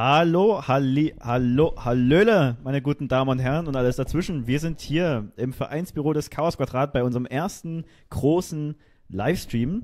[0.00, 4.46] Hallo, Halli, hallo, hallöle, meine guten Damen und Herren und alles dazwischen.
[4.46, 8.76] Wir sind hier im Vereinsbüro des Chaos Quadrat bei unserem ersten großen
[9.08, 9.82] Livestream.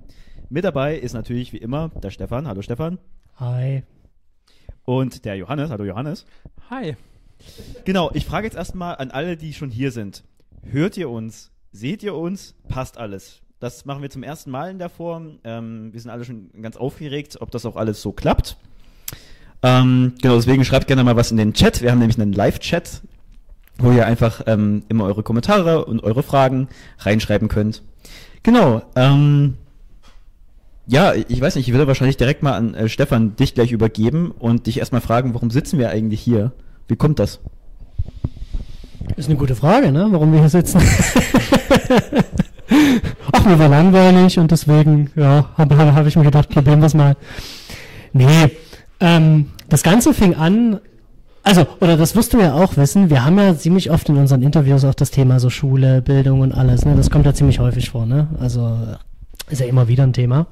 [0.49, 2.46] Mit dabei ist natürlich wie immer der Stefan.
[2.46, 3.00] Hallo Stefan.
[3.40, 3.82] Hi.
[4.84, 5.70] Und der Johannes.
[5.70, 6.26] Hallo Johannes.
[6.70, 6.94] Hi.
[7.84, 10.22] Genau, ich frage jetzt erstmal an alle, die schon hier sind.
[10.62, 11.50] Hört ihr uns?
[11.72, 12.55] Seht ihr uns?
[12.69, 13.43] Passt alles?
[13.58, 15.40] Das machen wir zum ersten Mal in der Form.
[15.43, 18.56] Ähm, wir sind alle schon ganz aufgeregt, ob das auch alles so klappt.
[19.64, 21.81] Ähm, genau, deswegen schreibt gerne mal was in den Chat.
[21.81, 23.00] Wir haben nämlich einen Live-Chat,
[23.78, 26.69] wo ihr einfach ähm, immer eure Kommentare und eure Fragen
[26.99, 27.82] reinschreiben könnt.
[28.43, 28.82] Genau.
[28.94, 29.55] Ähm,
[30.87, 34.32] ja, ich weiß nicht, ich würde wahrscheinlich direkt mal an äh, Stefan dich gleich übergeben
[34.38, 36.52] und dich erstmal fragen, warum sitzen wir eigentlich hier?
[36.87, 37.40] Wie kommt das?
[39.17, 40.08] Ist eine gute Frage, ne?
[40.10, 40.82] Warum wir hier sitzen.
[43.32, 46.94] Ach, mir war langweilig und deswegen, ja, habe hab, ich mir gedacht, probieren wir es
[46.94, 47.17] mal.
[48.12, 48.50] Nee,
[49.00, 50.81] ähm, das Ganze fing an,
[51.43, 54.43] also, oder das wirst du ja auch wissen, wir haben ja ziemlich oft in unseren
[54.43, 56.94] Interviews auch das Thema so Schule, Bildung und alles, ne?
[56.96, 58.28] Das kommt ja ziemlich häufig vor, ne?
[58.40, 58.78] Also,
[59.50, 60.46] ist ja immer wieder ein Thema.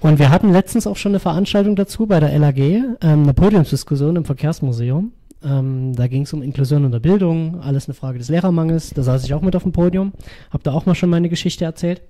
[0.00, 4.16] Und wir hatten letztens auch schon eine Veranstaltung dazu bei der LAG, ähm, eine Podiumsdiskussion
[4.16, 5.12] im Verkehrsmuseum.
[5.44, 8.90] Ähm, da ging es um Inklusion in der Bildung, alles eine Frage des Lehrermangels.
[8.94, 10.12] Da saß ich auch mit auf dem Podium,
[10.50, 12.02] habe da auch mal schon meine Geschichte erzählt.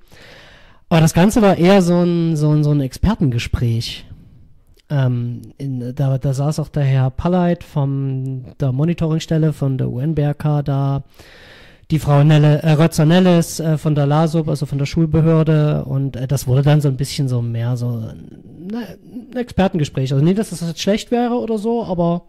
[0.89, 4.07] Aber das Ganze war eher so ein, so ein, so ein Expertengespräch.
[4.89, 10.65] Ähm, in, da, da saß auch der Herr Palleit von der Monitoringstelle von der UNBRK
[10.65, 11.03] da,
[11.91, 16.17] die Frau Nelle, äh, Rötzer Nelles äh, von der LASUB, also von der Schulbehörde und
[16.17, 18.99] äh, das wurde dann so ein bisschen so mehr so ne,
[19.33, 20.13] ein Expertengespräch.
[20.13, 22.23] Also nicht, dass das jetzt schlecht wäre oder so, aber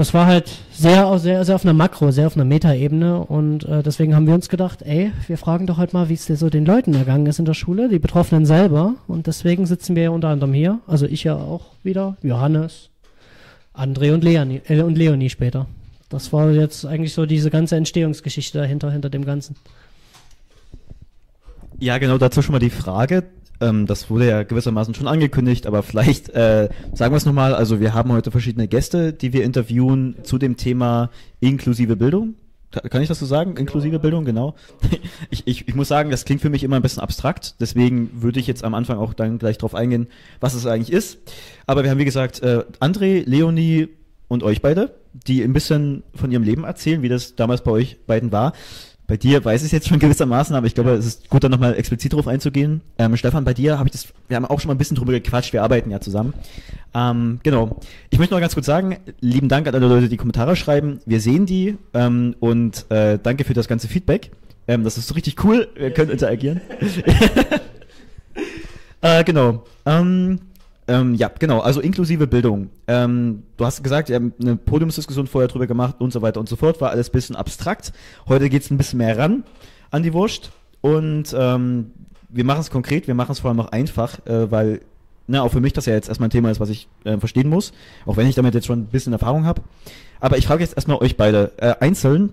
[0.00, 3.82] das war halt sehr, sehr, sehr auf einer Makro, sehr auf einer Metaebene und äh,
[3.82, 6.48] deswegen haben wir uns gedacht, ey, wir fragen doch heute mal, wie es dir so
[6.48, 10.10] den Leuten ergangen ist in der Schule, die Betroffenen selber und deswegen sitzen wir ja
[10.10, 12.88] unter anderem hier, also ich ja auch wieder, Johannes,
[13.74, 15.66] André und Leonie, äh, und Leonie später.
[16.08, 19.54] Das war jetzt eigentlich so diese ganze Entstehungsgeschichte dahinter, hinter dem Ganzen.
[21.78, 23.24] Ja, genau, dazu schon mal die Frage.
[23.60, 27.54] Ähm, das wurde ja gewissermaßen schon angekündigt, aber vielleicht äh, sagen wir es nochmal.
[27.54, 31.10] Also wir haben heute verschiedene Gäste, die wir interviewen zu dem Thema
[31.40, 32.34] inklusive Bildung.
[32.70, 33.56] Kann ich das so sagen?
[33.56, 34.54] Inklusive Bildung, genau.
[35.30, 37.56] Ich, ich, ich muss sagen, das klingt für mich immer ein bisschen abstrakt.
[37.60, 40.08] Deswegen würde ich jetzt am Anfang auch dann gleich drauf eingehen,
[40.40, 41.18] was es eigentlich ist.
[41.66, 43.88] Aber wir haben, wie gesagt, äh, André, Leonie
[44.28, 47.98] und euch beide, die ein bisschen von ihrem Leben erzählen, wie das damals bei euch
[48.06, 48.52] beiden war.
[49.10, 51.48] Bei dir weiß ich es jetzt schon gewissermaßen, aber ich glaube, es ist gut, da
[51.48, 52.80] nochmal explizit drauf einzugehen.
[52.96, 55.10] Ähm, Stefan, bei dir habe ich das, wir haben auch schon mal ein bisschen drüber
[55.10, 56.32] gequatscht, wir arbeiten ja zusammen.
[56.94, 57.80] Ähm, genau.
[58.10, 61.00] Ich möchte noch ganz kurz sagen, lieben Dank an alle Leute, die Kommentare schreiben.
[61.06, 64.30] Wir sehen die ähm, und äh, danke für das ganze Feedback.
[64.68, 66.60] Ähm, das ist so richtig cool, wir können interagieren.
[69.00, 69.64] äh, genau.
[69.86, 70.38] Ähm,
[70.90, 72.68] ähm, ja, genau, also inklusive Bildung.
[72.88, 76.48] Ähm, du hast gesagt, wir haben eine Podiumsdiskussion vorher drüber gemacht und so weiter und
[76.48, 77.92] so fort, war alles ein bisschen abstrakt.
[78.26, 79.44] Heute geht es ein bisschen mehr ran
[79.92, 80.50] an die Wurst
[80.80, 81.92] und ähm,
[82.28, 84.80] wir machen es konkret, wir machen es vor allem auch einfach, äh, weil
[85.28, 87.48] ne, auch für mich das ja jetzt erstmal ein Thema ist, was ich äh, verstehen
[87.48, 87.72] muss,
[88.04, 89.62] auch wenn ich damit jetzt schon ein bisschen Erfahrung habe.
[90.18, 92.32] Aber ich frage jetzt erstmal euch beide äh, einzeln,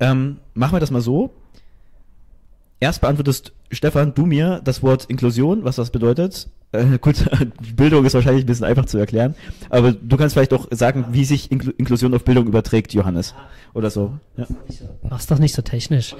[0.00, 1.30] ähm, machen wir das mal so.
[2.80, 6.48] Erst beantwortest Stefan, du mir das Wort Inklusion, was das bedeutet.
[6.72, 7.24] Äh, gut,
[7.76, 9.34] Bildung ist wahrscheinlich ein bisschen einfach zu erklären,
[9.70, 13.34] aber du kannst vielleicht auch sagen, wie sich Inkl Inklusion auf Bildung überträgt, Johannes.
[13.74, 14.12] Oder so.
[14.36, 14.46] Ja.
[15.08, 16.14] Mach's doch nicht so technisch.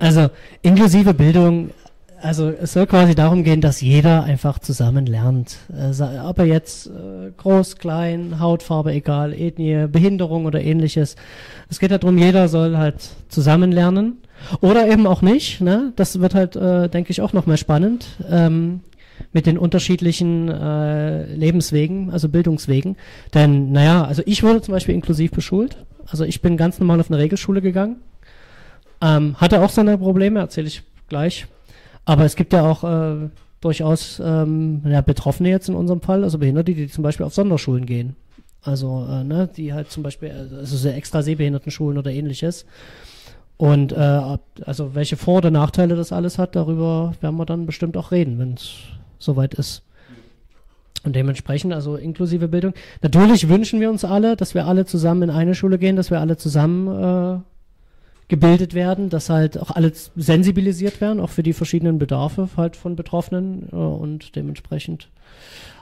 [0.00, 0.28] Also,
[0.62, 1.70] inklusive Bildung,
[2.22, 5.56] also es soll quasi darum gehen, dass jeder einfach zusammen lernt.
[5.72, 11.16] Äh, ob er jetzt äh, groß, klein, Hautfarbe, egal, Ethnie, Behinderung oder ähnliches.
[11.68, 14.18] Es geht darum, jeder soll halt zusammen lernen.
[14.60, 15.60] Oder eben auch nicht.
[15.60, 15.92] Ne?
[15.96, 18.06] Das wird halt, äh, denke ich, auch nochmal spannend.
[18.30, 18.80] Ähm,
[19.32, 22.96] mit den unterschiedlichen äh, Lebenswegen, also Bildungswegen.
[23.34, 25.76] Denn, naja, also ich wurde zum Beispiel inklusiv beschult.
[26.06, 27.96] Also ich bin ganz normal auf eine Regelschule gegangen.
[29.00, 31.46] Ähm, hatte auch seine Probleme, erzähle ich gleich.
[32.04, 33.28] Aber es gibt ja auch äh,
[33.60, 37.86] durchaus ähm, ja, Betroffene jetzt in unserem Fall, also Behinderte, die zum Beispiel auf Sonderschulen
[37.86, 38.16] gehen.
[38.62, 42.66] Also, äh, ne, die halt zum Beispiel, also sehr extra Sehbehindertenschulen oder ähnliches.
[43.56, 47.96] Und äh, also welche Vor- oder Nachteile das alles hat, darüber werden wir dann bestimmt
[47.96, 48.74] auch reden, wenn es
[49.20, 49.84] soweit ist.
[51.04, 52.74] Und dementsprechend, also inklusive Bildung.
[53.00, 56.20] Natürlich wünschen wir uns alle, dass wir alle zusammen in eine Schule gehen, dass wir
[56.20, 57.38] alle zusammen äh,
[58.28, 62.96] gebildet werden, dass halt auch alle sensibilisiert werden, auch für die verschiedenen Bedarfe halt von
[62.96, 65.08] Betroffenen äh, und dementsprechend.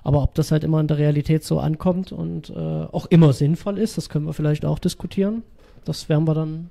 [0.05, 3.77] Aber ob das halt immer in der Realität so ankommt und äh, auch immer sinnvoll
[3.77, 5.43] ist, das können wir vielleicht auch diskutieren.
[5.85, 6.71] Das werden wir dann,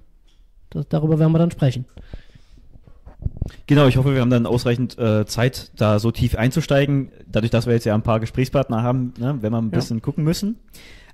[0.69, 1.85] das, darüber werden wir dann sprechen.
[3.65, 7.11] Genau, ich hoffe, wir haben dann ausreichend äh, Zeit, da so tief einzusteigen.
[7.27, 10.23] Dadurch, dass wir jetzt ja ein paar Gesprächspartner haben, ne, wenn wir ein bisschen gucken
[10.23, 10.57] müssen.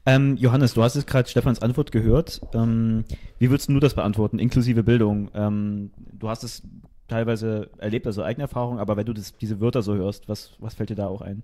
[0.05, 2.41] Ähm, Johannes, du hast jetzt gerade Stefans Antwort gehört.
[2.53, 3.05] Ähm,
[3.39, 5.29] wie würdest du das beantworten, inklusive Bildung?
[5.33, 6.61] Ähm, du hast es
[7.07, 10.73] teilweise erlebt, also eigene Erfahrung, aber wenn du das, diese Wörter so hörst, was, was
[10.73, 11.43] fällt dir da auch ein?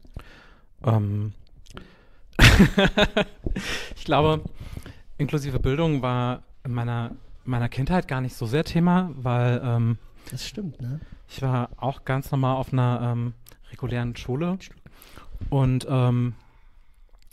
[0.83, 1.33] Ähm,
[3.95, 4.41] ich glaube,
[5.17, 7.11] inklusive Bildung war in meiner,
[7.45, 9.97] meiner Kindheit gar nicht so sehr Thema, weil ähm,
[10.31, 10.99] das stimmt, ne?
[11.27, 13.33] Ich war auch ganz normal auf einer ähm,
[13.71, 14.57] regulären Schule
[15.49, 16.33] und ähm,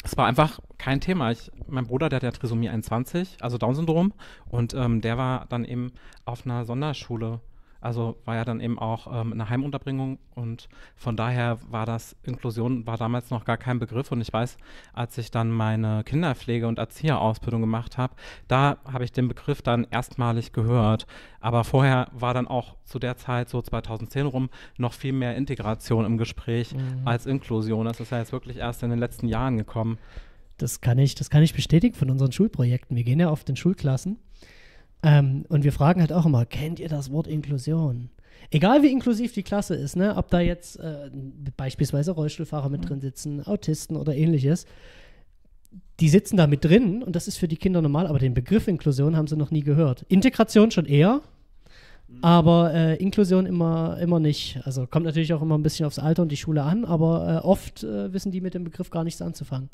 [0.05, 1.33] es war einfach kein Thema.
[1.33, 4.13] Ich, mein Bruder, der hat ja Trisomie 21, also Down-Syndrom,
[4.49, 5.93] und ähm, der war dann eben
[6.25, 7.41] auf einer Sonderschule
[7.87, 12.85] also war ja dann eben auch ähm, eine Heimunterbringung und von daher war das Inklusion
[12.85, 14.57] war damals noch gar kein Begriff und ich weiß,
[14.93, 18.17] als ich dann meine Kinderpflege und Erzieherausbildung gemacht habe,
[18.49, 21.07] da habe ich den Begriff dann erstmalig gehört,
[21.39, 26.05] aber vorher war dann auch zu der Zeit so 2010 rum noch viel mehr Integration
[26.05, 27.07] im Gespräch mhm.
[27.07, 27.87] als Inklusion.
[27.87, 29.99] Das ist ja jetzt wirklich erst in den letzten Jahren gekommen.
[30.59, 32.97] Das kann ich, das kann ich bestätigen von unseren Schulprojekten.
[32.97, 34.19] Wir gehen ja auf den Schulklassen
[35.03, 38.11] ähm, und wir fragen halt auch immer, kennt ihr das Wort Inklusion?
[38.51, 40.17] Egal wie inklusiv die Klasse ist, ne?
[40.17, 41.11] ob da jetzt äh,
[41.57, 44.67] beispielsweise Rollstuhlfahrer mit drin sitzen, Autisten oder ähnliches,
[46.01, 48.69] die sitzen da mit drin und das ist für die Kinder normal, aber den Begriff
[48.69, 50.05] Inklusion haben sie noch nie gehört.
[50.09, 51.23] Integration schon eher,
[52.23, 54.61] aber äh, Inklusion immer, immer nicht.
[54.65, 57.47] Also kommt natürlich auch immer ein bisschen aufs Alter und die Schule an, aber äh,
[57.47, 59.71] oft äh, wissen die mit dem Begriff gar nichts anzufangen.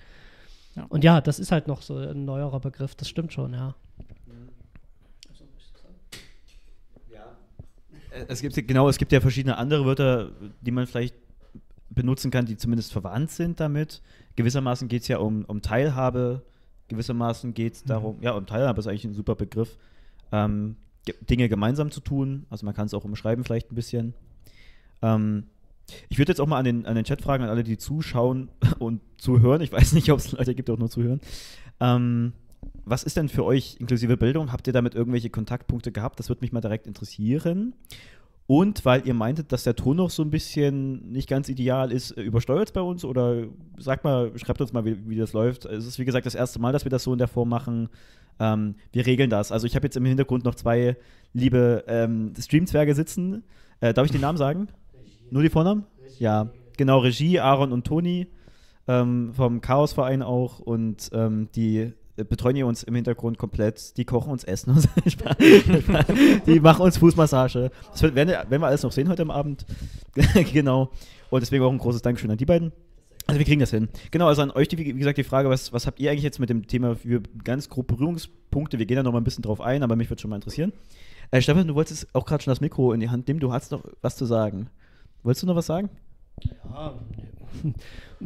[0.76, 0.86] Ja.
[0.88, 3.74] Und ja, das ist halt noch so ein neuerer Begriff, das stimmt schon, ja.
[8.28, 11.14] Es gibt genau, es gibt ja verschiedene andere Wörter, die man vielleicht
[11.90, 14.02] benutzen kann, die zumindest verwandt sind damit.
[14.36, 16.42] Gewissermaßen geht es ja um, um Teilhabe,
[16.88, 17.88] gewissermaßen geht es mhm.
[17.88, 19.78] darum, ja, um Teilhabe ist eigentlich ein super Begriff,
[20.30, 20.76] ähm,
[21.28, 22.46] Dinge gemeinsam zu tun.
[22.48, 24.14] Also man kann es auch umschreiben vielleicht ein bisschen.
[25.02, 25.44] Ähm,
[26.08, 28.50] ich würde jetzt auch mal an den, an den Chat fragen, an alle, die zuschauen
[28.78, 29.60] und zuhören.
[29.62, 31.20] Ich weiß nicht, ob es Leute gibt, die auch nur zuhören.
[31.80, 32.32] Ähm,
[32.84, 34.52] was ist denn für euch inklusive Bildung?
[34.52, 36.18] Habt ihr damit irgendwelche Kontaktpunkte gehabt?
[36.18, 37.74] Das würde mich mal direkt interessieren.
[38.46, 42.10] Und weil ihr meintet, dass der Ton noch so ein bisschen nicht ganz ideal ist,
[42.12, 43.04] äh, übersteuert es bei uns?
[43.04, 43.44] Oder
[43.78, 45.64] sagt mal, schreibt uns mal, wie, wie, das läuft.
[45.64, 47.88] Es ist wie gesagt das erste Mal, dass wir das so in der Form machen.
[48.40, 49.52] Ähm, wir regeln das.
[49.52, 50.96] Also ich habe jetzt im Hintergrund noch zwei
[51.32, 53.44] liebe ähm, Streamzwerge sitzen.
[53.80, 54.68] Äh, darf ich den Namen sagen?
[54.92, 55.28] Regie.
[55.30, 55.86] Nur die Vornamen?
[56.02, 56.24] Regie.
[56.24, 58.26] Ja, genau, Regie, Aaron und Toni.
[58.88, 63.96] Ähm, vom Chaosverein auch und ähm, die betreuen die uns im Hintergrund komplett.
[63.96, 64.76] Die kochen uns Essen.
[66.46, 67.70] die machen uns Fußmassage.
[67.90, 69.64] Das werden, werden wir alles noch sehen heute am Abend.
[70.52, 70.90] genau.
[71.30, 72.72] Und deswegen auch ein großes Dankeschön an die beiden.
[73.26, 73.88] Also wir kriegen das hin.
[74.10, 76.38] Genau, also an euch, die, wie gesagt, die Frage, was, was habt ihr eigentlich jetzt
[76.38, 78.78] mit dem Thema für ganz grob Berührungspunkte?
[78.78, 80.72] Wir gehen da noch mal ein bisschen drauf ein, aber mich würde schon mal interessieren.
[81.30, 83.40] Äh, Stefan, du wolltest auch gerade schon das Mikro in die Hand nehmen.
[83.40, 84.68] Du hast noch was zu sagen.
[85.22, 85.88] Wolltest du noch was sagen?
[86.40, 86.94] Ja,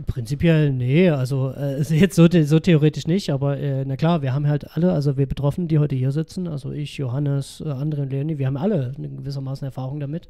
[0.07, 4.47] prinzipiell nee, also äh, jetzt so, so theoretisch nicht, aber äh, na klar, wir haben
[4.47, 8.11] halt alle, also wir Betroffenen, die heute hier sitzen, also ich, Johannes, äh, andere und
[8.11, 10.29] Leonie, wir haben alle in gewissermaßen Erfahrung damit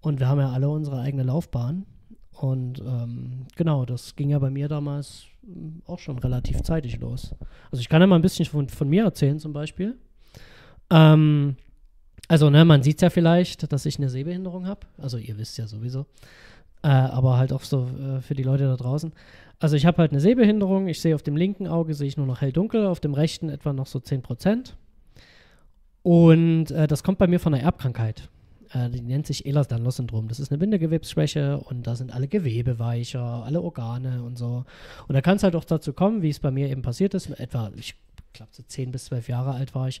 [0.00, 1.86] und wir haben ja alle unsere eigene Laufbahn
[2.32, 7.34] und ähm, genau, das ging ja bei mir damals hm, auch schon relativ zeitig los.
[7.70, 9.96] Also ich kann ja mal ein bisschen von, von mir erzählen zum Beispiel.
[10.90, 11.56] Ähm,
[12.28, 14.86] also, ne, man sieht ja vielleicht, dass ich eine Sehbehinderung habe.
[14.96, 16.06] Also, ihr wisst ja sowieso.
[16.82, 19.12] Äh, aber halt auch so äh, für die Leute da draußen.
[19.60, 20.88] Also ich habe halt eine Sehbehinderung.
[20.88, 23.72] Ich sehe auf dem linken Auge sehe ich nur noch hell-dunkel, auf dem rechten etwa
[23.72, 24.72] noch so 10%
[26.02, 28.28] Und äh, das kommt bei mir von einer Erbkrankheit.
[28.72, 30.26] Äh, die nennt sich Ehlers-Danlos-Syndrom.
[30.26, 34.64] Das ist eine Bindegewebsschwäche und da sind alle Gewebe weicher, alle Organe und so.
[35.06, 37.30] Und da kann es halt auch dazu kommen, wie es bei mir eben passiert ist,
[37.38, 37.94] etwa, ich
[38.32, 40.00] glaube, so 10 bis 12 Jahre alt war ich,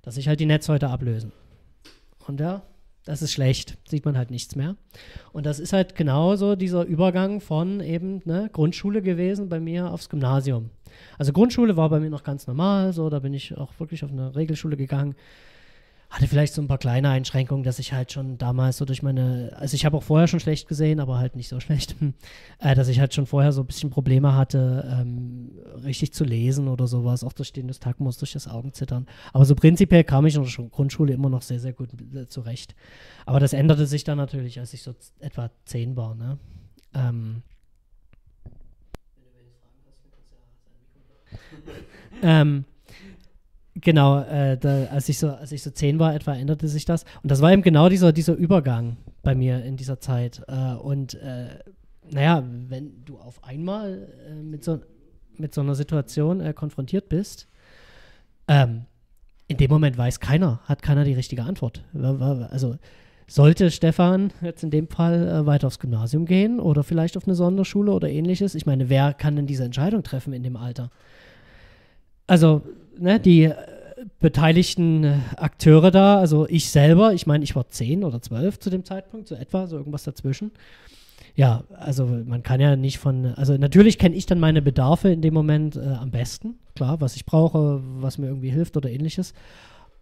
[0.00, 1.32] dass sich halt die Netzhäute ablösen.
[2.26, 2.62] Und ja,
[3.04, 4.76] das ist schlecht, sieht man halt nichts mehr.
[5.32, 10.08] Und das ist halt genauso dieser Übergang von eben ne, Grundschule gewesen bei mir aufs
[10.08, 10.70] Gymnasium.
[11.18, 14.10] Also Grundschule war bei mir noch ganz normal, so da bin ich auch wirklich auf
[14.10, 15.14] eine Regelschule gegangen
[16.12, 19.56] hatte vielleicht so ein paar kleine Einschränkungen, dass ich halt schon damals so durch meine,
[19.56, 21.96] also ich habe auch vorher schon schlecht gesehen, aber halt nicht so schlecht,
[22.58, 25.52] äh, dass ich halt schon vorher so ein bisschen Probleme hatte, ähm,
[25.82, 29.06] richtig zu lesen oder sowas, auch durch den Nystagmus, durch das Augenzittern.
[29.32, 32.74] Aber so prinzipiell kam ich in der Grundschule immer noch sehr, sehr gut äh, zurecht.
[33.24, 36.38] Aber das änderte sich dann natürlich, als ich so etwa zehn war, ne?
[36.92, 37.42] Ähm,
[42.22, 42.66] ähm,
[43.74, 47.04] Genau, äh, da, als, ich so, als ich so zehn war, etwa änderte sich das.
[47.22, 50.42] Und das war eben genau dieser, dieser Übergang bei mir in dieser Zeit.
[50.46, 51.46] Äh, und äh,
[52.10, 54.80] naja, wenn du auf einmal äh, mit, so,
[55.38, 57.48] mit so einer Situation äh, konfrontiert bist,
[58.46, 58.84] ähm,
[59.48, 61.84] in dem Moment weiß keiner, hat keiner die richtige Antwort.
[62.50, 62.76] Also
[63.26, 67.34] sollte Stefan jetzt in dem Fall äh, weiter aufs Gymnasium gehen oder vielleicht auf eine
[67.34, 68.54] Sonderschule oder ähnliches?
[68.54, 70.90] Ich meine, wer kann denn diese Entscheidung treffen in dem Alter?
[72.26, 72.62] Also,
[72.98, 73.54] ne, die äh,
[74.20, 78.70] beteiligten äh, Akteure da, also ich selber, ich meine, ich war zehn oder zwölf zu
[78.70, 80.52] dem Zeitpunkt, so etwa, so irgendwas dazwischen.
[81.34, 85.22] Ja, also man kann ja nicht von, also natürlich kenne ich dann meine Bedarfe in
[85.22, 89.32] dem Moment äh, am besten, klar, was ich brauche, was mir irgendwie hilft oder ähnliches.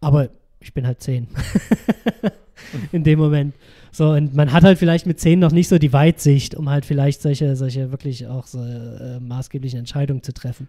[0.01, 0.31] Aber
[0.61, 1.29] ich bin halt zehn.
[2.93, 3.55] in dem Moment.
[3.93, 6.85] So, und man hat halt vielleicht mit zehn noch nicht so die Weitsicht, um halt
[6.85, 10.69] vielleicht solche, solche wirklich auch so äh, maßgeblichen Entscheidungen zu treffen.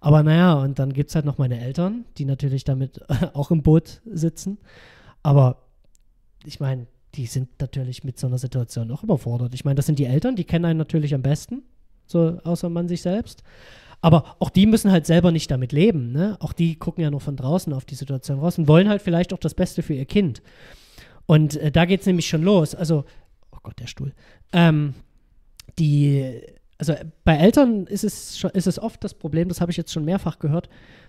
[0.00, 3.00] Aber naja, und dann gibt es halt noch meine Eltern, die natürlich damit
[3.34, 4.58] auch im Boot sitzen.
[5.22, 5.62] Aber
[6.44, 9.54] ich meine, die sind natürlich mit so einer Situation auch überfordert.
[9.54, 11.62] Ich meine, das sind die Eltern, die kennen einen natürlich am besten,
[12.06, 13.42] so außer man sich selbst.
[14.00, 16.12] Aber auch die müssen halt selber nicht damit leben.
[16.12, 16.36] Ne?
[16.40, 19.32] Auch die gucken ja nur von draußen auf die Situation raus und wollen halt vielleicht
[19.32, 20.42] auch das Beste für ihr Kind.
[21.24, 22.74] Und äh, da geht es nämlich schon los.
[22.74, 23.04] Also,
[23.50, 24.12] oh Gott, der Stuhl.
[24.52, 24.94] Ähm,
[25.78, 26.42] die
[26.78, 29.92] also bei Eltern ist es, schon, ist es oft das Problem, das habe ich jetzt
[29.92, 30.68] schon mehrfach gehört,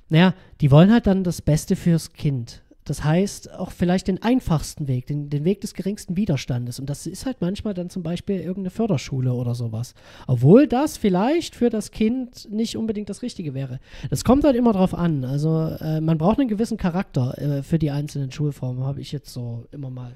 [0.09, 2.61] naja, die wollen halt dann das Beste fürs Kind.
[2.85, 6.79] Das heißt, auch vielleicht den einfachsten Weg, den, den Weg des geringsten Widerstandes.
[6.79, 9.95] Und das ist halt manchmal dann zum Beispiel irgendeine Förderschule oder sowas.
[10.27, 13.79] Obwohl das vielleicht für das Kind nicht unbedingt das Richtige wäre.
[14.11, 15.25] Das kommt halt immer drauf an.
[15.25, 19.33] Also äh, man braucht einen gewissen Charakter äh, für die einzelnen Schulformen, habe ich jetzt
[19.33, 20.13] so immer mal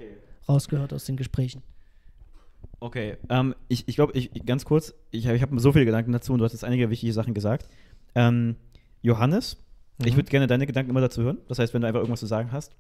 [0.48, 1.64] rausgehört aus den Gesprächen.
[2.80, 6.12] Okay, ähm, ich, ich glaube, ich, ganz kurz, ich habe ich hab so viele Gedanken
[6.12, 7.68] dazu und du hast jetzt einige wichtige Sachen gesagt.
[8.16, 8.56] Ähm,
[9.02, 9.58] Johannes,
[9.98, 10.08] mhm.
[10.08, 11.40] ich würde gerne deine Gedanken immer dazu hören.
[11.48, 12.74] Das heißt, wenn du einfach irgendwas zu sagen hast,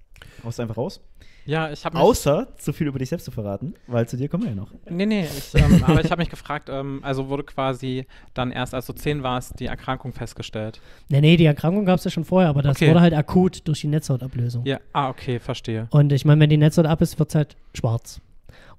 [0.44, 1.02] haust du einfach raus.
[1.46, 4.44] Ja, ich habe Außer zu viel über dich selbst zu verraten, weil zu dir kommen
[4.44, 4.72] wir ja noch.
[4.90, 8.76] Nee, nee, ich, ähm, aber ich habe mich gefragt, ähm, also wurde quasi dann erst,
[8.76, 10.80] als du zehn warst, die Erkrankung festgestellt?
[11.10, 12.90] Nee, nee, die Erkrankung gab es ja schon vorher, aber das okay.
[12.90, 14.66] wurde halt akut durch die Netzhautablösung.
[14.66, 15.88] Ja, ah, okay, verstehe.
[15.90, 18.22] Und ich meine, wenn die Netzhaut ab ist, wird es halt schwarz.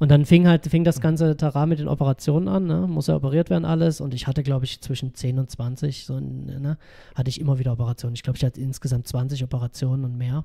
[0.01, 1.03] Und dann fing halt, fing das mhm.
[1.03, 2.87] ganze Terrain mit den Operationen an, ne?
[2.89, 4.01] muss ja operiert werden alles.
[4.01, 6.79] Und ich hatte, glaube ich, zwischen 10 und 20, so, ne?
[7.15, 8.15] hatte ich immer wieder Operationen.
[8.15, 10.45] Ich glaube, ich hatte insgesamt 20 Operationen und mehr.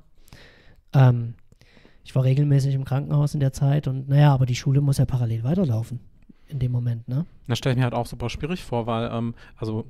[0.92, 1.34] Ähm,
[2.04, 5.06] ich war regelmäßig im Krankenhaus in der Zeit und naja, aber die Schule muss ja
[5.06, 6.00] parallel weiterlaufen
[6.48, 7.24] in dem Moment, ne?
[7.48, 9.86] Das stelle ich mir halt auch super schwierig vor, weil, ähm, also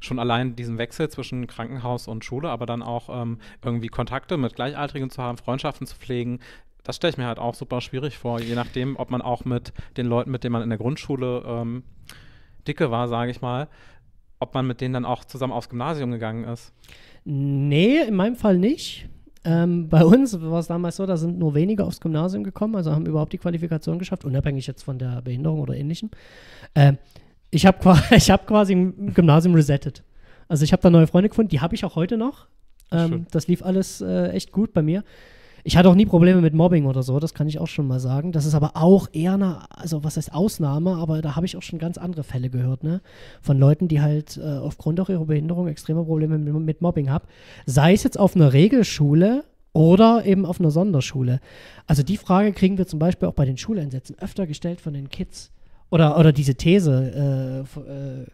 [0.00, 4.54] schon allein diesen Wechsel zwischen Krankenhaus und Schule, aber dann auch ähm, irgendwie Kontakte mit
[4.54, 6.40] Gleichaltrigen zu haben, Freundschaften zu pflegen,
[6.86, 9.72] das stelle ich mir halt auch super schwierig vor, je nachdem, ob man auch mit
[9.96, 11.82] den Leuten, mit denen man in der Grundschule ähm,
[12.68, 13.68] dicke war, sage ich mal,
[14.38, 16.72] ob man mit denen dann auch zusammen aufs Gymnasium gegangen ist.
[17.24, 19.08] Nee, in meinem Fall nicht.
[19.44, 22.92] Ähm, bei uns war es damals so, da sind nur wenige aufs Gymnasium gekommen, also
[22.92, 26.10] haben überhaupt die Qualifikation geschafft, unabhängig jetzt von der Behinderung oder ähnlichem.
[26.74, 26.98] Ähm,
[27.50, 30.04] ich habe hab quasi ein Gymnasium resettet.
[30.48, 32.46] Also ich habe da neue Freunde gefunden, die habe ich auch heute noch.
[32.92, 35.02] Ähm, das lief alles äh, echt gut bei mir.
[35.66, 37.98] Ich hatte auch nie Probleme mit Mobbing oder so, das kann ich auch schon mal
[37.98, 38.30] sagen.
[38.30, 41.62] Das ist aber auch eher eine, also was heißt Ausnahme, aber da habe ich auch
[41.62, 43.00] schon ganz andere Fälle gehört, ne?
[43.42, 47.26] Von Leuten, die halt äh, aufgrund auch ihrer Behinderung extreme Probleme mit, mit Mobbing haben.
[47.66, 51.40] Sei es jetzt auf einer Regelschule oder eben auf einer Sonderschule.
[51.88, 55.08] Also die Frage kriegen wir zum Beispiel auch bei den Schuleinsätzen öfter gestellt von den
[55.08, 55.50] Kids.
[55.90, 58.26] Oder, oder diese These äh, äh,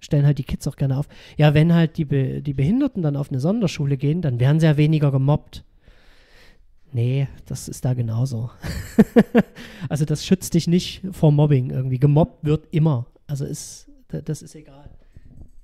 [0.00, 1.08] stellen halt die Kids auch gerne auf.
[1.38, 4.66] Ja, wenn halt die, Be die Behinderten dann auf eine Sonderschule gehen, dann werden sie
[4.66, 5.64] ja weniger gemobbt.
[6.94, 8.52] Nee, das ist da genauso.
[9.88, 11.98] also das schützt dich nicht vor Mobbing irgendwie.
[11.98, 13.06] Gemobbt wird immer.
[13.26, 14.88] Also ist, das ist egal.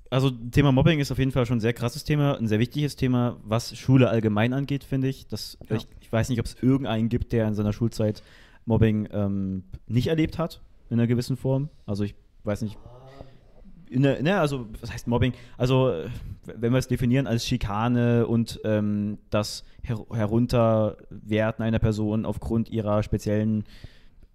[0.09, 2.97] Also Thema Mobbing ist auf jeden Fall schon ein sehr krasses Thema, ein sehr wichtiges
[2.97, 5.25] Thema, was Schule allgemein angeht, finde ich.
[5.27, 5.77] Das, ja.
[5.77, 5.87] ich.
[6.01, 8.21] Ich weiß nicht, ob es irgendeinen gibt, der in seiner Schulzeit
[8.65, 11.69] Mobbing ähm, nicht erlebt hat, in einer gewissen Form.
[11.85, 12.13] Also ich
[12.43, 12.77] weiß nicht,
[13.91, 15.33] der, ne, also was heißt Mobbing?
[15.57, 15.93] Also
[16.45, 23.03] wenn wir es definieren als Schikane und ähm, das Her Herunterwerten einer Person aufgrund ihrer
[23.03, 23.65] speziellen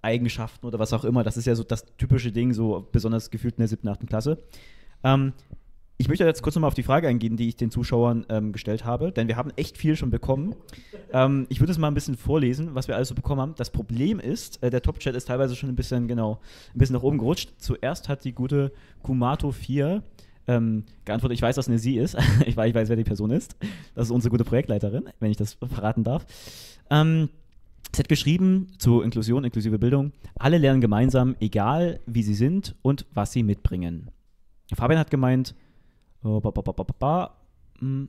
[0.03, 3.55] Eigenschaften oder was auch immer, das ist ja so das typische Ding, so besonders gefühlt
[3.55, 4.39] in der siebten, achten Klasse.
[5.03, 5.33] Ähm,
[5.99, 8.85] ich möchte jetzt kurz nochmal auf die Frage eingehen, die ich den Zuschauern ähm, gestellt
[8.85, 10.55] habe, denn wir haben echt viel schon bekommen.
[11.13, 13.55] Ähm, ich würde es mal ein bisschen vorlesen, was wir alles so bekommen haben.
[13.57, 16.41] Das Problem ist, äh, der Top-Chat ist teilweise schon ein bisschen, genau,
[16.75, 17.55] ein bisschen nach oben gerutscht.
[17.59, 18.73] Zuerst hat die gute
[19.05, 20.03] Kumato4
[20.49, 22.17] ähm, geantwortet, ich weiß, dass eine sie ist.
[22.47, 23.57] ich, weiß, ich weiß, wer die Person ist.
[23.95, 26.27] Das ist unsere gute Projektleiterin, wenn ich das verraten darf.
[26.91, 27.31] Ähm,
[27.95, 33.07] Sie hat geschrieben zu Inklusion, inklusive Bildung, alle lernen gemeinsam, egal wie sie sind und
[33.15, 34.11] was sie mitbringen.
[34.75, 35.55] Fabian hat gemeint,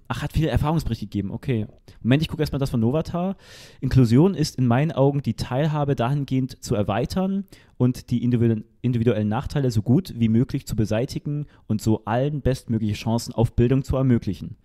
[0.08, 1.32] Ach, hat viele Erfahrungsberichte gegeben.
[1.32, 1.68] Okay.
[2.02, 3.36] Moment, ich gucke erstmal das von Novatar.
[3.82, 7.46] Inklusion ist in meinen Augen die Teilhabe dahingehend zu erweitern
[7.78, 13.34] und die individuellen Nachteile so gut wie möglich zu beseitigen und so allen bestmögliche Chancen
[13.34, 14.56] auf Bildung zu ermöglichen.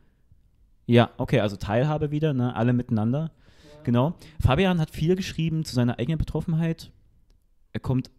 [0.87, 2.55] Ja, okay, also Teilhabe wieder, ne?
[2.55, 3.33] alle miteinander.
[3.85, 4.15] Genau.
[4.41, 6.93] Fabian hat viel geschrieben zu seiner eigenen Betroffenheit.
[7.73, 8.11] Er kommt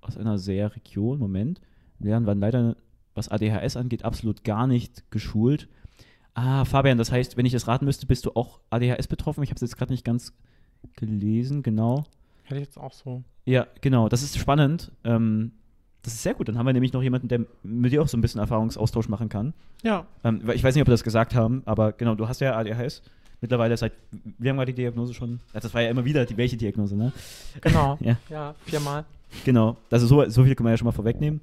[0.00, 1.60] aus einer sehr Region, Moment.
[1.98, 2.76] Wir waren leider,
[3.18, 5.68] was ADHS angeht, absolut gar nicht geschult.
[6.34, 9.42] Ah, Fabian, das heißt, wenn ich das raten müsste, bist du auch ADHS betroffen?
[9.42, 10.32] Ich habe es jetzt gerade nicht ganz
[10.96, 12.04] gelesen, genau.
[12.44, 13.22] Hätte ich jetzt auch so.
[13.44, 14.92] Ja, genau, das ist spannend.
[15.04, 15.52] Ähm,
[16.02, 16.48] das ist sehr gut.
[16.48, 19.28] Dann haben wir nämlich noch jemanden, der mit dir auch so ein bisschen Erfahrungsaustausch machen
[19.28, 19.52] kann.
[19.82, 20.06] Ja.
[20.24, 23.02] Ähm, ich weiß nicht, ob wir das gesagt haben, aber genau, du hast ja ADHS.
[23.40, 25.40] Mittlerweile seit, wie lange war die Diagnose schon?
[25.52, 27.12] Das war ja immer wieder die welche Diagnose, ne?
[27.60, 27.96] Genau.
[28.00, 28.16] Ja.
[28.28, 29.04] ja, viermal.
[29.44, 31.40] Genau, also so, so viel können wir ja schon mal vorwegnehmen.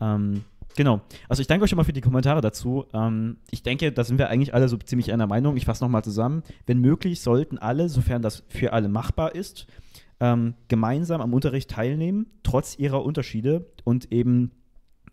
[0.00, 0.44] Ähm,
[0.78, 2.86] genau, also ich danke euch schon mal für die Kommentare dazu.
[2.94, 5.56] Ähm, ich denke, da sind wir eigentlich alle so ziemlich einer Meinung.
[5.56, 6.44] Ich fasse nochmal zusammen.
[6.66, 9.66] Wenn möglich, sollten alle, sofern das für alle machbar ist,
[10.20, 14.52] ähm, gemeinsam am Unterricht teilnehmen, trotz ihrer Unterschiede und eben,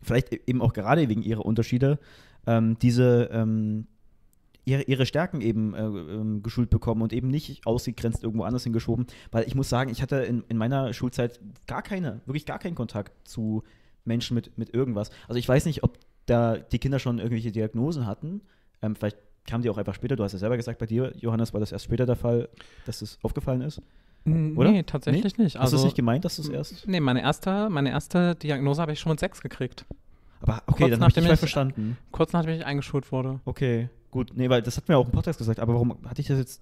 [0.04, 1.98] vielleicht eben auch gerade wegen ihrer Unterschiede,
[2.46, 3.88] ähm, diese, ähm,
[4.66, 9.08] ihre, ihre Stärken eben äh, ähm, geschult bekommen und eben nicht ausgegrenzt irgendwo anders hingeschoben.
[9.32, 12.76] Weil ich muss sagen, ich hatte in, in meiner Schulzeit gar keine, wirklich gar keinen
[12.76, 13.64] Kontakt zu
[14.06, 15.10] Menschen mit, mit irgendwas.
[15.28, 18.42] Also ich weiß nicht, ob da die Kinder schon irgendwelche Diagnosen hatten.
[18.82, 20.16] Ähm, vielleicht kamen die auch einfach später.
[20.16, 22.50] Du hast ja selber gesagt, bei dir, Johannes, war das erst später der Fall,
[22.86, 23.82] dass das aufgefallen ist.
[24.26, 24.72] Oder?
[24.72, 25.56] Nee, tatsächlich nicht.
[25.56, 26.88] Hast du Also, es nicht gemeint, dass du es erst.
[26.88, 29.86] nee, meine erste, meine erste Diagnose habe ich schon mit sechs gekriegt.
[30.42, 31.98] Aber okay, Kurz dann habe ich ich- verstanden.
[32.12, 33.40] Kurz nachdem ich eingeschult wurde.
[33.46, 34.32] Okay, gut.
[34.34, 35.60] Nee, weil das hat mir auch im Podcast gesagt.
[35.60, 36.62] Aber warum hatte ich das jetzt,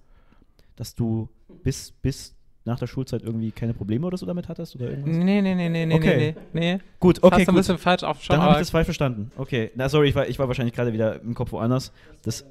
[0.76, 1.30] dass du
[1.62, 4.74] bis, bis nach der Schulzeit irgendwie keine Probleme oder so damit hattest?
[4.76, 5.16] Oder irgendwas?
[5.16, 6.34] Nee, nee, nee, nee, nee, Okay.
[6.52, 6.78] nee, nee.
[6.98, 8.36] Gut, Okay, Hast du ein bisschen falsch aufgeschaut.
[8.36, 9.30] Dann habe ich das falsch verstanden.
[9.36, 9.70] Okay.
[9.74, 11.92] Na, sorry, ich war, ich war wahrscheinlich gerade wieder im Kopf woanders.
[12.22, 12.44] Das,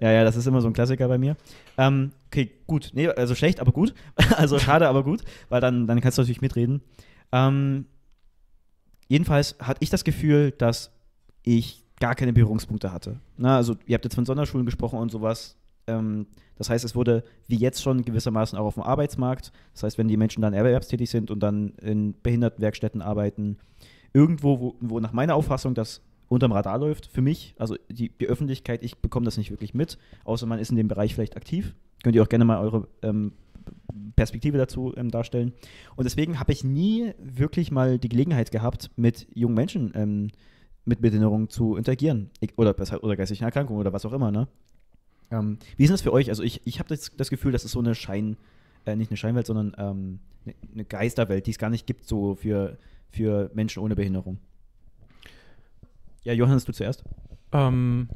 [0.00, 1.36] ja, ja, das ist immer so ein Klassiker bei mir.
[1.76, 2.90] Ähm, okay, gut.
[2.94, 3.94] Nee, also schlecht, aber gut.
[4.36, 6.80] also schade, aber gut, weil dann, dann kannst du natürlich mitreden.
[7.32, 7.84] Ähm,
[9.08, 10.90] jedenfalls hatte ich das Gefühl, dass
[11.42, 13.18] ich gar keine Berührungspunkte hatte.
[13.36, 15.56] Na, also ihr habt jetzt von Sonderschulen gesprochen und sowas.
[15.88, 19.52] Ähm, das heißt, es wurde wie jetzt schon gewissermaßen auch auf dem Arbeitsmarkt.
[19.72, 23.58] Das heißt, wenn die Menschen dann erwerbstätig sind und dann in Behindertenwerkstätten arbeiten,
[24.12, 28.26] irgendwo, wo, wo nach meiner Auffassung das unterm Radar läuft, für mich, also die, die
[28.26, 31.74] Öffentlichkeit, ich bekomme das nicht wirklich mit, außer man ist in dem Bereich vielleicht aktiv.
[32.02, 33.32] Könnt ihr auch gerne mal eure ähm,
[34.16, 35.52] Perspektive dazu ähm, darstellen.
[35.96, 40.28] Und deswegen habe ich nie wirklich mal die Gelegenheit gehabt, mit jungen Menschen ähm,
[40.84, 42.30] mit Behinderung zu interagieren.
[42.40, 44.48] Ich, oder, oder geistigen Erkrankungen oder was auch immer, ne?
[45.30, 46.28] Ähm, wie ist das für euch?
[46.30, 48.36] Also ich, ich habe das, das Gefühl, das ist so eine Schein,
[48.86, 52.34] äh, nicht eine Scheinwelt, sondern ähm, eine, eine Geisterwelt, die es gar nicht gibt, so
[52.34, 52.78] für,
[53.10, 54.38] für Menschen ohne Behinderung.
[56.24, 57.04] Ja, Johannes, du zuerst.
[57.52, 58.08] Ähm,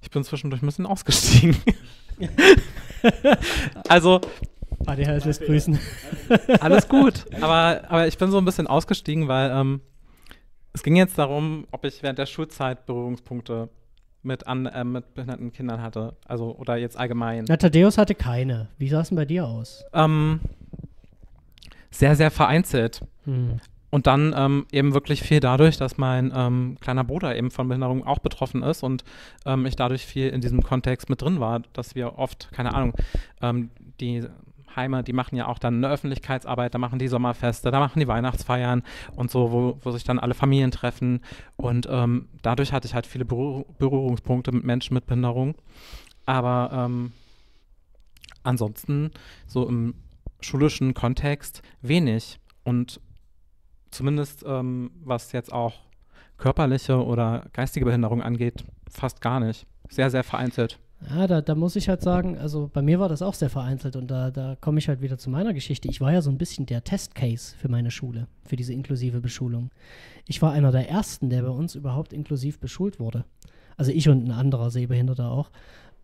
[0.00, 1.56] ich bin zwischendurch ein bisschen ausgestiegen.
[3.88, 4.20] also,
[4.86, 5.78] ADHS lässt grüßen.
[6.60, 7.24] alles gut.
[7.40, 9.80] Aber, aber ich bin so ein bisschen ausgestiegen, weil ähm,
[10.72, 13.68] es ging jetzt darum, ob ich während der Schulzeit Berührungspunkte
[14.22, 16.16] mit, an, äh, mit behinderten Kindern hatte.
[16.26, 17.44] Also, oder jetzt allgemein.
[17.48, 18.68] Na, Thaddeus hatte keine.
[18.78, 19.84] Wie sah es denn bei dir aus?
[19.92, 20.40] Ähm,
[21.90, 23.02] sehr, sehr vereinzelt.
[23.24, 23.60] Hm.
[23.90, 28.06] Und dann ähm, eben wirklich viel dadurch, dass mein ähm, kleiner Bruder eben von Behinderung
[28.06, 29.04] auch betroffen ist und
[29.44, 32.94] ähm, ich dadurch viel in diesem Kontext mit drin war, dass wir oft, keine Ahnung,
[33.42, 33.68] ähm,
[34.00, 34.24] die
[34.76, 38.08] Heime, die machen ja auch dann eine Öffentlichkeitsarbeit, da machen die Sommerfeste, da machen die
[38.08, 38.82] Weihnachtsfeiern
[39.16, 41.20] und so, wo, wo sich dann alle Familien treffen.
[41.56, 45.54] Und ähm, dadurch hatte ich halt viele Berühr Berührungspunkte mit Menschen mit Behinderung.
[46.26, 47.12] Aber ähm,
[48.42, 49.10] ansonsten
[49.46, 49.94] so im
[50.40, 52.38] schulischen Kontext wenig.
[52.64, 53.00] Und
[53.90, 55.74] zumindest ähm, was jetzt auch
[56.38, 59.66] körperliche oder geistige Behinderung angeht, fast gar nicht.
[59.88, 60.78] Sehr, sehr vereinzelt.
[61.10, 63.96] Ja, da, da muss ich halt sagen, also bei mir war das auch sehr vereinzelt
[63.96, 65.88] und da, da komme ich halt wieder zu meiner Geschichte.
[65.88, 69.70] Ich war ja so ein bisschen der Testcase für meine Schule, für diese inklusive Beschulung.
[70.26, 73.24] Ich war einer der ersten, der bei uns überhaupt inklusiv beschult wurde.
[73.76, 75.50] Also ich und ein anderer Sehbehinderter auch.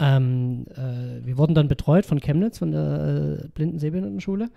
[0.00, 4.48] Ähm, äh, wir wurden dann betreut von Chemnitz, von der äh, blinden Sehbehindertenschule.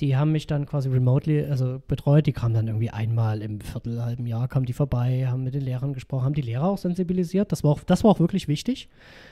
[0.00, 2.26] Die haben mich dann quasi remotely, also betreut.
[2.26, 5.62] Die kamen dann irgendwie einmal im Viertel, halben Jahr, kamen die vorbei, haben mit den
[5.62, 7.50] Lehrern gesprochen, haben die Lehrer auch sensibilisiert.
[7.50, 8.88] Das war auch, das war auch wirklich wichtig.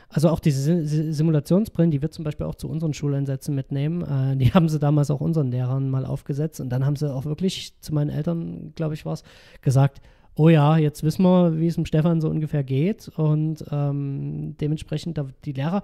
[0.08, 4.02] Also auch diese Si- Si- Simulationsbrillen, die wir zum Beispiel auch zu unseren Schuleinsätzen mitnehmen,
[4.02, 6.60] äh, die haben sie damals auch unseren Lehrern mal aufgesetzt.
[6.60, 9.22] Und dann haben sie auch wirklich zu meinen Eltern, glaube ich, war es,
[9.62, 10.00] gesagt,
[10.34, 13.08] oh ja, jetzt wissen wir, wie es dem Stefan so ungefähr geht.
[13.16, 15.82] Und ähm, dementsprechend, da, die Lehrer,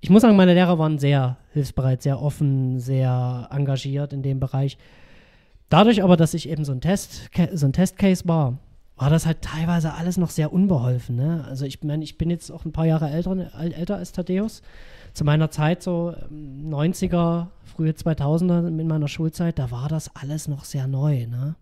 [0.00, 4.78] ich muss sagen, meine Lehrer waren sehr hilfsbereit, sehr offen, sehr engagiert in dem Bereich.
[5.70, 8.58] Dadurch aber, dass ich eben so ein Test, so ein Testcase war,
[8.96, 11.16] war das halt teilweise alles noch sehr unbeholfen.
[11.16, 11.44] Ne?
[11.48, 14.62] Also ich meine, ich bin jetzt auch ein paar Jahre älter, äl- älter als Thaddeus.
[15.14, 20.48] Zu meiner Zeit, so ähm, 90er, frühe 2000er, in meiner Schulzeit, da war das alles
[20.48, 21.26] noch sehr neu.
[21.26, 21.54] Ne?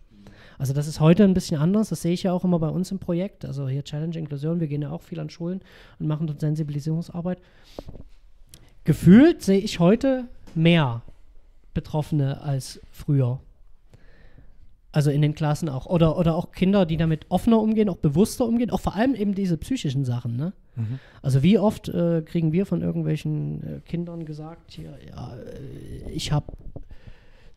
[0.59, 1.90] Also das ist heute ein bisschen anders.
[1.90, 3.44] Das sehe ich ja auch immer bei uns im Projekt.
[3.44, 4.61] Also hier Challenge Inklusion.
[4.61, 5.61] Wir gehen ja auch viel an Schulen
[5.99, 7.38] und machen dort Sensibilisierungsarbeit.
[8.87, 11.03] Gefühlt sehe ich heute mehr
[11.75, 13.40] Betroffene als früher.
[14.92, 15.85] Also in den Klassen auch.
[15.85, 19.35] Oder, oder auch Kinder, die damit offener umgehen, auch bewusster umgehen, auch vor allem eben
[19.35, 20.37] diese psychischen Sachen.
[20.37, 20.55] Ne?
[20.75, 20.99] Mhm.
[21.20, 26.33] Also wie oft äh, kriegen wir von irgendwelchen äh, Kindern gesagt, hier, ja, äh, ich
[26.33, 26.46] habe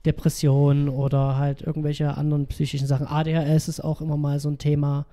[0.06, 3.08] Depressionen oder halt irgendwelche anderen psychischen Sachen.
[3.08, 5.06] ADHS ist auch immer mal so ein Thema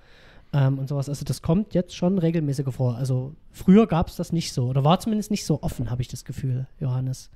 [0.52, 1.09] ähm, und sowas.
[1.09, 2.96] Also das kommt jetzt schon regelmäßiger vor.
[2.96, 6.09] Also früher gab es das nicht so oder war zumindest nicht so offen, habe ich
[6.09, 7.30] das Gefühl, Johannes.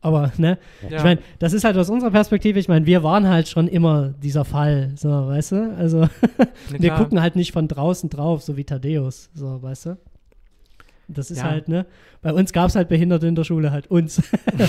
[0.00, 0.58] Aber, ne?
[0.88, 0.98] Ja.
[0.98, 4.10] Ich meine, das ist halt aus unserer Perspektive, ich meine, wir waren halt schon immer
[4.22, 5.76] dieser Fall, so, weißt du?
[5.76, 6.08] Also,
[6.70, 9.98] wir gucken halt nicht von draußen drauf, so wie Thaddeus, so, weißt du?
[11.10, 11.44] Das ist Ja.
[11.44, 11.86] halt, ne?
[12.20, 14.22] Bei uns gab es halt Behinderte in der Schule, halt uns.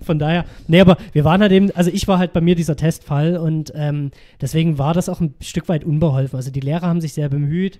[0.00, 2.76] Von daher, nee, aber wir waren halt eben, also ich war halt bei mir dieser
[2.76, 6.36] Testfall und ähm, deswegen war das auch ein Stück weit unbeholfen.
[6.36, 7.78] Also die Lehrer haben sich sehr bemüht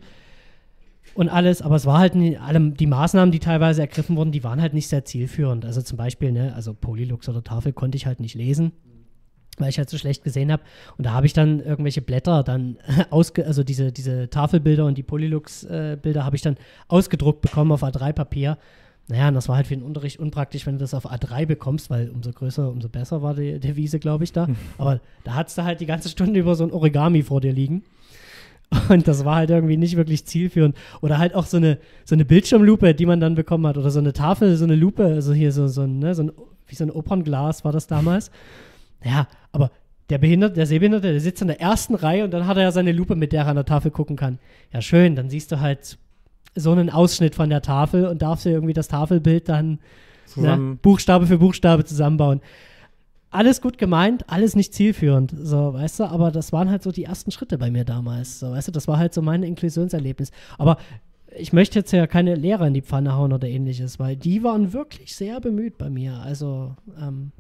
[1.14, 4.45] und alles, aber es war halt nie, alle, die Maßnahmen, die teilweise ergriffen wurden, die
[4.45, 5.64] waren halt nicht sehr zielführend.
[5.64, 8.73] Also zum Beispiel, ne, also Polylux oder Tafel konnte ich halt nicht lesen
[9.61, 10.62] weil ich halt so schlecht gesehen habe.
[10.97, 12.79] Und da habe ich dann irgendwelche Blätter dann
[13.11, 16.57] ausge, also diese, diese Tafelbilder und die Polylux-Bilder habe ich dann
[16.88, 18.59] ausgedruckt bekommen auf A3-Papier.
[19.11, 21.88] Naja, und das war halt für den Unterricht unpraktisch, wenn du das auf A3 bekommst,
[21.88, 24.49] weil umso größer, umso besser war die Devise, glaube ich, da.
[24.79, 27.85] Aber da hattest du halt die ganze Stunde über so ein Origami vor dir liegen.
[28.90, 30.77] Und das war halt irgendwie nicht wirklich zielführend.
[31.01, 33.79] Oder halt auch so eine, so eine Bildschirmlupe, die man dann bekommen hat.
[33.79, 36.33] Oder so eine Tafel, so eine Lupe, also hier so, so, ein, ne, so ein,
[36.66, 38.31] wie so ein Opernglas war das damals.
[39.03, 39.70] Ja, aber
[40.11, 42.72] der Behinderte, der Sehbehinderte, der sitzt in der ersten Reihe und dann hat er ja
[42.72, 44.38] seine Lupe, mit der er an der Tafel gucken kann.
[44.72, 45.98] Ja, schön, dann siehst du halt
[46.54, 49.78] so einen Ausschnitt von der Tafel und darfst dir irgendwie das Tafelbild dann
[50.37, 50.78] ne.
[50.80, 52.40] Buchstabe für Buchstabe zusammenbauen.
[53.30, 57.04] Alles gut gemeint, alles nicht zielführend, so, weißt du, aber das waren halt so die
[57.04, 60.30] ersten Schritte bei mir damals, so, weißt du, das war halt so mein Inklusionserlebnis.
[60.56, 60.78] Aber
[61.37, 64.72] ich möchte jetzt ja keine Lehrer in die Pfanne hauen oder ähnliches, weil die waren
[64.72, 67.32] wirklich sehr bemüht bei mir, also, ähm,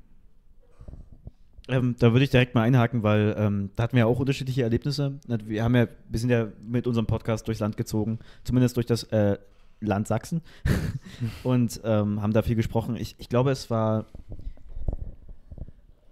[1.68, 4.62] Ähm, da würde ich direkt mal einhaken, weil ähm, da hatten wir ja auch unterschiedliche
[4.62, 5.20] Erlebnisse.
[5.26, 9.04] Wir haben ja, wir sind ja mit unserem Podcast durchs Land gezogen, zumindest durch das
[9.04, 9.36] äh,
[9.80, 10.40] Land Sachsen
[11.44, 12.96] und ähm, haben da viel gesprochen.
[12.96, 14.06] Ich, ich glaube, es war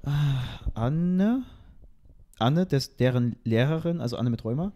[0.05, 0.43] ah,
[0.75, 1.43] Anne,
[2.39, 4.73] Anne, des, deren Lehrerin, also Anne mit Rheuma,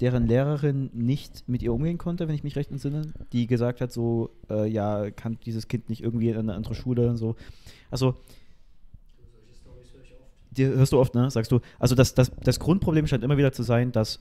[0.00, 3.92] deren Lehrerin nicht mit ihr umgehen konnte, wenn ich mich recht entsinne, die gesagt hat,
[3.92, 7.36] so, äh, ja, kann dieses Kind nicht irgendwie in eine andere Schule und so.
[7.90, 8.16] Also,
[10.56, 11.30] die hörst du oft, ne?
[11.30, 11.60] Sagst du.
[11.78, 14.20] Also das, das, das Grundproblem scheint immer wieder zu sein, dass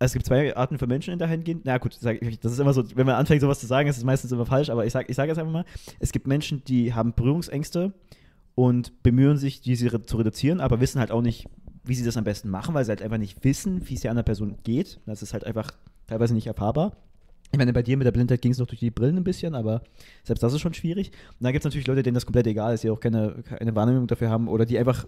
[0.00, 1.60] es gibt zwei Arten von Menschen in der Hingehen.
[1.64, 4.04] Na gut, ich, das ist immer so, wenn man anfängt, sowas zu sagen, ist es
[4.04, 5.64] meistens immer falsch, aber ich sage ich sag jetzt einfach mal,
[5.98, 7.92] es gibt Menschen, die haben Berührungsängste
[8.54, 11.48] und bemühen sich, diese zu reduzieren, aber wissen halt auch nicht,
[11.84, 14.10] wie sie das am besten machen, weil sie halt einfach nicht wissen, wie es der
[14.12, 15.00] anderen Person geht.
[15.06, 15.72] Das ist halt einfach
[16.06, 16.96] teilweise nicht erfahrbar.
[17.50, 19.54] Ich meine, bei dir mit der Blindheit ging es noch durch die Brillen ein bisschen,
[19.54, 19.82] aber
[20.22, 21.08] selbst das ist schon schwierig.
[21.08, 23.74] Und dann gibt es natürlich Leute, denen das komplett egal ist, die auch keine, keine
[23.74, 25.06] Wahrnehmung dafür haben oder die einfach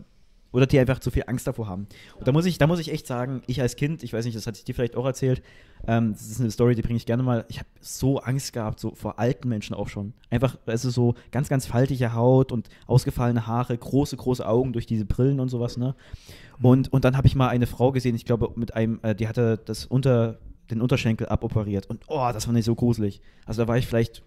[0.53, 1.87] oder die einfach zu viel Angst davor haben.
[2.19, 4.37] Und da muss ich, da muss ich echt sagen, ich als Kind, ich weiß nicht,
[4.37, 5.43] das hatte ich dir vielleicht auch erzählt,
[5.87, 7.45] ähm, das ist eine Story, die bringe ich gerne mal.
[7.49, 10.13] Ich habe so Angst gehabt, so vor alten Menschen auch schon.
[10.29, 14.87] Einfach, es ist so ganz, ganz faltige Haut und ausgefallene Haare, große, große Augen durch
[14.87, 15.95] diese Brillen und sowas, ne?
[16.63, 19.29] Und, und dann habe ich mal eine Frau gesehen, ich glaube, mit einem, äh, die
[19.29, 20.39] hatte das unter,
[20.71, 21.87] den Unterschenkel aboperiert.
[21.87, 23.21] Und oh, das fand ich so gruselig.
[23.47, 24.23] Also da war ich vielleicht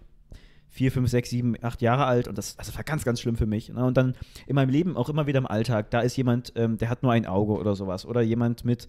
[0.68, 3.46] vier, fünf, sechs, sieben, acht Jahre alt und das, das war ganz, ganz schlimm für
[3.46, 3.68] mich.
[3.68, 3.84] Ne?
[3.84, 6.88] Und dann in meinem Leben, auch immer wieder im Alltag, da ist jemand, ähm, der
[6.88, 8.04] hat nur ein Auge oder sowas.
[8.04, 8.88] Oder jemand mit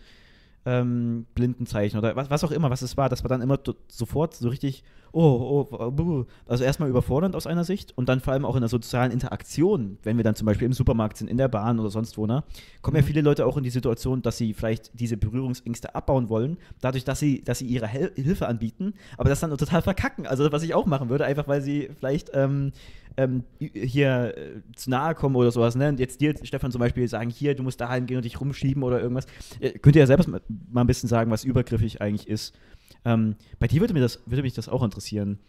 [0.66, 3.08] ähm, Blindenzeichen oder was, was auch immer, was es war.
[3.08, 6.26] Das war dann immer sofort so richtig, oh, oh, buh.
[6.48, 9.98] also erstmal überfordernd aus einer Sicht und dann vor allem auch in der sozialen Interaktion,
[10.04, 12.44] wenn wir dann zum Beispiel im Supermarkt sind, in der Bahn oder sonst wo, ne,
[12.82, 16.58] kommen ja viele Leute auch in die Situation, dass sie vielleicht diese Berührungsängste abbauen wollen,
[16.82, 20.26] dadurch, dass sie, dass sie ihre Hel Hilfe anbieten, aber das dann total verkacken.
[20.26, 22.72] Also was ich auch machen würde, einfach weil sie vielleicht ähm,
[23.18, 25.90] ähm, hier äh, zu nahe kommen oder sowas, ne?
[25.90, 28.84] Und jetzt dir, Stefan, zum Beispiel sagen, hier, du musst dahin gehen und dich rumschieben
[28.84, 29.26] oder irgendwas.
[29.60, 32.58] Äh, könnt ihr ja selbst mal, mal ein bisschen sagen, was übergriffig eigentlich ist.
[33.06, 35.40] Ähm, bei dir würde, mir das, würde mich das auch interessieren,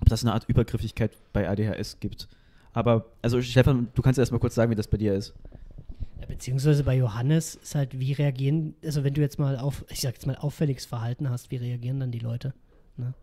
[0.00, 2.28] ob das eine Art Übergriffigkeit bei ADHS gibt.
[2.72, 5.34] Aber, also Stefan, du kannst ja erst mal kurz sagen, wie das bei dir ist.
[6.20, 10.00] Ja, beziehungsweise bei Johannes ist halt, wie reagieren, also wenn du jetzt mal auf, ich
[10.00, 12.54] sag jetzt mal auffälliges Verhalten hast, wie reagieren dann die Leute?
[12.96, 13.14] Ne?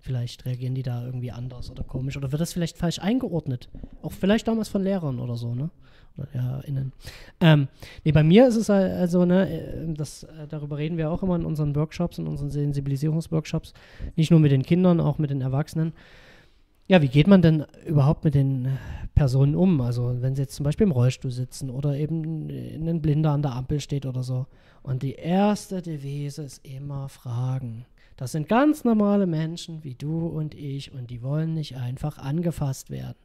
[0.00, 3.68] Vielleicht reagieren die da irgendwie anders oder komisch oder wird das vielleicht falsch eingeordnet?
[4.02, 5.70] Auch vielleicht damals von Lehrern oder so, ne?
[6.16, 6.92] Oder LehrerInnen.
[7.40, 7.68] Ähm,
[8.04, 11.36] nee, bei mir ist es also, ne, äh, das, äh, darüber reden wir auch immer
[11.36, 13.74] in unseren Workshops, in unseren Sensibilisierungsworkshops.
[14.16, 15.92] Nicht nur mit den Kindern, auch mit den Erwachsenen.
[16.88, 18.78] Ja, wie geht man denn überhaupt mit den
[19.14, 19.80] Personen um?
[19.80, 23.52] Also wenn sie jetzt zum Beispiel im Rollstuhl sitzen oder eben ein Blinder an der
[23.52, 24.46] Ampel steht oder so.
[24.82, 27.84] Und die erste Devise ist immer fragen.
[28.20, 32.90] Das sind ganz normale Menschen wie du und ich und die wollen nicht einfach angefasst
[32.90, 33.16] werden.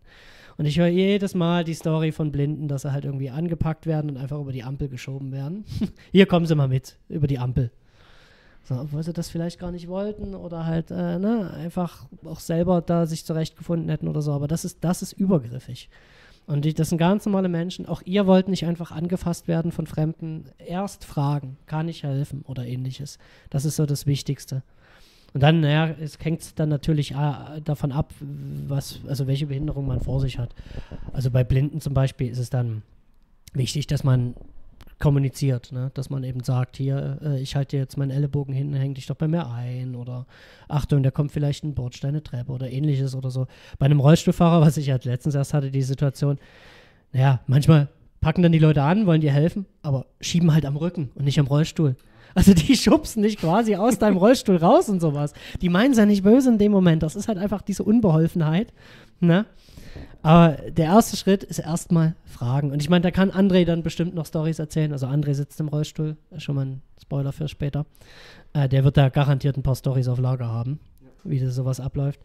[0.55, 4.11] Und ich höre jedes Mal die Story von Blinden, dass sie halt irgendwie angepackt werden
[4.11, 5.65] und einfach über die Ampel geschoben werden.
[6.13, 7.71] Hier kommen sie mal mit, über die Ampel.
[8.63, 12.81] So, obwohl sie das vielleicht gar nicht wollten oder halt äh, ne, einfach auch selber
[12.81, 14.31] da sich zurechtgefunden hätten oder so.
[14.31, 15.89] Aber das ist, das ist übergriffig.
[16.47, 17.85] Und die, das sind ganz normale Menschen.
[17.85, 20.45] Auch ihr wollt nicht einfach angefasst werden von Fremden.
[20.57, 23.17] Erst fragen, kann ich helfen oder ähnliches.
[23.49, 24.63] Das ist so das Wichtigste.
[25.35, 29.99] Und dann, naja, es hängt dann natürlich äh, davon ab, was, also welche Behinderung man
[29.99, 30.55] vor sich hat.
[31.11, 32.83] Also bei Blinden zum Beispiel ist es dann
[33.53, 34.35] wichtig, dass man
[34.97, 35.91] kommuniziert, ne?
[35.93, 39.17] dass man eben sagt, hier, äh, ich halte jetzt meinen Ellenbogen hin, häng dich doch
[39.17, 40.25] bei mir ein oder
[40.69, 43.47] Achtung, da kommt vielleicht ein Bordsteine Treppe oder ähnliches oder so.
[43.77, 46.39] Bei einem Rollstuhlfahrer, was ich halt letztens erst hatte, die Situation,
[47.11, 47.89] naja, manchmal
[48.21, 51.41] packen dann die Leute an, wollen dir helfen, aber schieben halt am Rücken und nicht
[51.41, 51.97] am Rollstuhl.
[52.35, 55.33] Also die schubsen dich quasi aus deinem Rollstuhl raus und sowas.
[55.61, 57.01] Die meinen es ja nicht böse in dem Moment.
[57.01, 58.73] Das ist halt einfach diese Unbeholfenheit.
[59.21, 59.45] Ne?
[60.21, 62.71] Aber der erste Schritt ist erstmal fragen.
[62.71, 64.91] Und ich meine, da kann André dann bestimmt noch Stories erzählen.
[64.91, 67.85] Also André sitzt im Rollstuhl, schon mal ein Spoiler für später.
[68.53, 70.79] Äh, der wird da garantiert ein paar Stories auf Lager haben,
[71.23, 72.19] wie das sowas abläuft.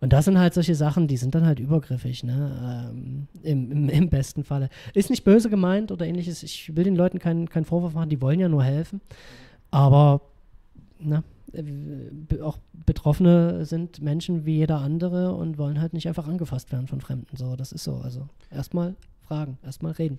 [0.00, 2.90] Und das sind halt solche Sachen, die sind dann halt übergriffig, ne?
[2.92, 4.68] Ähm, im, im, im, besten Falle.
[4.92, 6.42] Ist nicht böse gemeint oder ähnliches.
[6.42, 9.00] Ich will den Leuten keinen kein Vorwurf machen, die wollen ja nur helfen.
[9.70, 10.20] Aber
[10.98, 16.72] na, äh, auch Betroffene sind Menschen wie jeder andere und wollen halt nicht einfach angefasst
[16.72, 17.36] werden von Fremden.
[17.36, 17.96] So, das ist so.
[17.96, 18.94] Also erstmal
[19.26, 20.18] fragen, erstmal reden.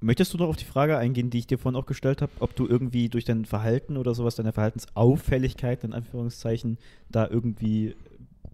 [0.00, 2.54] Möchtest du noch auf die Frage eingehen, die ich dir vorhin auch gestellt habe, ob
[2.54, 7.96] du irgendwie durch dein Verhalten oder sowas, deine Verhaltensauffälligkeit in Anführungszeichen, da irgendwie,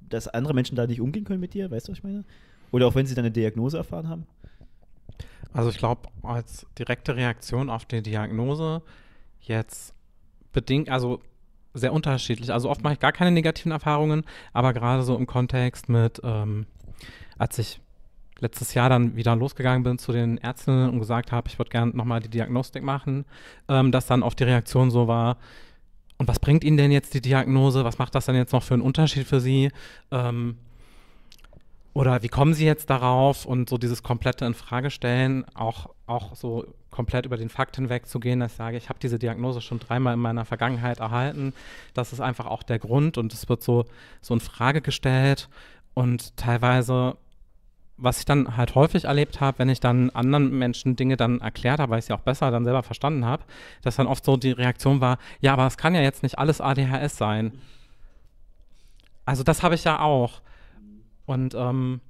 [0.08, 1.70] dass andere Menschen da nicht umgehen können mit dir?
[1.70, 2.24] Weißt du, was ich meine?
[2.70, 4.26] Oder auch wenn sie deine Diagnose erfahren haben?
[5.54, 8.82] Also ich glaube, als direkte Reaktion auf die Diagnose
[9.40, 9.94] jetzt
[10.52, 11.20] bedingt, also
[11.72, 12.52] sehr unterschiedlich.
[12.52, 16.66] Also oft mache ich gar keine negativen Erfahrungen, aber gerade so im Kontext mit, ähm,
[17.38, 17.80] als ich
[18.40, 21.92] letztes Jahr dann wieder losgegangen bin zu den Ärztinnen und gesagt habe, ich würde gerne
[21.96, 23.24] nochmal die Diagnostik machen,
[23.68, 25.38] ähm, dass dann oft die Reaktion so war,
[26.16, 27.84] und was bringt Ihnen denn jetzt die Diagnose?
[27.84, 29.70] Was macht das dann jetzt noch für einen Unterschied für Sie?
[30.12, 30.58] Ähm,
[31.94, 37.24] oder wie kommen Sie jetzt darauf und so dieses komplette Infragestellen, auch, auch so komplett
[37.24, 40.44] über den Fakt hinwegzugehen, dass ich sage, ich habe diese Diagnose schon dreimal in meiner
[40.44, 41.54] Vergangenheit erhalten.
[41.94, 43.84] Das ist einfach auch der Grund und es wird so,
[44.20, 45.48] so in Frage gestellt
[45.94, 47.16] und teilweise
[47.96, 51.78] was ich dann halt häufig erlebt habe, wenn ich dann anderen Menschen Dinge dann erklärt
[51.78, 53.44] habe, weil ich sie auch besser dann selber verstanden habe,
[53.82, 56.60] dass dann oft so die Reaktion war, ja, aber es kann ja jetzt nicht alles
[56.60, 57.52] ADHS sein.
[59.24, 60.42] Also das habe ich ja auch.
[61.26, 62.00] Und ähm,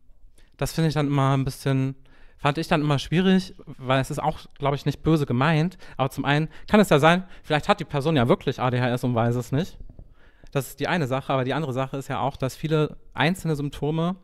[0.56, 1.94] das finde ich dann immer ein bisschen,
[2.38, 5.78] fand ich dann immer schwierig, weil es ist auch, glaube ich, nicht böse gemeint.
[5.96, 9.14] Aber zum einen kann es ja sein, vielleicht hat die Person ja wirklich ADHS und
[9.14, 9.78] weiß es nicht.
[10.52, 13.56] Das ist die eine Sache, aber die andere Sache ist ja auch, dass viele einzelne
[13.56, 14.14] Symptome,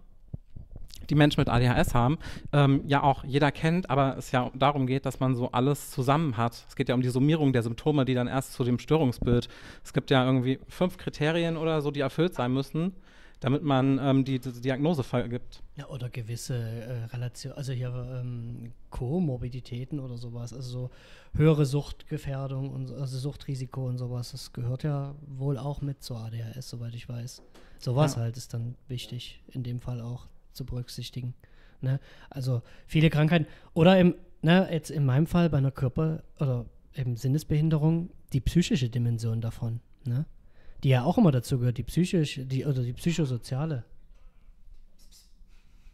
[1.09, 2.19] die Menschen mit ADHS haben,
[2.53, 6.37] ähm, ja auch jeder kennt, aber es ja darum geht, dass man so alles zusammen
[6.37, 6.65] hat.
[6.69, 9.49] Es geht ja um die Summierung der Symptome, die dann erst zu dem Störungsbild.
[9.83, 12.95] Es gibt ja irgendwie fünf Kriterien oder so, die erfüllt sein müssen
[13.41, 15.63] damit man ähm, die, die, Diagnose vergibt.
[15.77, 17.89] Ja, oder gewisse äh, Relation, also hier
[18.21, 20.91] ähm, Komorbiditäten oder sowas, also so
[21.35, 26.69] höhere Suchtgefährdung und also Suchtrisiko und sowas, das gehört ja wohl auch mit zur ADHS,
[26.69, 27.43] soweit ich weiß.
[27.79, 28.23] Sowas ja.
[28.23, 31.35] halt ist dann wichtig, in dem Fall auch zu berücksichtigen.
[31.81, 31.99] Ne?
[32.29, 37.17] Also viele Krankheiten, oder im, ne, jetzt in meinem Fall bei einer Körper- oder eben
[37.17, 39.81] Sinnesbehinderung, die psychische Dimension davon.
[40.05, 40.27] Ne?
[40.83, 43.85] Die ja auch immer dazu gehört, die psychisch, die, oder die psychosoziale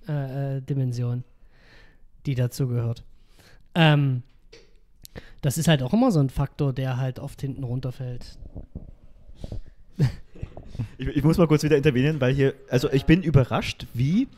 [0.08, 1.24] äh, äh, Dimension,
[2.26, 3.04] die dazu gehört.
[3.74, 4.22] Ähm,
[5.42, 8.38] das ist halt auch immer so ein Faktor, der halt oft hinten runterfällt.
[10.98, 14.28] Ich, ich, muss mal kurz wieder intervenieren, weil hier, also ich bin überrascht, wie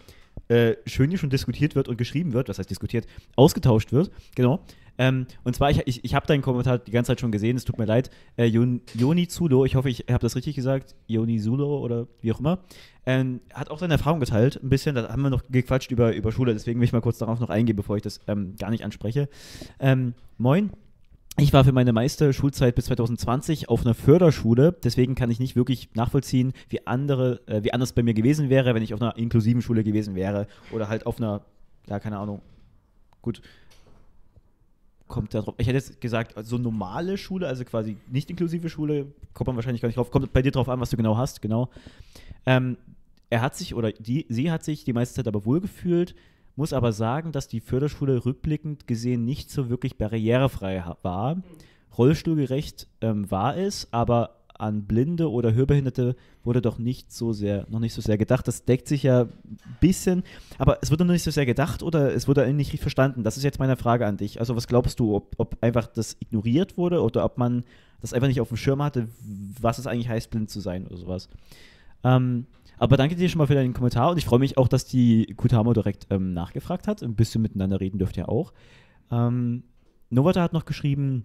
[0.47, 4.61] äh, schön hier schon diskutiert wird und geschrieben wird, was heißt diskutiert, ausgetauscht wird, genau.
[4.99, 7.65] Ähm, und zwar, ich, ich, ich habe deinen Kommentar die ganze Zeit schon gesehen, es
[7.65, 8.11] tut mir leid.
[8.37, 12.41] Äh, Joni Zulo, ich hoffe, ich habe das richtig gesagt, Joni Zulo oder wie auch
[12.41, 12.59] immer,
[13.07, 14.97] ähm, hat auch seine Erfahrung geteilt, ein bisschen.
[14.97, 17.51] Da haben wir noch gequatscht über, über Schule, deswegen will ich mal kurz darauf noch
[17.51, 19.29] eingehen, bevor ich das ähm, gar nicht anspreche.
[19.79, 20.71] Ähm, moin.
[21.41, 25.55] Ich war für meine meiste Schulzeit bis 2020 auf einer Förderschule, deswegen kann ich nicht
[25.55, 29.17] wirklich nachvollziehen, wie andere, äh, wie anders bei mir gewesen wäre, wenn ich auf einer
[29.17, 31.43] inklusiven Schule gewesen wäre oder halt auf einer,
[31.89, 32.43] ja, keine Ahnung,
[33.23, 33.41] gut,
[35.09, 35.55] kommt da drauf.
[35.59, 39.83] Ich hätte jetzt gesagt, so normale Schule, also quasi nicht inklusive Schule, kommt man wahrscheinlich
[39.83, 40.11] gar nicht drauf.
[40.11, 41.71] Kommt bei dir drauf an, was du genau hast, genau.
[42.47, 42.77] Ähm,
[43.31, 46.15] er hat sich, oder die, sie hat sich die meiste Zeit aber wohlgefühlt,
[46.57, 51.43] muss aber sagen, dass die Förderschule rückblickend gesehen nicht so wirklich barrierefrei war.
[51.97, 57.79] rollstuhlgerecht ähm, war es, aber an Blinde oder Hörbehinderte wurde doch nicht so sehr, noch
[57.79, 58.47] nicht so sehr gedacht.
[58.49, 59.31] Das deckt sich ja ein
[59.81, 60.25] bisschen,
[60.59, 63.23] aber es wurde noch nicht so sehr gedacht oder es wurde nicht richtig verstanden.
[63.23, 64.41] Das ist jetzt meine Frage an dich.
[64.41, 67.65] Also was glaubst du, ob, ob einfach das ignoriert wurde oder ob man
[68.01, 69.09] das einfach nicht auf dem Schirm hatte,
[69.61, 71.29] was es eigentlich heißt, blind zu sein oder sowas.
[72.05, 72.47] Ähm,
[72.79, 75.35] aber danke dir schon mal für deinen Kommentar und ich freue mich auch, dass die
[75.37, 77.03] Kutamo direkt ähm, nachgefragt hat.
[77.03, 78.53] Ein bisschen miteinander reden dürft ihr auch.
[79.11, 79.65] Ähm,
[80.11, 81.25] Novata hat noch geschrieben,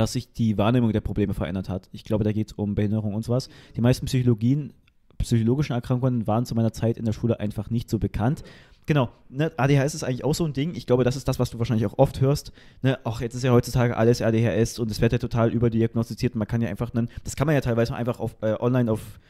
[0.00, 1.88] dass sich die Wahrnehmung der Probleme verändert hat.
[1.92, 3.48] Ich glaube, da geht es um Behinderung und sowas.
[3.76, 4.72] Die meisten Psychologien,
[5.18, 8.42] psychologischen Erkrankungen waren zu meiner Zeit in der Schule einfach nicht so bekannt.
[8.86, 10.74] Genau, ne, ADHS ist eigentlich auch so ein Ding.
[10.74, 12.52] Ich glaube, das ist das, was du wahrscheinlich auch oft hörst.
[12.82, 16.34] Ne, ach, jetzt ist ja heutzutage alles ADHS und es wird ja total überdiagnostiziert.
[16.34, 19.20] Man kann ja einfach, dann, das kann man ja teilweise einfach auf, äh, online auf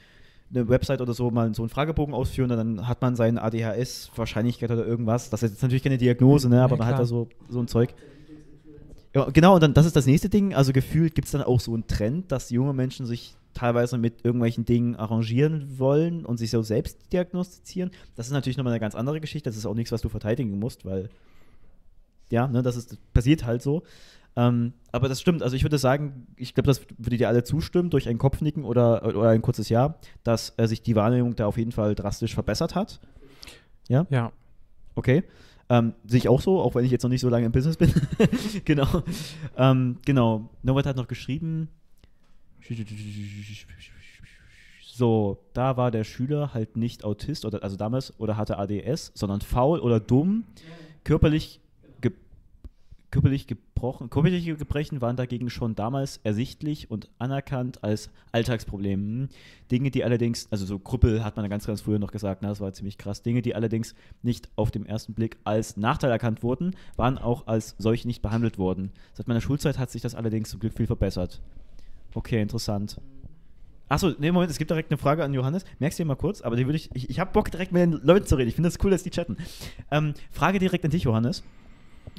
[0.50, 4.70] eine Website oder so mal so einen Fragebogen ausführen und dann hat man seine ADHS-Wahrscheinlichkeit
[4.70, 5.30] oder irgendwas.
[5.30, 7.68] Das ist jetzt natürlich keine Diagnose, ne, aber ja, man hat da so, so ein
[7.68, 7.94] Zeug.
[9.14, 10.54] Ja, genau, und dann das ist das nächste Ding.
[10.54, 14.24] Also gefühlt gibt es dann auch so einen Trend, dass junge Menschen sich teilweise mit
[14.24, 17.90] irgendwelchen Dingen arrangieren wollen und sich so selbst diagnostizieren.
[18.14, 19.50] Das ist natürlich nochmal eine ganz andere Geschichte.
[19.50, 21.10] Das ist auch nichts, was du verteidigen musst, weil
[22.30, 23.82] ja, ne, das, ist, das passiert halt so.
[24.36, 25.42] Ähm, aber das stimmt.
[25.42, 29.04] Also ich würde sagen, ich glaube, das würde dir alle zustimmen durch ein Kopfnicken oder,
[29.04, 32.76] oder ein kurzes Ja, dass äh, sich die Wahrnehmung da auf jeden Fall drastisch verbessert
[32.76, 33.00] hat.
[33.88, 34.06] Ja?
[34.10, 34.30] Ja.
[34.94, 35.24] Okay.
[35.70, 37.76] Ähm, sehe ich auch so, auch wenn ich jetzt noch nicht so lange im Business
[37.76, 37.94] bin.
[38.64, 39.04] genau.
[39.56, 40.50] Ähm, genau.
[40.62, 41.68] Norbert hat noch geschrieben.
[44.92, 49.40] So, da war der Schüler halt nicht Autist oder also damals oder hatte ADS, sondern
[49.40, 50.44] faul oder dumm,
[51.04, 51.60] körperlich
[53.10, 59.00] Körperlich gebrochen, körperliche Gebrechen waren dagegen schon damals ersichtlich und anerkannt als Alltagsproblem.
[59.00, 59.28] Hm.
[59.70, 62.60] Dinge, die allerdings, also so Krüppel hat man ganz, ganz früher noch gesagt, na, das
[62.60, 63.22] war ziemlich krass.
[63.22, 67.74] Dinge, die allerdings nicht auf dem ersten Blick als Nachteil erkannt wurden, waren auch als
[67.78, 68.92] solche nicht behandelt worden.
[69.14, 71.40] Seit meiner Schulzeit hat sich das allerdings zum Glück viel verbessert.
[72.14, 73.00] Okay, interessant.
[73.88, 75.64] Achso, nee, Moment, es gibt direkt eine Frage an Johannes.
[75.80, 77.82] Merkst du dir mal kurz, aber die würde ich, ich, ich habe Bock direkt mit
[77.82, 78.48] den Leuten zu reden.
[78.48, 79.36] Ich finde das cool, dass die chatten.
[79.90, 81.42] Ähm, Frage direkt an dich, Johannes.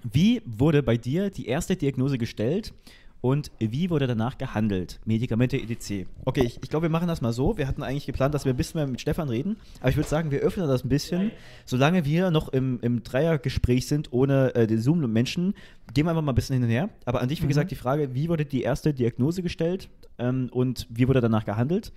[0.03, 2.73] Wie wurde bei dir die erste Diagnose gestellt
[3.21, 4.99] und wie wurde danach gehandelt?
[5.05, 6.07] Medikamente etc.
[6.25, 7.57] Okay, ich, ich glaube, wir machen das mal so.
[7.57, 10.09] Wir hatten eigentlich geplant, dass wir ein bisschen mehr mit Stefan reden, aber ich würde
[10.09, 11.31] sagen, wir öffnen das ein bisschen.
[11.65, 15.53] Solange wir noch im, im Dreiergespräch sind, ohne äh, den Zoom-Menschen,
[15.93, 16.89] gehen wir einfach mal ein bisschen hin und her.
[17.05, 17.49] Aber an dich, wie mhm.
[17.49, 21.93] gesagt, die Frage, wie wurde die erste Diagnose gestellt ähm, und wie wurde danach gehandelt?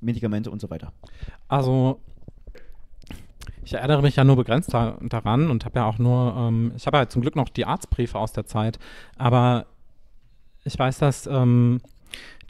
[0.00, 0.92] Medikamente und so weiter.
[1.48, 2.00] Also
[3.64, 6.86] ich erinnere mich ja nur begrenzt da, daran und habe ja auch nur, ähm, ich
[6.86, 8.78] habe ja zum Glück noch die Arztbriefe aus der Zeit,
[9.16, 9.66] aber
[10.64, 11.80] ich weiß, dass ähm,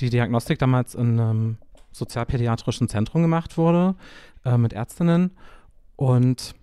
[0.00, 1.58] die Diagnostik damals in einem
[1.92, 3.94] sozialpädiatrischen Zentrum gemacht wurde
[4.44, 5.30] äh, mit Ärztinnen
[5.96, 6.54] und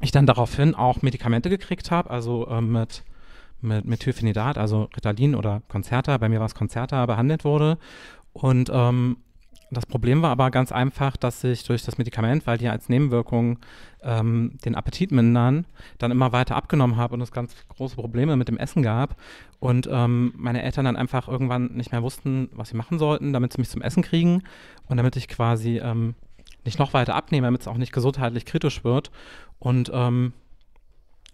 [0.00, 3.04] ich dann daraufhin auch Medikamente gekriegt habe, also äh, mit,
[3.60, 7.78] mit Methylphenidat, also Ritalin oder Concerta, bei mir war es Concerta, behandelt wurde
[8.32, 9.16] und ähm,
[9.70, 13.58] das Problem war aber ganz einfach, dass ich durch das Medikament, weil die als Nebenwirkung
[14.02, 15.66] ähm, den Appetit mindern,
[15.98, 19.16] dann immer weiter abgenommen habe und es ganz große Probleme mit dem Essen gab.
[19.58, 23.52] Und ähm, meine Eltern dann einfach irgendwann nicht mehr wussten, was sie machen sollten, damit
[23.52, 24.42] sie mich zum Essen kriegen
[24.86, 26.14] und damit ich quasi ähm,
[26.64, 29.10] nicht noch weiter abnehme, damit es auch nicht gesundheitlich kritisch wird.
[29.58, 30.32] Und ähm,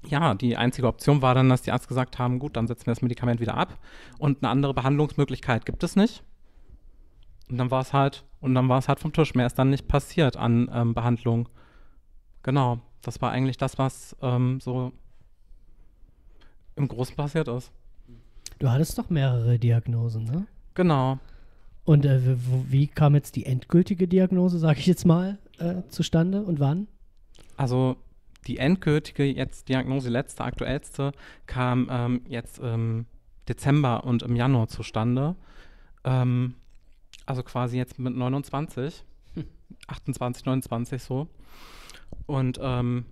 [0.07, 2.95] ja, die einzige Option war dann, dass die Ärzte gesagt haben, gut, dann setzen wir
[2.95, 3.79] das Medikament wieder ab
[4.19, 6.23] und eine andere Behandlungsmöglichkeit gibt es nicht.
[7.51, 9.35] Und dann war es halt, und dann war es halt vom Tisch.
[9.35, 11.49] Mehr ist dann nicht passiert an ähm, Behandlung.
[12.43, 14.93] Genau, das war eigentlich das, was ähm, so
[16.77, 17.73] im Großen passiert ist.
[18.59, 20.47] Du hattest doch mehrere Diagnosen, ne?
[20.75, 21.19] Genau.
[21.85, 22.21] Und äh,
[22.71, 26.89] wie kam jetzt die endgültige Diagnose, sage ich jetzt mal, äh, zustande und wann?
[27.57, 27.97] Also
[28.47, 31.13] die endgültige jetzt Diagnose, letzte, aktuellste,
[31.47, 33.07] kam ähm, jetzt im
[33.49, 35.37] Dezember und im Januar zustande.
[36.05, 36.55] Ähm,
[37.27, 39.05] also quasi jetzt mit 29,
[39.87, 41.29] 28, 29 so.
[42.27, 43.07] Und ähm,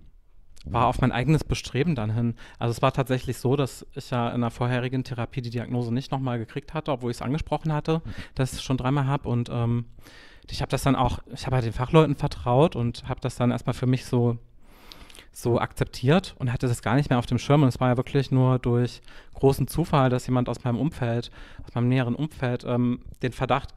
[0.65, 2.35] war auf mein eigenes Bestreben dann hin.
[2.59, 6.13] Also es war tatsächlich so, dass ich ja in der vorherigen Therapie die Diagnose nicht
[6.13, 8.11] nochmal gekriegt hatte, obwohl ich es angesprochen hatte, mhm.
[8.37, 9.29] dass ich es schon dreimal habe.
[9.29, 9.87] Und ähm,
[10.51, 13.51] ich habe das dann auch, ich habe halt den Fachleuten vertraut und habe das dann
[13.51, 14.39] erstmal für mich so
[15.35, 17.63] so akzeptiert und hatte das gar nicht mehr auf dem Schirm.
[17.63, 19.01] Und es war ja wirklich nur durch
[19.35, 21.31] großen Zufall, dass jemand aus meinem Umfeld,
[21.67, 23.71] aus meinem näheren Umfeld, ähm, den Verdacht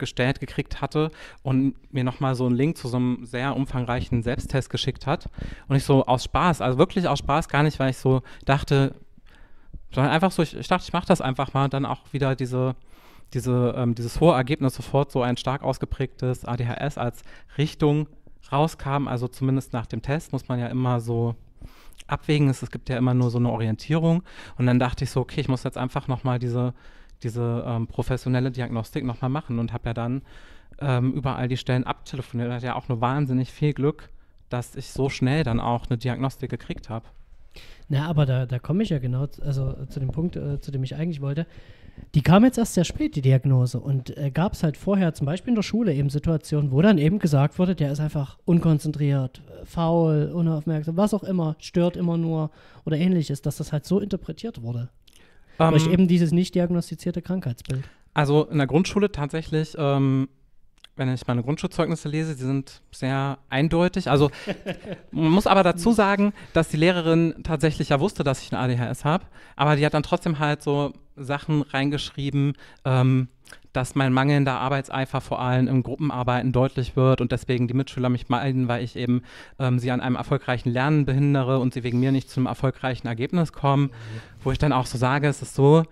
[0.00, 4.68] gestellt gekriegt hatte und mir nochmal so einen Link zu so einem sehr umfangreichen Selbsttest
[4.70, 5.28] geschickt hat.
[5.68, 8.96] Und ich so aus Spaß, also wirklich aus Spaß, gar nicht, weil ich so dachte,
[9.92, 12.74] sondern einfach so, ich, ich dachte, ich mache das einfach mal, dann auch wieder diese,
[13.34, 17.22] diese, ähm, dieses hohe Ergebnis sofort so ein stark ausgeprägtes ADHS als
[17.58, 18.08] Richtung
[18.50, 21.36] rauskam, also zumindest nach dem Test muss man ja immer so
[22.06, 22.62] abwägen ist.
[22.62, 24.22] Es gibt ja immer nur so eine Orientierung.
[24.58, 26.74] Und dann dachte ich so, okay, ich muss jetzt einfach nochmal diese,
[27.22, 30.22] diese ähm, professionelle Diagnostik nochmal machen und habe ja dann
[30.80, 32.50] ähm, überall die Stellen abtelefoniert.
[32.50, 34.10] Hatte ja auch nur wahnsinnig viel Glück,
[34.48, 37.06] dass ich so schnell dann auch eine Diagnostik gekriegt habe.
[37.88, 40.82] Na, aber da, da komme ich ja genau also, zu dem Punkt, äh, zu dem
[40.84, 41.46] ich eigentlich wollte.
[42.14, 43.78] Die kam jetzt erst sehr spät, die Diagnose.
[43.78, 46.98] Und äh, gab es halt vorher, zum Beispiel in der Schule, eben Situationen, wo dann
[46.98, 52.50] eben gesagt wurde, der ist einfach unkonzentriert, faul, unaufmerksam, was auch immer, stört immer nur
[52.86, 54.88] oder ähnliches, dass das halt so interpretiert wurde.
[55.60, 57.84] Ähm, Durch eben dieses nicht diagnostizierte Krankheitsbild.
[58.14, 60.28] Also in der Grundschule tatsächlich, ähm,
[60.96, 64.10] wenn ich meine Grundschulzeugnisse lese, die sind sehr eindeutig.
[64.10, 64.30] Also
[65.10, 69.04] man muss aber dazu sagen, dass die Lehrerin tatsächlich ja wusste, dass ich ein ADHS
[69.04, 72.54] habe, aber die hat dann trotzdem halt so Sachen reingeschrieben,
[72.84, 73.28] ähm,
[73.72, 78.28] dass mein mangelnder Arbeitseifer vor allem im Gruppenarbeiten deutlich wird und deswegen die Mitschüler mich
[78.28, 79.22] meiden, weil ich eben
[79.58, 83.06] ähm, sie an einem erfolgreichen Lernen behindere und sie wegen mir nicht zu einem erfolgreichen
[83.06, 83.90] Ergebnis kommen,
[84.42, 85.84] wo ich dann auch so sage, es ist so,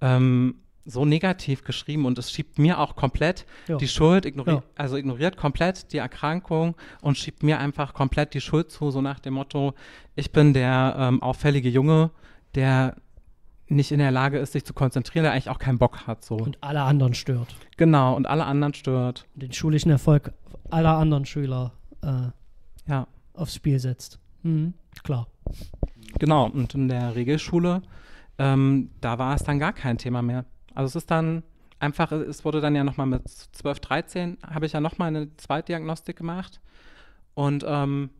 [0.00, 0.56] ähm,
[0.88, 3.76] so negativ geschrieben und es schiebt mir auch komplett Ja.
[3.76, 4.70] die Schuld, ignoriert, Ja.
[4.76, 9.18] also ignoriert komplett die Erkrankung und schiebt mir einfach komplett die Schuld zu, so nach
[9.18, 9.74] dem Motto,
[10.14, 12.10] ich bin der ähm, auffällige Junge,
[12.54, 12.94] der
[13.68, 16.24] nicht in der Lage ist, sich zu konzentrieren, der eigentlich auch keinen Bock hat.
[16.24, 16.36] So.
[16.36, 17.54] Und alle anderen stört.
[17.76, 19.26] genau, und alle anderen stört.
[19.34, 20.32] Den schulischen Erfolg
[20.70, 22.30] aller anderen Schüler äh,
[22.88, 24.18] Ja, aufs Spiel setzt.
[24.42, 25.26] Mhm, klar.
[26.18, 26.46] genau.
[26.46, 27.82] Und in der Regelschule,
[28.38, 30.44] ähm, da war es dann gar kein Thema mehr.
[30.74, 31.42] Also es ist dann
[31.78, 36.16] einfach, es wurde dann ja nochmal mit 12, 13, habe ich ja nochmal eine Zweitdiagnostik
[36.16, 36.60] gemacht.
[37.34, 38.10] Und ähm,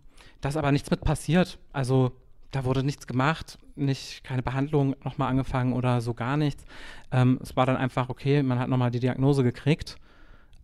[0.41, 1.59] da ist aber nichts mit passiert.
[1.73, 2.13] Also
[2.51, 6.65] da wurde nichts gemacht, nicht keine Behandlung nochmal angefangen oder so gar nichts.
[7.13, 9.97] Ähm, es war dann einfach, okay, man hat nochmal die Diagnose gekriegt,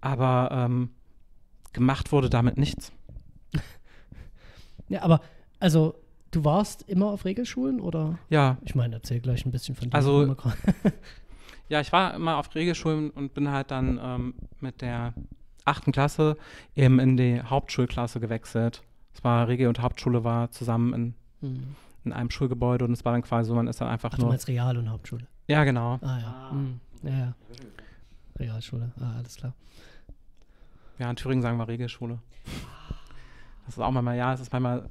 [0.01, 0.91] aber ähm,
[1.73, 2.93] gemacht wurde damit nichts.
[4.89, 5.21] Ja, aber
[5.59, 5.95] also
[6.33, 8.19] du warst immer auf Regelschulen oder?
[8.29, 9.95] Ja, Ich meine, erzähl gleich ein bisschen von dir.
[9.95, 10.37] Also-
[11.69, 15.15] Ja, ich war immer auf Regelschulen und bin halt dann ähm, mit der
[15.65, 16.37] achten Klasse
[16.77, 18.83] eben in die Hauptschulklasse gewechselt.
[19.15, 21.77] Es war Regel- und Hauptschule war zusammen in, Hm.
[22.05, 24.23] in einem Schulgebäude und es war dann quasi so, man ist dann einfach Ach, du
[24.23, 24.31] nur.
[24.31, 25.27] meinst Real- und Hauptschule.
[25.49, 25.99] Ja, genau.
[26.03, 26.51] Ah ja.
[26.53, 26.81] Hm.
[27.03, 27.35] Ja, ja.
[28.39, 28.93] Realschule.
[29.01, 29.55] Ah, alles klar.
[30.99, 32.19] Ja, in Thüringen sagen wir Regelschule.
[33.67, 34.89] Das ist auch manchmal, ja, es ist manchmal.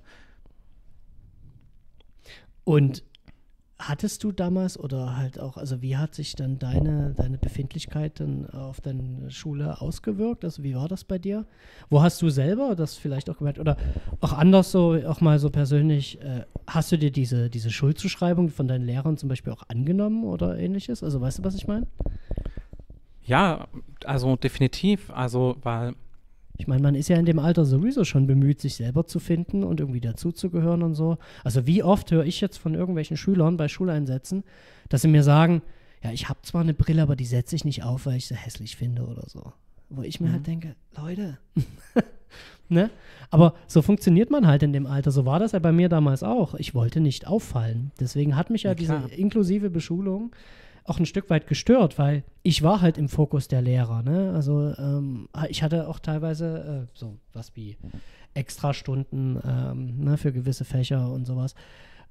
[2.64, 3.04] Und
[3.82, 8.50] hattest du damals oder halt auch, also wie hat sich dann deine, deine Befindlichkeit dann
[8.50, 10.46] auf deine Schule ausgewirkt?
[10.46, 11.46] Also wie war das bei dir?
[11.90, 13.60] Wo hast du selber das vielleicht auch gemerkt?
[13.60, 13.78] Oder
[14.20, 18.68] auch anders so, auch mal so persönlich, äh, hast du dir diese, diese Schuldzuschreibung von
[18.68, 21.04] deinen Lehrern zum Beispiel auch angenommen oder ähnliches?
[21.04, 21.88] Also weißt du, was ich meine?
[23.24, 23.68] Ja,
[24.06, 25.10] also definitiv.
[25.12, 25.96] Also, weil
[26.62, 29.64] Ich meine, man ist ja in dem Alter sowieso schon bemüht, sich selber zu finden
[29.64, 31.18] und irgendwie dazuzugehören und so.
[31.44, 34.44] Also wie oft höre ich jetzt von irgendwelchen Schülern bei Schuleinsätzen,
[34.90, 35.64] dass sie mir sagen,
[36.04, 38.36] ja, ich habe zwar eine Brille, aber die setze ich nicht auf, weil ich sie
[38.36, 39.54] hässlich finde oder so.
[39.90, 40.34] Wo ich mir Mhm.
[40.34, 41.40] halt denke, Leute,
[42.70, 42.90] ne?
[43.30, 45.12] Aber so funktioniert man halt in dem Alter.
[45.12, 46.54] So war das ja bei mir damals auch.
[46.56, 47.92] Ich wollte nicht auffallen.
[48.00, 50.32] Deswegen hat mich ja, Ja, diese inklusive Beschulung
[50.84, 54.02] auch ein Stück weit gestört, weil ich war halt im Fokus der Lehrer.
[54.02, 54.32] Ne?
[54.34, 57.78] Also ähm, ich hatte auch teilweise äh, so was wie
[58.34, 61.56] Extrastunden ähm, ne, für gewisse Fächer und sowas.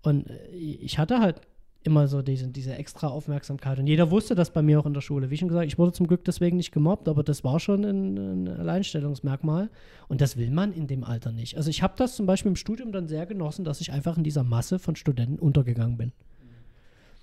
[0.02, 1.40] Und äh, ich hatte halt
[1.82, 3.78] immer so diese, diese extra Aufmerksamkeit.
[3.78, 5.30] Und jeder wusste das bei mir auch in der Schule.
[5.30, 8.16] Wie schon gesagt, ich wurde zum Glück deswegen nicht gemobbt, aber das war schon ein,
[8.18, 9.70] ein Alleinstellungsmerkmal.
[10.08, 11.56] Und das will man in dem Alter nicht.
[11.56, 14.24] Also ich habe das zum Beispiel im Studium dann sehr genossen, dass ich einfach in
[14.24, 16.12] dieser Masse von Studenten untergegangen bin.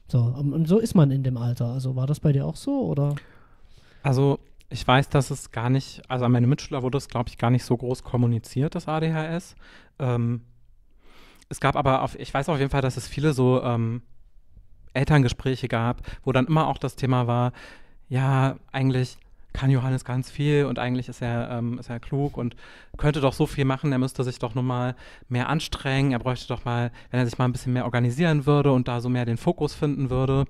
[0.08, 1.68] So, und und so ist man in dem Alter.
[1.68, 3.16] Also war das bei dir auch so oder?
[4.04, 4.40] Also
[4.70, 7.50] ich weiß, dass es gar nicht, also an meine Mitschüler wurde es, glaube ich, gar
[7.50, 9.56] nicht so groß kommuniziert, das ADHS.
[10.00, 10.42] Ähm,
[11.50, 14.02] es gab aber, auf, ich weiß auf jeden Fall, dass es viele so ähm,
[14.94, 17.54] Elterngespräche gab, wo dann immer auch das Thema war,
[18.10, 19.18] ja, eigentlich
[19.58, 22.56] kann Johannes ganz viel und eigentlich ist er, ähm, ist er klug und
[22.96, 24.96] könnte doch so viel machen, er müsste sich doch nur mal
[25.30, 28.72] mehr anstrengen, er bräuchte doch mal, wenn er sich mal ein bisschen mehr organisieren würde
[28.72, 30.46] und da so mehr den Fokus finden würde.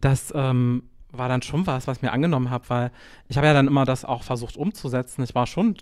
[0.00, 2.92] Das ähm, war dann schon was, was ich mir angenommen habe, weil
[3.28, 5.22] ich habe ja dann immer das auch versucht umzusetzen.
[5.22, 5.76] Ich war schon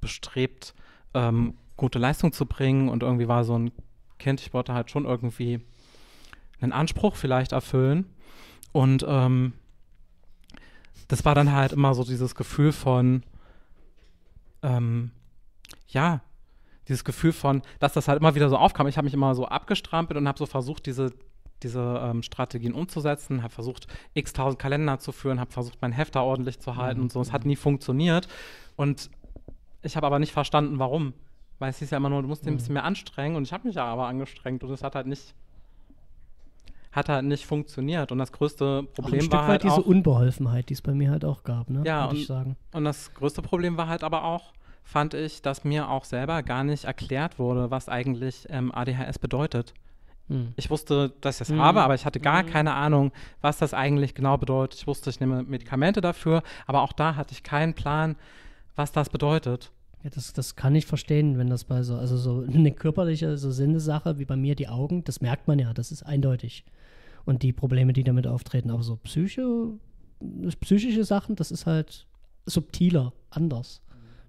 [0.00, 0.74] bestrebt,
[1.12, 3.72] ähm, gute Leistung zu bringen und irgendwie war so ein
[4.20, 5.58] Kind, ich wollte halt schon irgendwie
[6.60, 8.06] einen Anspruch vielleicht erfüllen.
[8.70, 9.54] Und ähm,
[11.10, 13.24] das war dann halt immer so dieses Gefühl von,
[14.62, 15.10] ähm,
[15.88, 16.20] ja,
[16.86, 18.86] dieses Gefühl von, dass das halt immer wieder so aufkam.
[18.86, 21.12] Ich habe mich immer so abgestrampelt und habe so versucht, diese,
[21.64, 26.22] diese ähm, Strategien umzusetzen, habe versucht, x tausend Kalender zu führen, habe versucht, mein Hefter
[26.22, 27.20] ordentlich zu halten und so.
[27.20, 28.28] Es hat nie funktioniert.
[28.76, 29.10] Und
[29.82, 31.12] ich habe aber nicht verstanden, warum.
[31.58, 33.52] Weil es hieß ja immer nur, du musst dich ein bisschen mehr anstrengen und ich
[33.52, 35.34] habe mich ja aber angestrengt und es hat halt nicht
[36.92, 39.74] hat halt nicht funktioniert und das größte Auch Problem ein Stück war halt weit diese
[39.80, 41.82] auch, Unbeholfenheit, die es bei mir halt auch gab, ne?
[41.86, 42.56] Ja, Würde ich und- sagen.
[42.72, 46.64] und das größte Problem war halt aber auch, fand ich, dass mir auch selber gar
[46.64, 49.72] nicht erklärt wurde, was eigentlich ähm, ADHS bedeutet.
[50.28, 50.52] Hm.
[50.56, 51.60] Ich wusste, dass ich es Mhm.
[51.60, 52.46] habe, aber ich hatte gar Mhm.
[52.46, 54.80] keine Ahnung, was das eigentlich genau bedeutet.
[54.80, 58.16] Ich wusste, ich nehme Medikamente dafür, aber auch da hatte ich keinen Plan,
[58.74, 59.70] was das bedeutet.
[60.02, 63.50] Ja, das, das kann ich verstehen, wenn das bei so, also so eine körperliche so
[63.50, 66.64] Sinnesache wie bei mir die Augen, das merkt man ja, das ist eindeutig.
[67.24, 69.68] Und die Probleme, die damit auftreten, aber so Psyche,
[70.60, 72.06] psychische Sachen, das ist halt
[72.46, 73.82] subtiler, anders,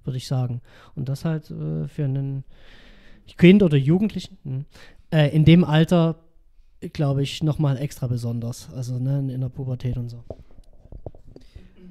[0.04, 0.62] würde ich sagen.
[0.96, 2.44] Und das halt äh, für einen
[3.38, 4.66] Kind oder Jugendlichen hm,
[5.12, 6.20] äh, in dem Alter,
[6.94, 8.70] glaube ich, nochmal extra besonders.
[8.74, 10.24] Also ne, in der Pubertät und so.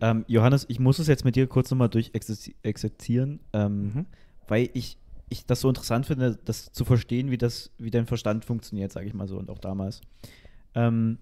[0.00, 4.06] Ähm, Johannes, ich muss es jetzt mit dir kurz nochmal durch exerzieren, ähm, Mhm.
[4.48, 4.96] weil ich,
[5.28, 9.06] ich das so interessant finde, das zu verstehen, wie das, wie dein Verstand funktioniert, sage
[9.06, 10.00] ich mal so, und auch damals.
[10.74, 11.18] Ähm,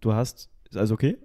[0.00, 1.18] du hast, ist alles okay?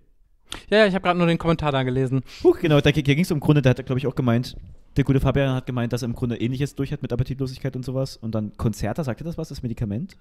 [0.70, 2.22] Ja, ja, ich habe gerade nur den Kommentar da gelesen.
[2.44, 4.56] Huch, genau, da, ging es im Grunde, da hat er, glaube ich, auch gemeint,
[4.98, 7.84] der gute Fabian hat gemeint, dass er im Grunde ähnliches durch hat mit Appetitlosigkeit und
[7.84, 8.18] sowas.
[8.18, 10.16] Und dann Konzerter, sagt ihr das was, das Medikament?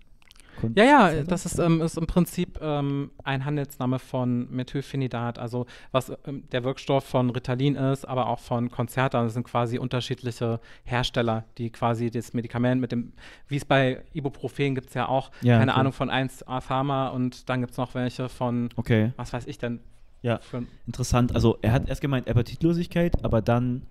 [0.61, 5.67] Kon Ja, ja, das ist, ähm, ist im Prinzip ähm, ein Handelsname von Methylphenidat, also
[5.91, 9.23] was ähm, der Wirkstoff von Ritalin ist, aber auch von Concerta.
[9.23, 13.13] Das sind quasi unterschiedliche Hersteller, die quasi das Medikament mit dem,
[13.49, 15.81] wie es bei Ibuprofen gibt es ja auch, Ja, keine okay.
[15.81, 19.59] Ahnung, von 1A Pharma und dann gibt es noch welche von, Okay, was weiß ich
[19.59, 19.81] denn,
[20.23, 20.39] ja,
[20.87, 21.35] interessant.
[21.35, 23.83] Also er hat erst gemeint Appetitlosigkeit, aber dann.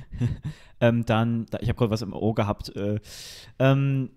[0.80, 3.00] ähm, dann, da, ich habe gerade was im Ohr gehabt, äh,
[3.58, 4.10] ähm,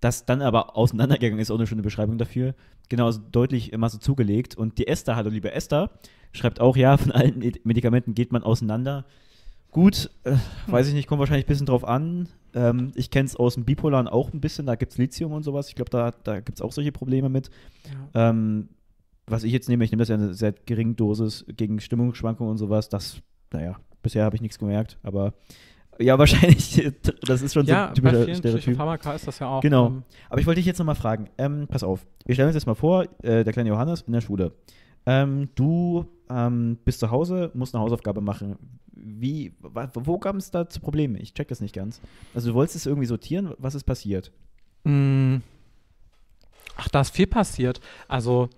[0.00, 2.54] das dann aber auseinandergegangen ist, auch eine schöne Beschreibung dafür.
[2.88, 4.54] Genau, also deutlich Masse zugelegt.
[4.56, 5.90] Und die Esther, hallo liebe Esther,
[6.32, 9.04] schreibt auch, ja, von allen Ed- Medikamenten geht man auseinander.
[9.70, 10.36] Gut, äh,
[10.68, 12.28] weiß ich nicht, kommt wahrscheinlich ein bisschen drauf an.
[12.54, 15.42] Ähm, ich kenne es aus dem Bipolaren auch ein bisschen, da gibt es Lithium und
[15.42, 15.68] sowas.
[15.68, 17.50] Ich glaube, da, da gibt es auch solche Probleme mit.
[18.14, 18.30] ja.
[18.30, 18.68] Ähm,
[19.26, 22.52] was ich jetzt nehme, ich nehme das ja in einer sehr geringen Dosis gegen Stimmungsschwankungen
[22.52, 22.88] und sowas.
[22.88, 23.20] Das,
[23.52, 23.76] naja,
[24.06, 25.34] bisher habe ich nichts gemerkt, aber
[25.98, 26.92] ja, wahrscheinlich,
[27.22, 28.62] das ist schon ja, so ein bei typischer vielen Stereotyp.
[28.62, 29.60] Psychopharmaka ist das ja auch.
[29.60, 29.86] Genau.
[29.86, 32.66] ähm, Aber ich wollte dich jetzt nochmal fragen, ähm, pass auf, wir stellen uns jetzt
[32.66, 34.52] mal vor, äh, der kleine Johannes in der Schule.
[35.06, 38.56] Ähm, du ähm, bist zu Hause, musst eine Hausaufgabe machen.
[38.92, 41.16] Wie, wo kam es da zu Problemen?
[41.16, 42.00] Ich check das nicht ganz.
[42.34, 44.32] Also du wolltest es irgendwie sortieren, was ist passiert?
[44.84, 45.36] Mm.
[46.76, 47.80] Ach, da ist viel passiert.
[48.08, 48.48] Also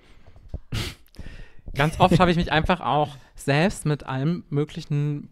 [1.75, 5.29] ganz oft habe ich mich einfach auch selbst mit allem möglichen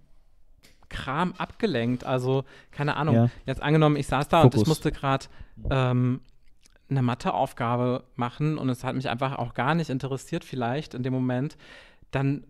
[0.96, 2.04] Kram abgelenkt.
[2.04, 3.14] Also keine Ahnung.
[3.14, 3.28] Ja.
[3.44, 4.68] Jetzt angenommen, ich saß da und ich Fokus.
[4.68, 5.26] musste gerade
[5.70, 6.20] ähm,
[6.88, 11.12] eine Matheaufgabe machen und es hat mich einfach auch gar nicht interessiert vielleicht in dem
[11.12, 11.56] Moment.
[12.12, 12.44] Dann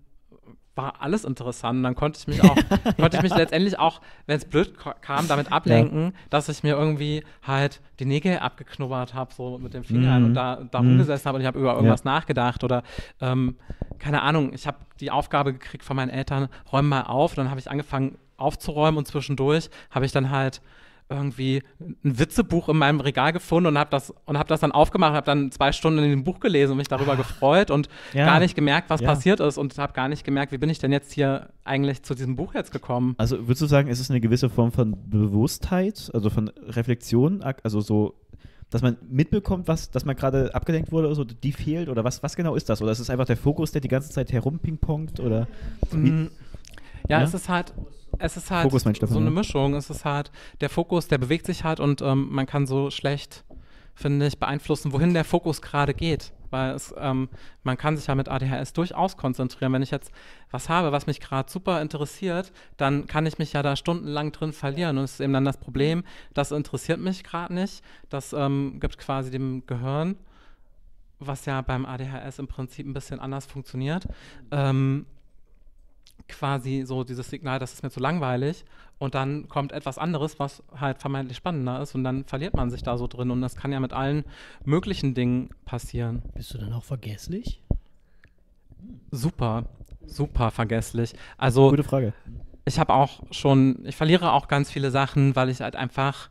[0.75, 2.55] war alles interessant und dann konnte ich mich auch,
[2.99, 7.25] konnte ich mich letztendlich auch, wenn es blöd kam, damit ablenken, dass ich mir irgendwie
[7.43, 10.27] halt die Nägel abgeknubbert habe, so mit den Fingern Mhm.
[10.29, 10.89] und da, da Mhm.
[10.91, 12.83] rumgesessen habe und ich habe über irgendwas nachgedacht oder
[13.23, 13.57] ähm,
[13.99, 17.49] keine Ahnung, ich habe die Aufgabe gekriegt von meinen Eltern, räum mal auf und dann
[17.51, 20.61] habe ich angefangen aufzuräumen und zwischendurch habe ich dann halt
[21.09, 25.15] irgendwie ein Witzebuch in meinem Regal gefunden und habe das und habe das dann aufgemacht,
[25.15, 28.27] habe dann zwei Stunden in dem Buch gelesen und mich darüber gefreut und Ja.
[28.27, 29.07] gar nicht gemerkt, was Ja.
[29.11, 32.17] passiert ist und habe gar nicht gemerkt, wie bin ich denn jetzt hier eigentlich zu
[32.17, 33.15] diesem Buch jetzt gekommen.
[33.19, 37.81] Also würdest du sagen, ist es eine gewisse Form von Bewusstheit, also von Reflexion, also
[37.81, 38.15] so,
[38.71, 42.25] dass man mitbekommt, was, dass man gerade abgelenkt wurde oder so, die fehlt oder was,
[42.25, 42.83] was genau ist das?
[42.83, 45.47] Oder ist es einfach der Fokus, der die ganze Zeit herumpingpongt oder?
[45.93, 46.27] Mm,
[47.09, 47.23] Ja, Ja?
[47.23, 47.73] es ist halt,
[48.19, 49.33] es ist halt Fokus, Stefan, so eine ja.
[49.33, 49.75] Mischung.
[49.75, 53.45] Es ist halt, der Fokus, der bewegt sich halt und ähm, man kann so schlecht,
[53.95, 56.33] finde ich, beeinflussen, wohin der Fokus gerade geht.
[56.51, 57.29] Weil es, ähm,
[57.65, 59.73] man kann sich ja mit ADHS durchaus konzentrieren.
[59.73, 60.13] Wenn ich jetzt
[60.51, 64.53] was habe, was mich gerade super interessiert, dann kann ich mich ja da stundenlang drin
[64.53, 64.99] verlieren.
[64.99, 66.05] Und es ist eben dann das Problem,
[66.35, 67.83] das interessiert mich gerade nicht.
[68.09, 70.17] Das ähm, gibt quasi dem Gehirn,
[71.19, 74.07] was ja beim ADHS im Prinzip ein bisschen anders funktioniert,
[74.51, 75.07] ähm,
[76.29, 78.65] quasi so dieses Signal, das ist mir zu langweilig
[78.99, 82.83] und dann kommt etwas anderes, was halt vermeintlich spannender ist und dann verliert man sich
[82.83, 84.25] da so drin und das kann ja mit allen
[84.65, 86.23] möglichen Dingen passieren.
[86.35, 87.63] Bist du dann auch vergesslich?
[89.11, 89.65] Super,
[90.07, 91.15] super vergesslich.
[91.37, 92.13] Also Gute Frage.
[92.65, 96.31] ich habe auch schon, ich verliere auch ganz viele Sachen, weil ich halt einfach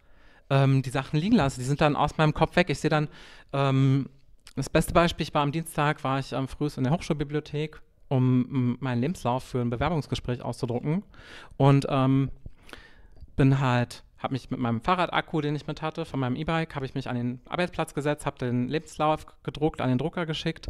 [0.50, 1.60] ähm, die Sachen liegen lasse.
[1.60, 2.70] Die sind dann aus meinem Kopf weg.
[2.70, 3.08] Ich sehe dann,
[3.54, 4.10] ähm,
[4.56, 7.82] das beste Beispiel, ich war am Dienstag, war ich ähm, früh in der Hochschulbibliothek,
[8.16, 11.04] um meinen Lebenslauf für ein Bewerbungsgespräch auszudrucken.
[11.58, 12.30] Und ähm,
[13.36, 16.86] bin halt, habe mich mit meinem Fahrradakku, den ich mit hatte, von meinem E-Bike, habe
[16.86, 20.68] ich mich an den Arbeitsplatz gesetzt, habe den Lebenslauf gedruckt, an den Drucker geschickt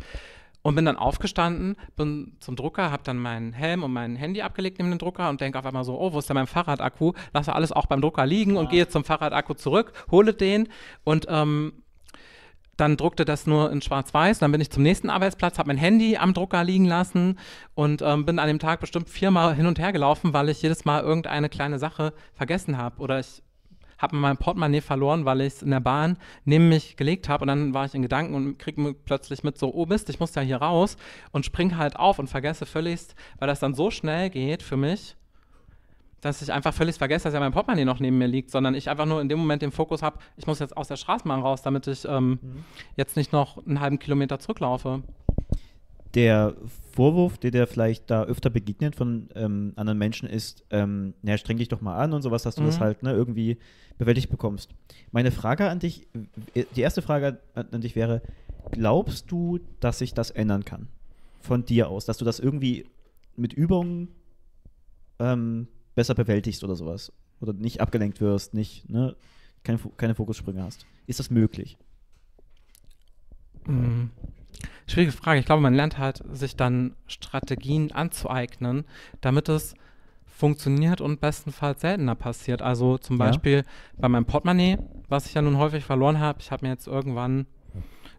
[0.65, 4.79] und bin dann aufgestanden, bin zum Drucker, habe dann meinen Helm und mein Handy abgelegt
[4.79, 7.13] neben den Drucker und denke auf einmal so, oh, wo ist denn mein Fahrradakku?
[7.33, 10.67] Lasse alles auch beim Drucker liegen und gehe zum Fahrradakku zurück, hole den
[11.03, 11.83] und ähm,
[12.77, 14.39] dann druckte das nur in schwarz-weiß.
[14.39, 17.39] Dann bin ich zum nächsten Arbeitsplatz, habe mein Handy am Drucker liegen lassen
[17.73, 20.85] und ähm, bin an dem Tag bestimmt viermal hin und her gelaufen, weil ich jedes
[20.85, 23.41] Mal irgendeine kleine Sache vergessen habe oder ich
[23.97, 27.47] habe mein Portemonnaie verloren, weil ich es in der Bahn neben mich gelegt habe und
[27.47, 30.41] dann war ich in Gedanken und kriege plötzlich mit so, oh Mist, ich muss ja
[30.41, 30.97] hier raus
[31.31, 35.15] und spring halt auf und vergesse völligst, weil das dann so schnell geht für mich,
[36.25, 38.89] dass ich einfach völlig vergesse, dass ja mein Portemonnaie noch neben mir liegt, sondern ich
[38.89, 41.61] einfach nur in dem Moment den Fokus habe, ich muss jetzt aus der Straßenbahn raus,
[41.61, 42.63] damit ich ähm, mhm.
[42.95, 45.03] jetzt nicht noch einen halben Kilometer zurücklaufe
[46.15, 46.55] der
[46.93, 51.57] Vorwurf, der dir vielleicht da öfter begegnet von ähm, anderen Menschen, ist, ähm, naja, streng
[51.57, 52.67] dich doch mal an und sowas, dass du mhm.
[52.67, 53.57] das halt ne, irgendwie
[53.97, 54.71] bewältigt bekommst.
[55.11, 56.07] Meine Frage an dich,
[56.55, 58.21] die erste Frage an dich wäre,
[58.71, 60.87] glaubst du, dass sich das ändern kann?
[61.41, 62.85] Von dir aus, dass du das irgendwie
[63.35, 64.09] mit Übungen
[65.19, 67.11] ähm, besser bewältigst oder sowas?
[67.41, 69.15] Oder nicht abgelenkt wirst, nicht, ne,
[69.63, 70.85] keine, keine Fokussprünge hast.
[71.07, 71.77] Ist das möglich?
[73.65, 74.11] Mhm.
[74.87, 75.39] Schwierige Frage.
[75.39, 78.85] Ich glaube, man lernt halt, sich dann Strategien anzueignen,
[79.21, 79.75] damit es
[80.25, 82.61] funktioniert und bestenfalls seltener passiert.
[82.61, 83.63] Also zum Beispiel ja.
[83.97, 84.77] bei meinem Portemonnaie,
[85.07, 86.39] was ich ja nun häufig verloren habe.
[86.41, 87.47] Ich habe mir jetzt irgendwann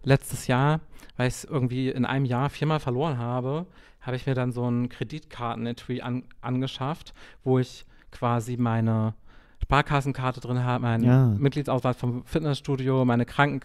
[0.02, 0.80] letztes Jahr,
[1.16, 3.66] weil ich es irgendwie in einem Jahr viermal verloren habe,
[4.06, 7.12] habe ich mir dann so ein Kreditkarten-Etui an, angeschafft,
[7.44, 9.14] wo ich quasi meine
[9.62, 11.26] Sparkassenkarte drin habe, meinen ja.
[11.38, 13.60] Mitgliedsausweis vom Fitnessstudio, meine Kranken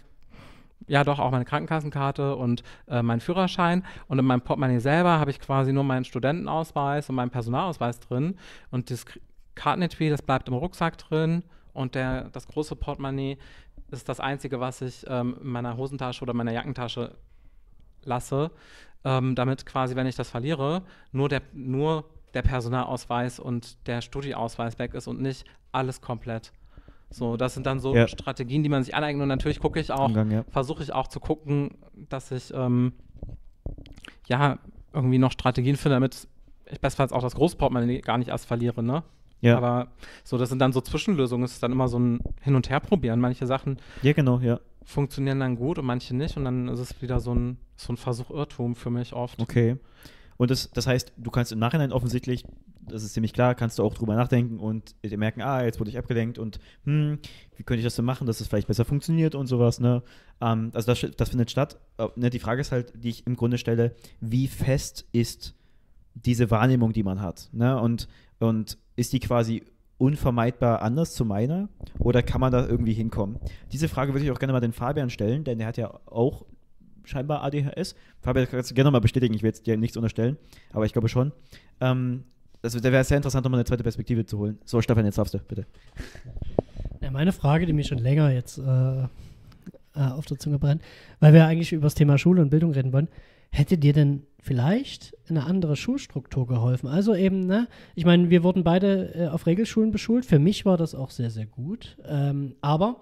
[0.88, 3.84] ja doch auch meine Krankenkassenkarte und äh, meinen Führerschein.
[4.08, 8.36] Und in meinem Portemonnaie selber habe ich quasi nur meinen Studentenausweis und meinen Personalausweis drin.
[8.70, 9.06] Und das
[9.54, 11.44] Kartenetui, das bleibt im Rucksack drin.
[11.72, 13.38] Und der, das große Portemonnaie
[13.90, 17.14] ist das Einzige, was ich ähm, in meiner Hosentasche oder meiner Jackentasche
[18.04, 18.50] lasse.
[19.04, 24.78] Ähm, damit quasi, wenn ich das verliere, nur der, nur der Personalausweis und der Studieausweis
[24.78, 26.52] weg ist und nicht alles komplett.
[27.10, 28.08] So, das sind dann so ja.
[28.08, 29.22] Strategien, die man sich aneignet.
[29.22, 30.44] Und natürlich gucke ich auch, ja.
[30.48, 31.76] versuche ich auch zu gucken,
[32.08, 32.94] dass ich ähm,
[34.26, 34.58] ja
[34.92, 36.26] irgendwie noch Strategien finde, damit
[36.70, 39.02] ich bestenfalls auch das Großportemonnaie gar nicht erst verliere, ne?
[39.40, 39.56] Ja.
[39.56, 39.88] Aber
[40.24, 41.44] so, das sind dann so Zwischenlösungen.
[41.44, 43.20] Es ist dann immer so ein Hin- und Herprobieren.
[43.20, 44.60] Manche Sachen ja, genau, ja.
[44.84, 46.36] Funktionieren dann gut und manche nicht.
[46.36, 49.40] Und dann ist es wieder so ein, so ein Versuch-Irrtum für mich oft.
[49.40, 49.76] Okay.
[50.36, 52.44] Und das, das heißt, du kannst im Nachhinein offensichtlich,
[52.80, 55.90] das ist ziemlich klar, kannst du auch drüber nachdenken und dir merken, ah, jetzt wurde
[55.90, 57.18] ich abgelenkt und hm,
[57.56, 60.02] wie könnte ich das denn machen, dass es vielleicht besser funktioniert und sowas, ne?
[60.40, 61.78] Ähm, also das, das findet statt.
[61.98, 65.54] Äh, ne, die Frage ist halt, die ich im Grunde stelle, wie fest ist
[66.14, 67.80] diese Wahrnehmung, die man hat, ne?
[67.80, 68.08] Und,
[68.40, 69.62] und ist die quasi
[70.02, 71.68] unvermeidbar anders zu meiner
[72.00, 73.38] oder kann man da irgendwie hinkommen?
[73.70, 76.44] Diese Frage würde ich auch gerne mal den Fabian stellen, denn der hat ja auch
[77.04, 77.94] scheinbar ADHS.
[78.20, 80.38] Fabian, kannst du gerne mal bestätigen, ich will jetzt dir nichts unterstellen,
[80.72, 81.30] aber ich glaube schon.
[81.80, 82.24] Ähm,
[82.62, 84.58] das, da wäre sehr interessant, um eine zweite Perspektive zu holen.
[84.64, 85.66] So, Stefan, jetzt darfst du, bitte.
[87.00, 89.06] Ja, meine Frage, die mir schon länger jetzt äh, äh,
[89.94, 90.82] auf der Zunge brennt,
[91.20, 93.08] weil wir eigentlich über das Thema Schule und Bildung reden wollen,
[93.52, 96.88] hätte dir denn vielleicht eine andere Schulstruktur geholfen?
[96.88, 100.24] Also eben, ne, ich meine, wir wurden beide äh, auf Regelschulen beschult.
[100.24, 101.96] Für mich war das auch sehr, sehr gut.
[102.04, 102.96] Ähm, aber,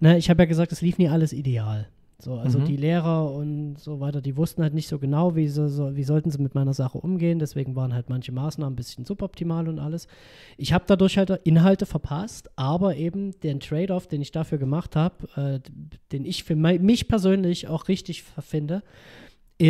[0.00, 1.88] ne, ich habe ja gesagt, es lief nie alles ideal.
[2.18, 2.66] So, also mhm.
[2.66, 6.04] die Lehrer und so weiter, die wussten halt nicht so genau, wie, sie, so, wie
[6.04, 7.40] sollten sie mit meiner Sache umgehen.
[7.40, 10.06] Deswegen waren halt manche Maßnahmen ein bisschen suboptimal und alles.
[10.56, 15.16] Ich habe dadurch halt Inhalte verpasst, aber eben den Trade-off, den ich dafür gemacht habe,
[15.34, 15.70] äh,
[16.12, 18.84] den ich für mich persönlich auch richtig finde,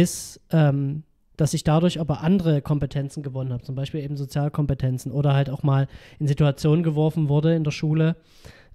[0.00, 1.02] ist, ähm,
[1.36, 5.62] dass ich dadurch aber andere Kompetenzen gewonnen habe, zum Beispiel eben Sozialkompetenzen oder halt auch
[5.62, 5.88] mal
[6.18, 8.16] in Situationen geworfen wurde in der Schule,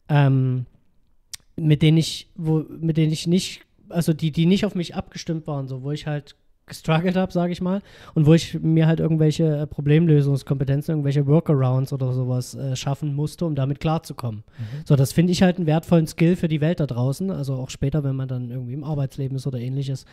[0.09, 0.65] ähm,
[1.55, 5.47] mit denen ich, wo, mit denen ich nicht also die, die nicht auf mich abgestimmt
[5.47, 6.35] waren, so wo ich halt
[6.67, 7.81] gestruggelt habe, sage ich mal,
[8.13, 13.45] und wo ich mir halt irgendwelche äh, Problemlösungskompetenzen, irgendwelche Workarounds oder sowas äh, schaffen musste,
[13.45, 14.43] um damit klarzukommen.
[14.57, 14.81] Mhm.
[14.85, 17.69] So, das finde ich halt einen wertvollen Skill für die Welt da draußen, also auch
[17.69, 20.05] später, wenn man dann irgendwie im Arbeitsleben ist oder ähnliches.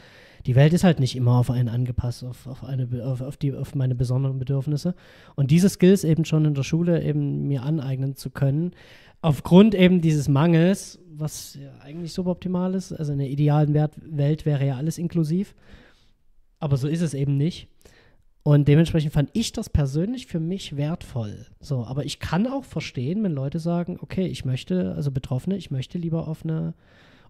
[0.46, 3.52] Die Welt ist halt nicht immer auf einen angepasst, auf, auf, eine, auf, auf, die,
[3.52, 4.94] auf meine besonderen Bedürfnisse.
[5.34, 8.72] Und diese Skills eben schon in der Schule eben mir aneignen zu können,
[9.22, 14.66] aufgrund eben dieses Mangels, was ja eigentlich suboptimal ist, also in der idealen Welt wäre
[14.66, 15.54] ja alles inklusiv,
[16.64, 17.68] aber so ist es eben nicht.
[18.42, 21.46] Und dementsprechend fand ich das persönlich für mich wertvoll.
[21.60, 25.70] So, aber ich kann auch verstehen, wenn Leute sagen, okay, ich möchte, also Betroffene, ich
[25.70, 26.72] möchte lieber auf eine,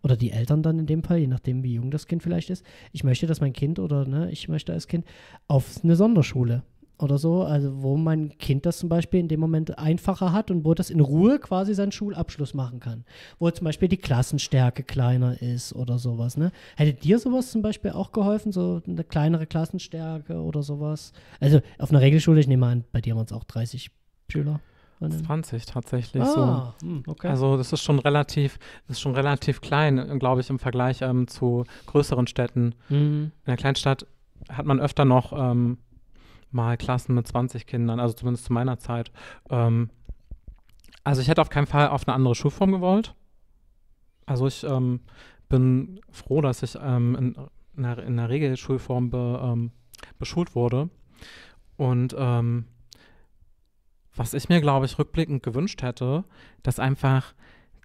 [0.05, 2.64] oder die Eltern dann in dem Fall, je nachdem, wie jung das Kind vielleicht ist,
[2.93, 5.05] ich möchte, dass mein Kind oder ne, ich möchte als Kind
[5.49, 6.62] auf eine Sonderschule.
[7.05, 10.64] Oder so, also wo mein Kind das zum Beispiel in dem Moment einfacher hat und
[10.64, 13.05] wo das in Ruhe quasi seinen Schulabschluss machen kann.
[13.38, 16.36] Wo zum Beispiel die Klassenstärke kleiner ist oder sowas.
[16.36, 16.50] Ne?
[16.76, 21.12] Hätte dir sowas zum Beispiel auch geholfen, so eine kleinere Klassenstärke oder sowas?
[21.40, 23.90] Also auf einer Regelschule, ich nehme an, bei dir waren es auch 30
[24.28, 24.61] Schüler.
[25.00, 26.86] 20 tatsächlich ah, so.
[26.86, 27.28] Hm, okay.
[27.28, 31.28] Also das ist schon relativ, das ist schon relativ klein, glaube ich, im Vergleich ähm,
[31.28, 32.74] zu größeren Städten.
[32.88, 33.32] Mhm.
[33.44, 34.07] In der Kleinstadt
[34.48, 35.78] hat man öfter noch ähm,
[36.55, 39.12] mal Klassen mit 20 Kindern, also zumindest zu meiner Zeit.
[39.50, 39.90] Ähm,
[41.02, 43.14] also ich hätte auf keinen Fall auf eine andere Schulform gewollt.
[44.26, 45.00] Also ich ähm,
[45.48, 47.36] bin froh, dass ich ähm, in,
[47.76, 49.70] in, der, in der Regelschulform be, ähm,
[50.18, 50.88] beschult wurde.
[51.76, 52.66] Und ähm,
[54.16, 56.24] was ich mir, glaube ich, rückblickend gewünscht hätte,
[56.62, 57.34] dass einfach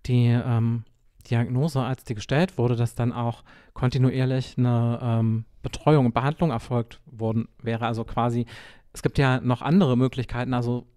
[0.05, 0.83] die ähm,
[1.29, 6.99] Diagnose, als die gestellt wurde, dass dann auch kontinuierlich eine ähm, Betreuung und Behandlung erfolgt
[7.05, 7.85] worden wäre.
[7.85, 8.45] Also quasi,
[8.93, 10.87] es gibt ja noch andere Möglichkeiten, also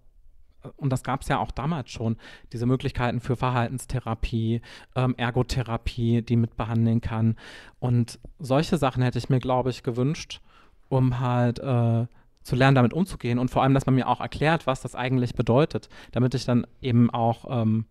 [0.77, 2.17] und das gab es ja auch damals schon,
[2.51, 4.61] diese Möglichkeiten für Verhaltenstherapie,
[4.95, 7.35] ähm, Ergotherapie, die mitbehandeln kann.
[7.79, 10.41] Und solche Sachen hätte ich mir, glaube ich, gewünscht,
[10.89, 12.05] um halt äh,
[12.43, 15.35] zu lernen, damit umzugehen und vor allem, dass man mir auch erklärt, was das eigentlich
[15.35, 17.85] bedeutet, damit ich dann eben auch ähm,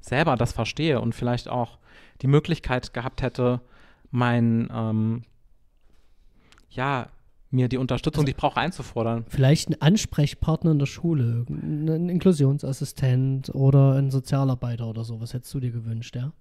[0.00, 1.78] selber das verstehe und vielleicht auch
[2.22, 3.60] die Möglichkeit gehabt hätte,
[4.10, 5.22] mein, ähm,
[6.70, 7.08] ja,
[7.50, 9.24] mir die Unterstützung, also, die ich brauche, einzufordern.
[9.28, 15.20] Vielleicht ein Ansprechpartner in der Schule, ein Inklusionsassistent oder ein Sozialarbeiter oder so.
[15.20, 16.32] Was hättest du dir gewünscht, ja?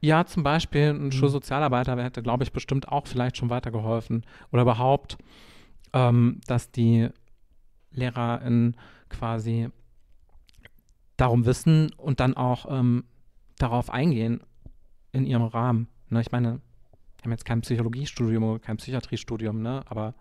[0.00, 1.12] Ja, zum Beispiel ein mhm.
[1.12, 4.24] Schulsozialarbeiter hätte, glaube ich, bestimmt auch vielleicht schon weitergeholfen.
[4.52, 5.16] Oder überhaupt,
[5.92, 7.08] ähm, dass die
[7.92, 8.76] LehrerInnen
[9.08, 9.70] quasi
[11.16, 13.04] darum wissen und dann auch ähm,
[13.58, 14.40] darauf eingehen
[15.12, 15.88] in ihrem Rahmen.
[16.10, 16.60] Ne, ich meine,
[17.16, 20.14] wir haben jetzt kein Psychologiestudium oder kein Psychiatriestudium, ne, aber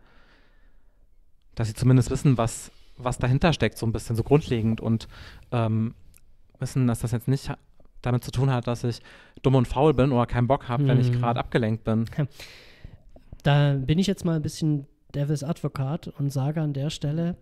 [1.56, 5.08] dass sie zumindest wissen, was, was dahinter steckt, so ein bisschen so grundlegend und
[5.52, 5.94] ähm,
[6.60, 7.52] wissen, dass das jetzt nicht
[8.02, 9.02] damit zu tun hat, dass ich
[9.42, 10.88] dumm und faul bin oder keinen Bock habe, mhm.
[10.88, 11.20] wenn ich mhm.
[11.20, 12.06] gerade abgelenkt bin.
[13.44, 17.36] Da bin ich jetzt mal ein bisschen Devil's Advokat und sage an der Stelle,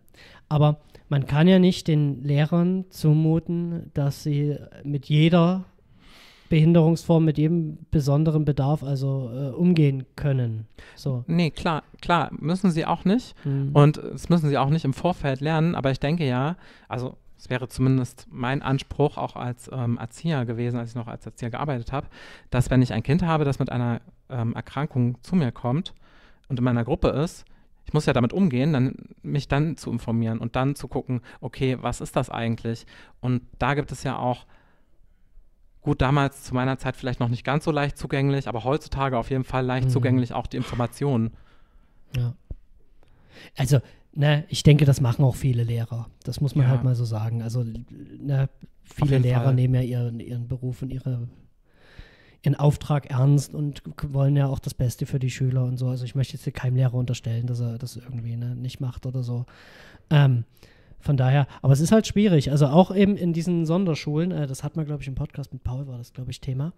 [0.50, 5.66] aber man kann ja nicht den Lehrern zumuten, dass sie mit jeder
[6.50, 10.68] Behinderungsform, mit jedem besonderen Bedarf also äh, umgehen können.
[10.96, 11.24] So.
[11.26, 13.34] Nee, klar, klar, müssen sie auch nicht.
[13.44, 13.72] Mhm.
[13.74, 16.58] Und das müssen sie auch nicht im Vorfeld lernen, aber ich denke ja,
[16.88, 21.26] also es wäre zumindest mein Anspruch auch als ähm, Erzieher gewesen, als ich noch als
[21.26, 22.08] Erzieher gearbeitet habe,
[22.52, 25.94] dass wenn ich ein Kind habe, das mit einer ähm, Erkrankung zu mir kommt
[26.50, 27.46] und in meiner Gruppe ist,
[27.86, 31.78] ich muss ja damit umgehen, dann mich dann zu informieren und dann zu gucken, okay,
[31.82, 32.86] was ist das eigentlich?
[33.20, 34.46] Und da gibt es ja auch,
[35.82, 39.30] gut, damals zu meiner Zeit vielleicht noch nicht ganz so leicht zugänglich, aber heutzutage auf
[39.30, 39.92] jeden Fall leicht mhm.
[39.92, 41.32] zugänglich auch die Informationen.
[42.16, 42.36] Ja.
[43.58, 43.80] Also,
[44.14, 46.08] ne, ich denke, das machen auch viele Lehrer.
[46.24, 46.72] Das muss man ja.
[46.72, 47.42] halt mal so sagen.
[47.42, 48.50] Also, ne,
[48.84, 49.56] viele Lehrer Fall.
[49.56, 51.28] nehmen ja ihren, ihren Beruf und ihre
[52.44, 55.88] ihren Auftrag ernst und wollen ja auch das Beste für die Schüler und so.
[55.88, 59.24] Also ich möchte jetzt keinem Lehrer unterstellen, dass er das irgendwie ne, nicht macht oder
[59.24, 59.46] so.
[60.10, 60.44] Ähm,
[61.00, 62.52] von daher, aber es ist halt schwierig.
[62.52, 65.64] Also auch eben in diesen Sonderschulen, äh, das hat man, glaube ich, im Podcast mit
[65.64, 66.74] Paul war das, glaube ich, Thema.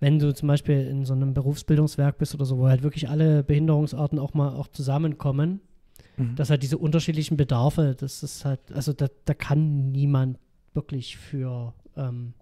[0.00, 3.42] Wenn du zum Beispiel in so einem Berufsbildungswerk bist oder so, wo halt wirklich alle
[3.42, 5.60] Behinderungsarten auch mal auch zusammenkommen,
[6.16, 6.36] mhm.
[6.36, 10.38] dass halt diese unterschiedlichen Bedarfe, das ist halt, also da, da kann niemand
[10.74, 12.34] wirklich für, ähm,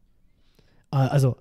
[0.92, 1.36] äh, also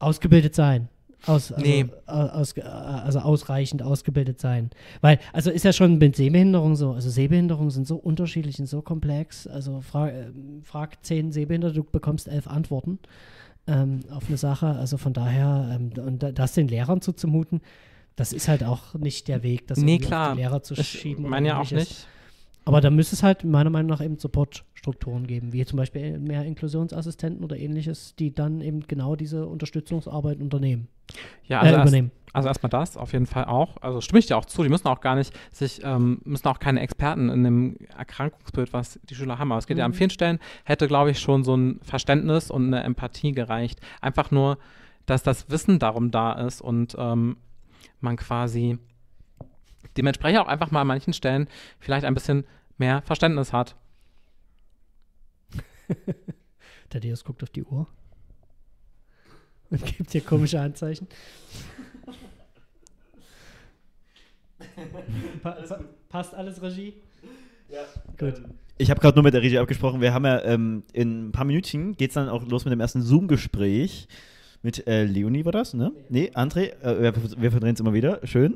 [0.00, 0.88] ausgebildet sein.
[1.26, 1.86] Aus, also, nee.
[2.06, 4.70] aus, also ausreichend ausgebildet sein.
[5.02, 6.92] Weil, also ist ja schon mit Sehbehinderung so.
[6.92, 9.46] Also Sehbehinderungen sind so unterschiedlich und so komplex.
[9.46, 10.30] Also frag, äh,
[10.62, 12.98] frag zehn Sehbehinderte, du bekommst elf Antworten
[13.66, 14.68] ähm, auf eine Sache.
[14.68, 17.60] Also von daher, ähm, und das den Lehrern zuzumuten,
[18.16, 20.30] das ist halt auch nicht der Weg, das nee, klar.
[20.30, 21.24] auf die Lehrer zu schieben.
[21.24, 22.06] Ich meine ja auch nicht.
[22.64, 26.44] Aber da müsste es halt meiner Meinung nach eben Support-Strukturen geben, wie zum Beispiel mehr
[26.44, 30.88] Inklusionsassistenten oder ähnliches, die dann eben genau diese Unterstützungsarbeit unternehmen.
[31.44, 32.10] Ja, also, äh, übernehmen.
[32.12, 33.78] Erst, also erstmal das, auf jeden Fall auch.
[33.80, 36.58] Also stimme ich dir auch zu, die müssen auch gar nicht sich, ähm, müssen auch
[36.58, 39.50] keine Experten in dem Erkrankungsbild, was die Schüler haben.
[39.50, 39.80] Aber es geht mhm.
[39.80, 39.96] ja an mhm.
[39.96, 43.80] vielen Stellen, hätte, glaube ich, schon so ein Verständnis und eine Empathie gereicht.
[44.00, 44.58] Einfach nur,
[45.06, 47.36] dass das Wissen darum da ist und ähm,
[48.00, 48.78] man quasi
[49.96, 52.44] dementsprechend auch einfach mal an manchen Stellen vielleicht ein bisschen
[52.78, 53.76] mehr Verständnis hat.
[56.92, 57.86] Der Deus guckt auf die Uhr
[59.70, 61.06] und gibt dir komische Anzeichen.
[65.42, 66.94] pa pa passt alles, Regie?
[67.68, 67.80] Ja.
[68.18, 68.42] Gut.
[68.78, 70.00] Ich habe gerade nur mit der Regie abgesprochen.
[70.00, 72.80] Wir haben ja ähm, in ein paar Minütchen geht es dann auch los mit dem
[72.80, 74.08] ersten Zoom-Gespräch
[74.62, 75.92] Mit äh, Leonie war das, ne?
[76.10, 78.20] Nee, André, äh, wir, wir verdrehen es immer wieder.
[78.24, 78.54] Schön.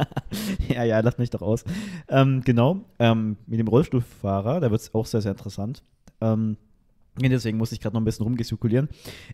[0.68, 1.64] ja, ja, lass mich doch aus.
[2.08, 5.82] Ähm, genau, ähm, mit dem Rollstuhlfahrer, da wird es auch sehr, sehr interessant.
[6.20, 6.56] Ähm,
[7.20, 8.88] Deswegen muss ich gerade noch ein bisschen rumgestikulieren.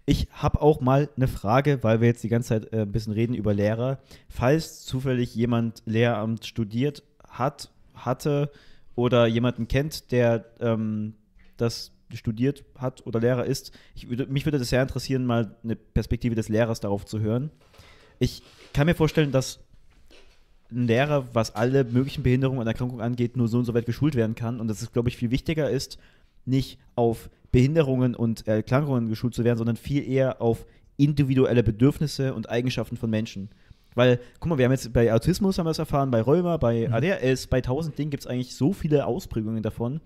[0.07, 3.13] Ich habe auch mal eine Frage, weil wir jetzt die ganze Zeit äh, ein bisschen
[3.13, 3.99] reden über Lehrer.
[4.29, 8.51] Falls zufällig jemand Lehramt studiert hat, hatte
[8.95, 11.15] oder jemanden kennt, der ähm,
[11.57, 15.77] das studiert hat oder Lehrer ist, ich würde, mich würde das sehr interessieren, mal eine
[15.77, 17.51] Perspektive des Lehrers darauf zu hören.
[18.19, 18.43] Ich
[18.73, 19.61] kann mir vorstellen, dass
[20.71, 24.15] ein Lehrer, was alle möglichen Behinderungen und Erkrankungen angeht, nur so und so weit geschult
[24.15, 25.99] werden kann und dass es, glaube ich, viel wichtiger ist,
[26.47, 32.49] nicht auf Behinderungen und Erkrankungen geschult zu werden, sondern viel eher auf individuelle Bedürfnisse und
[32.51, 33.51] Eigenschaften von Menschen.
[33.95, 36.89] Weil, guck mal, wir haben jetzt bei Autismus haben wir es erfahren, bei Rheuma, bei
[36.89, 36.95] mhm.
[36.95, 40.01] ADHS, bei tausend Dingen gibt es eigentlich so viele Ausprägungen davon,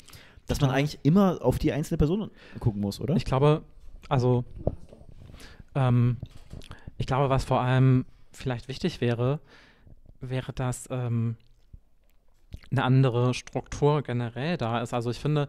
[0.49, 3.14] dass man eigentlich immer auf die einzelne Person gucken muss, oder?
[3.16, 3.62] Ich glaube,
[4.09, 4.44] also,
[5.74, 6.16] ähm,
[6.96, 9.40] ich glaube, was vor allem vielleicht wichtig wäre,
[10.20, 11.36] wäre, dass ähm,
[12.70, 14.94] eine andere Struktur generell da ist.
[14.94, 15.49] Also ich finde,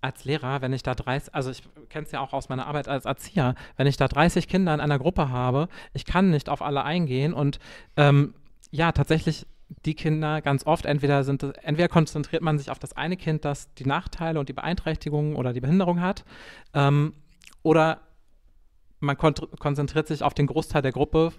[0.00, 2.88] als Lehrer, wenn ich da 30, also ich kenne es ja auch aus meiner Arbeit
[2.88, 6.62] als Erzieher, wenn ich da 30 Kinder in einer Gruppe habe, ich kann nicht auf
[6.62, 7.58] alle eingehen und
[7.96, 8.34] ähm,
[8.70, 9.46] ja, tatsächlich
[9.84, 13.72] die Kinder ganz oft, entweder sind entweder konzentriert man sich auf das eine Kind, das
[13.74, 16.24] die Nachteile und die Beeinträchtigungen oder die Behinderung hat,
[16.74, 17.14] ähm,
[17.62, 18.00] oder
[19.00, 21.32] man kon konzentriert sich auf den Großteil der Gruppe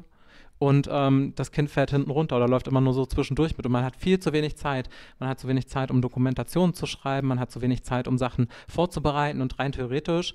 [0.59, 3.71] und ähm, das Kind fährt hinten runter oder läuft immer nur so zwischendurch mit und
[3.71, 4.89] man hat viel zu wenig Zeit.
[5.19, 8.17] Man hat zu wenig Zeit, um Dokumentationen zu schreiben, man hat zu wenig Zeit, um
[8.17, 10.33] Sachen vorzubereiten und rein theoretisch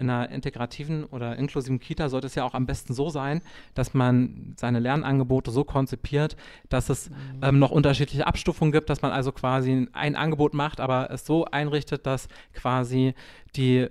[0.00, 3.42] in einer integrativen oder inklusiven Kita sollte es ja auch am besten so sein,
[3.74, 6.36] dass man seine Lernangebote so konzipiert,
[6.68, 7.16] dass es mhm.
[7.42, 11.44] ähm, noch unterschiedliche Abstufungen gibt, dass man also quasi ein Angebot macht, aber es so
[11.44, 13.14] einrichtet, dass quasi
[13.54, 13.88] die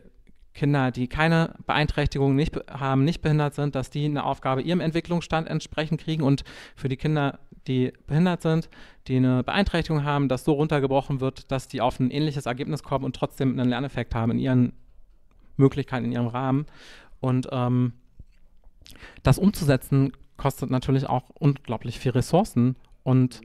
[0.54, 5.48] Kinder, die keine Beeinträchtigung nicht haben, nicht behindert sind, dass die eine Aufgabe ihrem Entwicklungsstand
[5.48, 6.44] entsprechend kriegen und
[6.76, 8.70] für die Kinder, die behindert sind,
[9.08, 13.06] die eine Beeinträchtigung haben, das so runtergebrochen wird, dass die auf ein ähnliches Ergebnis kommen
[13.06, 14.74] und trotzdem einen Lerneffekt haben in ihren
[15.60, 16.66] Möglichkeiten, in ihrem Rahmen.
[17.20, 17.94] Und ähm,
[19.24, 22.76] das umzusetzen kostet natürlich auch unglaublich viel Ressourcen.
[23.04, 23.42] Und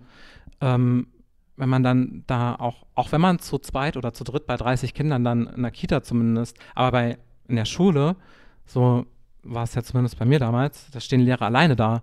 [0.60, 1.08] ähm,
[1.56, 4.94] wenn man dann da auch, auch wenn man zu zweit oder zu dritt bei 30
[4.94, 8.16] Kindern dann in der Kita zumindest, aber bei in der Schule,
[8.64, 9.06] so
[9.42, 12.02] war es ja zumindest bei mir damals, da stehen Lehrer alleine da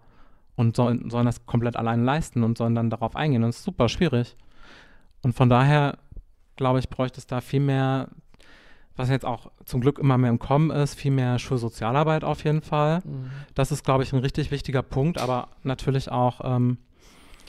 [0.55, 3.43] und sollen, sollen das komplett alleine leisten und sollen dann darauf eingehen.
[3.43, 4.35] Und das ist super schwierig.
[5.23, 5.97] Und von daher,
[6.55, 8.09] glaube ich, bräuchte es da viel mehr
[8.95, 12.61] was jetzt auch zum Glück immer mehr im Kommen ist, viel mehr Schulsozialarbeit auf jeden
[12.61, 12.99] Fall.
[13.03, 13.31] Mhm.
[13.55, 16.77] Das ist, glaube ich, ein richtig wichtiger Punkt, aber natürlich auch, ähm,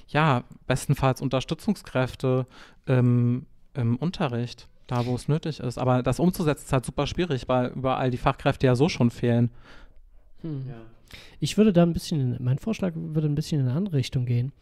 [0.09, 2.47] ja, bestenfalls Unterstützungskräfte
[2.86, 5.78] im, im Unterricht, da wo es nötig ist.
[5.78, 9.51] Aber das umzusetzen ist halt super schwierig, weil überall die Fachkräfte ja so schon fehlen.
[10.43, 10.64] Hm.
[10.68, 10.74] Ja.
[11.40, 14.53] Ich würde da ein bisschen, mein Vorschlag würde ein bisschen in eine andere Richtung gehen.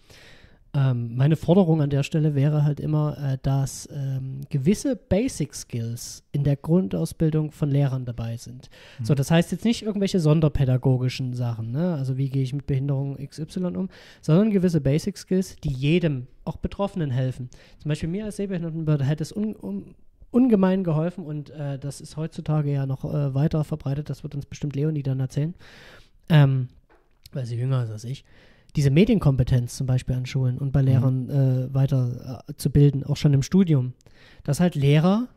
[0.73, 6.23] Ähm, meine Forderung an der Stelle wäre halt immer, äh, dass ähm, gewisse Basic Skills
[6.31, 8.71] in der Grundausbildung von Lehrern dabei sind.
[9.01, 9.05] Mhm.
[9.05, 11.95] So, das heißt jetzt nicht irgendwelche sonderpädagogischen Sachen, ne?
[11.95, 13.89] also wie gehe ich mit Behinderung XY um,
[14.21, 17.51] sondern gewisse Basic Skills, die jedem, auch Betroffenen helfen.
[17.79, 19.97] Zum Beispiel mir als Sehbehindertenbehörde hätte es un, um,
[20.31, 24.47] ungemein geholfen und äh, das ist heutzutage ja noch äh, weiter verbreitet, das wird uns
[24.47, 25.55] bestimmt Leonie dann erzählen,
[26.29, 26.69] ähm,
[27.33, 28.25] weil sie jünger ist als ich
[28.77, 31.31] diese Medienkompetenz zum Beispiel an Schulen und bei Lehrern mhm.
[31.31, 33.95] äh, weiter äh, zu bilden, auch schon im Studium.
[34.45, 35.29] Dass halt Lehrer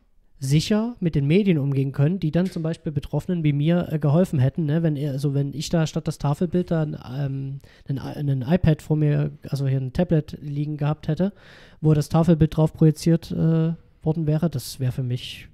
[0.43, 4.39] sicher mit den Medien umgehen können, die dann zum Beispiel Betroffenen wie mir äh, geholfen
[4.39, 4.83] hätten, ne?
[4.83, 9.31] wenn, also wenn ich da statt das Tafelbild da ähm, ein, ein, iPad vor mir,
[9.49, 11.31] also hier ein Tablet liegen gehabt hätte,
[11.79, 15.47] wo das Tafelbild drauf projiziert äh, worden wäre, das wäre für mich,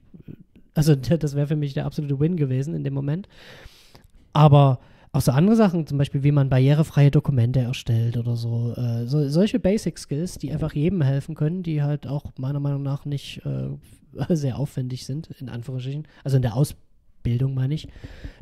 [0.73, 3.30] also das wäre für mich der absolute Win gewesen in dem Moment.
[4.34, 4.80] Aber
[5.12, 8.74] auch so andere Sachen, zum Beispiel, wie man barrierefreie Dokumente erstellt oder so.
[8.76, 12.84] Äh, so solche Basic Skills, die einfach jedem helfen können, die halt auch meiner Meinung
[12.84, 13.70] nach nicht äh,
[14.36, 16.07] sehr aufwendig sind, in Anführungsstrichen.
[16.24, 17.88] Also in der Ausbildung meine ich.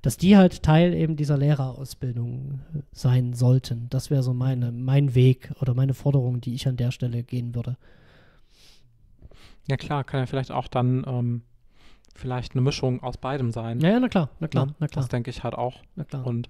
[0.01, 3.87] Dass die halt Teil eben dieser Lehrerausbildung äh, sein sollten.
[3.89, 7.55] Das wäre so meine, mein Weg oder meine Forderung, die ich an der Stelle gehen
[7.55, 7.77] würde.
[9.69, 11.41] Ja klar, kann ja vielleicht auch dann ähm,
[12.17, 13.79] vielleicht eine Mischung aus beidem sein.
[13.79, 15.03] Ja, ja na klar, na klar, ja, na klar.
[15.03, 15.81] Das denke ich halt auch.
[15.95, 16.25] Na klar.
[16.25, 16.49] Und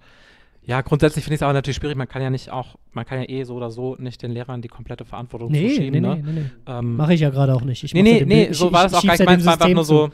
[0.67, 1.95] ja, grundsätzlich finde ich es aber natürlich schwierig.
[1.95, 4.61] Man kann ja nicht auch, man kann ja eh so oder so nicht den Lehrern
[4.61, 6.01] die komplette Verantwortung nee, zuschieben.
[6.01, 6.15] Nee, ne?
[6.17, 6.49] nee, nee, nee.
[6.65, 7.85] Ähm, Mache ich ja gerade auch nicht.
[7.85, 9.21] Ich nee, nee, nee, so war das auch gar nicht.
[9.21, 10.09] Ich meine einfach nur so,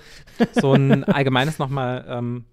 [0.52, 2.46] so ein allgemeines nochmal, ähm,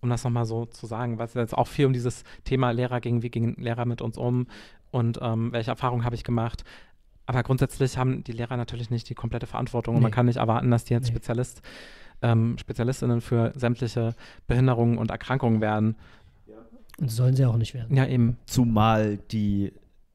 [0.00, 3.00] um das nochmal so zu sagen, weil es jetzt auch viel um dieses Thema Lehrer
[3.00, 4.46] gegen, wie gehen Lehrer mit uns um
[4.92, 6.62] und ähm, welche Erfahrungen habe ich gemacht.
[7.26, 10.70] Aber grundsätzlich haben die Lehrer natürlich nicht die komplette Verantwortung und man kann nicht erwarten,
[10.70, 11.62] dass die jetzt Spezialist
[12.22, 14.14] ähm, Spezialistinnen für sämtliche
[14.46, 15.96] Behinderungen und Erkrankungen werden.
[16.98, 17.96] Und sollen sie auch nicht werden.
[17.96, 18.36] Ja, eben.
[18.46, 19.72] Zumal die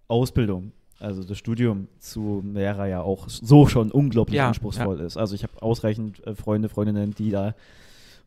[0.08, 5.18] Ausbildung, also das Studium zu Lehrer ja auch so schon unglaublich Ja, anspruchsvoll ist.
[5.18, 7.56] Also ich habe ausreichend äh, Freunde, Freundinnen, die da,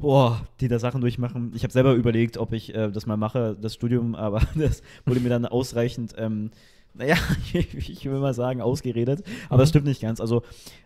[0.00, 1.52] boah, die da Sachen durchmachen.
[1.54, 5.20] Ich habe selber überlegt, ob ich äh, das mal mache, das Studium, aber das wurde
[5.20, 6.50] mir dann ausreichend, ähm,
[6.94, 7.16] naja,
[7.52, 9.22] ich, ich will mal sagen, ausgeredet.
[9.48, 9.70] Aber das Mhm.
[9.70, 10.20] stimmt nicht ganz.
[10.20, 10.42] Also,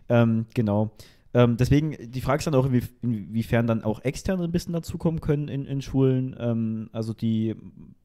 [0.09, 0.91] ähm, genau.
[1.33, 5.19] Ähm, deswegen, die Frage ist dann auch, inwie, inwiefern dann auch Externe ein bisschen dazukommen
[5.19, 7.55] können in, in Schulen, ähm, also die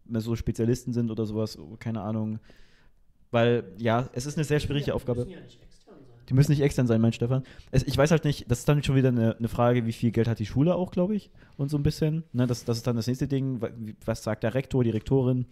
[0.07, 2.39] mehr so Spezialisten sind oder sowas, keine Ahnung.
[3.31, 5.27] Weil, ja, es ist eine sehr schwierige Aufgabe.
[6.29, 7.43] Die müssen nicht extern sein, mein Stefan.
[7.71, 10.11] Es, ich weiß halt nicht, das ist dann schon wieder eine, eine Frage, wie viel
[10.11, 12.25] Geld hat die Schule auch, glaube ich, und so ein bisschen.
[12.33, 13.61] Ne, das, das ist dann das nächste Ding.
[14.05, 15.47] Was sagt der Rektor, die Rektorin?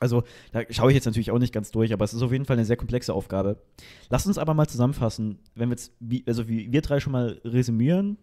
[0.00, 2.44] Also, da schaue ich jetzt natürlich auch nicht ganz durch, aber es ist auf jeden
[2.44, 3.62] Fall eine sehr komplexe Aufgabe.
[4.10, 7.40] Lass uns aber mal zusammenfassen, wenn wir jetzt, wie, also wie wir drei schon mal
[7.44, 8.16] resümieren,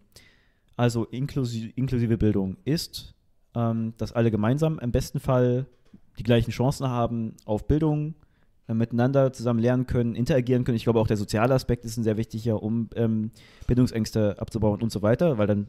[0.75, 3.13] also inklusive, inklusive Bildung ist,
[3.55, 5.67] ähm, dass alle gemeinsam im besten Fall
[6.17, 8.15] die gleichen Chancen haben auf Bildung,
[8.69, 10.75] äh, miteinander zusammen lernen können, interagieren können.
[10.75, 13.31] Ich glaube auch der soziale Aspekt ist ein sehr wichtiger, um ähm,
[13.65, 15.67] Bindungsängste abzubauen und so weiter, weil dann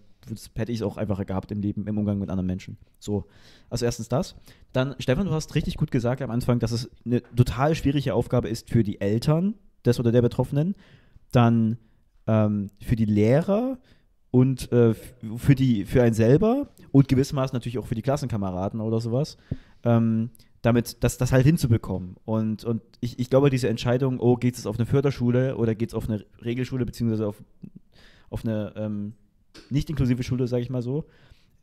[0.55, 2.77] hätte ich es auch einfacher gehabt im Leben, im Umgang mit anderen Menschen.
[2.99, 3.25] So,
[3.71, 4.37] also erstens das.
[4.73, 8.51] Dann, Stefan, du hast richtig gut gesagt am Anfang, dass es eine total schwierige Aufgabe
[8.51, 9.55] ist für die Eltern
[9.87, 10.75] des oder der Betroffenen,
[11.33, 11.79] dann
[12.27, 13.79] ähm, für die Lehrer
[14.31, 14.93] und äh,
[15.37, 19.39] für, die, für einen selber und gewissermaßen natürlich auch für die Klassenkameraden oder sowas,
[19.85, 20.31] ähm,
[20.63, 22.17] damit das, das halt hinzubekommen.
[22.25, 25.91] Und, und ich, ich glaube, diese Entscheidung, oh, geht es auf eine Förderschule oder geht
[25.91, 27.43] es auf eine Regelschule, beziehungsweise auf,
[28.29, 29.15] auf eine ähm,
[29.71, 31.07] nicht inklusive Schule, sage ich mal so,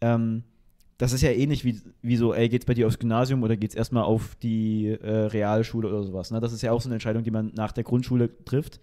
[0.01, 0.43] ähm,
[0.97, 3.75] das ist ja ähnlich wie, wie so, ey, geht's bei dir aufs Gymnasium oder geht's
[3.75, 6.31] erstmal auf die äh, Realschule oder sowas.
[6.31, 6.39] Ne?
[6.39, 8.79] Das ist ja auch so eine Entscheidung, die man nach der Grundschule trifft,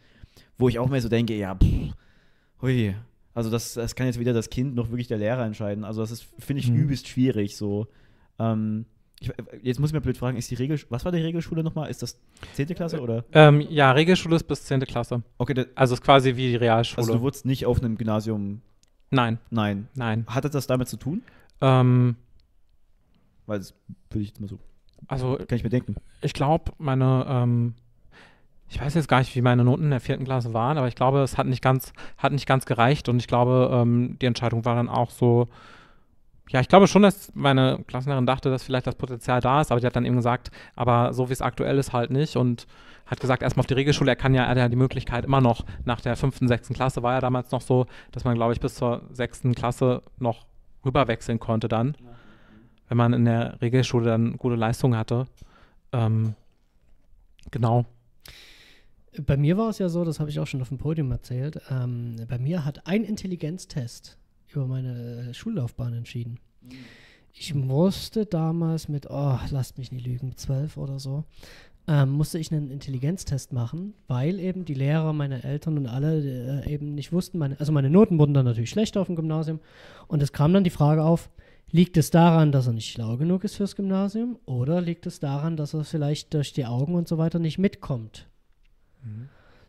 [0.57, 1.93] wo ich auch mehr so denke, ja, pff,
[2.63, 2.95] hui,
[3.35, 5.83] also das, das kann jetzt weder das Kind noch wirklich der Lehrer entscheiden.
[5.85, 6.77] Also das ist, finde ich, Mhm.
[6.77, 7.89] übelst schwierig so.
[8.39, 8.87] Ähm,
[9.21, 11.91] ich, jetzt muss ich mir blöd fragen, ist die Regel, was war die Regelschule nochmal?
[11.91, 12.19] Ist das
[12.55, 12.69] 10.
[12.75, 13.25] Klasse oder?
[13.33, 14.81] Ähm, ja, Regelschule ist bis 10.
[14.81, 15.23] Klasse.
[15.39, 17.03] Okay, da, Also ist quasi wie die Realschule.
[17.03, 18.61] also du wurdest nicht auf einem Gymnasium,
[19.11, 19.89] nein, nein.
[19.95, 20.25] nein.
[20.29, 21.23] Hatte das damit zu tun?
[21.61, 22.17] Ähm,
[23.47, 23.75] Weil das
[24.11, 24.59] würde ich jetzt mal so,
[25.07, 25.97] also kann ich mir denken.
[26.21, 27.75] ich glaube, meine, ähm,
[28.69, 30.95] ich weiß jetzt gar nicht, wie meine Noten in der vierten Klasse waren, aber ich
[30.97, 34.65] glaube, es hat nicht ganz, hat nicht ganz gereicht und ich glaube, ähm, die Entscheidung
[34.65, 35.49] war dann auch so,
[36.51, 39.81] ja, ich glaube schon, dass meine Klassenlehrerin dachte, dass vielleicht das Potenzial da ist, aber
[39.81, 42.67] die hat dann eben gesagt, aber so wie es aktuell ist, halt nicht und
[43.07, 45.41] hat gesagt, erstmal auf die Regelschule, er kann ja, er hat ja die Möglichkeit immer
[45.41, 48.61] noch, nach der fünften, sechsten Klasse war ja damals noch so, dass man, glaube ich,
[48.61, 50.47] bis zur sechsten Klasse noch
[50.85, 51.97] rüberwechseln konnte dann,
[52.89, 55.27] wenn man in der Regelschule dann gute Leistungen hatte.
[55.93, 56.35] Ähm,
[57.51, 57.85] genau.
[59.27, 61.61] Bei mir war es ja so, das habe ich auch schon auf dem Podium erzählt.
[61.71, 64.19] Ähm, bei mir hat ein Intelligenztest
[64.57, 66.39] über meine Schullaufbahn entschieden.
[67.33, 71.25] Ich musste damals mit, oh, lasst mich nicht lügen, zwölf oder so,
[71.87, 76.73] ähm, musste ich einen Intelligenztest machen, weil eben die Lehrer, meine Eltern und alle äh,
[76.73, 79.61] eben nicht wussten, meine, also meine Noten wurden dann natürlich schlechter auf dem Gymnasium
[80.07, 81.29] und es kam dann die Frage auf,
[81.71, 85.57] liegt es daran, dass er nicht schlau genug ist fürs Gymnasium oder liegt es daran,
[85.57, 88.29] dass er vielleicht durch die Augen und so weiter nicht mitkommt?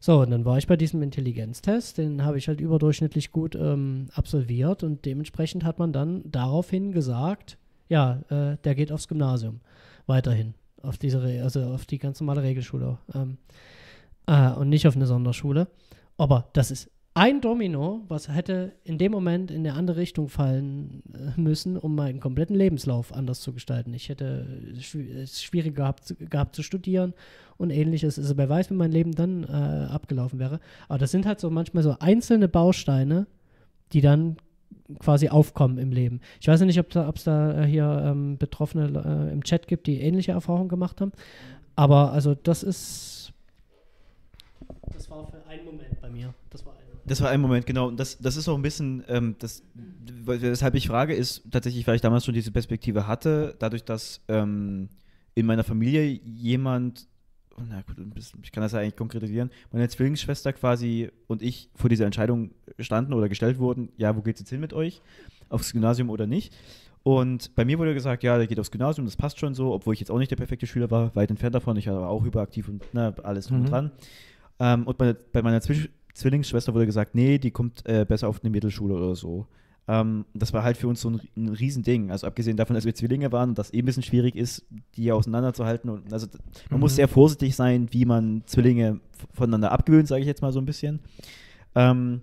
[0.06, 4.10] So, und dann war ich bei diesem Intelligenztest, den habe ich halt überdurchschnittlich gut ähm,
[4.14, 7.58] absolviert und dementsprechend hat man dann daraufhin gesagt,
[7.90, 9.62] ja, äh, der geht aufs Gymnasium
[10.06, 10.54] weiterhin,
[10.84, 13.40] auf diese, Re also auf die ganz normale Regelschule ähm,
[14.28, 15.70] äh, und nicht auf eine Sonderschule.
[16.20, 21.02] Aber das ist ein Domino, was hätte in dem Moment in eine andere Richtung fallen
[21.14, 23.94] äh, müssen, um meinen kompletten Lebenslauf anders zu gestalten.
[23.94, 24.46] Ich hätte
[24.78, 27.14] es schwierig gehabt, zu- gehabt zu studieren
[27.58, 28.20] und ähnliches.
[28.20, 30.60] Also wer weiß, wie mein Leben dann äh, abgelaufen wäre.
[30.90, 33.28] Aber das sind halt so manchmal so einzelne Bausteine,
[33.94, 34.36] die dann
[35.00, 36.20] quasi aufkommen im Leben.
[36.42, 39.88] Ich weiß nicht, ob da, es da äh, hier ähm, Betroffene äh, im Chat gibt,
[39.88, 41.14] die ähnliche Erfahrungen gemacht haben.
[41.78, 43.32] Aber also das ist.
[44.94, 46.34] Das war für einen Moment bei mir.
[46.50, 46.75] Das war
[47.08, 47.88] Das war ein Moment, genau.
[47.88, 49.62] Und das, das ist auch ein bisschen, ähm, das,
[50.26, 54.90] weshalb ich frage, ist tatsächlich, weil ich damals schon diese Perspektive hatte, dadurch, dass ähm,
[55.36, 57.08] in meiner Familie jemand,
[57.58, 61.70] oh, na gut, bisschen, ich kann das ja eigentlich konkretisieren, meine Zwillingsschwester quasi und ich
[61.76, 65.02] vor dieser Entscheidung standen oder gestellt wurden, ja, wo geht's jetzt hin mit euch?
[65.50, 66.54] Aufs Gymnasium oder nicht?
[67.04, 69.94] Und bei mir wurde gesagt, ja, der geht aufs Gymnasium, das passt schon so, obwohl
[69.94, 72.68] ich jetzt auch nicht der perfekte Schüler war, weit entfernt davon, ich war auch hyperaktiv
[72.68, 73.64] und ne, alles drum Mhm.
[73.66, 73.92] und dran.
[74.58, 78.42] Ähm, und bei, bei meiner Zwisch Zwillingsschwester wurde gesagt, nee, die kommt äh, besser auf
[78.44, 79.46] eine Mittelschule oder so.
[79.88, 82.10] Ähm, das war halt für uns so ein, ein Riesending.
[82.10, 84.66] Also abgesehen davon, dass wir Zwillinge waren und das eh ein bisschen schwierig ist,
[84.96, 85.92] die auseinanderzuhalten.
[85.92, 86.26] Und also
[86.72, 86.96] man muss Mhm.
[86.96, 89.00] sehr vorsichtig sein, wie man Zwillinge
[89.34, 91.02] voneinander abgewöhnt, sage ich jetzt mal so ein bisschen.
[91.76, 92.22] Ähm,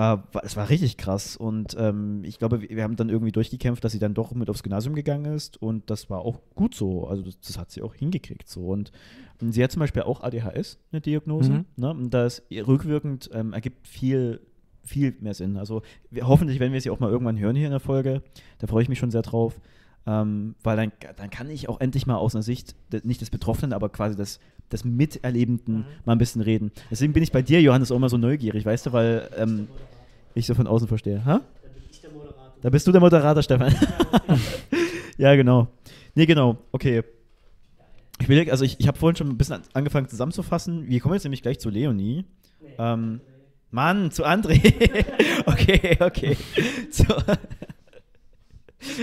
[0.00, 3.92] Äh, es war richtig krass und ähm, ich glaube, wir haben dann irgendwie durchgekämpft, dass
[3.92, 7.06] sie dann doch mit aufs Gymnasium gegangen ist und das war auch gut so.
[7.06, 8.92] Also das, das hat sie auch hingekriegt so und
[9.40, 11.52] sie hat zum Beispiel auch ADHS, eine Diagnose.
[11.52, 11.64] Mhm.
[11.76, 11.90] Ne?
[11.90, 14.40] Und das rückwirkend ähm, ergibt viel,
[14.82, 15.58] viel mehr Sinn.
[15.58, 18.22] Also wir, hoffentlich, wenn wir sie auch mal irgendwann hören hier in der Folge,
[18.58, 19.60] da freue ich mich schon sehr drauf.
[20.06, 23.74] Ähm, weil dann, dann kann ich auch endlich mal aus einer Sicht, nicht des Betroffenen,
[23.74, 24.40] aber quasi des,
[24.72, 25.84] des Miterlebenden Mhm.
[26.04, 26.70] mal ein bisschen reden.
[26.90, 29.68] Deswegen bin ich bei dir, Johannes, auch immer so neugierig, weißt du, weil ähm,
[30.34, 31.24] ich so von außen verstehe.
[31.24, 31.40] Ha?
[32.62, 33.74] Da bist du der Moderator, Stefan.
[35.18, 35.68] ja, genau.
[36.14, 36.58] Nee, genau.
[36.72, 37.02] Okay.
[38.20, 40.88] Ich will, also ich, ich habe vorhin schon ein bisschen an- angefangen zusammenzufassen.
[40.88, 42.26] Wir kommen jetzt nämlich gleich zu Leonie.
[42.78, 43.20] Ähm,
[43.70, 44.60] Mann, zu André.
[45.46, 46.36] okay, okay.
[46.90, 47.04] Zu,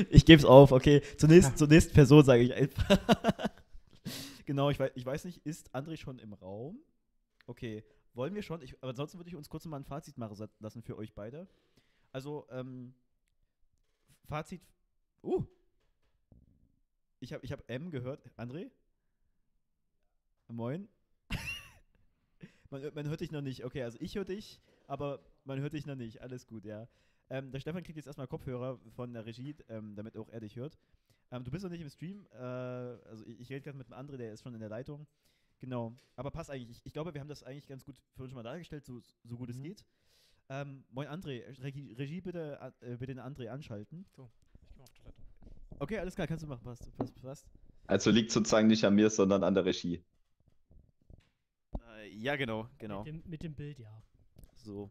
[0.09, 1.01] ich gebe es auf, okay.
[1.17, 2.99] Zur nächsten, zur nächsten Person sage ich einfach.
[4.47, 6.79] Genau, ich weiß, ich weiß nicht, ist André schon im Raum?
[7.45, 7.83] Okay,
[8.15, 8.63] wollen wir schon?
[8.63, 11.47] Ich, aber ansonsten würde ich uns kurz mal ein Fazit machen lassen für euch beide.
[12.11, 12.95] Also, ähm,
[14.23, 14.61] Fazit.
[15.21, 15.45] Uh!
[17.19, 18.27] Ich habe ich hab M gehört.
[18.37, 18.71] André?
[20.47, 20.87] Moin.
[22.69, 23.65] man, man hört dich noch nicht.
[23.65, 26.21] Okay, also ich höre dich, aber man hört dich noch nicht.
[26.21, 26.87] Alles gut, ja.
[27.29, 30.55] Ähm, der Stefan kriegt jetzt erstmal Kopfhörer von der Regie, ähm, damit auch er dich
[30.55, 30.77] hört.
[31.31, 32.25] Ähm, du bist noch nicht im Stream.
[32.31, 35.07] Äh, also ich, ich rede gerade mit einem André, der ist schon in der Leitung.
[35.59, 35.95] Genau.
[36.15, 36.77] Aber passt eigentlich.
[36.77, 39.01] Ich, ich glaube, wir haben das eigentlich ganz gut für uns schon mal dargestellt, so,
[39.23, 39.63] so gut es Mhm.
[39.63, 39.85] geht.
[40.49, 44.05] Ähm, moin André, Regie, Regie bitte, äh, bitte den André anschalten.
[44.07, 44.21] Ich geh
[44.77, 45.21] mal auf Toilette.
[45.79, 46.63] Okay, alles klar, kannst du machen.
[46.63, 47.45] Passt, passt, passt.
[47.87, 50.03] Also liegt sozusagen nicht an mir, sondern an der Regie.
[51.97, 53.03] Äh, ja, genau, genau.
[53.03, 54.01] Mit, dem, mit dem Bild, ja.
[54.55, 54.89] So.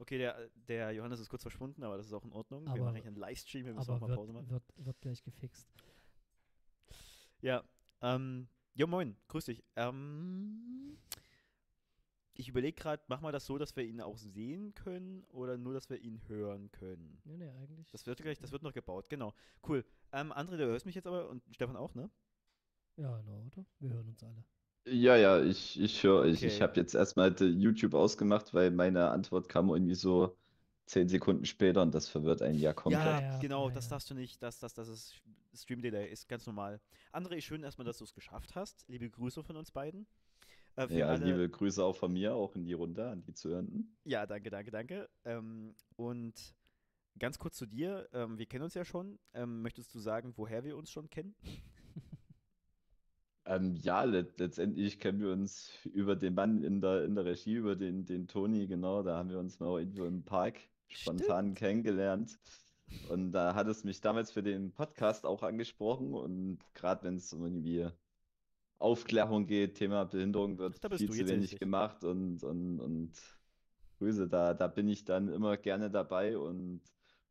[0.00, 2.64] Okay, der, der Johannes ist kurz verschwunden, aber das ist auch in Ordnung.
[2.64, 4.48] wir Aber- machen hier einen Livestream, wir müssen auch mal Pause machen.
[4.48, 5.68] wird, wird, wird gleich gefixt.
[7.42, 7.62] Ja,
[8.00, 9.62] ähm, jo moin, grüß dich.
[9.76, 10.96] Ähm,
[12.32, 15.74] ich überlege gerade, machen wir das so, dass wir ihn auch sehen können oder nur,
[15.74, 17.20] dass wir ihn hören können?
[17.24, 17.90] Nee, nee, eigentlich.
[17.90, 19.34] Das wird gleich, das wird noch gebaut, genau.
[19.68, 19.84] Cool.
[20.12, 22.10] Ähm, André, du hörst mich jetzt aber und Stefan auch, ne?
[22.96, 23.66] Ja, genau, oder?
[23.78, 24.44] Wir hören uns alle.
[24.86, 26.42] Ja, ja, ich, ich höre euch.
[26.42, 26.62] Ich Okay.
[26.62, 30.36] habe jetzt erstmal die YouTube ausgemacht, weil meine Antwort kam irgendwie so
[30.86, 33.04] zehn Sekunden später und das verwirrt einen ja komplett.
[33.04, 33.90] Ja, Ja, genau, ja, das ja.
[33.90, 35.22] darfst du nicht, das, das, das ist
[35.54, 36.80] Stream Delay, ist ganz normal.
[37.12, 38.84] André, schön erstmal, dass du es geschafft hast.
[38.88, 40.06] Liebe Grüße von uns beiden.
[40.76, 43.34] Äh, für Ja, alle- liebe Grüße auch von mir, auch in die Runde, an die
[43.34, 43.96] Zuhörenden.
[44.04, 45.08] Ja, danke, danke, danke.
[45.24, 46.54] Ähm, und
[47.18, 48.08] ganz kurz zu dir.
[48.12, 49.18] Ähm, wir kennen uns ja schon.
[49.34, 51.34] Ähm, möchtest du sagen, woher wir uns schon kennen?
[53.50, 57.54] Ähm, ja, let letztendlich kennen wir uns über den Mann in der, in der Regie,
[57.54, 62.38] über den, den Toni, genau, da haben wir uns mal irgendwo im Park spontan kennengelernt.
[63.08, 67.32] Und da hat es mich damals für den Podcast auch angesprochen und gerade wenn es
[67.32, 67.88] um irgendwie
[68.78, 71.58] Aufklärung geht, Thema Behinderung wird bist viel zu wenig richtig.
[71.58, 73.12] gemacht und, und, und
[73.98, 76.82] Grüße, da, da bin ich dann immer gerne dabei und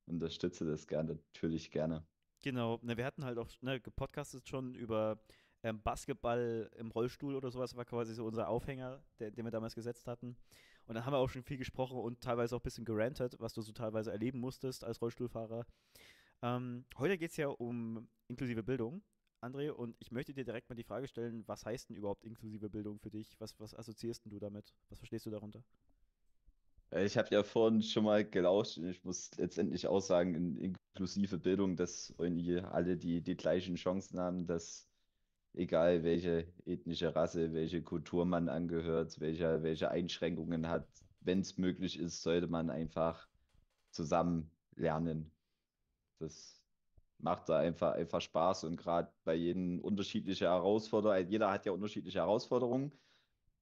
[0.05, 2.05] unterstütze das gerne, natürlich gerne.
[2.41, 2.79] Genau.
[2.81, 5.19] Ne, wir hatten halt auch ne, gepodcastet schon über
[5.63, 9.75] ähm, Basketball im Rollstuhl oder sowas, war quasi so unser Aufhänger, der, den wir damals
[9.75, 10.37] gesetzt hatten.
[10.85, 13.53] Und dann haben wir auch schon viel gesprochen und teilweise auch ein bisschen gerantet, was
[13.53, 15.65] du so teilweise erleben musstest als Rollstuhlfahrer.
[16.41, 19.03] Ähm, heute geht es ja um inklusive Bildung,
[19.41, 22.69] André, und ich möchte dir direkt mal die Frage stellen, was heißt denn überhaupt inklusive
[22.69, 23.39] Bildung für dich?
[23.39, 24.73] Was, was assoziierst du damit?
[24.89, 25.63] Was verstehst du darunter?
[26.91, 30.57] Äh, Ich habe ja vorhin schon mal gelauscht und ich muss letztendlich auch sagen, in
[30.57, 34.88] inklusive Bildung, dass irgendwie alle die, die gleichen Chancen haben, dass
[35.53, 40.87] egal welche ethnische Rasse, welche Kultur man angehört, welche, welche Einschränkungen hat,
[41.21, 43.27] wenn es möglich ist, sollte man einfach
[43.91, 45.31] zusammen lernen.
[46.19, 46.61] Das
[47.17, 52.19] macht da einfach, einfach Spaß und gerade bei jedem unterschiedliche Herausforderungen, jeder hat ja unterschiedliche
[52.19, 52.91] Herausforderungen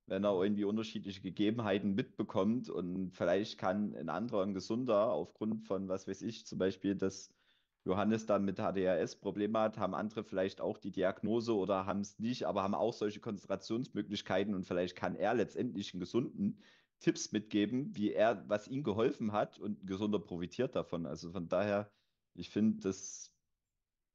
[0.07, 5.89] wenn er irgendwie unterschiedliche Gegebenheiten mitbekommt und vielleicht kann ein anderer, ein Gesunder, aufgrund von,
[5.89, 7.29] was weiß ich, zum Beispiel, dass
[7.87, 12.19] Johannes dann mit HDRS Probleme hat, haben andere vielleicht auch die Diagnose oder haben es
[12.19, 16.61] nicht, aber haben auch solche Konzentrationsmöglichkeiten und vielleicht kann er letztendlich einen Gesunden
[16.99, 21.05] Tipps mitgeben, wie er, was ihm geholfen hat und ein Gesunder profitiert davon.
[21.05, 21.89] Also von daher,
[22.33, 23.33] ich finde, das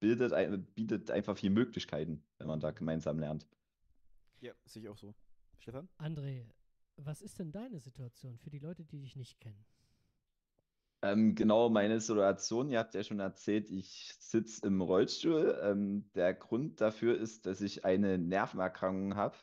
[0.01, 3.47] bildet, bietet einfach viele Möglichkeiten, wenn man da gemeinsam lernt.
[4.41, 5.15] Ja, sehe ich auch so.
[5.59, 5.89] Stefan?
[5.97, 6.45] André,
[6.97, 9.65] was ist denn deine Situation für die Leute, die dich nicht kennen?
[11.03, 15.59] Ähm, genau, meine Situation, ihr habt ja schon erzählt, ich sitze im Rollstuhl.
[15.63, 19.37] Ähm, der Grund dafür ist, dass ich eine Nervenerkrankung habe.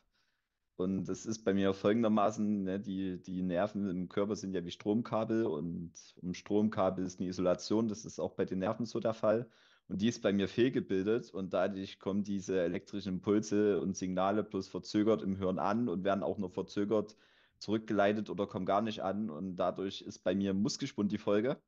[0.76, 4.70] Und das ist bei mir folgendermaßen, ne, die, die Nerven im Körper sind ja wie
[4.70, 5.92] Stromkabel und
[6.22, 9.50] um Stromkabel ist eine Isolation, das ist auch bei den Nerven so der Fall.
[9.88, 14.68] Und die ist bei mir fehlgebildet und dadurch kommen diese elektrischen Impulse und Signale bloß
[14.68, 17.16] verzögert im Hirn an und werden auch nur verzögert
[17.60, 21.60] zurückgeleitet oder kommen gar nicht an und dadurch ist bei mir Muskelschwund die Folge.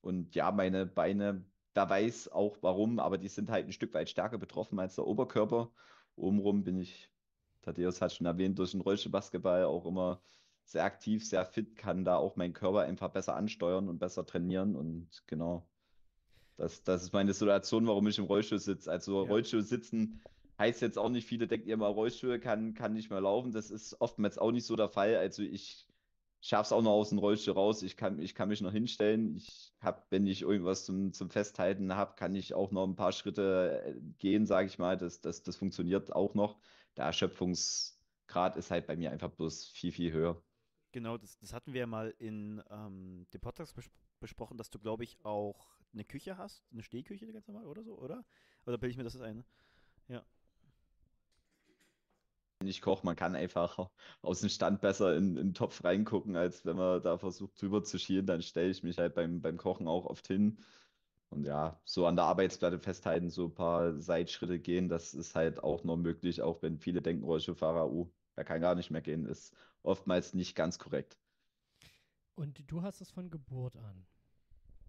[0.00, 1.44] Und ja, meine Beine,
[1.74, 5.06] da weiß auch warum, aber die sind halt ein Stück weit stärker betroffen als der
[5.06, 5.70] Oberkörper.
[6.16, 7.10] Obenrum bin ich,
[7.62, 10.20] Thaddeus hat schon erwähnt, durch den Rollstuhlbasketball auch immer
[10.64, 14.76] sehr aktiv, sehr fit, kann da auch meinen Körper einfach besser ansteuern und besser trainieren
[14.76, 15.68] und genau.
[16.56, 18.90] Das, das ist meine Situation, warum ich im Rollstuhl sitze.
[18.90, 19.28] Also Ja.
[19.28, 20.20] Rollstuhl sitzen
[20.58, 23.52] heißt jetzt auch nicht, viele denken immer, Rollstuhl kann, kann nicht mehr laufen.
[23.52, 25.16] Das ist oftmals auch nicht so der Fall.
[25.16, 25.86] Also ich
[26.40, 27.82] schaffe es auch noch aus dem Rollstuhl raus.
[27.82, 29.36] Ich kann, ich kann mich noch hinstellen.
[29.36, 33.12] Ich habe, wenn ich irgendwas zum, zum Festhalten habe, kann ich auch noch ein paar
[33.12, 34.96] Schritte äh, gehen, sage ich mal.
[34.96, 36.60] Das, das, das funktioniert auch noch.
[36.96, 40.42] Der Erschöpfungsgrad ist halt bei mir einfach bloß viel, viel höher.
[40.92, 43.90] Genau, das, das hatten wir ja mal in ähm, dem Podcast bes
[44.20, 47.96] besprochen, dass du, glaube ich, auch eine Küche hast, eine Stehküche ganz normal oder so,
[47.96, 48.24] oder?
[48.66, 49.44] Oder bilde ich mir das ein?
[50.08, 50.24] Ja.
[52.64, 53.88] Ich koche, man kann einfach
[54.20, 57.84] aus dem Stand besser in, in den Topf reingucken, als wenn man da versucht drüber
[57.84, 58.26] zu schielen.
[58.26, 60.58] Dann stelle ich mich halt beim, beim Kochen auch oft hin.
[61.30, 65.62] Und ja, so an der Arbeitsplatte festhalten, so ein paar Seitschritte gehen, das ist halt
[65.62, 69.26] auch noch möglich, auch wenn viele denken, Rollstuhlfahrer, uh, der kann gar nicht mehr gehen,
[69.26, 71.18] ist oftmals nicht ganz korrekt.
[72.34, 74.06] Und du hast es von Geburt an.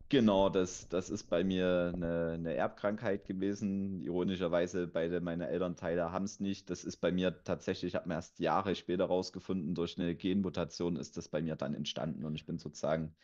[0.10, 4.02] Genau, das, das ist bei mir eine, eine Erbkrankheit gewesen.
[4.02, 6.72] Ironischerweise, beide meine Elternteile haben es nicht.
[6.72, 10.95] Das ist bei mir tatsächlich, ich habe mir erst Jahre später rausgefunden, durch eine Genmutation
[10.95, 13.15] ist das bei mir dann entstanden und ich bin sozusagen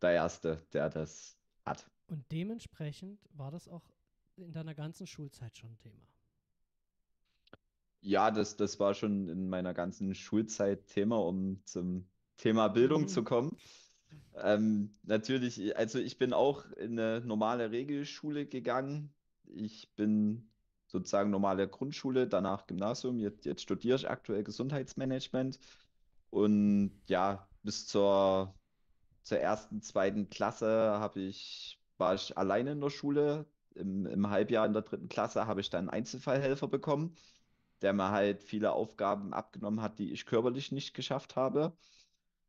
[0.00, 1.36] der Erste, der das
[1.66, 1.86] hat.
[2.06, 3.84] Und dementsprechend war das auch
[4.36, 6.08] in deiner ganzen Schulzeit schon ein Thema.
[8.00, 13.22] Ja, das, das war schon in meiner ganzen Schulzeit Thema, um zum Thema Bildung zu
[13.22, 13.54] kommen.
[14.36, 19.12] Ähm, natürlich, also ich bin auch in eine normale Regelschule gegangen.
[19.46, 20.50] Ich bin
[20.86, 23.18] sozusagen normale Grundschule, danach Gymnasium.
[23.18, 25.58] Jetzt, jetzt studiere ich aktuell Gesundheitsmanagement.
[26.30, 28.54] Und ja, bis zur,
[29.22, 33.46] zur ersten, zweiten Klasse habe ich, war ich alleine in der Schule.
[33.74, 37.16] Im, im Halbjahr in der dritten Klasse habe ich dann einen Einzelfallhelfer bekommen,
[37.80, 41.76] der mir halt viele Aufgaben abgenommen hat, die ich körperlich nicht geschafft habe.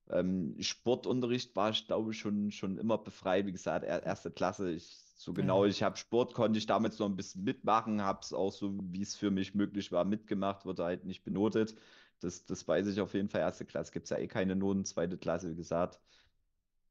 [0.10, 3.46] Ähm, Sportunterricht war ich, glaube ich, schon, schon immer befreit.
[3.46, 4.86] Wie gesagt, er, erste Klasse, ich,
[5.16, 5.66] so genau, Ja.
[5.66, 9.02] ich habe Sport, konnte ich damals noch ein bisschen mitmachen, habe es auch so, wie
[9.02, 11.76] es für mich möglich war, mitgemacht, wurde halt nicht benotet.
[12.20, 13.42] Das, das weiß ich auf jeden Fall.
[13.42, 16.00] Erste Klasse gibt es ja eh keine Noten, zweite Klasse, wie gesagt,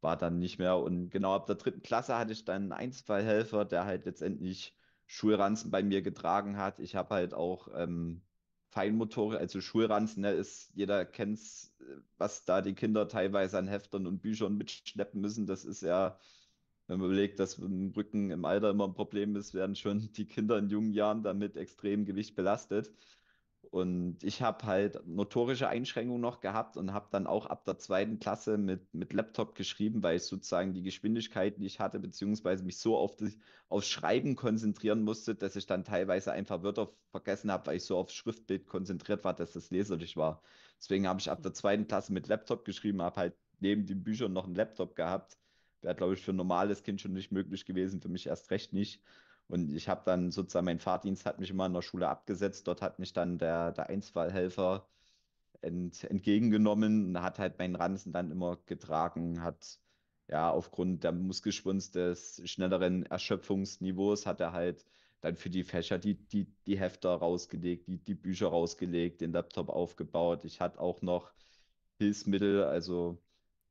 [0.01, 0.77] war dann nicht mehr.
[0.79, 4.77] Und genau ab der dritten Klasse hatte ich dann einen Einzelfallhelfer, der halt letztendlich
[5.07, 6.79] Schulranzen bei mir getragen hat.
[6.81, 8.23] Ich habe halt auch ähm,
[8.73, 11.75] Feinmotorik, also Schulranzen, ne, ist, jeder kennt's,
[12.17, 15.47] was da die Kinder teilweise an Heftern und Büchern mitschleppen müssen.
[15.47, 16.19] Das ist ja,
[16.87, 20.27] wenn man überlegt, dass im Rücken im Alter immer ein Problem ist, werden schon die
[20.27, 22.91] Kinder in jungen Jahren damit extrem Gewicht belastet.
[23.73, 28.19] Und ich habe halt motorische Einschränkungen noch gehabt und habe dann auch ab der zweiten
[28.19, 32.99] Klasse mit, mit Laptop geschrieben, weil ich sozusagen die Geschwindigkeit, ich hatte, beziehungsweise mich so
[32.99, 33.33] auf das,
[33.71, 37.97] aufs Schreiben konzentrieren musste, dass ich dann teilweise einfach Wörter vergessen habe, weil ich so
[37.97, 40.43] aufs Schriftbild konzentriert war, dass das leserlich war.
[40.79, 44.35] Deswegen habe ich ab der zweiten Klasse mit Laptop geschrieben, habe halt neben den Büchern
[44.35, 45.39] noch einen Laptop gehabt.
[45.81, 48.75] Wäre, glaube ich, für ein normales Kind schon nicht möglich gewesen, für mich erst recht
[48.75, 49.03] nicht.
[49.53, 52.67] Und ich habe dann sozusagen, mein Fahrdienst hat mich immer in der Schule abgesetzt.
[52.67, 54.89] Dort hat mich dann der, der Einzelfallhelfer
[55.61, 59.79] ent, entgegengenommen und hat halt meinen Ranzen dann immer getragen, hat
[60.27, 64.87] ja aufgrund der Muskelschwunst des schnelleren Erschöpfungsniveaus hat er halt
[65.21, 69.69] dann für die Fächer die, die, die Hefter rausgelegt, die, die Bücher rausgelegt, den Laptop
[69.69, 70.47] aufgebaut.
[70.47, 71.31] Ich hatte auch noch
[71.99, 73.19] Hilfsmittel, also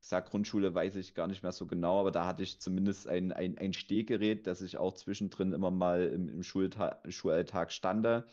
[0.02, 3.32] sag Grundschule weiß ich gar nicht mehr so genau, aber da hatte ich zumindest ein,
[3.32, 8.26] ein, ein Stehgerät, das ich auch zwischendrin immer mal im, im Schulalltag stande.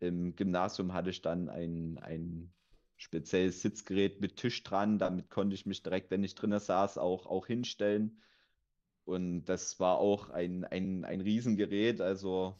[0.00, 2.52] Im Gymnasium hatte ich dann ein, ein
[2.96, 4.98] spezielles Sitzgerät mit Tisch dran.
[4.98, 8.20] Damit konnte ich mich direkt, wenn ich drinnen saß, auch, auch hinstellen.
[9.04, 12.00] Und das war auch ein, ein, ein Riesengerät.
[12.00, 12.56] Also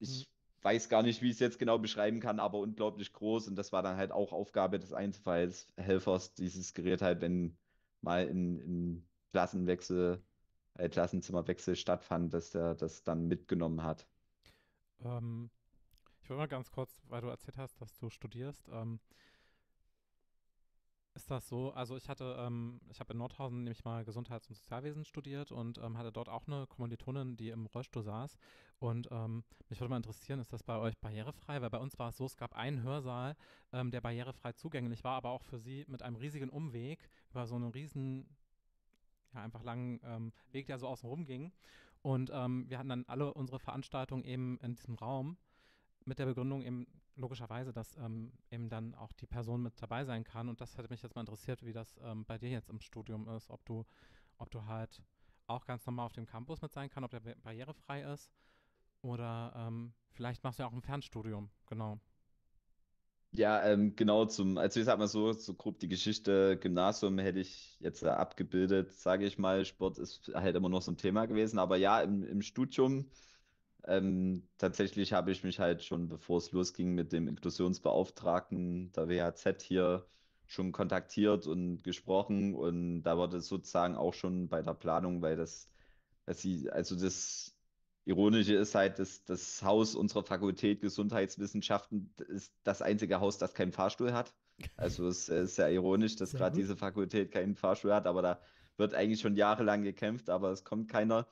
[0.00, 0.28] ich
[0.68, 3.48] weiß gar nicht, wie ich es jetzt genau beschreiben kann, aber unglaublich groß.
[3.48, 7.56] Und das war dann halt auch Aufgabe des Einzelfallshelfers, dieses Gerät halt, wenn
[8.02, 10.22] mal in, in Klassenwechsel,
[10.74, 14.06] äh, Klassenzimmerwechsel stattfand, dass der das dann mitgenommen hat.
[15.02, 15.48] Ähm,
[16.22, 18.68] ich will mal ganz kurz, weil du erzählt hast, dass du studierst.
[18.70, 19.00] Ähm,
[21.18, 21.72] ist das so?
[21.72, 25.78] Also ich hatte, ähm, ich habe in Nordhausen nämlich mal Gesundheits- und Sozialwesen studiert und
[25.78, 28.38] ähm, hatte dort auch eine Kommilitonin, die im Rollstuhl saß.
[28.78, 31.60] Und ähm, mich würde mal interessieren, ist das bei euch barrierefrei?
[31.60, 33.36] Weil bei uns war es so, es gab einen Hörsaal,
[33.72, 37.56] ähm, der barrierefrei zugänglich war, aber auch für sie mit einem riesigen Umweg über so
[37.56, 38.36] einen riesen,
[39.34, 41.52] ja, einfach langen ähm, Weg, der so außen rum ging.
[42.02, 45.36] Und ähm, wir hatten dann alle unsere Veranstaltungen eben in diesem Raum
[46.04, 46.86] mit der Begründung eben,
[47.18, 50.48] logischerweise, dass ähm, eben dann auch die Person mit dabei sein kann.
[50.48, 53.28] Und das hätte mich jetzt mal interessiert, wie das ähm, bei dir jetzt im Studium
[53.28, 53.84] ist, ob du,
[54.38, 55.02] ob du halt
[55.46, 58.30] auch ganz normal auf dem Campus mit sein kann, ob der barrierefrei ist.
[59.02, 62.00] Oder ähm, vielleicht machst du ja auch ein Fernstudium, genau.
[63.32, 67.40] Ja, ähm, genau zum, also ich sag mal so, so grob die Geschichte Gymnasium hätte
[67.40, 69.64] ich jetzt äh, abgebildet, sage ich mal.
[69.66, 73.10] Sport ist halt immer noch so ein Thema gewesen, aber ja, im, im Studium
[73.84, 79.62] ähm, tatsächlich habe ich mich halt schon, bevor es losging, mit dem Inklusionsbeauftragten der WHZ
[79.62, 80.06] hier
[80.46, 85.68] schon kontaktiert und gesprochen und da wurde sozusagen auch schon bei der Planung, weil das,
[86.24, 87.54] dass sie, also das
[88.06, 93.72] Ironische ist halt, dass das Haus unserer Fakultät Gesundheitswissenschaften ist das einzige Haus, das keinen
[93.72, 94.34] Fahrstuhl hat.
[94.76, 98.40] Also es ist sehr ironisch, dass gerade diese Fakultät keinen Fahrstuhl hat, aber da
[98.78, 101.26] wird eigentlich schon jahrelang gekämpft, aber es kommt keiner.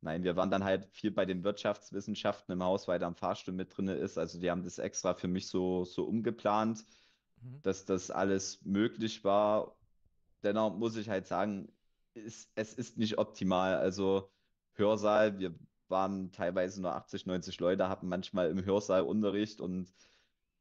[0.00, 3.54] Nein, wir waren dann halt viel bei den Wirtschaftswissenschaften im Haus, weil da ein Fahrstuhl
[3.54, 4.18] mit drin ist.
[4.18, 6.84] Also die haben das extra für mich so, so umgeplant,
[7.42, 7.60] mhm.
[7.62, 9.76] dass das alles möglich war.
[10.42, 11.72] Dennoch muss ich halt sagen,
[12.14, 13.76] es, es ist nicht optimal.
[13.76, 14.30] Also
[14.74, 15.54] Hörsaal, wir
[15.88, 19.92] waren teilweise nur 80, 90 Leute, hatten manchmal im Hörsaal Unterricht und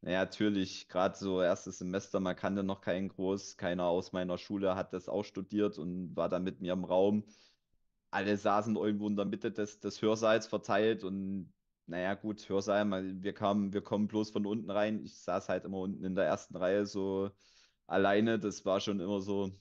[0.02, 4.76] naja, natürlich, gerade so erstes Semester, man kannte noch keinen groß, keiner aus meiner Schule
[4.76, 7.24] hat das auch studiert und war dann mit mir im Raum.
[8.16, 11.54] Alle saßen irgendwo in der Mitte des, des Hörsaals verteilt und
[11.86, 12.90] naja, gut, Hörsaal,
[13.22, 15.04] wir kamen, wir kommen bloß von unten rein.
[15.04, 17.32] Ich saß halt immer unten in der ersten Reihe so
[17.88, 18.40] alleine.
[18.40, 19.52] Das war schon immer so,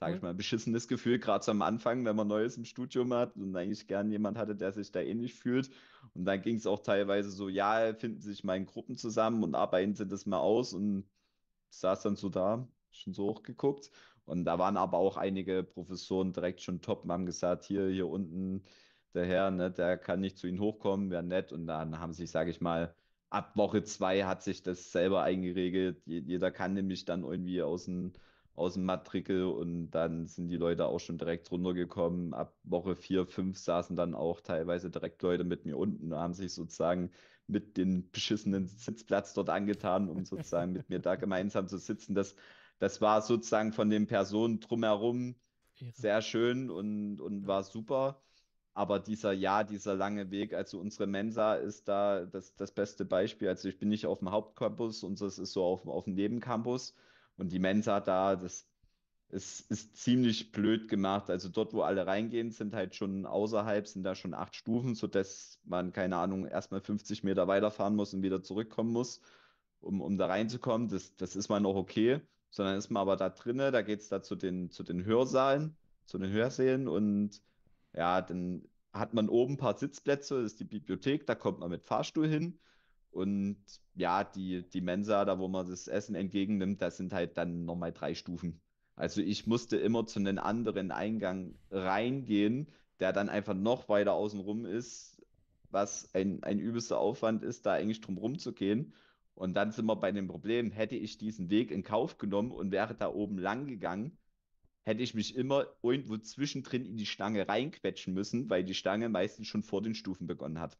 [0.00, 3.36] sage ich mal, beschissenes Gefühl, gerade so am Anfang, wenn man Neues im Studium hat
[3.36, 5.70] und eigentlich gern jemand hatte, der sich da ähnlich fühlt.
[6.14, 9.54] Und dann ging es auch teilweise so, ja, finden sich mal in Gruppen zusammen und
[9.54, 11.08] arbeiten sie das mal aus und
[11.70, 13.90] saß dann so da, schon so hochgeguckt.
[14.24, 18.08] Und da waren aber auch einige Professoren direkt schon top und haben gesagt, hier, hier
[18.08, 18.62] unten
[19.14, 21.52] der Herr, ne, der kann nicht zu ihnen hochkommen, wäre nett.
[21.52, 22.94] Und dann haben sich, sage ich mal,
[23.30, 26.02] ab Woche zwei hat sich das selber eingeregelt.
[26.06, 28.12] Jeder kann nämlich dann irgendwie aus dem
[28.54, 32.34] aus dem Matrikel und dann sind die Leute auch schon direkt runtergekommen.
[32.34, 36.34] Ab Woche vier, fünf saßen dann auch teilweise direkt Leute mit mir unten und haben
[36.34, 37.10] sich sozusagen
[37.46, 42.14] mit dem beschissenen Sitzplatz dort angetan, um sozusagen mit mir da gemeinsam zu sitzen.
[42.14, 42.36] Das,
[42.82, 45.36] das war sozusagen von den Personen drumherum
[45.76, 45.92] Ehre.
[45.92, 48.20] sehr schön und, und war super.
[48.74, 53.46] Aber dieser, ja, dieser lange Weg, also unsere Mensa ist da das, das beste Beispiel.
[53.48, 56.96] Also ich bin nicht auf dem Hauptcampus, unseres ist so auf, auf dem Nebencampus.
[57.36, 58.66] Und die Mensa da, das
[59.28, 61.30] ist, ist ziemlich blöd gemacht.
[61.30, 65.60] Also dort, wo alle reingehen, sind halt schon außerhalb, sind da schon acht Stufen, sodass
[65.64, 69.20] man, keine Ahnung, erstmal 50 Meter weiterfahren muss und wieder zurückkommen muss,
[69.80, 70.88] um, um da reinzukommen.
[70.88, 72.22] Das, das ist mal noch okay.
[72.52, 75.76] Sondern ist man aber da drinnen, da geht es da zu den, zu den Hörsaalen,
[76.04, 77.42] zu den Hörsälen und
[77.94, 81.70] ja, dann hat man oben ein paar Sitzplätze, das ist die Bibliothek, da kommt man
[81.70, 82.60] mit Fahrstuhl hin.
[83.10, 83.58] Und
[83.94, 87.92] ja, die, die Mensa, da wo man das Essen entgegennimmt, das sind halt dann nochmal
[87.92, 88.60] drei Stufen.
[88.96, 92.68] Also ich musste immer zu einem anderen Eingang reingehen,
[93.00, 95.22] der dann einfach noch weiter außen rum ist,
[95.70, 98.94] was ein, ein übelster Aufwand ist, da eigentlich drum rumzugehen.
[99.34, 102.70] Und dann sind wir bei dem Problem, hätte ich diesen Weg in Kauf genommen und
[102.70, 104.18] wäre da oben lang gegangen,
[104.82, 109.46] hätte ich mich immer irgendwo zwischendrin in die Stange reinquetschen müssen, weil die Stange meistens
[109.46, 110.78] schon vor den Stufen begonnen hat.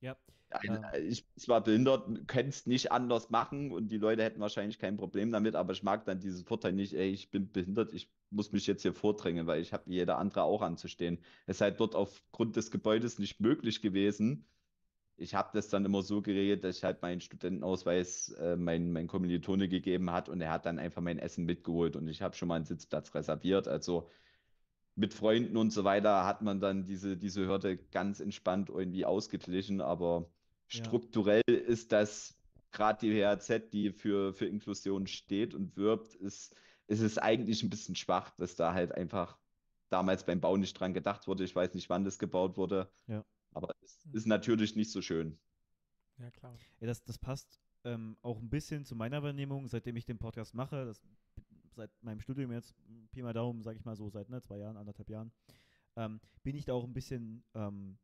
[0.00, 0.16] Ja.
[0.50, 4.78] Ein, ich bin zwar behindert, könnte es nicht anders machen und die Leute hätten wahrscheinlich
[4.78, 8.10] kein Problem damit, aber ich mag dann diesen Vorteil nicht, ey, ich bin behindert, ich
[8.30, 11.18] muss mich jetzt hier vordrängen, weil ich habe wie jeder andere auch anzustehen.
[11.46, 14.46] Es ist halt dort aufgrund des Gebäudes nicht möglich gewesen.
[15.18, 19.06] Ich habe das dann immer so geregelt, dass ich halt meinen Studentenausweis äh, mein, mein
[19.06, 22.48] Kommilitone gegeben hat und er hat dann einfach mein Essen mitgeholt und ich habe schon
[22.48, 23.66] mal einen Sitzplatz reserviert.
[23.66, 24.10] Also
[24.94, 29.80] mit Freunden und so weiter hat man dann diese, diese Hürde ganz entspannt irgendwie ausgeglichen,
[29.80, 30.30] aber
[30.70, 30.84] ja.
[30.84, 32.36] strukturell ist das
[32.72, 36.54] gerade die WHZ, die für, für Inklusion steht und wirbt, ist,
[36.86, 39.38] ist es eigentlich ein bisschen schwach, dass da halt einfach
[39.88, 41.44] damals beim Bau nicht dran gedacht wurde.
[41.44, 42.90] Ich weiß nicht, wann das gebaut wurde.
[43.06, 43.24] Ja.
[43.56, 45.38] Aber es ist natürlich nicht so schön.
[46.18, 46.54] Ja, klar.
[46.78, 50.52] Ja, das, das passt ähm, auch ein bisschen zu meiner Wahrnehmung, seitdem ich den Podcast
[50.52, 51.02] mache, das,
[51.74, 52.74] seit meinem Studium jetzt,
[53.12, 55.32] Pi mal Daumen, sage ich mal so, seit ne, zwei Jahren, anderthalb Jahren,
[55.96, 57.96] ähm, bin ich da auch ein bisschen ähm,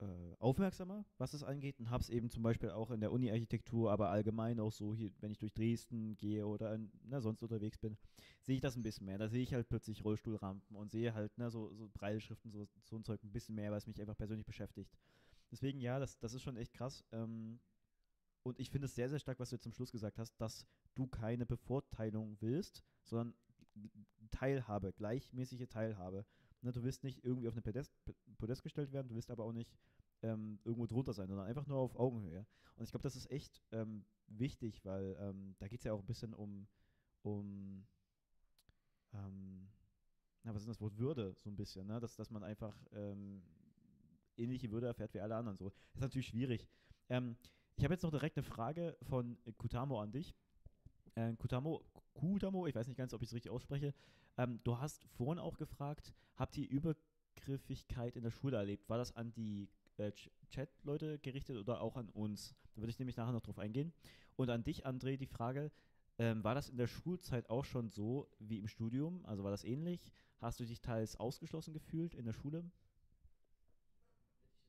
[0.00, 3.90] äh, aufmerksamer, was es angeht und habe es eben zum Beispiel auch in der Uni-Architektur,
[3.90, 7.78] aber allgemein auch so hier, wenn ich durch Dresden gehe oder in, ne, sonst unterwegs
[7.78, 7.96] bin,
[8.42, 9.18] sehe ich das ein bisschen mehr.
[9.18, 12.96] Da sehe ich halt plötzlich Rollstuhlrampen und sehe halt ne, so, so Breilschriften, so, so
[12.96, 14.96] ein Zeug ein bisschen mehr, was mich einfach persönlich beschäftigt.
[15.50, 17.04] Deswegen ja, das, das ist schon echt krass.
[17.12, 17.58] Ähm,
[18.42, 21.06] und ich finde es sehr, sehr stark, was du zum Schluss gesagt hast, dass du
[21.06, 23.34] keine Bevorteilung willst, sondern
[24.30, 26.24] Teilhabe, gleichmäßige Teilhabe.
[26.62, 27.92] Ne, du willst nicht irgendwie auf eine Podest,
[28.38, 29.70] Podest gestellt werden, du willst aber auch nicht
[30.22, 32.46] ähm, irgendwo drunter sein, sondern einfach nur auf Augenhöhe.
[32.76, 36.00] Und ich glaube, das ist echt ähm, wichtig, weil ähm, da geht es ja auch
[36.00, 36.66] ein bisschen um,
[37.22, 37.86] um
[39.12, 39.68] ähm,
[40.42, 42.00] na, was ist das Wort Würde, so ein bisschen, ne?
[42.00, 43.42] dass, dass man einfach ähm,
[44.36, 45.56] ähnliche Würde erfährt wie alle anderen.
[45.56, 45.66] So.
[45.68, 46.66] Das ist natürlich schwierig.
[47.08, 47.36] Ähm,
[47.76, 50.34] ich habe jetzt noch direkt eine Frage von Kutamo an dich.
[51.14, 51.84] Äh, Kutamo,
[52.18, 53.94] Kutamo, ich weiß nicht ganz, ob ich es richtig ausspreche.
[54.36, 58.88] Ähm, du hast vorhin auch gefragt, habt ihr Übergriffigkeit in der Schule erlebt?
[58.88, 59.68] War das an die
[59.98, 60.10] äh,
[60.50, 62.56] Chat-Leute gerichtet oder auch an uns?
[62.74, 63.92] Da würde ich nämlich nachher noch drauf eingehen.
[64.36, 65.70] Und an dich, André, die Frage,
[66.18, 69.24] ähm, war das in der Schulzeit auch schon so wie im Studium?
[69.24, 70.00] Also war das ähnlich?
[70.40, 72.68] Hast du dich teils ausgeschlossen gefühlt in der Schule?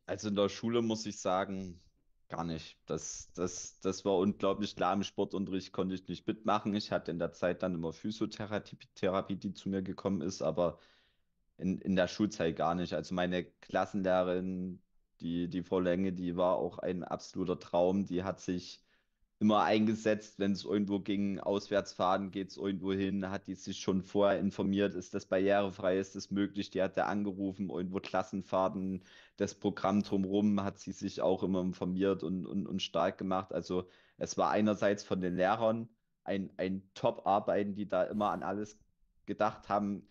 [0.05, 1.81] Also in der Schule muss ich sagen,
[2.29, 2.77] gar nicht.
[2.85, 4.93] Das, das, das war unglaublich klar.
[4.93, 6.73] Im Sportunterricht konnte ich nicht mitmachen.
[6.75, 10.79] Ich hatte in der Zeit dann immer Physiotherapie, Therapie, die zu mir gekommen ist, aber
[11.57, 12.93] in, in der Schulzeit gar nicht.
[12.93, 14.81] Also meine Klassenlehrerin,
[15.21, 18.05] die, die Frau Länge, die war auch ein absoluter Traum.
[18.05, 18.81] Die hat sich
[19.39, 24.03] immer eingesetzt, wenn es irgendwo ging, Auswärtsfahren, geht es irgendwo hin, hat die sich schon
[24.03, 29.01] vorher informiert, ist das barrierefrei, ist das möglich, die hat da angerufen, irgendwo Klassenfahrten,
[29.37, 33.53] das Programm drumherum hat sie sich auch immer informiert und, und, und stark gemacht.
[33.53, 33.87] Also
[34.17, 35.87] es war einerseits von den Lehrern
[36.25, 38.77] ein, ein Top-Arbeiten, die da immer an alles
[39.25, 40.05] gedacht haben,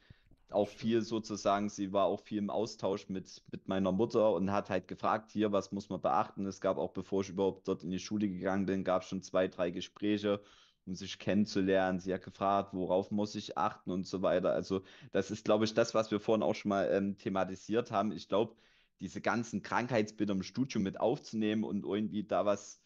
[0.52, 4.70] auch viel sozusagen, sie war auch viel im Austausch mit, mit meiner Mutter und hat
[4.70, 6.46] halt gefragt, hier, was muss man beachten?
[6.46, 9.22] Es gab auch, bevor ich überhaupt dort in die Schule gegangen bin, gab es schon
[9.22, 10.42] zwei, drei Gespräche,
[10.86, 12.00] um sich kennenzulernen.
[12.00, 14.52] Sie hat gefragt, worauf muss ich achten und so weiter.
[14.52, 18.12] Also das ist, glaube ich, das, was wir vorhin auch schon mal ähm, thematisiert haben.
[18.12, 18.56] Ich glaube,
[19.00, 22.80] diese ganzen Krankheitsbilder im Studium mit aufzunehmen und irgendwie da was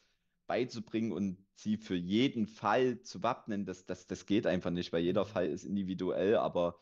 [0.47, 5.02] beizubringen und sie für jeden Fall zu wappnen, das, das, das geht einfach nicht, weil
[5.02, 6.78] jeder Fall ist individuell, aber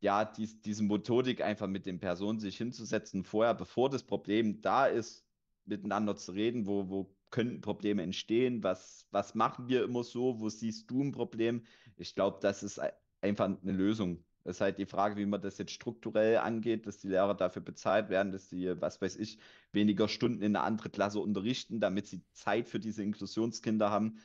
[0.00, 4.86] ja, dies, diese Methodik einfach mit den Personen sich hinzusetzen, vorher, bevor das Problem da
[4.86, 5.26] ist,
[5.64, 10.48] miteinander zu reden, wo, wo könnten Probleme entstehen, was, was machen wir immer so, wo
[10.48, 11.64] siehst du ein Problem?
[11.96, 12.80] Ich glaube, das ist
[13.20, 14.24] einfach eine Lösung.
[14.44, 17.60] Das ist halt die Frage, wie man das jetzt strukturell angeht, dass die Lehrer dafür
[17.60, 19.38] bezahlt werden, dass sie, was weiß ich,
[19.72, 24.20] weniger Stunden in eine andere Klasse unterrichten, damit sie Zeit für diese Inklusionskinder haben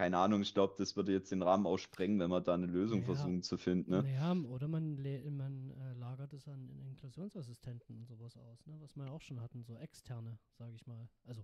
[0.00, 3.00] keine Ahnung, ich glaube, das würde jetzt den Rahmen aussprengen, wenn wir da eine Lösung
[3.00, 3.90] naja, versuchen zu finden.
[3.90, 4.02] Ne?
[4.02, 8.76] Naja, oder man, man äh, lagert es an Inklusionsassistenten und sowas aus, ne?
[8.80, 11.06] was wir auch schon hatten, so externe, sage ich mal.
[11.26, 11.42] Also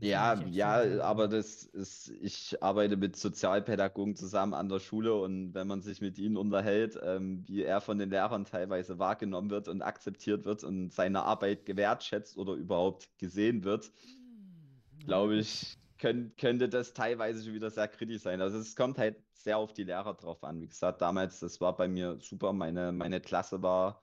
[0.00, 5.66] ja, ja, aber das ist, ich arbeite mit Sozialpädagogen zusammen an der Schule und wenn
[5.66, 9.80] man sich mit ihnen unterhält, ähm, wie er von den Lehrern teilweise wahrgenommen wird und
[9.80, 16.68] akzeptiert wird und seine Arbeit gewertschätzt oder überhaupt gesehen wird, hm, glaube ich, könnt, könnte
[16.68, 18.40] das teilweise schon wieder sehr kritisch sein.
[18.40, 20.60] Also es kommt halt sehr auf die Lehrer drauf an.
[20.60, 22.52] Wie gesagt, damals, das war bei mir super.
[22.52, 24.02] Meine, meine Klasse war,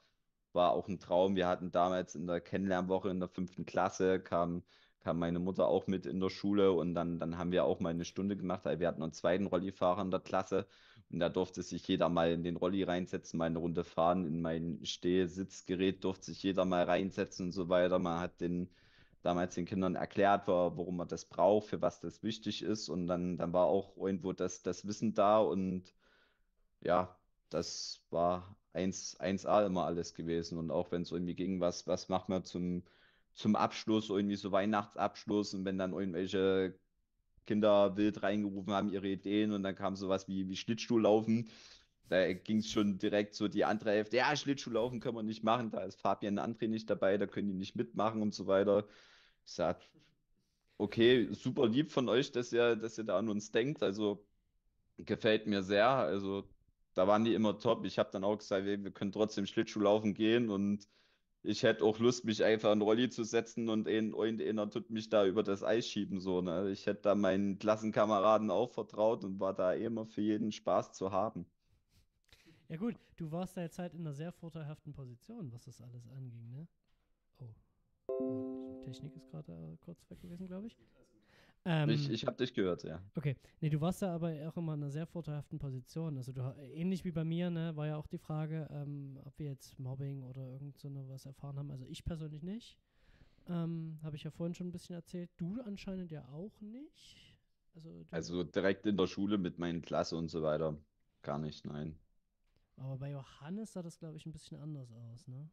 [0.54, 1.36] war auch ein Traum.
[1.36, 4.64] Wir hatten damals in der Kennenlernwoche in der fünften Klasse, kam,
[5.02, 7.90] kam meine Mutter auch mit in der Schule und dann, dann haben wir auch mal
[7.90, 10.68] eine Stunde gemacht, wir hatten einen zweiten Rollifahrer in der Klasse
[11.10, 14.26] und da durfte sich jeder mal in den Rolli reinsetzen, mal eine Runde fahren.
[14.26, 18.00] In mein Stehsitzgerät durfte sich jeder mal reinsetzen und so weiter.
[18.00, 18.70] Man hat den
[19.22, 22.90] damals den Kindern erklärt, warum man das braucht, für was das wichtig ist.
[22.90, 25.94] Und dann, dann war auch irgendwo das, das Wissen da und
[26.82, 27.16] ja,
[27.50, 30.58] das war 1, 1A immer alles gewesen.
[30.58, 32.84] Und auch wenn es irgendwie ging, was, was macht man zum,
[33.34, 36.76] zum Abschluss, irgendwie so Weihnachtsabschluss und wenn dann irgendwelche
[37.46, 41.50] Kinder wild reingerufen haben, ihre Ideen und dann kam sowas wie, wie Schlittschuhlaufen.
[42.10, 45.72] Da ging es schon direkt so die andere Hälfte, ja, Schlittschuhlaufen können wir nicht machen,
[45.72, 48.88] da ist Fabian André nicht dabei, da können die nicht mitmachen und so weiter.
[49.46, 49.82] Ich sag,
[50.78, 53.84] okay, super lieb von euch, dass ihr, dass ihr da an uns denkt.
[53.84, 54.26] Also
[54.98, 55.90] gefällt mir sehr.
[55.90, 56.48] Also
[56.94, 57.86] da waren die immer top.
[57.86, 60.88] Ich habe dann auch gesagt, wir, können trotzdem Schlittschuh laufen gehen und
[61.44, 65.10] ich hätte auch Lust, mich einfach in Rolli zu setzen und ein, einer tut mich
[65.10, 66.20] da über das Eis schieben.
[66.20, 66.72] So, ne?
[66.72, 71.12] Ich hätte da meinen Klassenkameraden auch vertraut und war da immer für jeden Spaß zu
[71.12, 71.46] haben.
[72.70, 76.06] Ja gut, du warst da jetzt halt in einer sehr vorteilhaften Position, was das alles
[76.08, 76.68] anging, ne?
[77.40, 77.54] Oh.
[78.20, 80.78] Die Technik ist gerade äh, kurz weg gewesen, glaube ich.
[81.64, 83.02] Ähm, ich ich habe dich gehört, ja.
[83.16, 83.36] Okay.
[83.62, 86.18] Nee, du warst da aber auch immer in einer sehr vorteilhaften Position.
[86.18, 86.42] Also du,
[86.74, 90.24] ähnlich wie bei mir, ne, war ja auch die Frage, ähm, ob wir jetzt Mobbing
[90.24, 91.72] oder irgend so was erfahren haben.
[91.72, 92.78] Also ich persönlich nicht.
[93.48, 95.30] Ähm, habe ich ja vorhin schon ein bisschen erzählt.
[95.38, 97.38] Du anscheinend ja auch nicht.
[97.76, 100.78] Also, also direkt in der Schule mit meinen Klasse und so weiter.
[101.22, 101.98] Gar nicht, nein.
[102.78, 105.50] Aber bei Johannes sah das, glaube ich, ein bisschen anders aus, ne?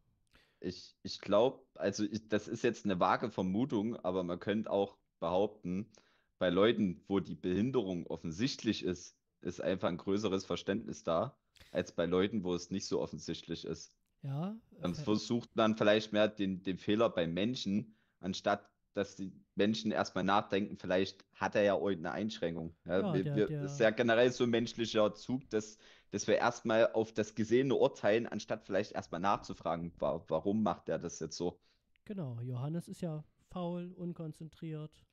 [0.61, 4.97] Ich, ich glaube, also ich, das ist jetzt eine vage Vermutung, aber man könnte auch
[5.19, 5.91] behaupten,
[6.39, 11.37] bei Leuten, wo die Behinderung offensichtlich ist, ist einfach ein größeres Verständnis da,
[11.71, 13.95] als bei Leuten, wo es nicht so offensichtlich ist.
[14.21, 14.55] Ja.
[14.79, 15.03] Dann okay.
[15.03, 20.77] versucht man vielleicht mehr den, den Fehler bei Menschen anstatt dass die Menschen erstmal nachdenken,
[20.77, 22.75] vielleicht hat er ja irgendeine Einschränkung.
[22.85, 25.77] Ja, Ja, wir, der- wir, der- das ist ja generell so ein menschlicher Zug, dass,
[26.11, 30.99] dass wir erstmal auf das Gesehene urteilen, anstatt vielleicht erstmal nachzufragen, wa warum macht er
[30.99, 31.59] das jetzt so.
[32.05, 35.03] Genau, Johannes ist ja faul, unkonzentriert,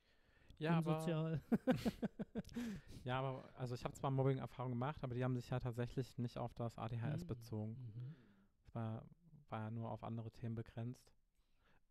[0.59, 1.41] Ja, aber, unsozial.
[3.03, 6.37] ja, aber also ich habe zwar Mobbing-Erfahrungen gemacht, aber die haben sich ja tatsächlich nicht
[6.37, 7.27] auf das ADHS Mhm.
[7.27, 7.77] bezogen.
[7.95, 8.15] Mhm.
[8.65, 9.05] Es war,
[9.49, 11.13] war ja nur auf andere Themen begrenzt.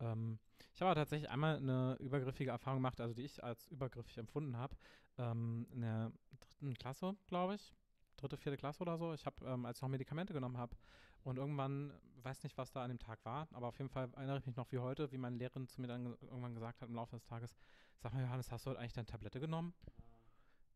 [0.02, 0.38] Ähm,
[0.74, 4.76] ich habe tatsächlich einmal eine übergriffige Erfahrung gemacht, also die ich als übergriffig empfunden habe,
[5.18, 7.72] ähm, in der dritten Klasse, glaube ich.
[8.16, 9.14] Dritte, vierte Klasse oder so.
[9.14, 10.76] Ich habe, ähm, als ich noch Medikamente genommen habe
[11.24, 11.92] und irgendwann,
[12.22, 14.56] weiß nicht, was da an dem Tag war, aber auf jeden Fall erinnere ich mich
[14.56, 17.16] noch wie heute, wie meine Lehrerin zu mir dann ge- irgendwann gesagt hat im Laufe
[17.16, 17.56] des Tages,
[17.98, 19.74] sag mal Johannes, hast du heute eigentlich deine Tablette genommen?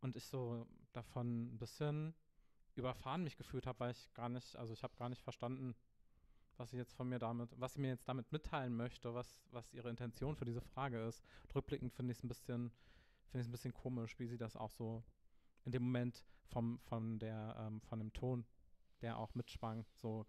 [0.01, 2.15] Und ich so davon ein bisschen
[2.75, 5.75] überfahren mich gefühlt habe, weil ich gar nicht, also ich habe gar nicht verstanden,
[6.59, 9.73] was sie jetzt von mir damit, was sie mir jetzt damit mitteilen möchte, was, was
[9.73, 11.23] ihre Intention für diese Frage ist.
[11.55, 12.73] Rückblickend finde ich es ein bisschen,
[13.29, 15.03] finde ich ein bisschen komisch, wie sie das auch so
[15.65, 18.47] in dem Moment vom, von der, ähm, von dem Ton,
[19.03, 20.27] der auch mitschwang, so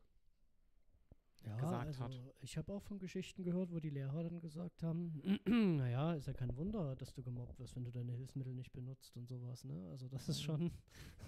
[1.46, 2.20] ja, gesagt also hat.
[2.42, 5.22] ich habe auch von Geschichten gehört, wo die Lehrer dann gesagt haben,
[5.78, 9.16] naja, ist ja kein Wunder, dass du gemobbt wirst, wenn du deine Hilfsmittel nicht benutzt
[9.16, 9.88] und sowas, ne?
[9.92, 10.72] Also das ist schon,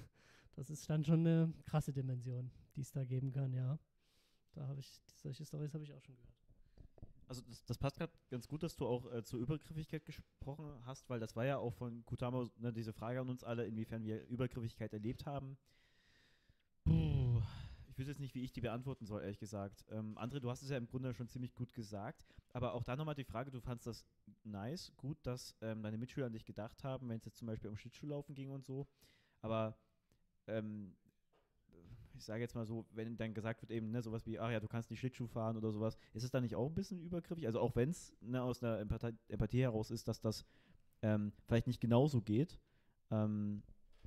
[0.55, 3.77] das ist dann schon eine krasse Dimension, die es da geben kann, ja.
[4.59, 6.35] Da habe ich, solche Stories habe ich auch schon gehört.
[7.29, 11.09] Also das, das passt gerade ganz gut, dass du auch äh, zur Übergriffigkeit gesprochen hast,
[11.09, 14.27] weil das war ja auch von Kutamo ne, diese Frage an uns alle, inwiefern wir
[14.27, 15.57] Übergriffigkeit erlebt haben.
[16.83, 17.41] Puh,
[17.87, 19.85] ich wüsste jetzt nicht, wie ich die beantworten soll, ehrlich gesagt.
[19.91, 22.97] Ähm, André, du hast es ja im Grunde schon ziemlich gut gesagt, aber auch da
[22.97, 24.05] nochmal die Frage, du fandst das
[24.43, 27.69] nice, gut, dass ähm, deine Mitschüler an dich gedacht haben, wenn es jetzt zum Beispiel
[27.69, 28.87] um Schlittschuhlaufen ging und so,
[29.39, 29.77] aber
[30.47, 30.97] ähm,
[32.19, 34.59] ich sage jetzt mal so, wenn dann gesagt wird eben, ne, sowas wie, ach ja,
[34.59, 37.47] du kannst nicht Schlittschuh fahren oder sowas, ist es dann nicht auch ein bisschen übergriffig?
[37.47, 40.45] Also auch wenn es ne, aus einer Empathie, Empathie heraus ist, dass das
[41.01, 42.59] ähm, vielleicht nicht genauso geht,
[43.11, 43.63] ähm,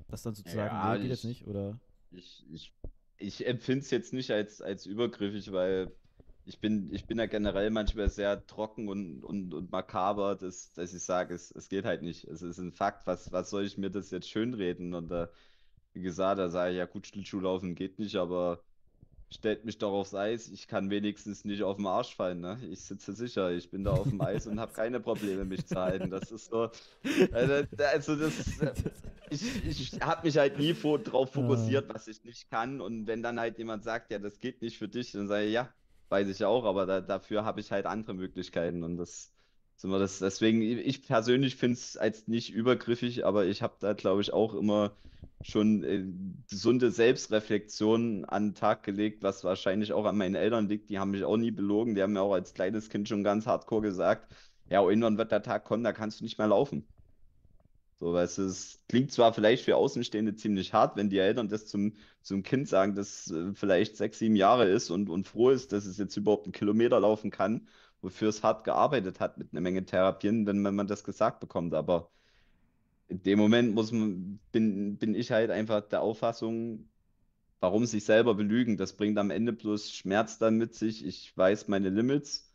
[0.09, 1.79] dass dann sozusagen, Ja, nee, geht jetzt ich- nicht, oder?
[2.13, 2.75] Ich, ich,
[3.19, 5.93] ich empfinde es jetzt nicht als, als übergriffig, weil
[6.45, 10.95] ich bin, ich bin ja generell manchmal sehr trocken und, und, und makaber, dass, dass
[10.95, 12.25] ich sage, es, es geht halt nicht.
[12.27, 14.95] Es ist ein Fakt, was, was soll ich mir das jetzt schönreden?
[14.95, 15.31] Und da,
[15.95, 18.63] wie gesagt, da sage ich, ja gut, Schlittschuhlaufen geht nicht, aber
[19.31, 22.59] stellt mich doch aufs Eis, ich kann wenigstens nicht auf den Arsch fallen, ne?
[22.71, 25.77] Ich sitze sicher, ich bin da auf dem Eis und habe keine Probleme, mich zu
[25.77, 26.11] halten.
[26.11, 26.71] Das ist so,
[27.33, 28.73] also, also das, äh,
[29.31, 32.81] ich, ich habe mich halt nie vor, drauf fokussiert, was ich nicht kann.
[32.81, 35.53] Und wenn dann halt jemand sagt, ja, das geht nicht für dich, dann sage ich,
[35.53, 35.73] ja,
[36.09, 38.83] weiß ich auch, aber da, dafür habe ich halt andere Möglichkeiten.
[38.83, 39.32] Und das
[39.83, 44.23] sind das, deswegen, ich persönlich finde es als nicht übergriffig, aber ich habe da, glaube
[44.23, 44.97] ich, auch immer
[45.43, 46.05] schon äh,
[46.49, 50.89] gesunde Selbstreflexion an den Tag gelegt, was wahrscheinlich auch an meinen Eltern liegt.
[50.89, 51.95] Die haben mich auch nie belogen.
[51.95, 54.33] Die haben mir auch als kleines Kind schon ganz hardcore gesagt,
[54.71, 56.89] ja, irgendwann wird der Tag kommen, da kannst du nicht mehr laufen.
[58.01, 61.95] So, du, es klingt zwar vielleicht für Außenstehende ziemlich hart, wenn die Eltern das zum,
[62.21, 65.87] zum Kind sagen, das äh, vielleicht sechs, sieben Jahre ist und, und froh ist, dass
[65.87, 67.69] es jetzt überhaupt einen Kilometer laufen kann,
[68.03, 71.75] wofür es hart gearbeitet hat mit einer Menge Therapien, wenn man, man das gesagt bekommt.
[71.75, 72.11] Aber
[73.09, 76.91] in dem Moment muss man, bin, bin ich halt einfach der Auffassung,
[77.61, 78.77] warum sich selber belügen?
[78.79, 81.05] Das bringt am Ende bloß Schmerz dann mit sich.
[81.07, 82.55] Ich weiß meine Limits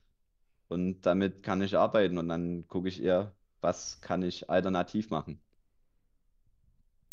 [0.69, 5.41] und damit kann ich arbeiten und dann gucke ich eher, was kann ich alternativ machen.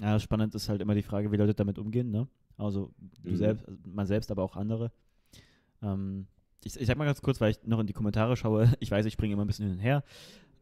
[0.00, 2.26] Ja, spannend ist halt immer die Frage, wie Leute damit umgehen, ne?
[2.56, 2.92] Also
[3.22, 3.36] du Mhm.
[3.36, 4.90] selbst, also man selbst, aber auch andere.
[5.82, 6.26] Ähm,
[6.64, 8.72] ich, ich sag mal ganz kurz, weil ich noch in die Kommentare schaue.
[8.80, 10.02] Ich weiß, ich springe immer ein bisschen hin und her.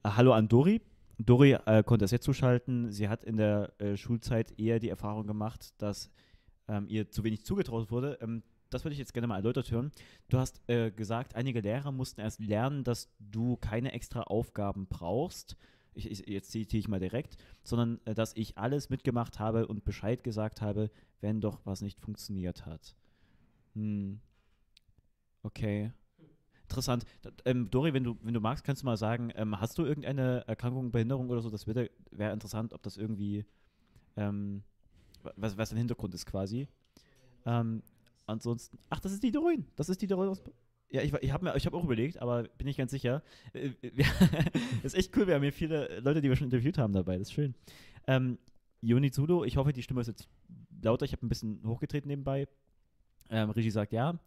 [0.02, 0.82] Äh, hallo an Dori.
[1.18, 2.90] Dori äh, konnte es jetzt zuschalten.
[2.90, 6.10] Sie hat in der äh, Schulzeit eher die Erfahrung gemacht, dass
[6.68, 8.18] ähm, ihr zu wenig zugetraut wurde.
[8.20, 9.92] Ähm, das würde ich jetzt gerne mal erläutert hören.
[10.28, 15.56] Du hast äh, gesagt, einige Lehrer mussten erst lernen, dass du keine extra Aufgaben brauchst.
[15.94, 19.84] Ich, ich, jetzt zitiere ich mal direkt, sondern äh, dass ich alles mitgemacht habe und
[19.84, 22.96] Bescheid gesagt habe, wenn doch was nicht funktioniert hat.
[23.74, 24.20] Hm.
[25.42, 25.92] Okay.
[26.64, 27.04] Interessant.
[27.44, 30.44] Ähm, Dori, wenn du, wenn du magst, kannst du mal sagen, ähm, hast du irgendeine
[30.46, 31.50] Erkrankung, Behinderung oder so?
[31.50, 33.44] Das wäre wär interessant, ob das irgendwie,
[34.16, 34.62] ähm,
[35.22, 36.68] wa- was, was dein Hintergrund ist quasi.
[37.46, 37.82] Ähm,
[38.26, 39.66] ansonsten, ach, das ist die Dorin.
[39.76, 40.42] Das ist die Dorin aus.
[40.90, 43.22] Ja, ich, ich habe habe auch überlegt, aber bin nicht ganz sicher.
[43.52, 44.06] Äh, wir-
[44.82, 47.18] ist echt cool, wir haben hier viele Leute, die wir schon interviewt haben dabei.
[47.18, 47.54] Das ist schön.
[48.06, 48.38] Ähm,
[48.80, 50.28] Juni Zudo, ich hoffe, die Stimme ist jetzt
[50.82, 51.04] lauter.
[51.04, 52.48] Ich habe ein bisschen hochgetreten nebenbei.
[53.30, 54.18] Ähm, Regie sagt ja.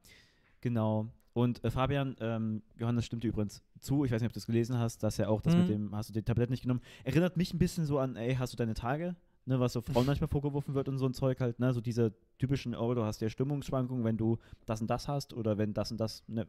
[0.66, 1.08] Genau.
[1.34, 4.04] Und äh, Fabian, ähm, Johannes stimmt dir übrigens zu.
[4.04, 5.60] Ich weiß nicht, ob du es gelesen hast, dass er auch das Mhm.
[5.60, 6.82] mit dem, hast du die Tablette nicht genommen.
[7.04, 9.16] Erinnert mich ein bisschen so an, ey, hast du deine Tage?
[9.46, 11.72] Ne, was so Frauen manchmal vorgeworfen wird und so ein Zeug halt, ne?
[11.72, 15.60] So diese typischen, oh, du hast ja Stimmungsschwankungen, wenn du das und das hast oder
[15.60, 16.48] wenn das und das, ne?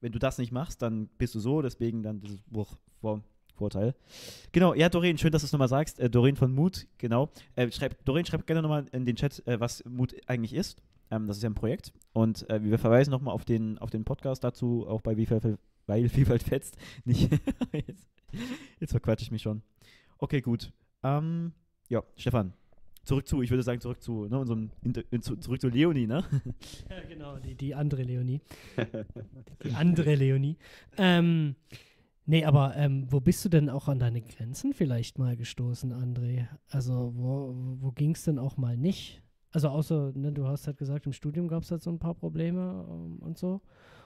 [0.00, 3.22] wenn du das nicht machst, dann bist du so, deswegen dann dieses Buch vor,
[3.54, 3.94] Vorteil.
[4.52, 6.00] Genau, ja, Doreen, schön, dass du es nochmal sagst.
[6.00, 7.28] Äh, Doreen von Mut, genau.
[7.54, 10.82] Äh, schreib, Doreen, schreib gerne nochmal in den Chat, äh, was Mut eigentlich ist.
[11.12, 11.92] Ähm, das ist ja ein Projekt.
[12.14, 16.08] Und äh, wir verweisen nochmal auf den, auf den Podcast dazu, auch bei Vielfalt, weil
[16.08, 16.76] Vielfalt fetzt.
[17.04, 17.30] Nicht
[17.72, 18.08] jetzt,
[18.80, 19.62] jetzt verquatsche ich mich schon.
[20.18, 20.72] Okay, gut.
[21.02, 21.52] Ähm,
[21.88, 22.54] ja, Stefan,
[23.04, 24.70] zurück zu, ich würde sagen, zurück zu ne, unserem,
[25.20, 26.24] zu, zurück zu Leonie, ne?
[26.88, 28.40] Ja, genau, die, die andere Leonie.
[29.64, 30.56] die andere Leonie.
[30.96, 31.56] Ähm,
[32.24, 36.46] nee, aber ähm, wo bist du denn auch an deine Grenzen vielleicht mal gestoßen, André?
[36.70, 39.21] Also, wo, wo ging es denn auch mal nicht?
[39.52, 42.14] Also, außer, ne, du hast halt gesagt, im Studium gab es halt so ein paar
[42.14, 43.60] Probleme um, ähm, und so.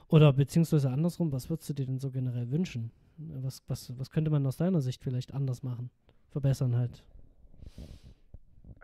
[0.09, 2.91] Oder beziehungsweise andersrum, was würdest du dir denn so generell wünschen?
[3.17, 5.89] Was, was, was könnte man aus deiner Sicht vielleicht anders machen?
[6.29, 7.03] Verbessern halt.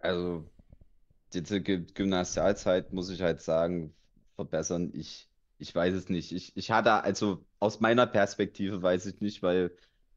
[0.02, 0.44] Also,
[1.34, 3.94] diese Gymnasialzeit muss ich halt sagen,
[4.36, 4.92] verbessern.
[4.94, 5.30] Ich,
[5.60, 6.32] ich weiß es nicht.
[6.32, 9.72] Ich, ich hatte, also aus meiner Perspektive weiß ich nicht, weil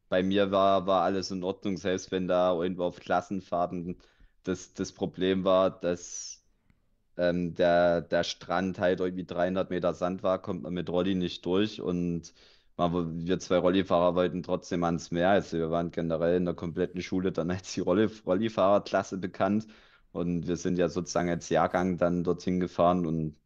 [0.08, 3.96] bei mir war, war alles in Ordnung, selbst wenn da irgendwo auf Klassenfahrten
[4.44, 6.35] das, das Problem war, dass
[7.16, 11.44] ähm, der, der Strand halt irgendwie 300 Meter Sand war, kommt man mit Rolli nicht
[11.46, 12.32] durch und
[12.76, 15.30] aber wir zwei Rollifahrer wollten trotzdem ans Meer.
[15.30, 19.66] Also wir waren generell in der kompletten Schule dann als die Rolli Rollifahrerklasse bekannt.
[20.12, 23.38] Und wir sind ja sozusagen als Jahrgang dann dorthin gefahren und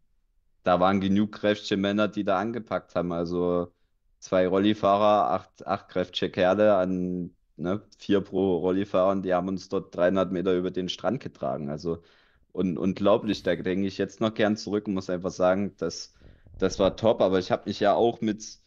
[0.62, 3.12] da waren genug kräftige Männer, die da angepackt haben.
[3.12, 3.72] Also
[4.18, 9.68] zwei Rollifahrer, acht, acht kräftige Kerle an ne, vier pro Rollifahrer und die haben uns
[9.68, 11.70] dort 300 Meter über den Strand getragen.
[11.70, 12.02] Also
[12.52, 16.14] und, unglaublich, da denke ich jetzt noch gern zurück und muss einfach sagen, das,
[16.58, 17.20] das war top.
[17.20, 18.60] Aber ich habe mich ja auch mit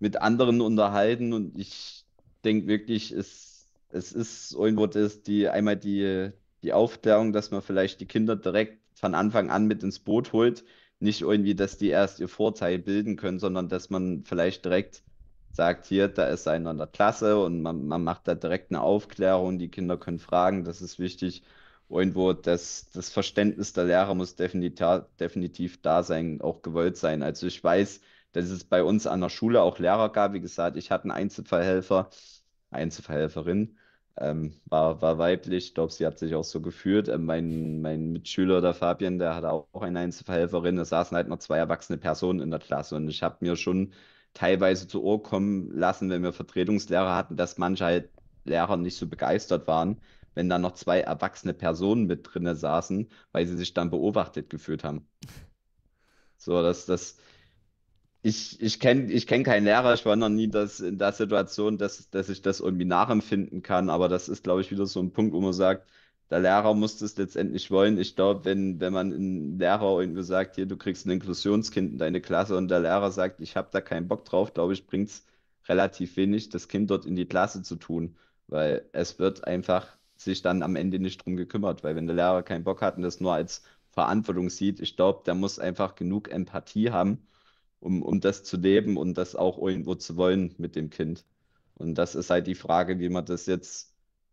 [0.00, 2.06] mit anderen unterhalten und ich
[2.44, 6.30] denke wirklich, es, es ist irgendwo das, die einmal die,
[6.62, 10.64] die Aufklärung, dass man vielleicht die Kinder direkt von Anfang an mit ins Boot holt.
[11.00, 15.02] Nicht irgendwie, dass die erst ihr Vorteil bilden können, sondern dass man vielleicht direkt
[15.52, 18.80] sagt, hier, da ist einer in der Klasse und man, man macht da direkt eine
[18.82, 21.42] Aufklärung, die Kinder können fragen, das ist wichtig.
[21.90, 27.22] Irgendwo das, das Verständnis der Lehrer muss definitiv, definitiv da sein, auch gewollt sein.
[27.22, 28.00] Also ich weiß,
[28.32, 30.32] dass es bei uns an der Schule auch Lehrer gab.
[30.32, 32.10] Wie gesagt, ich hatte einen Einzelfallhelfer,
[32.70, 33.76] Einzelfallhelferin,
[34.18, 35.66] ähm, war, war weiblich.
[35.68, 37.08] Ich glaube, sie hat sich auch so gefühlt.
[37.08, 40.76] Ähm, mein, mein Mitschüler, der Fabian, der hatte auch eine Einzelfallhelferin.
[40.76, 42.96] Da saßen halt noch zwei erwachsene Personen in der Klasse.
[42.96, 43.92] Und ich habe mir schon
[44.34, 48.10] teilweise zu Ohr kommen lassen, wenn wir Vertretungslehrer hatten, dass manche halt
[48.44, 50.00] Lehrer nicht so begeistert waren,
[50.34, 54.84] wenn da noch zwei erwachsene Personen mit drinne saßen, weil sie sich dann beobachtet gefühlt
[54.84, 55.06] haben.
[56.36, 57.18] So, das, das,
[58.22, 61.78] ich, ich kenne ich kenn keinen Lehrer, ich war noch nie das, in der Situation,
[61.78, 65.12] dass, dass ich das irgendwie nachempfinden kann, aber das ist, glaube ich, wieder so ein
[65.12, 65.88] Punkt, wo man sagt,
[66.30, 67.98] der Lehrer muss das letztendlich wollen.
[67.98, 71.98] Ich glaube, wenn, wenn man einen Lehrer irgendwie sagt, hier, du kriegst ein Inklusionskind in
[71.98, 75.08] deine Klasse und der Lehrer sagt, ich habe da keinen Bock drauf, glaube ich, bringt
[75.08, 75.26] es
[75.68, 78.16] relativ wenig, das Kind dort in die Klasse zu tun,
[78.46, 79.88] weil es wird einfach
[80.22, 83.02] sich dann am Ende nicht drum gekümmert, weil wenn der Lehrer keinen Bock hat und
[83.02, 87.26] das nur als Verantwortung sieht, ich glaube, der muss einfach genug Empathie haben
[87.80, 91.24] um, um das zu leben und das auch irgendwo zu wollen mit dem Kind.
[91.74, 93.89] Und das ist halt die Frage, wie man das jetzt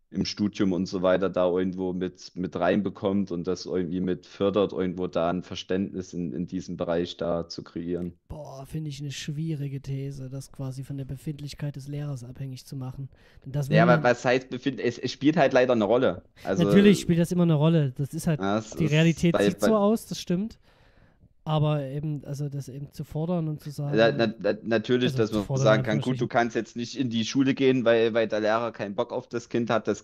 [0.09, 4.71] im Studium und so weiter da irgendwo mit, mit reinbekommt und das irgendwie mit fördert,
[4.71, 8.13] irgendwo da ein Verständnis in, in diesem Bereich da zu kreieren.
[8.29, 12.77] Boah, finde ich eine schwierige These, das quasi von der Befindlichkeit des Lehrers abhängig zu
[12.77, 13.09] machen.
[13.69, 16.23] ja, aber was heißt befind es, es spielt halt leider eine Rolle.
[16.45, 17.91] Also, Natürlich spielt das immer eine Rolle.
[17.97, 20.57] Das ist halt, ja, die Realität bei, sieht bei, so aus, das stimmt.
[21.47, 23.97] Aber eben, also das eben zu fordern und zu sagen.
[23.97, 27.09] Ja, na, na, natürlich, also dass man sagen kann, gut, du kannst jetzt nicht in
[27.09, 29.87] die Schule gehen, weil, weil der Lehrer keinen Bock auf das Kind hat.
[29.87, 30.01] Das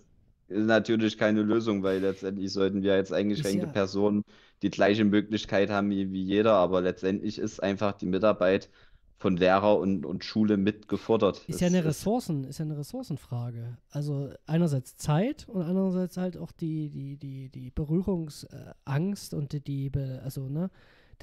[0.48, 3.72] ist natürlich keine Lösung, weil letztendlich sollten wir jetzt eingeschränkte ja.
[3.72, 4.24] Personen
[4.62, 8.70] die gleiche Möglichkeit haben wie, wie jeder, aber letztendlich ist einfach die Mitarbeit
[9.18, 11.38] von Lehrer und, und Schule mitgefordert.
[11.48, 13.78] Ist das ja eine Ressourcen, ist ja eine Ressourcenfrage.
[13.90, 19.92] Also einerseits Zeit und andererseits halt auch die, die, die, die Berührungsangst und die, die
[20.24, 20.70] also, ne,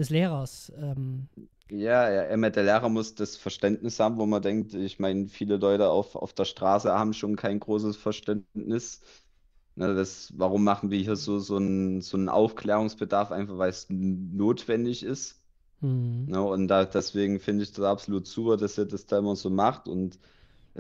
[0.00, 0.72] des Lehrers.
[0.80, 1.28] Ähm.
[1.70, 5.88] Ja, ja, der Lehrer muss das Verständnis haben, wo man denkt, ich meine, viele Leute
[5.88, 9.02] auf, auf der Straße haben schon kein großes Verständnis.
[9.76, 13.86] Ne, das, warum machen wir hier so, so, einen, so einen Aufklärungsbedarf, einfach weil es
[13.88, 15.40] notwendig ist.
[15.80, 16.24] Mhm.
[16.26, 19.48] Ne, und da, deswegen finde ich das absolut super, dass er das da immer so
[19.48, 19.86] macht.
[19.86, 20.18] Und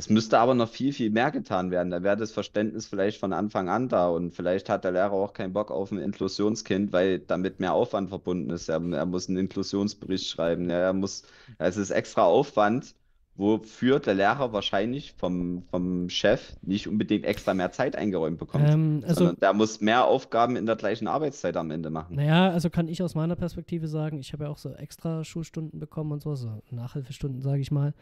[0.00, 1.90] es müsste aber noch viel, viel mehr getan werden.
[1.90, 5.34] Da wäre das Verständnis vielleicht von Anfang an da und vielleicht hat der Lehrer auch
[5.34, 8.70] keinen Bock auf ein Inklusionskind, weil damit mehr Aufwand verbunden ist.
[8.70, 10.70] Er, er muss einen Inklusionsbericht schreiben.
[10.70, 11.24] Er muss,
[11.58, 12.94] es ist extra Aufwand,
[13.36, 18.70] wofür der Lehrer wahrscheinlich vom, vom Chef nicht unbedingt extra mehr Zeit eingeräumt bekommt.
[18.70, 22.16] Ähm, also, der muss mehr Aufgaben in der gleichen Arbeitszeit am Ende machen.
[22.16, 25.78] naja, also kann ich aus meiner Perspektive sagen, ich habe ja auch so extra Schulstunden
[25.78, 27.92] bekommen und so, so Nachhilfestunden, sage ich mal,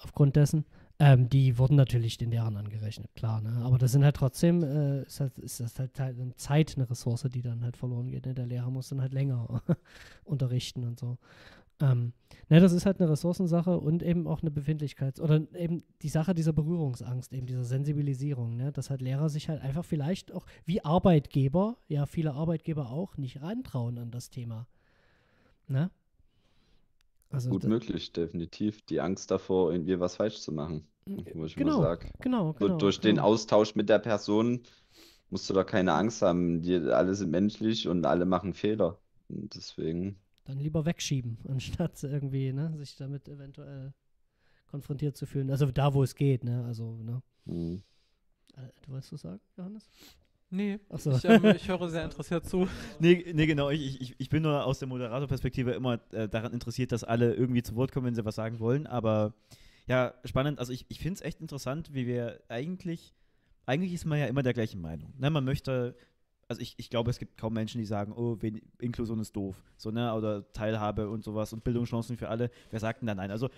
[0.00, 0.64] aufgrund dessen.
[0.98, 3.62] Ähm, die wurden natürlich den Lehrern angerechnet, klar, ne?
[3.64, 6.88] Aber das sind halt trotzdem, äh, ist, halt, ist das halt, halt eine Zeit, eine
[6.88, 8.24] Ressource, die dann halt verloren geht.
[8.24, 8.32] Ne?
[8.34, 9.62] Der Lehrer muss dann halt länger
[10.24, 11.18] unterrichten und so.
[11.80, 12.14] Ähm,
[12.48, 16.34] ne, das ist halt eine Ressourcensache und eben auch eine Befindlichkeits- oder eben die Sache
[16.34, 18.72] dieser Berührungsangst, eben dieser Sensibilisierung, ne?
[18.72, 23.42] dass halt Lehrer sich halt einfach vielleicht auch wie Arbeitgeber, ja, viele Arbeitgeber auch, nicht
[23.42, 24.66] rantrauen an das Thema.
[25.68, 25.90] Ne?
[27.36, 28.82] Also Gut möglich, definitiv.
[28.86, 30.88] Die Angst davor, irgendwie was falsch zu machen.
[31.34, 32.78] Wo ich immer genau, sag, genau, so genau.
[32.78, 33.26] durch den genau.
[33.28, 34.62] Austausch mit der Person
[35.28, 36.62] musst du da keine Angst haben.
[36.62, 38.98] Die, alle sind menschlich und alle machen Fehler.
[39.28, 43.92] Und deswegen, Dann lieber wegschieben, anstatt irgendwie, ne, sich damit eventuell
[44.66, 45.50] konfrontiert zu fühlen.
[45.50, 46.64] Also da, wo es geht, ne?
[46.64, 47.22] Also, ne?
[47.46, 47.82] hm.
[48.56, 49.90] Äh, Du wolltest was sagen, Johannes?
[50.50, 51.10] Nee, Ach so.
[51.12, 52.68] ich, ähm, ich höre sehr interessiert zu.
[53.00, 53.70] Nee, nee genau.
[53.70, 57.62] Ich, ich, ich bin nur aus der Moderatorperspektive immer äh, daran interessiert, dass alle irgendwie
[57.62, 58.86] zu Wort kommen, wenn sie was sagen wollen.
[58.86, 59.34] Aber
[59.86, 60.58] ja, spannend.
[60.58, 63.14] Also ich, ich finde es echt interessant, wie wir eigentlich,
[63.66, 65.12] eigentlich ist man ja immer der gleichen Meinung.
[65.18, 65.96] Ne, man möchte,
[66.48, 69.56] also ich, ich glaube, es gibt kaum Menschen, die sagen, oh, wen, Inklusion ist doof.
[69.76, 72.50] So, ne, oder Teilhabe und sowas und Bildungschancen für alle.
[72.70, 73.30] Wer sagt denn da nein?
[73.32, 73.48] Also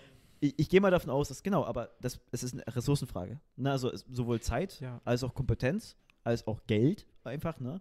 [0.41, 3.41] ich, ich gehe mal davon aus, dass genau, aber das, es ist eine Ressourcenfrage.
[3.57, 5.01] Ne, also es, sowohl Zeit Ja.
[5.05, 5.97] als auch Kompetenz,
[6.29, 7.81] als auch Geld einfach, ne?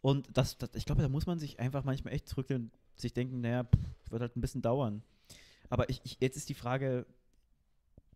[0.00, 3.12] Und das, das ich glaube, da muss man sich einfach manchmal echt zurücklehnen und sich
[3.12, 5.02] denken, naja, pff, wird halt ein bisschen dauern.
[5.68, 7.04] Aber ich, ich, jetzt ist die Frage,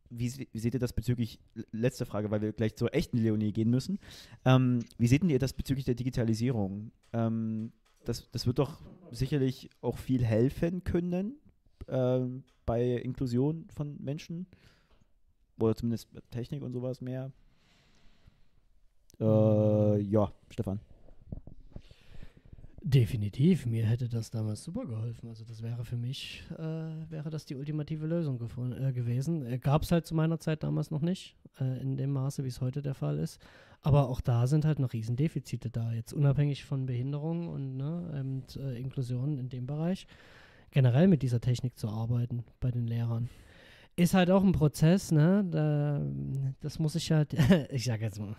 [0.09, 1.41] wie, wie seht ihr das bezüglich,
[1.73, 3.99] letzte Frage, weil wir gleich zur echten Leonie gehen müssen.
[4.45, 6.93] Ähm, wie seht ihr das bezüglich der Digitalisierung?
[7.13, 7.73] Ähm,
[8.05, 8.81] das, das wird doch
[9.11, 11.37] sicherlich auch viel helfen können
[11.89, 14.47] ähm, bei Inklusion von Menschen.
[15.59, 17.33] Oder zumindest Technik und sowas mehr.
[19.23, 20.81] Äh, ja, Stefan.
[22.85, 25.29] Definitiv, mir hätte das damals super geholfen.
[25.29, 29.47] Also das wäre für mich, äh, wäre das die ultimative Lösung äh, gewesen.
[29.47, 32.49] Äh, Gab es halt zu meiner Zeit damals noch nicht, äh, in dem Maße, wie
[32.49, 33.41] es heute der Fall ist.
[33.83, 38.43] Aber auch da sind halt noch Riesendefizite da, jetzt unabhängig von Behinderung und ne, eben,
[38.57, 40.09] äh, Inklusion in dem Bereich.
[40.73, 43.29] Generell mit dieser Technik zu arbeiten bei den Lehrern.
[43.95, 45.45] Ist halt auch ein Prozess, ne?
[45.51, 46.01] Da,
[46.61, 47.35] das muss ich halt,
[47.71, 48.35] ich sage jetzt mal,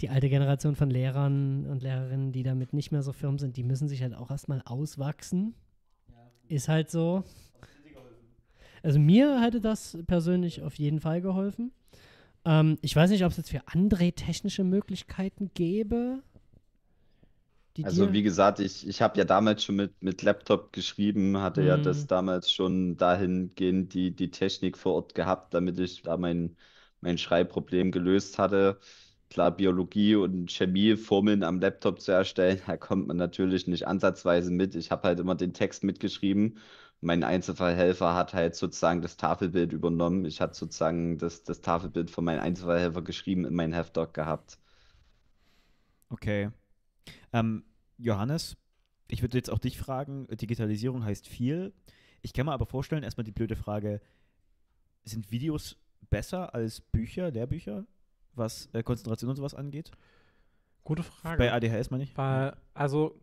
[0.00, 3.64] die alte Generation von Lehrern und Lehrerinnen, die damit nicht mehr so firm sind, die
[3.64, 5.54] müssen sich halt auch erstmal auswachsen.
[6.48, 7.24] Ist halt so.
[8.82, 11.72] Also mir hätte das persönlich auf jeden Fall geholfen.
[12.44, 16.22] Ähm, ich weiß nicht, ob es jetzt für andere technische Möglichkeiten gäbe.
[17.78, 21.38] Die Also dir- wie gesagt, ich, ich habe ja damals schon mit, mit Laptop geschrieben,
[21.38, 22.08] hatte ja das Mhm.
[22.08, 26.56] damals schon dahingehend die, die Technik vor Ort gehabt, damit ich da mein,
[27.00, 28.80] mein Schreibproblem gelöst hatte.
[29.30, 34.50] Klar, Biologie und Chemie, Formeln am Laptop zu erstellen, da kommt man natürlich nicht ansatzweise
[34.50, 34.74] mit.
[34.74, 36.58] Ich habe halt immer den Text mitgeschrieben.
[37.00, 40.24] Mein Einzelfallhelfer hat halt sozusagen das Tafelbild übernommen.
[40.24, 44.58] Ich hatte sozusagen das, das Tafelbild von meinem Einzelfallhelfer geschrieben in mein Heftdoc gehabt.
[46.12, 46.50] Okay.
[47.32, 47.64] Ähm,
[47.98, 48.56] Johannes,
[49.08, 51.72] ich würde jetzt auch dich fragen, Digitalisierung heißt viel.
[52.22, 54.00] Ich kann mir aber vorstellen, erstmal die blöde Frage,
[55.04, 55.76] sind Videos
[56.10, 57.86] besser als Bücher, Lehrbücher,
[58.34, 59.90] was äh, Konzentration und sowas angeht?
[60.84, 61.38] Gute Frage.
[61.38, 62.16] Bei ADHS meine ich?
[62.16, 63.20] Weil, also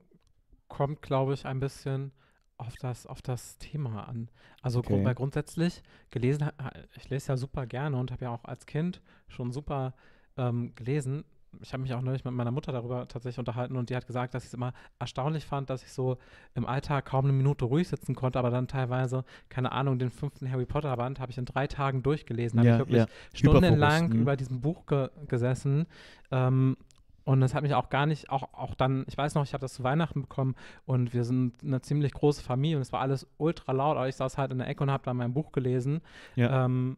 [0.67, 2.11] kommt, glaube ich, ein bisschen
[2.57, 4.29] auf das, auf das Thema an.
[4.61, 5.01] Also Okay.
[5.01, 6.49] grund, grundsätzlich gelesen,
[6.95, 9.93] ich lese ja super gerne und habe ja auch als Kind schon super
[10.37, 11.25] ähm, gelesen.
[11.61, 14.33] Ich habe mich auch neulich mit meiner Mutter darüber tatsächlich unterhalten und die hat gesagt,
[14.33, 16.17] dass ich es immer erstaunlich fand, dass ich so
[16.53, 20.49] im Alltag kaum eine Minute ruhig sitzen konnte, aber dann teilweise, keine Ahnung, den fünften
[20.51, 22.59] Harry Potter Band habe ich in drei Tagen durchgelesen.
[22.59, 24.21] Habe ich wirklich stundenlang Hyperfokus, mhm.
[24.21, 25.85] über diesem Buch ge gesessen.
[26.31, 26.77] Ähm,
[27.25, 29.61] und das hat mich auch gar nicht, auch, auch dann, ich weiß noch, ich habe
[29.61, 30.55] das zu Weihnachten bekommen
[30.85, 34.15] und wir sind eine ziemlich große Familie und es war alles ultra laut, aber ich
[34.15, 36.01] saß halt in der Ecke und habe da mein Buch gelesen
[36.35, 36.65] Ja.
[36.65, 36.97] ähm,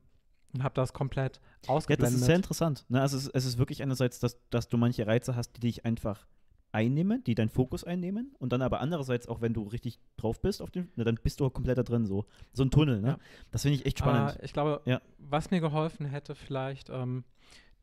[0.54, 2.20] und habe das komplett Ja, das ausgeblendet.
[2.20, 2.86] ist sehr interessant.
[2.90, 3.02] Ne?
[3.02, 5.86] Also es, ist- es ist wirklich einerseits, dass, dass du manche Reize hast, die dich
[5.86, 6.28] einfach
[6.72, 10.62] einnehmen, die deinen Fokus einnehmen und dann aber andererseits auch, wenn du richtig drauf bist,
[10.62, 12.26] auf dem, na, dann bist du komplett da drin so.
[12.54, 13.08] So ein Tunnel, ne?
[13.08, 13.18] Ja.
[13.52, 14.32] Das finde ich echt spannend.
[14.34, 15.02] Aber ich glaube, Ja.
[15.18, 17.24] was mir geholfen hätte, vielleicht, ähm,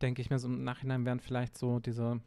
[0.03, 2.21] denke ich mir so im Nachhinein, wären vielleicht so diese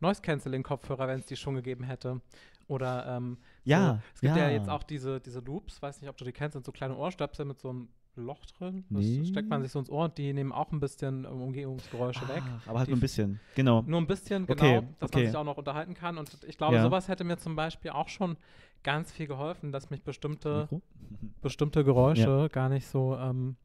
[0.00, 2.20] Noise-Canceling-Kopfhörer, wenn es die schon gegeben hätte.
[2.68, 4.48] Oder ähm, Ja, so, es gibt ja.
[4.48, 4.50] ja.
[4.56, 7.44] jetzt auch diese, diese Loops, weiß nicht, ob du die kennst, sind so kleine Ohrstöpsel
[7.44, 8.84] mit so einem Loch drin.
[8.90, 9.24] Das Nee.
[9.24, 12.42] steckt man sich so ins Ohr und die nehmen auch ein bisschen ähm, Umgebungsgeräusche weg.
[12.46, 13.40] Ach, aber halt Die nur ein bisschen.
[13.54, 13.82] Genau.
[13.86, 15.18] Nur ein bisschen, Okay, genau, dass okay.
[15.18, 16.18] man sich auch noch unterhalten kann.
[16.18, 16.82] Und ich glaube, Ja.
[16.82, 18.36] sowas hätte mir zum Beispiel auch schon
[18.82, 20.68] ganz viel geholfen, dass mich bestimmte,
[21.42, 23.56] bestimmte Geräusche gar nicht so ähm,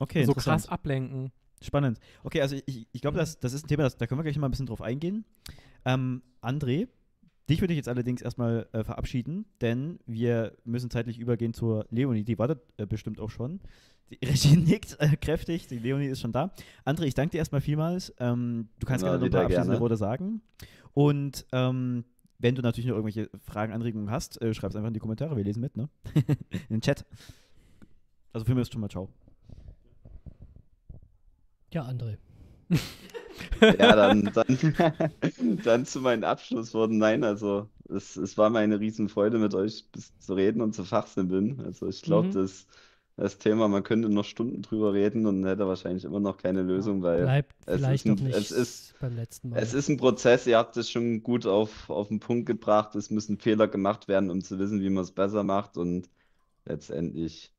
[0.00, 1.32] Okay, so krass ablenken.
[1.60, 1.98] Spannend.
[2.22, 4.38] Okay, also ich, ich glaube, das, das ist ein Thema, das, da können wir gleich
[4.38, 5.24] mal ein bisschen drauf eingehen.
[5.84, 6.86] Ähm, André,
[7.48, 12.24] dich würde ich jetzt allerdings erstmal äh, verabschieden, denn wir müssen zeitlich übergehen zur Leonie.
[12.24, 13.60] Die wartet äh, bestimmt auch schon.
[14.10, 16.52] Die Regie nickt äh, kräftig, die Leonie ist schon da.
[16.84, 18.14] André, ich danke dir erstmal vielmals.
[18.18, 19.80] Ähm, du kannst Na, gerne noch ein paar abschließende.
[19.80, 20.42] Worte sagen.
[20.94, 22.04] Und ähm,
[22.38, 25.36] wenn du natürlich noch irgendwelche Fragen, Anregungen hast, äh, schreib es einfach in die Kommentare,
[25.36, 25.88] wir lesen mit, ne?
[26.14, 27.04] in den Chat.
[28.32, 29.08] Also für mich ist schon mal ciao.
[31.72, 32.18] Ja, André.
[33.78, 34.46] Ja, dann, dann,
[35.62, 36.98] dann zu meinen Abschlussworten.
[36.98, 40.84] Nein, also es, es war mir eine Riesenfreude, mit euch bis zu reden und zu
[40.84, 41.60] fachsimpeln.
[41.60, 42.32] Also ich glaube, Mhm.
[42.32, 42.66] das,
[43.16, 47.02] das Thema, man könnte noch Stunden drüber reden und hätte wahrscheinlich immer noch keine Lösung,
[47.02, 49.58] weil Bleibt es vielleicht ist ein- noch nicht es ist- beim letzten Mal.
[49.58, 52.94] es ist ein Prozess, ihr habt es schon gut auf, auf den Punkt gebracht.
[52.94, 55.76] Es müssen Fehler gemacht werden, um zu wissen, wie man es besser macht.
[55.78, 56.08] Und
[56.66, 57.52] letztendlich,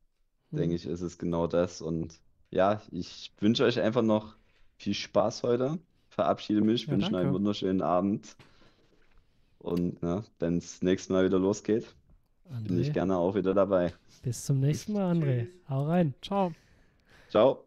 [0.51, 0.57] Hm.
[0.57, 1.81] denke ich, ist es genau das.
[1.81, 2.21] Und
[2.51, 4.35] ja, ich wünsche euch einfach noch
[4.77, 5.79] viel Spaß heute.
[6.19, 8.35] Verabschiede mich, Ja, wünsche einen wunderschönen Abend.
[9.59, 11.95] Und ja, wenn es nächstes Mal wieder losgeht,
[12.67, 13.93] bin ich André, gerne auch wieder dabei.
[14.21, 15.47] bis zum nächsten Mal, André.
[15.69, 16.13] Hau rein.
[16.21, 16.51] Ciao.
[17.29, 17.63] Ciao.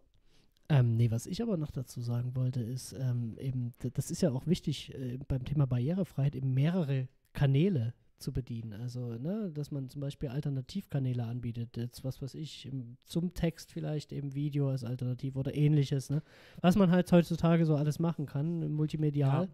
[0.69, 4.31] Ähm, nee, was ich aber noch dazu sagen wollte, ist ähm, eben, das ist ja
[4.33, 8.73] auch wichtig äh, beim Thema Barrierefreiheit, eben mehrere Kanäle zu bedienen.
[8.81, 11.77] Also, ne, dass man zum Beispiel Alternativkanäle anbietet.
[11.77, 16.23] Jetzt, was weiß ich, im, zum Text vielleicht eben Video als Alternativ oder ähnliches, ne?
[16.61, 19.45] Was man halt heutzutage so alles machen kann, multimedial.
[19.45, 19.51] Ja.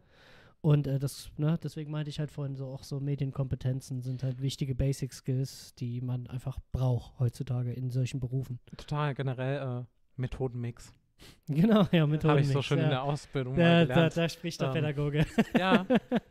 [0.61, 4.43] Und äh, das, ne, deswegen meinte ich halt vorhin so, auch so Medienkompetenzen sind halt
[4.43, 8.59] wichtige Basic Skills, die man einfach braucht heutzutage in solchen Berufen.
[8.77, 9.85] Total generell äh,
[10.17, 10.93] Methodenmix.
[11.49, 12.85] Genau, ja, mit Habe ich so schön ja.
[12.85, 14.17] in der Ausbildung Da, da, gelernt.
[14.17, 15.27] da spricht der Ähm, Pädagoge.
[15.59, 15.87] Ja,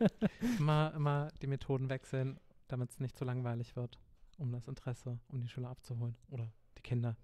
[0.58, 2.38] immer, immer die Methoden wechseln,
[2.68, 3.98] damit es nicht zu langweilig wird,
[4.38, 7.16] um das Interesse, um die Schüler abzuholen oder die Kinder.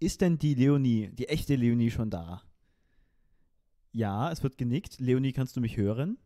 [0.00, 2.42] Ist denn die Leonie, die echte Leonie schon da?
[3.92, 4.98] Ja, es wird genickt.
[5.00, 6.18] Leonie, kannst du mich hören?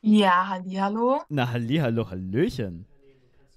[0.00, 1.20] Ja, hallo.
[1.28, 2.86] Na, hallihallo, hallöchen.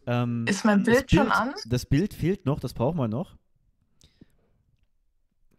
[0.07, 1.53] Ähm, Ist mein das Bild schon an?
[1.67, 3.37] Das Bild fehlt noch, das brauchen wir noch.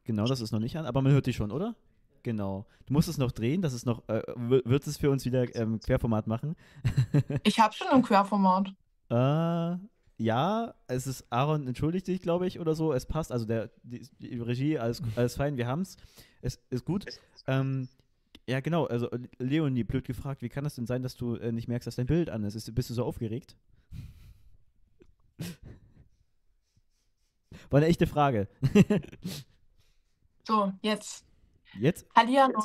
[0.04, 1.76] Genau, das ist noch nicht an, aber man hört dich schon, oder?
[2.22, 2.66] Genau.
[2.86, 5.80] Du musst es noch drehen, das ist noch, äh, wird es für uns wieder ähm,
[5.80, 6.56] Querformat machen?
[7.44, 8.72] Ich habe schon ein Querformat.
[9.10, 9.76] Äh,
[10.18, 12.92] ja, es ist Aaron, entschuldigt dich, glaube ich, oder so.
[12.92, 15.96] Es passt, also der, die, die Regie, alles, alles fein, wir haben's.
[16.40, 17.06] Es ist gut.
[17.46, 17.88] Ähm,
[18.48, 19.08] ja, genau, also
[19.38, 22.06] Leonie, blöd gefragt, wie kann das denn sein, dass du äh, nicht merkst, dass dein
[22.06, 22.54] Bild an ist?
[22.54, 22.74] ist?
[22.74, 23.56] Bist du so aufgeregt?
[27.70, 28.48] War eine echte Frage.
[30.44, 31.24] So, jetzt.
[31.78, 32.06] Jetzt?
[32.14, 32.60] Hallihallo.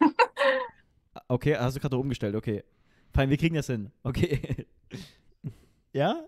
[1.28, 2.64] Okay, hast du gerade umgestellt, okay.
[3.12, 3.90] Fein, wir kriegen das hin.
[4.02, 4.66] Okay.
[5.92, 6.24] ja?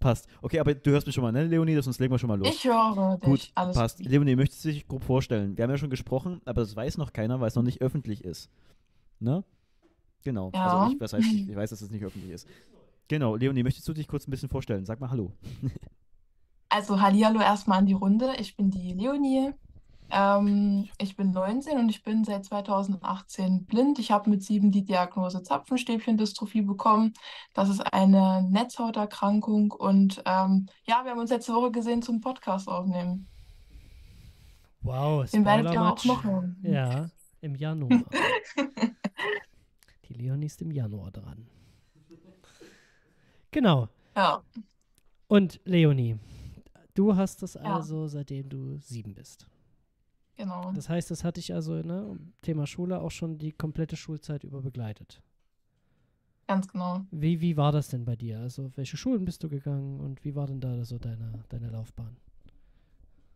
[0.00, 0.26] Passt.
[0.42, 1.80] Okay, aber du hörst mich schon mal, ne, Leonie?
[1.80, 2.48] Sonst legen wir schon mal los.
[2.48, 3.28] Ich höre dich.
[3.28, 3.98] Gut, Alles passt.
[3.98, 4.06] gut.
[4.08, 5.56] Leonie, möchtest du dich grob vorstellen?
[5.56, 8.24] Wir haben ja schon gesprochen, aber das weiß noch keiner, weil es noch nicht öffentlich
[8.24, 8.50] ist.
[9.20, 9.44] Ne?
[10.24, 10.50] Genau.
[10.52, 10.80] Ja.
[10.80, 12.48] Also ich, was heißt, ich, ich weiß, dass es nicht öffentlich ist.
[13.06, 14.84] Genau, Leonie, möchtest du dich kurz ein bisschen vorstellen?
[14.84, 15.32] Sag mal Hallo.
[16.68, 18.32] Also Hallihallo erstmal an die Runde.
[18.38, 19.52] Ich bin die Leonie.
[20.12, 23.98] Ähm, ich bin 19 und ich bin seit 2018 blind.
[23.98, 27.14] Ich habe mit sieben die Diagnose Zapfenstäbchendystrophie bekommen.
[27.54, 32.68] Das ist eine Netzhauterkrankung und ähm, ja, wir haben uns letzte Woche gesehen zum Podcast
[32.68, 33.26] aufnehmen.
[34.82, 36.56] Wow, Den werdet ihr auch noch hören.
[36.62, 37.08] Ja,
[37.40, 38.02] im Januar.
[40.08, 41.46] Die Leonie ist im Januar dran.
[43.50, 43.88] Genau.
[44.16, 44.42] Ja,
[45.28, 46.16] Und Leonie,
[46.94, 47.60] du hast das Ja.
[47.76, 49.46] also seitdem du sieben bist.
[50.42, 50.72] Genau.
[50.72, 54.60] Das heißt, das hat dich also, ne, Thema Schule auch schon die komplette Schulzeit über
[54.62, 55.22] begleitet.
[56.46, 57.06] Ganz genau.
[57.12, 58.40] Wie, wie war das denn bei dir?
[58.40, 61.70] Also, auf welche Schulen bist du gegangen und wie war denn da so deine, deine
[61.70, 62.16] Laufbahn?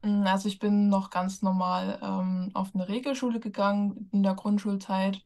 [0.02, 5.24] Mm, Also ich bin noch ganz normal ähm, auf eine Regelschule gegangen in der Grundschulzeit.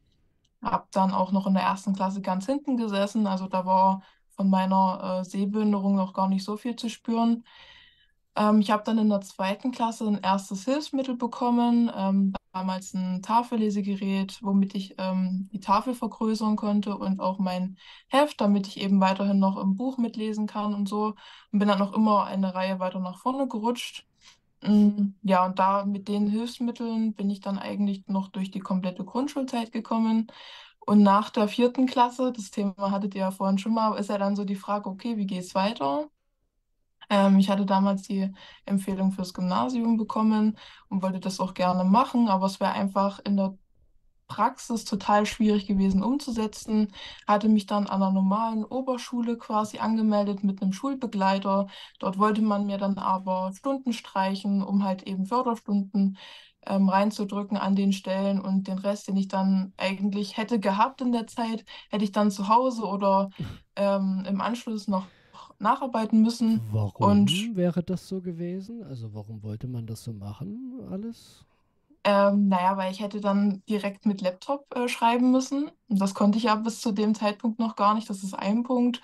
[0.61, 3.27] Hab dann auch noch in der ersten Klasse ganz hinten gesessen.
[3.27, 7.45] Also da war von meiner äh, Sehbehinderung noch gar nicht so viel zu spüren.
[8.35, 13.21] Ähm, ich habe dann in der zweiten Klasse ein erstes Hilfsmittel bekommen, ähm, damals ein
[13.21, 17.77] Tafellesegerät, womit ich ähm, die Tafel vergrößern konnte und auch mein
[18.09, 21.15] Heft, damit ich eben weiterhin noch im Buch mitlesen kann und so.
[21.51, 24.05] Und bin dann noch immer eine Reihe weiter nach vorne gerutscht.
[24.63, 29.03] Mm, Ja, und da mit den Hilfsmitteln bin ich dann eigentlich noch durch die komplette
[29.05, 30.27] Grundschulzeit gekommen.
[30.85, 34.17] Und nach der vierten Klasse, das Thema hattet ihr ja vorhin schon mal, ist ja
[34.17, 36.09] dann so die Frage, okay, wie geht's weiter?
[37.11, 38.33] Ähm, ich hatte damals die
[38.65, 40.57] Empfehlung fürs Gymnasium bekommen
[40.89, 43.57] und wollte das auch gerne machen, aber es wäre einfach in der
[44.27, 46.93] Praxis total schwierig gewesen umzusetzen.
[47.27, 51.67] Hatte mich dann an einer normalen Oberschule quasi angemeldet mit einem Schulbegleiter.
[51.99, 56.17] Dort wollte man mir dann aber Stunden streichen, um halt eben Förderstunden
[56.65, 61.11] ähm, reinzudrücken an den Stellen und den Rest, den ich dann eigentlich hätte gehabt in
[61.11, 63.31] der Zeit, hätte ich dann zu Hause oder
[63.75, 65.07] ähm, im Anschluss noch
[65.59, 66.67] nacharbeiten müssen.
[66.71, 68.83] Warum Und wäre das so gewesen?
[68.83, 71.45] Also warum wollte man das so machen, alles?
[72.03, 75.69] ähm, naja, weil ich hätte dann direkt mit Laptop äh, schreiben müssen.
[75.87, 78.09] Und das konnte ich ja bis zu dem Zeitpunkt noch gar nicht.
[78.09, 79.01] Das ist ein Punkt.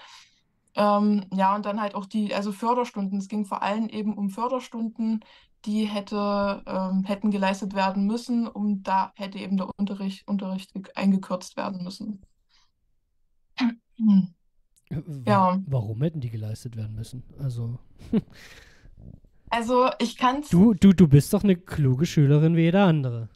[0.76, 3.20] Ähm, ja, und dann halt auch die, also Förderstunden.
[3.20, 5.22] Es ging vor allem eben um Förderstunden,
[5.66, 10.94] die hätte, ähm, hätten geleistet werden müssen, um da hätte eben der Unterricht, Unterricht ge-
[10.95, 12.26] eingekürzt werden müssen.
[13.99, 14.37] Hm.
[15.26, 17.24] Ja, Warum hätten die geleistet werden müssen?
[17.40, 17.80] Also,
[19.50, 23.30] also ich kann es, du, du, du bist doch eine kluge Schülerin wie jeder andere.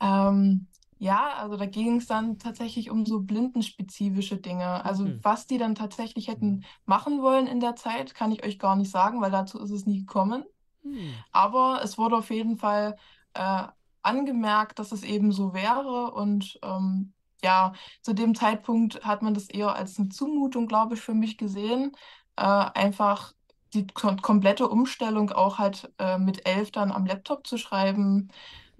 [0.00, 0.68] ähm,
[0.98, 4.84] ja, also da ging es dann tatsächlich um so blindenspezifische Dinge.
[4.84, 5.20] Also Mhm.
[5.22, 8.90] was die dann tatsächlich hätten machen wollen in der Zeit, kann ich euch gar nicht
[8.90, 10.44] sagen, weil dazu ist es nie gekommen.
[10.82, 11.24] Hm.
[11.32, 12.96] Aber es wurde auf jeden Fall
[13.34, 13.64] äh,
[14.02, 16.12] angemerkt, dass es eben so wäre.
[16.12, 17.14] Und ähm,
[17.44, 21.38] ja, zu dem Zeitpunkt hat man das eher als eine Zumutung, glaube ich, für mich
[21.38, 21.92] gesehen.
[22.36, 23.34] Äh, einfach
[23.74, 28.30] die kom komplette Umstellung auch halt äh, mit elf dann am Laptop zu schreiben,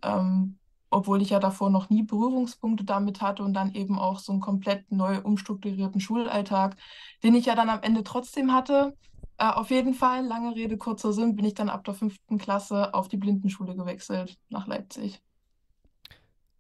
[0.02, 0.58] ähm,
[0.90, 4.40] obwohl ich ja davor noch nie Berührungspunkte damit hatte und dann eben auch so einen
[4.40, 6.76] komplett neu umstrukturierten Schulalltag,
[7.22, 8.96] den ich ja dann am Ende trotzdem hatte.
[9.38, 12.94] Äh, auf jeden Fall, lange Rede, kurzer Sinn, bin ich dann ab der fünften Klasse
[12.94, 15.20] auf die Blindenschule gewechselt nach Leipzig.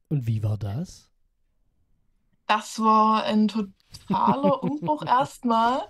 [0.08, 1.13] Und wie war das?
[2.46, 5.82] Das war ein totaler Umbruch erstmal.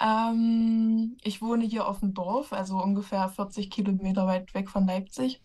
[0.00, 5.40] Ähm, ich wohne hier auf dem Dorf, also ungefähr 40 Kilometer weit weg von Leipzig.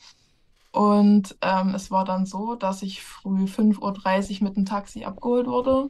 [0.71, 5.47] Und ähm, es war dann so, dass ich früh 5.30 Uhr mit dem Taxi abgeholt
[5.47, 5.89] wurde.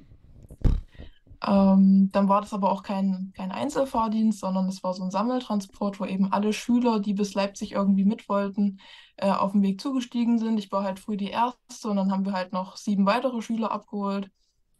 [1.45, 5.99] Ähm, dann war das aber auch kein, kein Einzelfahrdienst, sondern es war so ein Sammeltransport,
[5.99, 8.79] wo eben alle Schüler, die bis Leipzig irgendwie mit wollten,
[9.17, 10.57] äh, auf dem Weg zugestiegen sind.
[10.57, 13.71] Ich war halt früh die Erste und dann haben wir halt noch sieben weitere Schüler
[13.71, 14.29] abgeholt.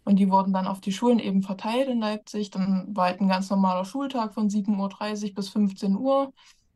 [0.04, 2.52] Und die wurden dann auf die Schulen eben verteilt in Leipzig.
[2.52, 6.32] Dann war halt ein ganz normaler Schultag von 7.30 Uhr bis 15 Uhr.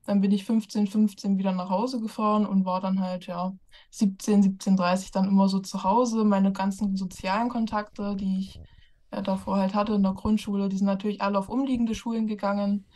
[0.06, 3.53] Dann bin ich 15, 15 wieder nach Hause gefahren und war dann halt, ja,
[3.91, 6.23] 17, 17.30 dann immer so zu Hause.
[6.23, 8.60] Meine ganzen sozialen Kontakte, die ich
[9.11, 12.88] äh, davor halt hatte in der Grundschule, die sind natürlich alle auf umliegende Schulen gegangen.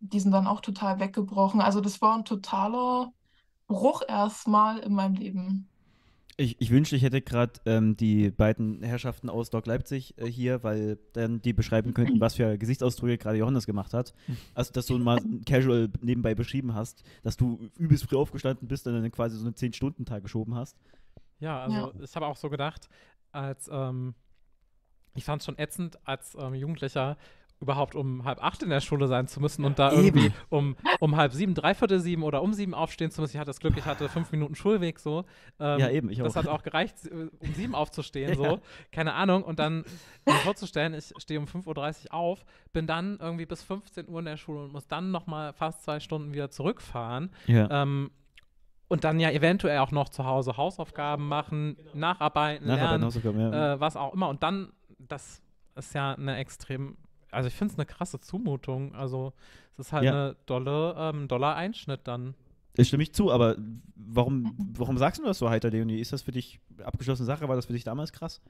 [0.00, 1.60] Die sind dann auch total weggebrochen.
[1.60, 3.12] Also das war ein totaler
[3.66, 5.68] Bruch erstmal in meinem Leben.
[6.38, 10.62] Ich, ich wünschte, ich hätte gerade ähm, die beiden Herrschaften aus Doc Leipzig äh, hier,
[10.62, 14.12] weil dann die beschreiben könnten, was für Gesichtsausdrücke gerade Johannes gemacht hat.
[14.54, 18.92] Also, dass du mal casual nebenbei beschrieben hast, dass du übelst früh aufgestanden bist und
[18.92, 20.76] dann quasi so einen 10-Stunden-Tag geschoben hast.
[21.38, 21.92] Ja, also Ja.
[22.02, 22.90] ich habe auch so gedacht,
[23.32, 24.14] als ähm,
[25.14, 27.16] ich fand es schon ätzend, als ähm, Jugendlicher
[27.60, 30.02] überhaupt um halb acht in der Schule sein zu müssen und da Eben.
[30.18, 33.34] irgendwie um, um halb sieben, dreiviertel sieben oder um sieben aufstehen zu müssen.
[33.36, 35.24] Ich hatte das Glück, ich hatte fünf Minuten Schulweg so.
[35.58, 36.42] Ähm, Ja, eben, ich Das auch.
[36.42, 38.50] hat auch gereicht, äh, um sieben aufzustehen, Ja.
[38.50, 38.60] so.
[38.92, 39.42] Keine Ahnung.
[39.42, 39.84] Und dann
[40.26, 44.26] mir vorzustellen, ich stehe um 5.30 Uhr auf, bin dann irgendwie bis 15 Uhr in
[44.26, 47.30] der Schule und muss dann nochmal fast zwei Stunden wieder zurückfahren.
[47.46, 47.68] Ja.
[47.82, 48.10] Ähm,
[48.88, 53.74] und dann ja eventuell auch noch zu Hause Hausaufgaben machen, nacharbeiten, Nachher bei lernen, ja.
[53.74, 54.28] äh, was auch immer.
[54.28, 55.42] Und dann, das
[55.74, 56.96] ist ja eine extrem,
[57.30, 58.94] also ich finde es eine krasse Zumutung.
[58.94, 59.32] Also
[59.78, 60.10] es ist halt Ja.
[60.10, 62.34] eine dolle, ähm, doller Einschnitt dann.
[62.76, 63.56] Ich stimme ich zu, aber
[63.96, 65.98] warum, warum sagst du das so heiter, Leonie?
[66.00, 67.48] Ist das für dich abgeschlossene Sache?
[67.48, 68.40] War das für dich damals krass?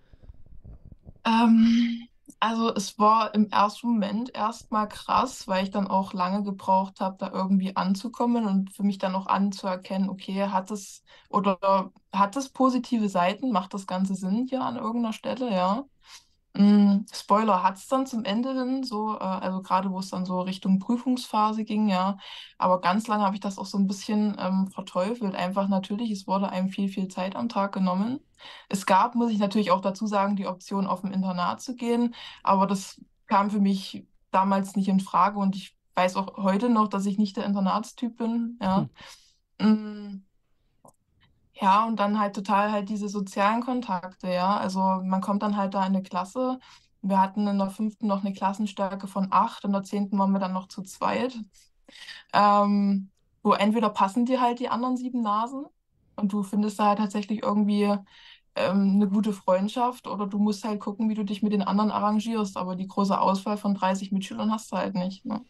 [1.25, 2.09] Ähm,
[2.41, 7.17] also es war im ersten Moment erstmal krass, weil ich dann auch lange gebraucht habe,
[7.19, 12.51] da irgendwie anzukommen und für mich dann auch anzuerkennen, okay, hat es oder hat es
[12.51, 15.85] positive Seiten, macht das Ganze Sinn hier an irgendeiner Stelle, ja.
[16.57, 20.25] Mm, Spoiler hat es dann zum Ende hin so, äh, also gerade wo es dann
[20.25, 22.17] so Richtung Prüfungsphase ging, ja.
[22.57, 25.35] Aber ganz lange habe ich das auch so ein bisschen ähm, verteufelt.
[25.35, 28.21] Einfach natürlich, es wurde einem viel, viel Zeit am Tag genommen.
[28.71, 32.15] Es gab, muss ich natürlich auch dazu sagen, die Option, auf ein Internat zu gehen,
[32.43, 36.89] aber das kam für mich damals nicht in Frage und ich weiß auch heute noch,
[36.89, 38.89] dass ich nicht der Internatstyp bin, ja.
[39.61, 40.26] Mm,
[41.59, 44.57] Ja, und dann halt total halt diese sozialen Kontakte, ja.
[44.59, 46.59] Also man kommt dann halt da in eine Klasse.
[47.01, 50.39] Wir hatten in der fünften noch eine Klassenstärke von acht, in der zehnten waren wir
[50.41, 51.35] dann noch zu zweit.
[52.33, 53.11] Ähm,
[53.43, 55.67] wo entweder passen dir halt die anderen sieben Nasen
[56.17, 57.85] und du findest da halt tatsächlich irgendwie
[58.57, 61.91] ähm, eine gute Freundschaft oder du musst halt gucken, wie du dich mit den anderen
[61.93, 62.57] arrangierst.
[62.57, 65.25] Aber die große Auswahl von 30 Mitschülern hast du halt nicht.
[65.25, 65.45] Ne?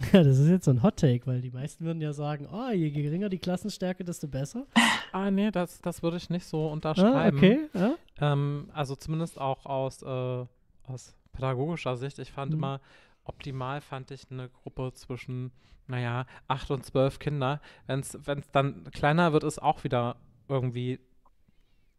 [0.12, 2.70] Ja, das ist jetzt so ein Hot Take, weil die meisten würden ja sagen, oh,
[2.72, 4.66] je geringer die Klassenstärke, desto besser.
[5.12, 7.36] Ah, nee, das, das würde ich nicht so unterschreiben.
[7.36, 7.68] Ah, okay.
[7.74, 7.94] Ja.
[8.32, 10.46] Ähm, also zumindest auch aus, äh,
[10.86, 12.18] aus pädagogischer Sicht.
[12.18, 12.56] Ich fand Mhm.
[12.58, 12.80] immer,
[13.24, 15.52] optimal fand ich eine Gruppe zwischen,
[15.86, 17.60] naja, acht und zwölf Kinder.
[17.86, 18.18] Wenn es
[18.52, 20.16] dann kleiner wird, ist auch wieder
[20.48, 20.98] irgendwie,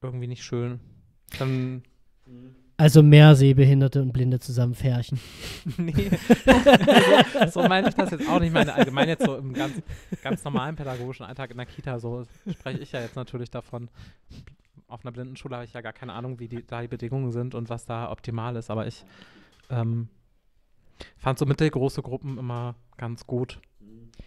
[0.01, 0.79] irgendwie nicht schön.
[1.37, 1.83] Dann,
[2.81, 5.19] Also mehr Sehbehinderte und Blinde zusammen färchen.
[5.77, 6.09] nee.
[7.39, 8.47] also, so meine ich das jetzt auch nicht.
[8.47, 9.79] Ich meine allgemein jetzt so im ganz,
[10.23, 13.91] ganz normalen pädagogischen Alltag in der Kita, so spreche ich ja jetzt natürlich davon.
[14.87, 17.53] Auf einer Blindenschule habe ich ja gar keine Ahnung, wie die, da die Bedingungen sind
[17.53, 19.05] und was da optimal ist, aber ich
[19.69, 20.07] ähm,
[21.17, 23.61] fand so mittelgroße Gruppen immer ganz gut.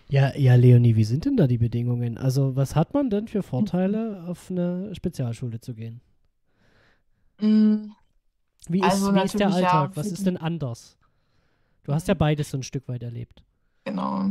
[0.08, 2.18] Ja, ja, Leonie, wie sind denn da die Bedingungen?
[2.18, 6.00] Also, was hat man denn für Vorteile, auf eine Spezialschule zu gehen?
[7.40, 7.90] Mm,
[8.68, 9.96] Wie ist, Also wie ist der natürlich, ja, Alltag?
[9.96, 10.96] Was ist denn anders?
[11.84, 13.42] Du hast ja beides so ein Stück weit erlebt.
[13.84, 14.30] Genau.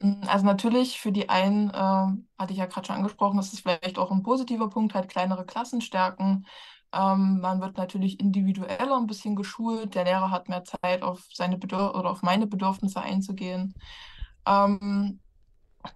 [0.00, 3.60] Mm, Also natürlich für die einen, ähm, hatte ich ja gerade schon angesprochen, das ist
[3.62, 6.46] vielleicht auch ein positiver Punkt, halt kleinere Klassenstärken.
[6.92, 9.94] Ähm, man wird natürlich individueller ein bisschen geschult.
[9.94, 13.74] Der Lehrer hat mehr Zeit, auf seine Bedürf oder auf meine Bedürfnisse einzugehen.
[14.46, 15.20] Ähm,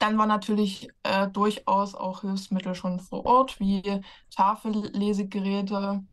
[0.01, 6.05] dann war natürlich äh, durchaus auch Hilfsmittel schon vor Ort, wie Tafellesegeräte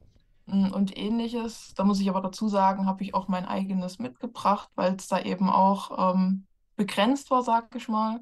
[0.47, 1.73] und ähnliches.
[1.75, 5.19] Da muss ich aber dazu sagen, habe ich auch mein eigenes mitgebracht, weil es da
[5.19, 6.45] eben auch ähm,
[6.75, 8.19] begrenzt war, sag ich mal.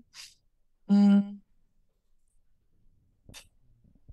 [0.87, 1.41] Mm.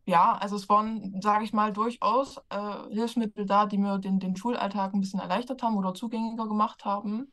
[0.07, 4.35] Ja, also es waren, sage ich mal, durchaus äh, Hilfsmittel da, die mir den, den
[4.35, 7.32] Schulalltag ein bisschen erleichtert haben oder zugänglicher gemacht haben.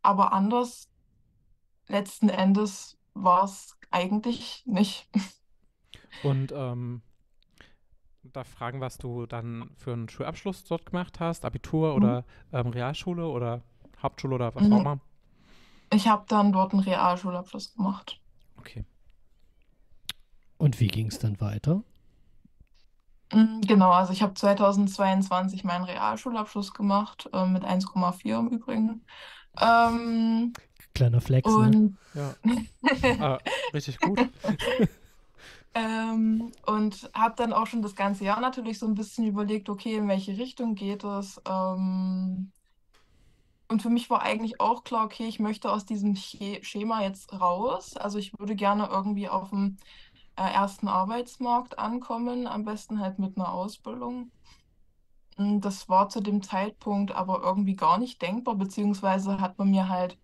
[0.00, 0.88] Aber anders,
[1.88, 5.08] letzten Endes, war es eigentlich nicht.
[6.22, 7.02] Und ähm,
[8.32, 11.96] da fragen, was du dann für einen Schulabschluss dort gemacht hast, Abitur Mhm.
[11.96, 13.62] oder ähm, Realschule oder
[14.02, 14.72] Hauptschule oder was Mhm.
[14.72, 15.00] auch immer.
[15.92, 18.20] Ich habe dann dort einen Realschulabschluss gemacht.
[18.58, 18.84] Okay.
[20.58, 21.82] Und wie ging es dann weiter?
[23.32, 29.04] Mm, Genau, also ich habe 2022 meinen Realschulabschluss gemacht, äh, mit 1,4 im Übrigen.
[29.60, 30.52] Ähm,
[30.94, 31.66] Kleiner Flex, ne?
[31.66, 32.34] und Ja.
[33.20, 33.38] Ah,
[33.74, 34.18] richtig gut.
[35.76, 39.96] Ähm, und habe dann auch schon das ganze Jahr natürlich so ein bisschen überlegt, okay,
[39.96, 41.40] in welche Richtung geht es?
[41.46, 42.52] Ähm,
[43.68, 47.32] und für mich war eigentlich auch klar, okay, ich möchte aus diesem Che- Schema jetzt
[47.40, 47.96] raus.
[47.96, 49.76] Also ich würde gerne irgendwie auf dem
[50.36, 54.32] äh, ersten Arbeitsmarkt ankommen, am besten halt mit einer Ausbildung.
[55.38, 59.88] Mm, Das war zu dem Zeitpunkt aber irgendwie gar nicht denkbar, beziehungsweise hat man mir
[59.88, 60.18] halt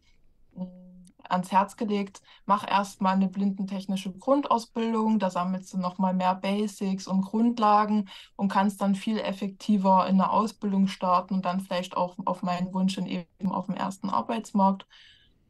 [1.33, 7.23] ans Herz gelegt, mach erstmal eine blindentechnische Grundausbildung, da sammelst du nochmal mehr Basics und
[7.23, 12.43] Grundlagen und kannst dann viel effektiver in der Ausbildung starten und dann vielleicht auch auf
[12.43, 14.87] meinen Wunsch hin eben auf dem ersten Arbeitsmarkt.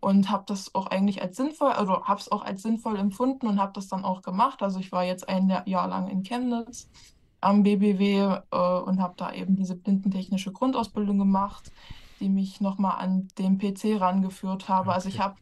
[0.01, 3.61] Und habe das auch eigentlich als sinnvoll, also habe es auch als sinnvoll empfunden und
[3.61, 4.61] habe das dann auch gemacht.
[4.63, 6.91] Also ich war jetzt ein Jahr- lang in Chemnitz
[7.41, 11.73] am BBW äh, und habe da eben diese blindentechnische Grundausbildung gemacht,
[12.21, 14.93] die mich nochmal an den PC rangeführt habe.
[14.93, 15.23] Also ich Okay.
[15.23, 15.37] habe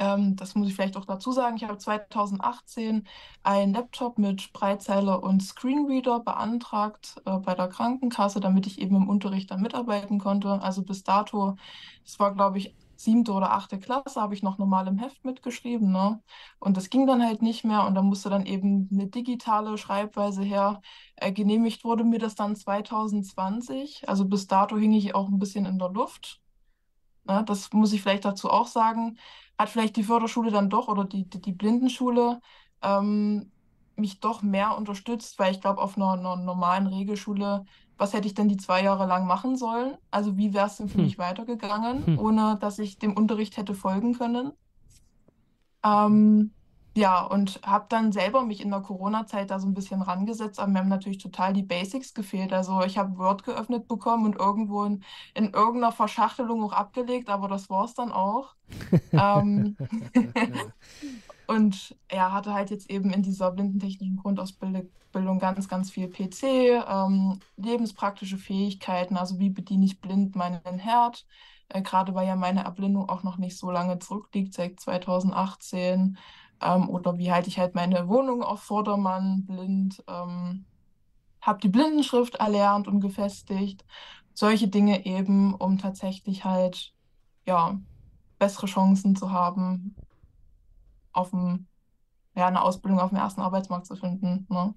[0.00, 1.56] ähm, das muss ich vielleicht auch dazu sagen.
[1.56, 3.06] Ich habe 2018
[3.42, 9.08] einen Laptop mit Spreizeiler und Screenreader beantragt äh, bei der Krankenkasse, damit ich eben im
[9.08, 10.62] Unterricht dann mitarbeiten konnte.
[10.62, 11.56] Also bis dato,
[12.04, 15.90] das war, glaube ich, siebte oder achte Klasse, habe ich noch normal im Heft mitgeschrieben,
[15.92, 16.22] ne?
[16.58, 20.42] Und das ging dann halt nicht mehr und da musste dann eben eine digitale Schreibweise
[20.42, 20.80] her.
[21.16, 24.08] Äh, genehmigt wurde mir das dann 2020.
[24.08, 26.40] Also bis dato hing ich auch ein bisschen in der Luft.
[27.24, 27.44] Ne?
[27.46, 29.18] Das muss ich vielleicht dazu auch sagen
[29.60, 32.40] hat vielleicht die Förderschule dann doch oder die, die, die Blindenschule
[32.82, 33.52] ähm,
[33.96, 37.64] mich doch mehr unterstützt, weil ich glaube, auf einer, einer normalen Regelschule,
[37.98, 39.96] was hätte ich denn die zwei Jahre lang machen sollen?
[40.10, 41.04] Also wie wäre es denn für Hm.
[41.04, 42.16] mich weitergegangen, Hm.
[42.16, 44.52] ohne dass ich dem Unterricht hätte folgen können?
[45.84, 46.54] Ähm,
[46.94, 50.70] ja, und habe dann selber mich in der Corona-Zeit da so ein bisschen rangesetzt, aber
[50.72, 52.52] mir haben natürlich total die Basics gefehlt.
[52.52, 55.04] Also ich habe Word geöffnet bekommen und irgendwo in,
[55.34, 58.56] in irgendeiner Verschachtelung auch abgelegt, aber das war es dann auch.
[59.12, 59.76] Ähm,
[61.46, 66.42] und er hatte halt jetzt eben in dieser blindentechnischen Grundausbildung ganz, ganz viel PC,
[66.88, 71.24] ähm, lebenspraktische Fähigkeiten, also wie bediene ich blind meinen Herd,
[71.68, 76.18] äh, gerade weil ja meine Erblindung auch noch nicht so lange zurückliegt, seit 2018,
[76.60, 80.64] ähm, oder wie halte ich halt meine Wohnung auf Vordermann blind, ähm,
[81.40, 83.84] habe die Blindenschrift erlernt und gefestigt,
[84.34, 86.92] solche Dinge eben, um tatsächlich halt,
[87.46, 87.78] ja,
[88.38, 89.94] bessere Chancen zu haben,
[91.12, 91.66] auf dem,
[92.34, 94.46] ja, eine Ausbildung auf dem ersten Arbeitsmarkt zu finden.
[94.48, 94.74] Ne?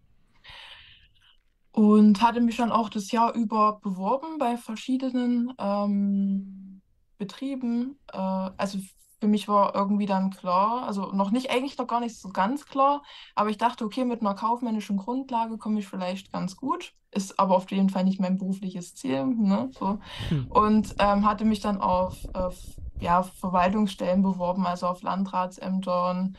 [1.71, 6.81] Und hatte mich schon auch das Jahr über beworben bei verschiedenen ähm,
[7.17, 7.97] Betrieben.
[8.11, 8.79] Äh, also
[9.23, 12.65] für mich war irgendwie dann klar, also noch nicht, eigentlich noch gar nicht so ganz
[12.65, 13.03] klar,
[13.35, 17.55] aber ich dachte, okay, mit einer kaufmännischen Grundlage komme ich vielleicht ganz gut, ist aber
[17.55, 19.99] auf jeden Fall nicht mein berufliches Ziel, ne, so.
[20.27, 20.47] Hm.
[20.49, 22.57] Und ähm, hatte mich dann auf, auf
[22.99, 26.35] ja, Verwaltungsstellen beworben, also auf Landratsämtern,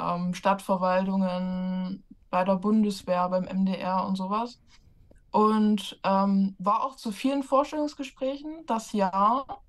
[0.00, 4.58] ähm, Stadtverwaltungen, bei der Bundeswehr, beim MDR und sowas.
[5.32, 9.60] Und ähm, war auch zu vielen Vorstellungsgesprächen das Jahr.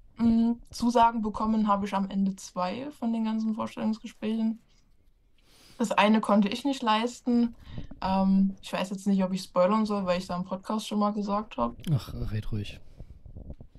[0.72, 4.60] Zusagen bekommen habe ich am Ende zwei von den ganzen Vorstellungsgesprächen.
[5.78, 7.56] Das eine konnte ich nicht leisten.
[8.02, 10.88] Ähm, ich weiß jetzt nicht, ob ich spoilern soll, weil ich es da im Podcast
[10.88, 11.76] schon mal gesagt habe.
[11.91, 12.80] Ach, red ruhig.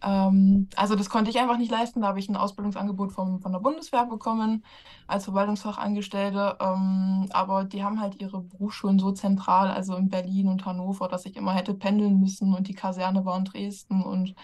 [0.04, 2.02] Ähm, also das konnte ich einfach nicht leisten.
[2.02, 4.64] Da habe ich ein Ausbildungsangebot vom, von der Bundeswehr bekommen
[5.06, 6.56] als Verwaltungsfachangestellte.
[6.60, 11.26] Ähm, aber die haben halt ihre Berufsschulen so zentral, also in Berlin und Hannover, dass
[11.26, 14.02] ich immer hätte pendeln müssen und die Kaserne war in Dresden.
[14.02, 14.34] Und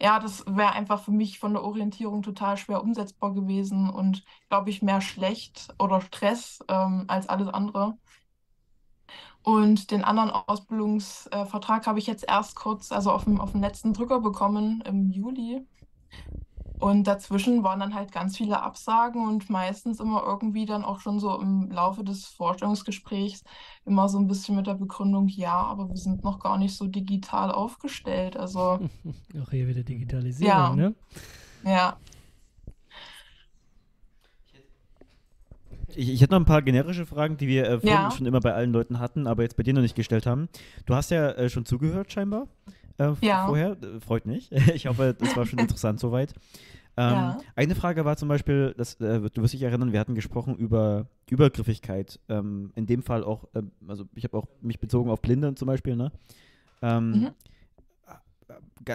[0.00, 4.70] ja, das wäre einfach für mich von der Orientierung total schwer umsetzbar gewesen und glaube
[4.70, 7.96] ich mehr schlecht oder Stress ähm, als alles andere.
[9.42, 13.92] Und den anderen Ausbildungsvertrag habe ich jetzt erst kurz, also auf dem, auf dem letzten
[13.92, 15.66] Drücker bekommen im Juli.
[16.82, 21.20] Und dazwischen waren dann halt ganz viele Absagen und meistens immer irgendwie dann auch schon
[21.20, 23.44] so im Laufe des Vorstellungsgesprächs
[23.84, 26.88] immer so ein bisschen mit der Begründung, ja, aber wir sind noch gar nicht so
[26.88, 28.36] digital aufgestellt.
[28.36, 28.80] Also.
[29.40, 30.74] Auch hier wieder Digitalisierung, ja.
[30.74, 30.94] ne?
[31.64, 31.96] Ja.
[35.96, 38.10] Ich, ich hätte noch ein paar generische Fragen, die wir äh, ja.
[38.10, 40.48] schon immer bei allen Leuten hatten, aber jetzt bei dir noch nicht gestellt haben.
[40.86, 42.48] Du hast ja äh, schon zugehört, scheinbar.
[42.98, 43.46] Äh, ja.
[43.46, 43.72] Vorher.
[43.72, 44.50] Äh, freut mich.
[44.74, 46.34] ich hoffe, das war schon interessant soweit.
[46.96, 47.38] Ähm, ja.
[47.56, 51.06] Eine Frage war zum Beispiel, das, äh, du wirst dich erinnern, wir hatten gesprochen über
[51.30, 52.20] Übergriffigkeit.
[52.28, 55.66] Ähm, in dem Fall auch, ähm, also ich habe auch mich bezogen auf Blinde zum
[55.66, 56.12] Beispiel, ne?
[56.82, 57.30] Ähm, mhm.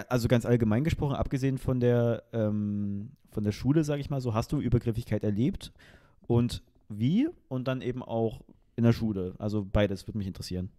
[0.08, 4.34] Also ganz allgemein gesprochen, abgesehen von der, ähm, von der Schule, sage ich mal so,
[4.34, 5.72] hast du Übergriffigkeit erlebt?
[6.26, 8.40] Und wie und dann eben auch
[8.76, 9.34] in der Schule.
[9.38, 10.70] Also beides würde mich interessieren.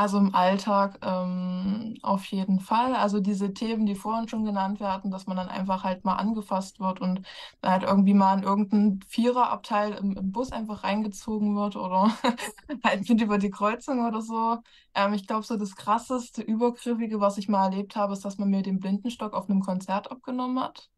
[0.00, 2.94] Also im Alltag ähm, auf jeden Fall.
[2.94, 6.80] Also diese Themen, die vorhin schon genannt werden, dass man dann einfach halt mal angefasst
[6.80, 7.20] wird und
[7.62, 12.10] halt irgendwie mal in irgendein Viererabteil im, im Bus einfach reingezogen wird oder
[12.84, 14.58] halt mit über die Kreuzung oder so.
[14.94, 18.48] Ähm, ich glaube, so das krasseste, übergriffige, was ich mal erlebt habe, ist, dass man
[18.48, 20.88] mir den Blindenstock auf einem Konzert abgenommen hat.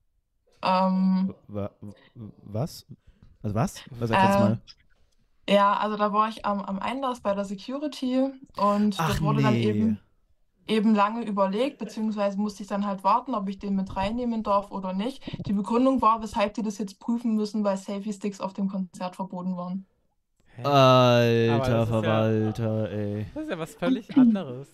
[0.62, 1.34] Ähm,
[2.44, 2.86] was?
[3.42, 3.82] Also was?
[3.98, 4.58] Was sag jetzt äh, mal?
[5.48, 9.38] Ja, also da war ich am, am Einlass bei der Security und Ach, das wurde
[9.38, 9.42] nee.
[9.42, 10.00] dann eben,
[10.68, 14.70] eben lange überlegt, beziehungsweise musste ich dann halt warten, ob ich den mit reinnehmen darf
[14.70, 15.22] oder nicht.
[15.46, 19.56] Die Begründung war, weshalb die das jetzt prüfen müssen, weil Selfie-Sticks auf dem Konzert verboten
[19.56, 19.86] waren.
[20.54, 20.64] Hä?
[20.64, 23.26] Alter Verwalter, ja, ey.
[23.34, 24.68] Das ist ja was völlig anderes.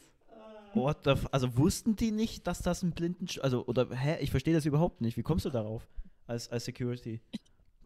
[0.74, 3.26] What the also wussten die nicht, dass das ein blinden...
[3.40, 4.18] Also, oder, hä?
[4.20, 5.16] Ich verstehe das überhaupt nicht.
[5.16, 5.88] Wie kommst du darauf
[6.26, 7.20] als, als Security?
[7.30, 7.40] Ich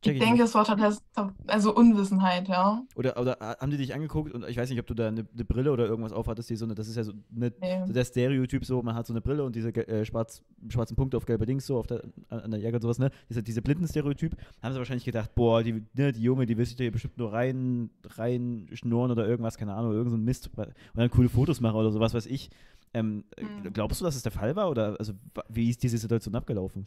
[0.05, 1.01] ich denke, es war tatsächlich
[1.47, 2.83] also Unwissenheit, ja.
[2.97, 5.45] Oder, oder haben die dich angeguckt und ich weiß nicht, ob du da eine, eine
[5.45, 7.87] Brille oder irgendwas aufhattest, die so eine, das ist ja so, eine, nee.
[7.87, 11.17] so der Stereotyp so, man hat so eine Brille und diese äh, schwarz, schwarzen Punkte
[11.17, 13.11] auf gelber Dings so auf der, an der Jacke und sowas, ne?
[13.29, 16.77] Diese, diese Blinden-Stereotyp, haben sie wahrscheinlich gedacht, boah, die, ne, die Junge, die will sich
[16.77, 20.51] da hier bestimmt nur rein, rein schnurren oder irgendwas, keine Ahnung, irgend so ein Mist
[20.57, 22.51] und dann coole Fotos machen oder sowas, weiß ich.
[22.95, 23.73] Ähm, mhm.
[23.73, 25.13] Glaubst du, dass es der Fall war oder also
[25.49, 26.87] wie ist diese Situation abgelaufen?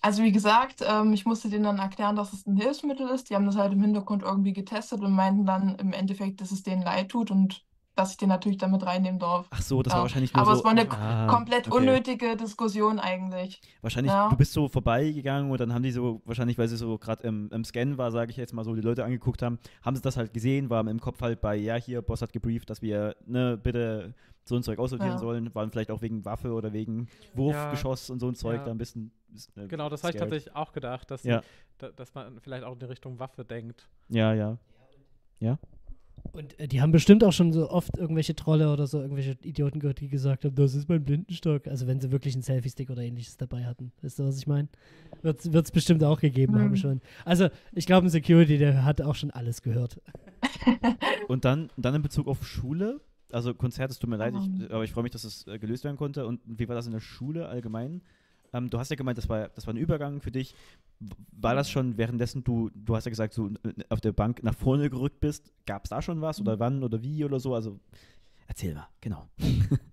[0.00, 3.28] Also wie gesagt, ähm, ich musste denen dann erklären, dass es ein Hilfsmittel ist.
[3.28, 6.62] Die haben das halt im Hintergrund irgendwie getestet und meinten dann im Endeffekt, dass es
[6.62, 7.64] denen leid tut und
[7.96, 9.46] dass ich den natürlich damit reinnehmen darf.
[9.50, 9.96] Ach so, das ja.
[9.98, 11.76] war wahrscheinlich nur Aber so, es war eine ah, komplett okay.
[11.76, 13.60] unnötige Diskussion eigentlich.
[13.82, 14.30] Wahrscheinlich, ja.
[14.30, 17.50] du bist so vorbeigegangen und dann haben die so, wahrscheinlich, weil sie so gerade im,
[17.52, 20.16] im Scan war, sage ich jetzt mal so, die Leute angeguckt haben, haben sie das
[20.16, 23.58] halt gesehen, war im Kopf halt bei, ja, hier, Boss hat gebrieft, dass wir, ne,
[23.62, 24.14] bitte
[24.44, 25.18] so ein Zeug aussortieren ja.
[25.18, 28.14] sollen, waren vielleicht auch wegen Waffe oder wegen Wurfgeschoss ja.
[28.14, 29.12] und so ein Zeug da ein bisschen.
[29.56, 31.42] Äh, genau, das habe ich tatsächlich auch gedacht, dass, ja.
[31.78, 33.88] da, dass man vielleicht auch in die Richtung Waffe denkt.
[34.08, 34.58] Ja, ja.
[35.40, 35.58] Ja.
[36.32, 39.80] Und äh, die haben bestimmt auch schon so oft irgendwelche Trolle oder so, irgendwelche Idioten
[39.80, 41.66] gehört, die gesagt haben, das ist mein Blindenstock.
[41.66, 43.92] Also wenn sie wirklich einen Selfie-Stick oder ähnliches dabei hatten.
[44.02, 44.68] Weißt du, was ich meine?
[45.22, 46.60] Wird es bestimmt auch gegeben mhm.
[46.60, 47.00] haben schon.
[47.24, 50.00] Also ich glaube, ein Security, der hat auch schon alles gehört.
[51.28, 53.00] Und dann, dann in Bezug auf Schule,
[53.32, 54.66] also Konzert, es tut mir leid, ich, mhm.
[54.70, 56.26] aber ich freue mich, dass es äh, gelöst werden konnte.
[56.26, 58.02] Und wie war das in der Schule allgemein?
[58.52, 60.54] Ähm, du hast ja gemeint, das war, das war ein Übergang für dich.
[61.32, 64.54] War das schon währenddessen, du, du hast ja gesagt, so äh, auf der Bank nach
[64.54, 67.54] vorne gerückt bist, gab es da schon was oder wann oder wie oder so?
[67.54, 67.78] Also
[68.46, 69.28] erzähl mal, genau.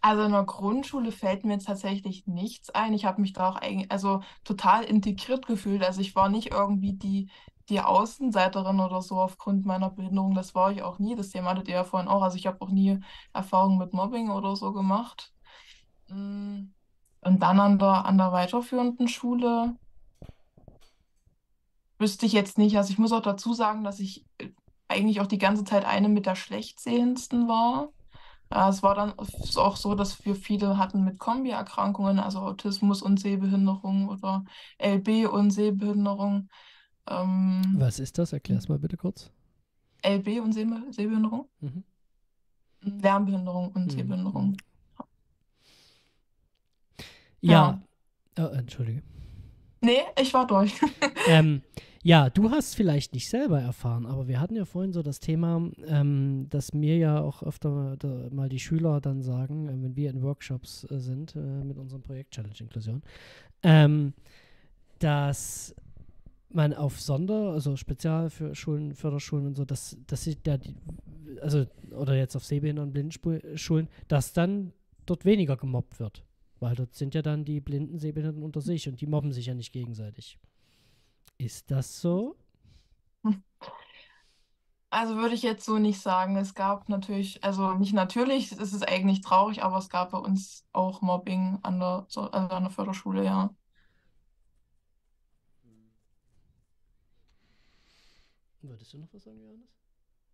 [0.00, 2.92] Also in der Grundschule fällt mir jetzt tatsächlich nichts ein.
[2.94, 5.82] Ich habe mich da auch eigentlich, also total integriert gefühlt.
[5.82, 7.28] Also ich war nicht irgendwie die,
[7.68, 10.34] die Außenseiterin oder so aufgrund meiner Behinderung.
[10.34, 11.16] Das war ich auch nie.
[11.16, 12.22] Das Thema hattet ihr ja vorhin auch.
[12.22, 13.00] Also ich habe auch nie
[13.32, 15.32] Erfahrungen mit Mobbing oder so gemacht.
[16.08, 16.75] Mm.
[17.26, 19.74] Und dann an der, an der weiterführenden Schule
[21.98, 22.76] wüsste ich jetzt nicht.
[22.76, 24.50] Also ich muss auch dazu sagen, dass ich äh,
[24.86, 27.88] eigentlich auch die ganze Zeit eine mit der schlechtsehendsten war.
[28.48, 34.08] Es war dann auch so, dass wir viele hatten mit Kombi-Erkrankungen, also Autismus und Sehbehinderung
[34.08, 34.44] oder
[34.78, 36.48] LB und Sehbehinderung.
[37.08, 38.32] Ähm, Was ist das?
[38.32, 39.32] Erklär's mal bitte kurz.
[40.02, 41.48] LB und Sehbe Sehbehinderung?
[41.58, 41.82] Mhm.
[42.82, 43.90] Lernbehinderung und Mhm.
[43.90, 44.56] Sehbehinderung.
[47.40, 47.80] Ja.
[48.38, 49.02] Oh, entschuldige.
[49.80, 50.74] Nee, ich war durch.
[51.28, 51.62] ähm,
[52.02, 55.70] ja, du hast vielleicht nicht selber erfahren, aber wir hatten ja vorhin so das Thema,
[55.86, 60.10] ähm, dass mir ja auch öfter da, mal die Schüler dann sagen, äh, wenn wir
[60.10, 63.02] in Workshops äh, sind äh, mit unserem Projekt Challenge Inklusion,
[63.62, 64.12] ähm,
[64.98, 65.74] dass
[66.48, 70.74] man auf Sonder, also spezial für Schulen, Förderschulen und so, dass, dass sie da, die,
[71.42, 74.72] also, oder jetzt auf Sehbehinderten und Blindenschulen, dass dann
[75.06, 76.25] dort weniger gemobbt wird.
[76.60, 79.54] Weil dort sind ja dann die blinden Sehbehinderten unter sich und die mobben sich ja
[79.54, 80.38] nicht gegenseitig.
[81.38, 82.36] Ist das so?
[84.90, 86.36] Also würde ich jetzt so nicht sagen.
[86.36, 90.64] Es gab natürlich, also nicht natürlich, es ist eigentlich traurig, aber es gab bei uns
[90.72, 93.54] auch Mobbing an der, so- also an der Förderschule, ja.
[98.62, 99.68] Würdest du noch was sagen, Johannes?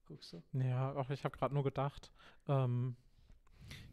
[0.07, 0.43] Guckst du?
[0.53, 2.12] Ja, auch ich habe gerade nur gedacht,
[2.49, 2.97] ähm,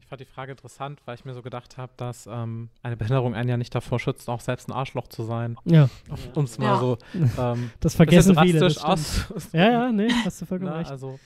[0.10, 3.48] fand die Frage interessant, weil ich mir so gedacht habe, dass ähm, eine Behinderung einen
[3.50, 5.56] ja nicht davor schützt, auch selbst ein Arschloch zu sein.
[5.66, 5.90] Ja,
[6.36, 6.78] Um es mal Ja.
[6.80, 7.98] so ähm, das bisschen
[8.36, 8.60] vergessen viele.
[8.60, 9.28] Das aus.
[9.54, 10.92] Ja, ja, nee, hast du vollkommen Na, recht.
[10.92, 11.20] also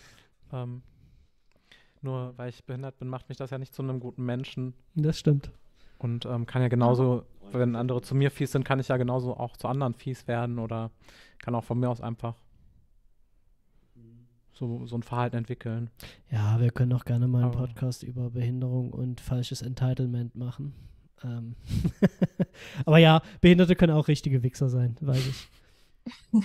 [0.52, 0.84] ähm,
[2.02, 5.18] nur weil ich behindert bin, macht mich das ja nicht zu einem guten Menschen Das
[5.18, 5.52] stimmt.
[6.00, 9.38] und ähm, kann ja genauso, wenn andere zu mir fies sind, kann ich ja genauso
[9.38, 10.92] auch zu anderen fies werden oder
[11.40, 12.36] kann auch von mir aus einfach
[14.54, 15.90] so, so ein Verhalten entwickeln.
[16.32, 20.74] Ja, wir können auch gerne mal einen Aber- Podcast über Behinderung und falsches Entitlement machen.
[21.24, 21.56] Ähm
[22.86, 25.50] Aber ja, Behinderte können auch richtige Wichser sein, weiß ich.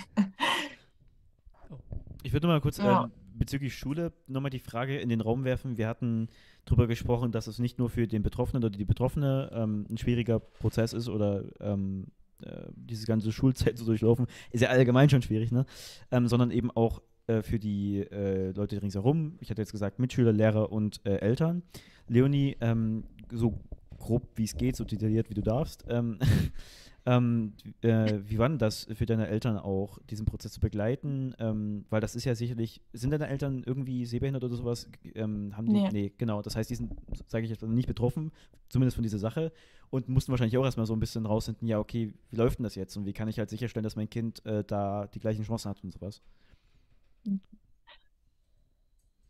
[2.25, 3.05] Ich würde mal kurz Ja.
[3.05, 5.79] ähm, bezüglich Schule nochmal die Frage in den Raum werfen.
[5.79, 6.29] Wir hatten
[6.65, 10.41] darüber gesprochen, dass es nicht nur für den Betroffenen oder die Betroffene ähm, ein schwieriger
[10.41, 12.09] Prozess ist oder ähm,
[12.43, 14.27] äh, diese ganze Schulzeit zu durchlaufen.
[14.51, 15.65] Ist ja allgemein schon schwierig, ne?
[16.11, 19.37] Ähm, sondern eben auch äh, für die äh, Leute ringsherum.
[19.41, 21.63] Ich hatte jetzt gesagt Mitschüler, Lehrer und äh, Eltern.
[22.09, 23.55] Leonie, ähm, so
[23.99, 25.85] grob wie es geht, so detailliert wie du darfst.
[25.89, 26.19] Ähm,
[27.07, 27.53] ähm,
[27.83, 31.35] äh, wie war denn das für deine Eltern auch, diesen Prozess zu begleiten?
[31.39, 34.89] Ähm, weil das ist ja sicherlich, sind deine Eltern irgendwie sehbehindert oder sowas?
[35.15, 35.89] Ähm, haben die, Nee.
[35.93, 36.41] nee, genau.
[36.43, 36.93] Das heißt, die sind,
[37.27, 38.33] sage ich jetzt nicht betroffen,
[38.71, 39.53] zumindest von dieser Sache
[39.91, 42.75] und mussten wahrscheinlich auch erstmal so ein bisschen rausfinden, ja, okay, wie läuft denn das
[42.75, 45.69] jetzt und wie kann ich halt sicherstellen, dass mein Kind äh, da die gleichen Chancen
[45.69, 46.23] hat und sowas?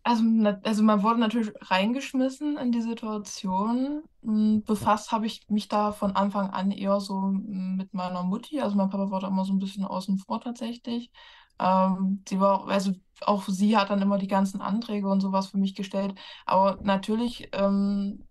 [0.05, 0.25] Also,
[0.65, 4.03] also man wurde natürlich reingeschmissen in die Situation.
[4.23, 8.61] Mm, Befasst habe ich mich da von Anfang an eher so mm, mit meiner Mutti.
[8.61, 11.11] Also mein Papa war da immer so ein bisschen außen vor tatsächlich.
[11.59, 12.93] Ähm, sie war, also
[13.23, 16.15] auch sie hat dann immer die ganzen Anträge und sowas für mich gestellt.
[16.47, 18.28] Aber natürlich ähm,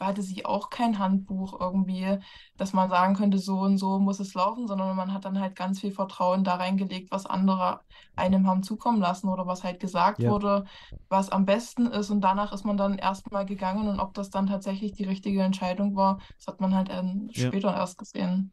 [0.00, 2.18] hatte sie auch kein Handbuch irgendwie,
[2.56, 5.56] dass man sagen könnte, so und so muss es laufen, sondern man hat dann halt
[5.56, 7.80] ganz viel Vertrauen da reingelegt, was andere
[8.16, 10.30] einem haben zukommen lassen oder was halt gesagt Ja.
[10.30, 10.64] wurde,
[11.08, 12.10] was am besten ist.
[12.10, 15.96] Und danach ist man dann erstmal gegangen und ob das dann tatsächlich die richtige Entscheidung
[15.96, 17.50] war, das hat man halt ähm, Ja.
[17.50, 18.52] später erst gesehen.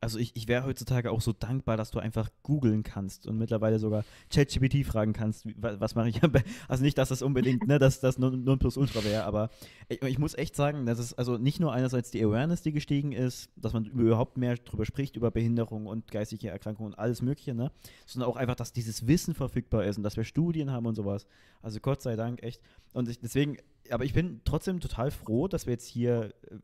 [0.00, 3.78] Also ich, ich wäre heutzutage auch so dankbar, dass du einfach googeln kannst und mittlerweile
[3.78, 6.20] sogar ChatGPT fragen kannst, wie, wa- was mache ich
[6.68, 9.50] Also nicht, dass das unbedingt, ne, dass das non- Nonplusultra wäre, aber
[9.88, 13.12] ich, ich muss echt sagen, dass es also nicht nur einerseits die Awareness, die gestiegen
[13.12, 17.54] ist, dass man überhaupt mehr drüber spricht, über Behinderung und geistige Erkrankungen und alles mögliche,
[17.54, 17.70] ne,
[18.06, 21.26] sondern auch einfach, dass dieses Wissen verfügbar ist und dass wir Studien haben und sowas.
[21.62, 22.60] Also Gott sei Dank, echt.
[22.92, 23.56] Und ich, deswegen,
[23.90, 26.56] aber ich bin trotzdem total froh, dass wir jetzt hier äh,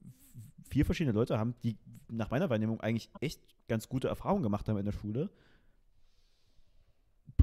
[0.69, 1.77] vier verschiedene Leute haben, die
[2.09, 5.31] nach meiner Wahrnehmung eigentlich echt ganz gute Erfahrungen gemacht haben in der Schule.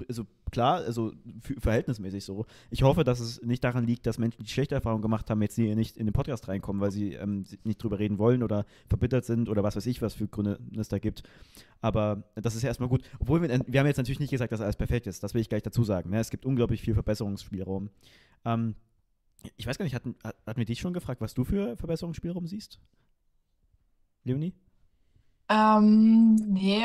[0.09, 1.13] Also klar, also
[1.59, 2.45] verhältnismäßig so.
[2.69, 5.55] Ich hoffe, dass es nicht daran liegt, dass Menschen, die schlechte Erfahrungen gemacht haben, jetzt
[5.55, 9.23] hier nicht in den Podcast reinkommen, weil sie ähm, nicht drüber reden wollen oder verbittert
[9.23, 11.23] sind oder was weiß ich, was für Gründe es da gibt.
[11.79, 13.03] Aber das ist ja erstmal gut.
[13.19, 15.23] Obwohl wir, wir haben jetzt natürlich nicht gesagt, dass alles perfekt ist.
[15.23, 16.09] Das will ich gleich dazu sagen.
[16.09, 16.19] Ne?
[16.19, 17.89] Es gibt unglaublich viel Verbesserungsspielraum.
[18.43, 18.75] Ähm,
[19.55, 22.47] ich weiß gar nicht, hatten, hat- hatten wir dich schon gefragt, was du für Verbesserungsspielraum
[22.47, 22.79] siehst?
[24.25, 24.53] Leonie?
[25.49, 26.83] Ähm, nee.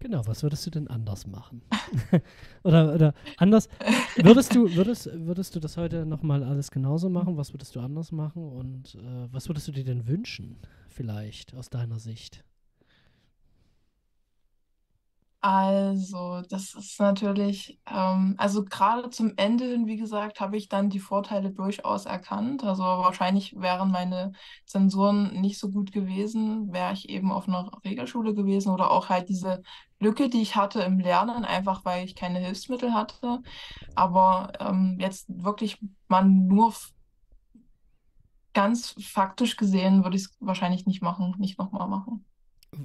[0.00, 1.62] Genau, was würdest du denn anders machen?
[2.64, 3.68] oder, oder anders,
[4.16, 7.36] würdest du, würdest, würdest du das heute nochmal alles genauso machen?
[7.36, 8.50] Was würdest du anders machen?
[8.50, 10.58] Und äh, was würdest du dir denn wünschen,
[10.88, 12.44] vielleicht, aus deiner Sicht?
[15.44, 20.88] Also, das ist natürlich, ähm, also gerade zum Ende hin, wie gesagt, habe ich dann
[20.88, 22.62] die Vorteile durchaus erkannt.
[22.62, 24.32] Also wahrscheinlich wären meine
[24.66, 29.28] Zensuren nicht so gut gewesen, wäre ich eben auf einer Regelschule gewesen oder auch halt
[29.28, 29.64] diese
[29.98, 33.40] Lücke, die ich hatte im Lernen, einfach weil ich keine Hilfsmittel hatte.
[33.96, 36.72] Aber ähm, jetzt wirklich mal nur
[38.52, 42.24] ganz faktisch gesehen, würde ich es wahrscheinlich nicht machen, nicht nochmal machen.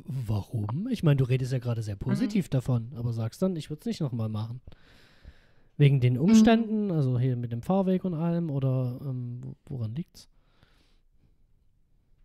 [0.06, 0.88] Warum?
[0.90, 3.86] Ich meine, du redest ja gerade sehr positiv davon, aber sagst dann, ich würde es
[3.86, 4.62] nicht nochmal machen.
[5.78, 10.28] Wegen den Umständen, also hier mit dem Fahrweg und allem, oder ähm, wo- woran liegt's?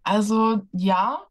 [0.02, 1.22] Also ja,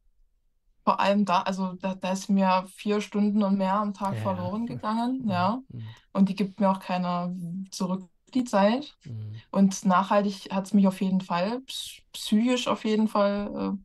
[0.85, 4.21] vor allem da, also da, da ist mir vier Stunden und mehr am Tag Ja.
[4.21, 5.61] verloren gegangen, ja.
[5.69, 5.83] Mhm.
[6.13, 7.33] Und die gibt mir auch keiner
[7.71, 8.95] zurück, die Zeit.
[9.05, 9.41] Mhm.
[9.51, 13.77] Und nachhaltig hat es mich auf jeden Fall, ps- psychisch auf jeden Fall,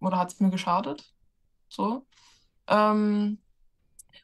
[0.00, 1.12] äh, oder hat es mir geschadet.
[1.70, 2.06] So.
[2.68, 3.40] Ähm,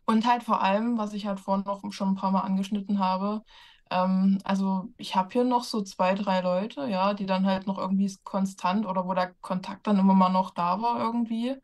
[0.07, 3.43] und halt vor allem, was ich halt vorhin noch schon ein paar Mal angeschnitten habe,
[3.91, 7.79] ähm, also ich habe hier noch so zwei, drei Leute, ja, die dann halt noch
[7.79, 11.57] irgendwie konstant oder wo der Kontakt dann immer mal noch da war irgendwie.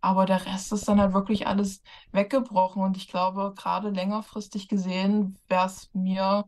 [0.00, 1.82] Aber der Rest ist dann halt wirklich alles
[2.12, 2.82] weggebrochen.
[2.82, 6.46] Und ich glaube, gerade längerfristig gesehen wäre es mir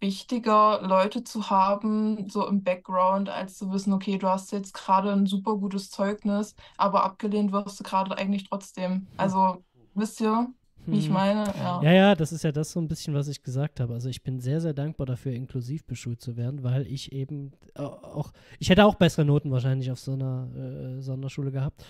[0.00, 5.12] wichtiger, Leute zu haben, so im Background, als zu wissen, okay, du hast jetzt gerade
[5.12, 9.06] ein super gutes Zeugnis, aber abgelehnt wirst du gerade eigentlich trotzdem.
[9.16, 9.64] Also,
[9.94, 10.48] wisst ihr,
[10.84, 11.14] wie ich Mhm.
[11.14, 11.44] meine?
[11.58, 11.82] Ja.
[11.82, 13.94] Ja, ja, das ist ja das so ein bisschen, was ich gesagt habe.
[13.94, 17.82] Also ich bin sehr, sehr dankbar dafür, inklusiv beschult zu werden, weil ich eben äh,
[17.82, 21.84] auch, ich hätte auch bessere Noten wahrscheinlich auf so einer äh, Sonderschule gehabt.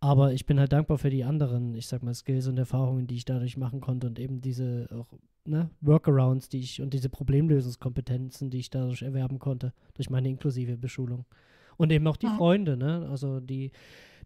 [0.00, 3.16] Aber ich bin halt dankbar für die anderen, ich sag mal, Skills und Erfahrungen, die
[3.16, 5.12] ich dadurch machen konnte und eben diese auch,
[5.44, 10.78] ne, Workarounds, die ich und diese Problemlösungskompetenzen, die ich dadurch erwerben konnte, durch meine inklusive
[10.78, 11.26] Beschulung.
[11.76, 12.28] Und eben auch die.
[12.28, 13.08] Freunde, ne?
[13.10, 13.72] Also die,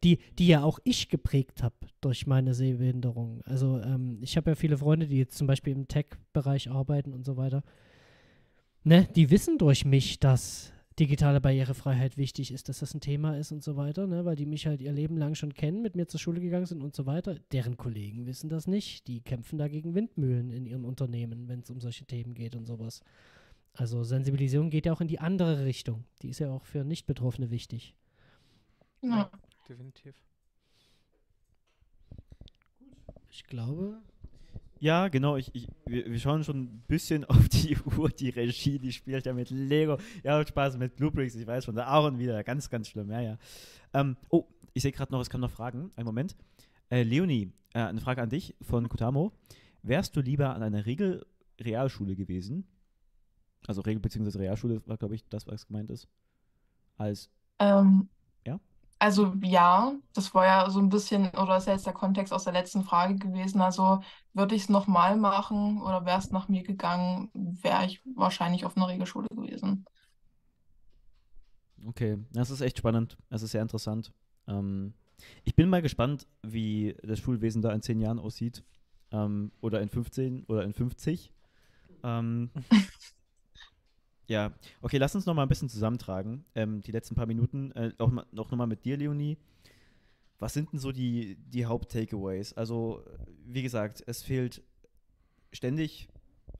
[0.03, 3.43] die, die ja auch ich geprägt habe durch meine Sehbehinderung.
[3.45, 7.25] Also ähm, ich habe ja viele Freunde, die jetzt zum Beispiel im Tech-Bereich arbeiten und
[7.25, 7.63] so weiter.
[8.85, 13.51] Ne, die wissen durch mich, dass digitale Barrierefreiheit wichtig ist, dass das ein Thema ist
[13.53, 16.07] und so weiter, ne, weil die mich halt ihr Leben lang schon kennen, mit mir
[16.07, 17.37] zur Schule gegangen sind und so weiter.
[17.53, 19.07] Deren Kollegen wissen das nicht.
[19.09, 23.01] Die kämpfen dagegen Windmühlen in ihren Unternehmen, wenn es um solche Themen geht und sowas.
[23.73, 26.05] Also Sensibilisierung geht ja auch in die andere Richtung.
[26.23, 27.97] Die ist ja auch für Nicht-Betroffene wichtig.
[29.03, 29.31] Ja.
[29.69, 30.15] Definitiv.
[33.31, 34.01] Ich glaube,
[34.85, 35.39] Ja, genau.
[35.39, 38.11] Ich, ich, wir, schauen schon ein bisschen auf die Uhr.
[38.11, 39.97] Die Regie, die spielt ja mit Lego.
[40.23, 41.35] Ja, Spaß mit Bluebricks.
[41.37, 42.45] Ich weiß von der Aaron wieder.
[42.45, 43.11] Ganz, ganz schlimm.
[43.11, 43.39] Ja, ja.
[43.95, 44.45] Ähm, oh,
[44.75, 45.91] ich sehe gerade noch, es kann noch Fragen.
[45.97, 46.37] Einen Moment.
[46.91, 49.33] Äh, Leonie, äh, eine Frage an dich von Kutamo.
[49.83, 52.67] Wärst du lieber an einer Regel-Realschule gewesen?
[53.67, 54.37] Also Regel- bzw.
[54.37, 56.09] Realschule war, glaube ich, das, was gemeint ist.
[56.99, 58.11] Als Ähm?
[59.05, 62.45] Also ja, das war ja so ein bisschen, oder ist ja jetzt der Kontext aus
[62.45, 63.61] der letzten Frage gewesen.
[63.61, 64.01] Also
[64.33, 68.79] würde ich es nochmal machen oder wäre es nach mir gegangen, wäre ich wahrscheinlich auf
[68.79, 69.85] einer Regelschule gewesen.
[71.87, 73.19] Okay, das ist echt spannend.
[73.29, 74.11] Das ist sehr interessant.
[74.49, 74.95] Ähm,
[75.45, 78.65] ich bin mal gespannt, wie das Schulwesen da in 10 Jahren aussieht.
[79.13, 81.31] Ähm, oder in 15 oder in 50.
[82.05, 82.49] Ähm,
[84.27, 84.53] ja,
[84.83, 86.45] okay, lass uns noch mal ein bisschen zusammentragen.
[86.55, 87.73] Ähm, die letzten paar Minuten.
[87.73, 89.37] Äh, auch, noch noch mal mit dir, Leonie.
[90.39, 92.55] Was sind denn so die, die Haupt-Takeaways?
[92.55, 93.05] Also,
[93.47, 94.63] wie gesagt, es fehlt
[95.53, 96.09] ständig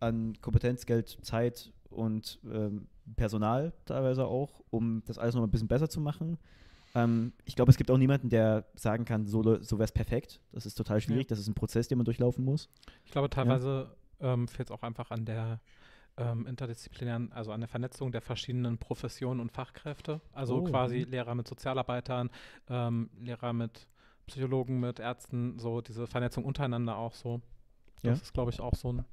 [0.01, 2.87] an Kompetenz, Geld, Zeit und ähm,
[3.17, 6.39] Personal teilweise auch, um das alles noch mal ein bisschen besser zu machen.
[6.95, 10.41] Ähm, ich glaube, es gibt auch niemanden, der sagen kann, so, so wäre es perfekt.
[10.53, 11.25] Das ist total schwierig.
[11.25, 11.29] Ja.
[11.31, 12.69] Das ist ein Prozess, den man durchlaufen muss.
[13.05, 15.61] Ich glaube, teilweise ähm, fehlt es auch einfach an der
[16.17, 20.21] ähm, interdisziplinären, also an der Vernetzung der verschiedenen Professionen und Fachkräfte.
[20.33, 21.11] Also Oh, quasi mhm.
[21.11, 22.31] Lehrer mit Sozialarbeitern,
[22.69, 23.87] ähm, Lehrer mit
[24.27, 27.41] Psychologen, mit Ärzten, so diese Vernetzung untereinander auch so.
[28.03, 28.23] Das Ja.
[28.23, 29.05] ist, glaube ich, auch so ein.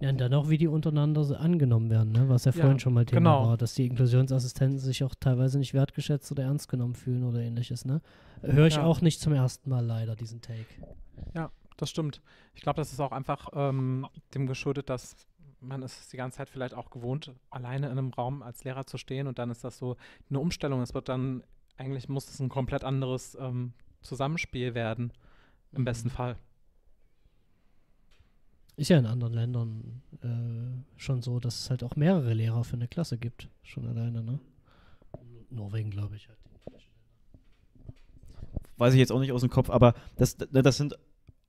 [0.00, 2.28] Ja, und dann auch, wie die untereinander so angenommen werden, ne?
[2.28, 3.48] was ja Ja, vorhin schon mal Thema genau.
[3.48, 7.84] war, dass die Inklusionsassistenten sich auch teilweise nicht wertgeschätzt oder ernst genommen fühlen oder ähnliches.
[7.84, 8.00] Ne?
[8.40, 8.84] Höre ich Ja.
[8.84, 10.64] auch nicht zum ersten Mal leider, diesen Take.
[11.78, 12.22] Das stimmt.
[12.54, 15.14] Ich glaube, das ist auch einfach ähm, dem geschuldet, dass
[15.66, 18.86] man ist es die ganze Zeit vielleicht auch gewohnt, alleine in einem Raum als Lehrer
[18.86, 19.96] zu stehen und dann ist das so
[20.30, 20.80] eine Umstellung.
[20.82, 21.42] Es wird dann,
[21.76, 23.72] eigentlich muss es ein komplett anderes ähm,
[24.02, 25.12] Zusammenspiel werden,
[25.72, 25.84] im Mhm.
[25.84, 26.36] besten Fall.
[28.76, 32.74] Ist ja in anderen Ländern äh, schon so, dass es halt auch mehrere Lehrer für
[32.76, 33.48] eine Klasse gibt.
[33.62, 34.38] Schon alleine, ne?
[35.50, 36.28] Norwegen, glaube ich.
[36.28, 36.38] Halt.
[38.76, 40.98] Weiß ich jetzt auch nicht aus dem Kopf, aber das, das sind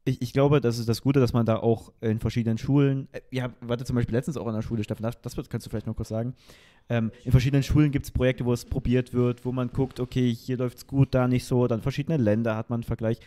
[0.07, 3.21] ich, ich glaube, das ist das Gute, dass man da auch in verschiedenen Schulen, äh,
[3.29, 5.87] ja, warte zum Beispiel letztens auch an der Schule, Steffen, das, das kannst du vielleicht
[5.87, 6.33] noch kurz sagen.
[6.89, 10.33] Ähm, in verschiedenen Schulen gibt es Projekte, wo es probiert wird, wo man guckt, okay,
[10.33, 13.19] hier läuft es gut, da nicht so, dann verschiedene Länder hat man einen Vergleich.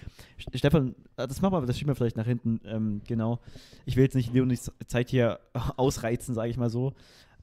[0.55, 3.41] Stefan, äh, das machen wir, das schieben wir vielleicht nach hinten, ähm, genau.
[3.85, 5.39] Ich will jetzt nicht Leonis Zeit hier
[5.77, 6.95] ausreizen, sage ich mal so.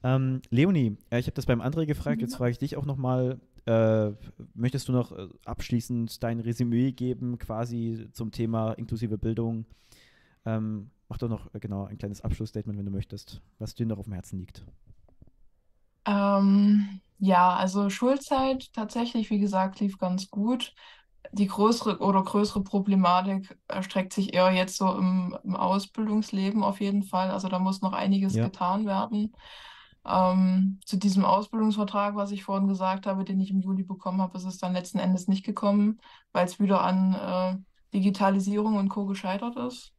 [0.02, 3.38] Ähm, Leonie, äh, ich habe das beim André gefragt, jetzt frage ich dich auch nochmal,
[3.68, 4.12] äh,
[4.54, 9.66] möchtest du noch äh, abschließend dein Resümee geben, quasi zum Thema inklusive Bildung?
[10.46, 13.98] Ähm, mach doch noch äh, genau ein kleines Abschlussstatement, wenn du möchtest, was dir noch
[13.98, 14.64] auf dem Herzen liegt.
[16.06, 20.74] Ähm, ja, also Schulzeit tatsächlich, wie gesagt, lief ganz gut.
[21.32, 27.02] Die größere oder größere Problematik erstreckt sich eher jetzt so im, im Ausbildungsleben auf jeden
[27.02, 27.30] Fall.
[27.30, 28.44] Also da muss noch einiges Ja.
[28.44, 29.34] getan werden.
[30.08, 34.36] Ähm, zu diesem Ausbildungsvertrag, was ich vorhin gesagt habe, den ich im Juli bekommen habe,
[34.38, 36.00] ist es dann letzten Endes nicht gekommen,
[36.32, 37.58] weil es wieder an äh,
[37.94, 39.06] Digitalisierung und Co.
[39.06, 39.92] gescheitert ist.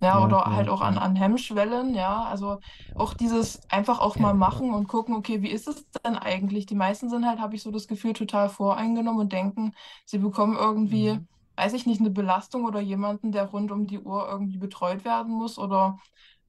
[0.00, 2.24] Ja, Ja, oder ja, halt auch an, an Hemmschwellen, ja.
[2.24, 2.58] Also
[2.94, 6.66] auch dieses einfach auch mal machen und gucken, okay, wie ist es denn eigentlich?
[6.66, 10.56] Die meisten sind halt, habe ich so das Gefühl, total voreingenommen und denken, sie bekommen
[10.56, 11.26] irgendwie, Mhm.
[11.56, 15.32] weiß ich nicht, eine Belastung oder jemanden, der rund um die Uhr irgendwie betreut werden
[15.32, 15.98] muss oder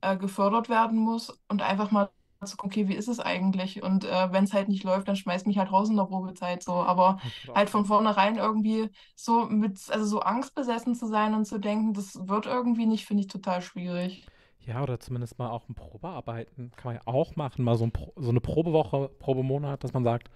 [0.02, 2.10] äh, gefördert werden muss und einfach mal
[2.46, 3.84] zu gucken, okay, wie ist es eigentlich?
[3.84, 6.64] Und äh, wenn es halt nicht läuft, dann schmeißt mich halt raus in der Probezeit
[6.64, 6.74] so.
[6.74, 7.18] Aber
[7.54, 12.16] halt von vornherein irgendwie so mit, also so angstbesessen zu sein und zu denken, das
[12.28, 14.26] wird irgendwie nicht, finde ich total schwierig.
[14.66, 17.92] Ja, oder zumindest mal auch ein Probearbeiten kann man ja auch machen, mal so, ein
[17.92, 20.30] Pro so eine Probewoche, Probemonat, dass man sagt,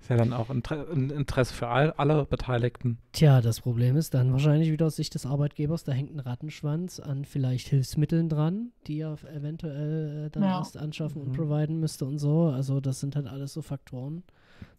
[0.00, 2.98] ist ja dann auch ein Interesse für all, alle Beteiligten.
[3.12, 7.00] Tja, das Problem ist dann wahrscheinlich wieder aus Sicht des Arbeitgebers, da hängt ein Rattenschwanz
[7.00, 10.58] an vielleicht Hilfsmitteln dran, die er eventuell äh, dann Ja.
[10.58, 11.32] erst anschaffen und Mhm.
[11.34, 12.44] providen müsste und so.
[12.48, 14.22] Also das sind halt alles so Faktoren.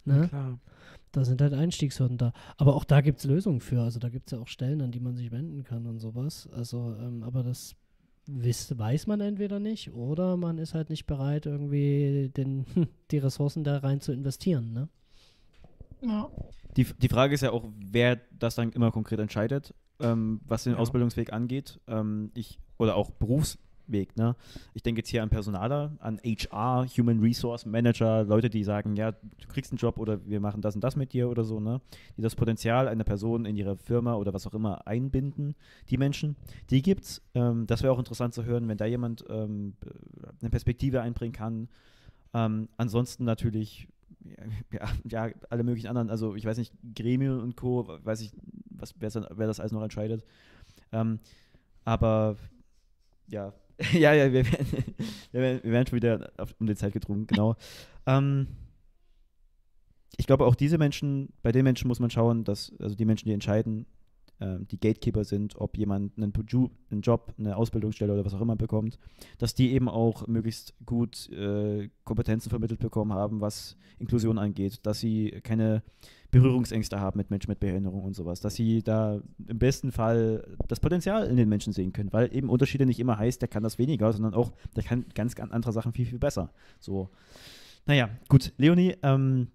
[0.05, 0.27] Ne?
[0.29, 0.59] Klar.
[1.11, 2.31] Da sind halt Einstiegshürden da.
[2.57, 3.81] Aber auch da gibt es Lösungen für.
[3.81, 6.47] Also da gibt es ja auch Stellen, an die man sich wenden kann und sowas.
[6.55, 7.75] Also, ähm, aber das
[8.27, 12.65] wiss, weiß man entweder nicht oder man ist halt nicht bereit, irgendwie den,
[13.11, 14.73] die Ressourcen da rein zu investieren.
[14.73, 14.89] Ne?
[16.01, 16.29] Ja.
[16.75, 20.73] Die, die Frage ist ja auch, wer das dann immer konkret entscheidet, ähm, was den
[20.73, 20.79] Ja.
[20.79, 21.79] Ausbildungsweg angeht.
[21.87, 24.15] Ähm, ich, oder auch Berufsweg.
[24.15, 24.35] Ne?
[24.75, 29.13] Ich denke jetzt hier an Personaler, an HR, Human Resource Manager, Leute, die sagen, ja,
[29.13, 31.81] du kriegst einen Job oder wir machen das und das mit dir oder so, ne?
[32.15, 35.55] Die das Potenzial einer Person in ihre Firma oder was auch immer einbinden,
[35.89, 36.35] die Menschen,
[36.69, 37.23] die gibt's.
[37.33, 39.73] Ähm, das wäre auch interessant zu hören, wenn da jemand ähm,
[40.41, 41.69] eine Perspektive einbringen kann.
[42.35, 43.87] Ähm, ansonsten natürlich
[44.71, 44.87] ja,
[45.27, 48.31] ja, alle möglichen anderen, also ich weiß nicht, Gremien und Co., weiß ich,
[48.69, 50.23] was, wer, das- wer das alles noch entscheidet.
[50.91, 51.19] Ähm,
[51.85, 52.37] aber
[53.27, 53.53] ja,
[53.93, 54.67] ja, ja, wir werden,
[55.31, 57.55] wir werden, wir werden schon wieder auf, um die Zeit gedrungen, genau.
[58.05, 58.47] ähm,
[60.17, 63.27] ich glaube, auch diese Menschen, bei den Menschen muss man schauen, dass, also die Menschen,
[63.27, 63.85] die entscheiden,
[64.39, 66.33] die Gatekeeper sind, ob jemand einen,
[66.91, 68.99] einen Job, eine Ausbildungsstelle oder was auch immer bekommt,
[69.37, 74.99] dass die eben auch möglichst gut äh, Kompetenzen vermittelt bekommen haben, was Inklusion angeht, dass
[74.99, 75.81] sie keine
[76.31, 80.79] Berührungsängste haben mit Menschen mit Behinderung und sowas, dass sie da im besten Fall das
[80.79, 83.77] Potenzial in den Menschen sehen können, weil eben Unterschiede nicht immer heißt, der kann das
[83.77, 86.51] weniger, sondern auch, der kann ganz, ganz andere Sachen viel, viel besser.
[86.79, 87.09] So.
[87.85, 89.47] Naja, gut, Leonie, ähm,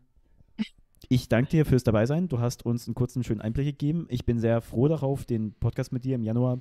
[1.08, 2.28] ich danke dir fürs Dabeisein.
[2.28, 4.06] Du hast uns einen kurzen, schönen Einblick gegeben.
[4.08, 6.60] Ich bin sehr froh darauf, den Podcast mit dir im Januar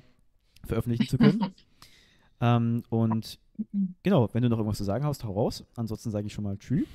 [0.64, 1.54] veröffentlichen zu können.
[2.40, 3.38] ähm, und
[4.02, 5.64] genau, wenn du noch irgendwas zu sagen hast, hau raus.
[5.76, 6.88] Ansonsten sage ich schon mal Tschüss.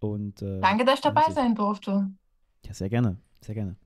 [0.00, 2.10] Und, äh, Danke, dass ich dabei sein durfte.
[2.64, 3.16] Ja, sehr gerne.
[3.40, 3.76] Sehr gerne.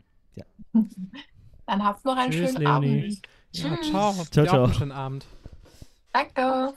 [1.67, 2.99] Dann habt noch einen Tschüss, schönen Leonie.
[2.99, 3.23] Abend.
[3.53, 3.91] Ja, Tschüss.
[3.91, 4.13] ciao.
[4.13, 4.65] Ciao, ciao.
[4.65, 5.27] einen schönen Abend.
[6.13, 6.75] Danke.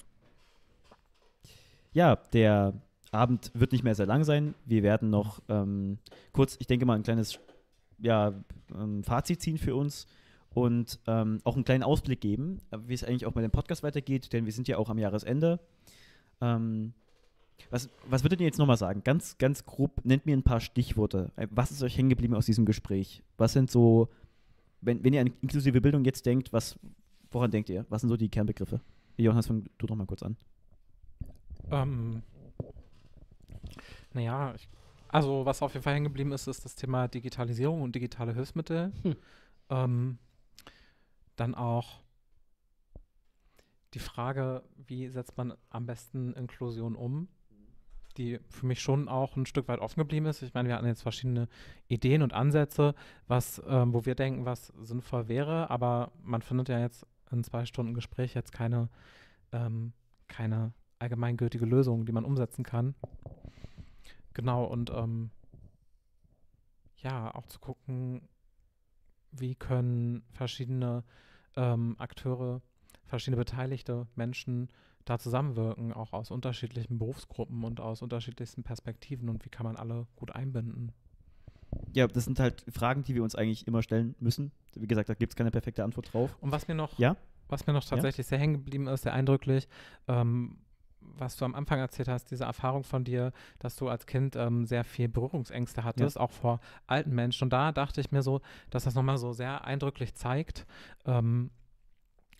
[1.93, 2.73] Ja, der
[3.15, 4.53] Abend wird nicht mehr sehr lang sein.
[4.65, 5.97] Wir werden noch ähm,
[6.31, 7.39] kurz, ich denke mal, ein kleines
[7.99, 8.33] ja,
[8.73, 10.07] ähm, Fazit ziehen für uns
[10.53, 13.83] und ähm, auch einen kleinen Ausblick geben, äh, wie es eigentlich auch mit dem Podcast
[13.83, 15.59] weitergeht, denn wir sind ja auch am Jahresende.
[16.41, 16.93] Ähm,
[17.69, 19.01] was, was würdet ihr jetzt nochmal sagen?
[19.03, 21.31] Ganz, ganz grob, nennt mir ein paar Stichworte.
[21.35, 23.23] Äh, Was ist euch hängen geblieben aus diesem Gespräch?
[23.37, 24.09] Was sind so,
[24.81, 26.77] wenn, wenn ihr an inklusive Bildung jetzt denkt, was,
[27.31, 27.85] woran denkt ihr?
[27.89, 28.81] Was sind so die Kernbegriffe?
[29.17, 30.35] Johannes, fang du doch mal kurz an.
[31.71, 32.21] Ähm,
[34.15, 34.67] naja, ich,
[35.09, 38.91] also was auf jeden Fall hängen geblieben ist, ist das Thema Digitalisierung und digitale Hilfsmittel.
[39.03, 39.15] Hm.
[39.69, 40.17] Ähm,
[41.35, 42.01] dann auch
[43.93, 47.27] die Frage, wie setzt man am besten Inklusion um,
[48.17, 50.41] die für mich schon auch ein Stück weit offen geblieben ist.
[50.41, 51.47] Ich meine, wir hatten jetzt verschiedene
[51.87, 52.95] Ideen und Ansätze,
[53.27, 57.65] was, ähm, wo wir denken, was sinnvoll wäre, aber man findet ja jetzt in zwei
[57.65, 58.89] Stunden Gespräch jetzt keine,
[59.51, 59.93] ähm,
[60.27, 62.95] keine allgemeingültige Lösung, die man umsetzen kann.
[64.35, 65.31] Genau, und ähm,
[66.97, 68.21] ja, auch zu gucken,
[69.31, 71.03] wie können verschiedene
[71.55, 72.61] ähm, Akteure,
[73.05, 74.69] verschiedene beteiligte Menschen
[75.05, 80.07] da zusammenwirken, auch aus unterschiedlichen Berufsgruppen und aus unterschiedlichsten Perspektiven und wie kann man alle
[80.15, 80.91] gut einbinden.
[81.93, 84.51] Ja, das sind halt Fragen, die wir uns eigentlich immer stellen müssen.
[84.73, 86.35] Wie gesagt, da gibt es keine perfekte Antwort drauf.
[86.41, 87.15] Und was mir noch, Ja?
[87.47, 89.67] was mir noch tatsächlich sehr hängen geblieben ist, sehr eindrücklich,
[90.07, 90.57] ähm,
[91.17, 94.65] was du am Anfang erzählt hast, diese Erfahrung von dir, dass du als Kind ähm,
[94.65, 97.45] sehr viel Berührungsängste hattest, auch vor alten Menschen.
[97.45, 100.65] Und da dachte ich mir so, dass das nochmal so sehr eindrücklich zeigt,
[101.05, 101.51] ähm,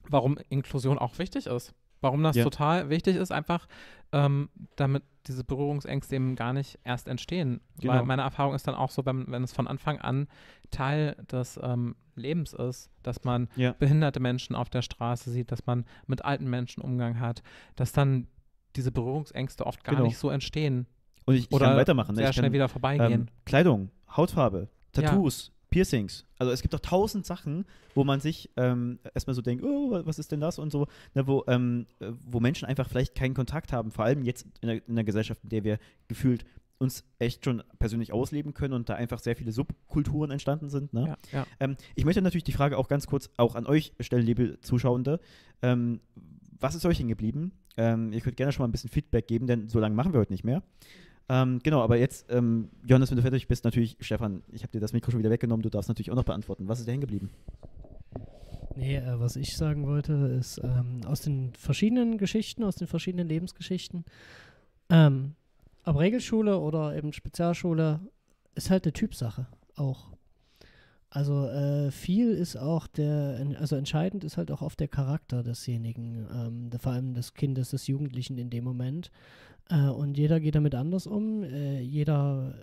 [0.09, 1.73] warum Inklusion auch wichtig ist.
[2.01, 2.43] Warum das Ja.
[2.43, 3.67] total wichtig ist, einfach
[4.11, 7.61] ähm, damit diese Berührungsängste eben gar nicht erst entstehen.
[7.77, 8.05] Weil Genau.
[8.05, 10.27] meine Erfahrung ist dann auch so, wenn, wenn es von Anfang an
[10.69, 13.73] Teil des ähm, Lebens ist, dass man Ja.
[13.73, 17.41] behinderte Menschen auf der Straße sieht, dass man mit alten Menschen Umgang hat,
[17.75, 18.27] dass dann
[18.75, 20.07] diese Berührungsängste oft gar Genau.
[20.07, 20.85] nicht so entstehen
[21.25, 22.11] Und ich, ich oder kann weitermachen.
[22.15, 22.21] ne?
[22.21, 23.11] sehr ich schnell kann, wieder vorbeigehen.
[23.21, 25.01] ähm, Kleidung, Hautfarbe, Ja.
[25.03, 26.25] Tattoos, Piercings.
[26.37, 30.03] Also es gibt doch tausend Sachen, wo man sich ähm, erstmal so denkt, oh, wa-
[30.05, 33.33] was ist denn das und so, ne, wo, ähm, äh, wo Menschen einfach vielleicht keinen
[33.33, 36.45] Kontakt haben, vor allem jetzt in der, in der Gesellschaft, in der wir gefühlt
[36.77, 40.93] uns echt schon persönlich ausleben können und da einfach sehr viele Subkulturen entstanden sind.
[40.93, 41.07] Ne?
[41.07, 41.47] ja, ja.
[41.59, 45.19] Ähm, ich möchte natürlich die Frage auch ganz kurz auch an euch stellen, liebe Zuschauende.
[45.61, 45.99] Ähm,
[46.59, 47.51] was ist euch hängen geblieben?
[47.77, 50.19] Ähm, ihr könnt gerne schon mal ein bisschen Feedback geben, denn so lange machen wir
[50.19, 50.63] heute nicht mehr.
[51.27, 54.79] Ähm, genau, aber jetzt, ähm, Johannes, wenn du fertig bist, natürlich, Stefan, ich habe dir
[54.79, 56.67] das Mikro schon wieder weggenommen, du darfst natürlich auch noch beantworten.
[56.67, 57.31] Was ist dir hängen geblieben?
[58.75, 63.27] Nee, äh, was ich sagen wollte, ist ähm, aus den verschiedenen Geschichten, aus den verschiedenen
[63.27, 64.05] Lebensgeschichten,
[64.89, 65.33] ähm,
[65.85, 67.99] ob Regelschule oder eben Spezialschule,
[68.55, 70.14] ist halt eine Typsache auch.
[71.09, 76.27] Also äh, viel ist auch der, also entscheidend ist halt auch oft der Charakter desjenigen,
[76.33, 79.11] ähm, der, vor allem des Kindes, des Jugendlichen in dem Moment.
[79.69, 81.43] Äh, und jeder geht damit anders um.
[81.43, 82.53] Äh, jeder,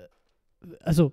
[0.80, 1.12] also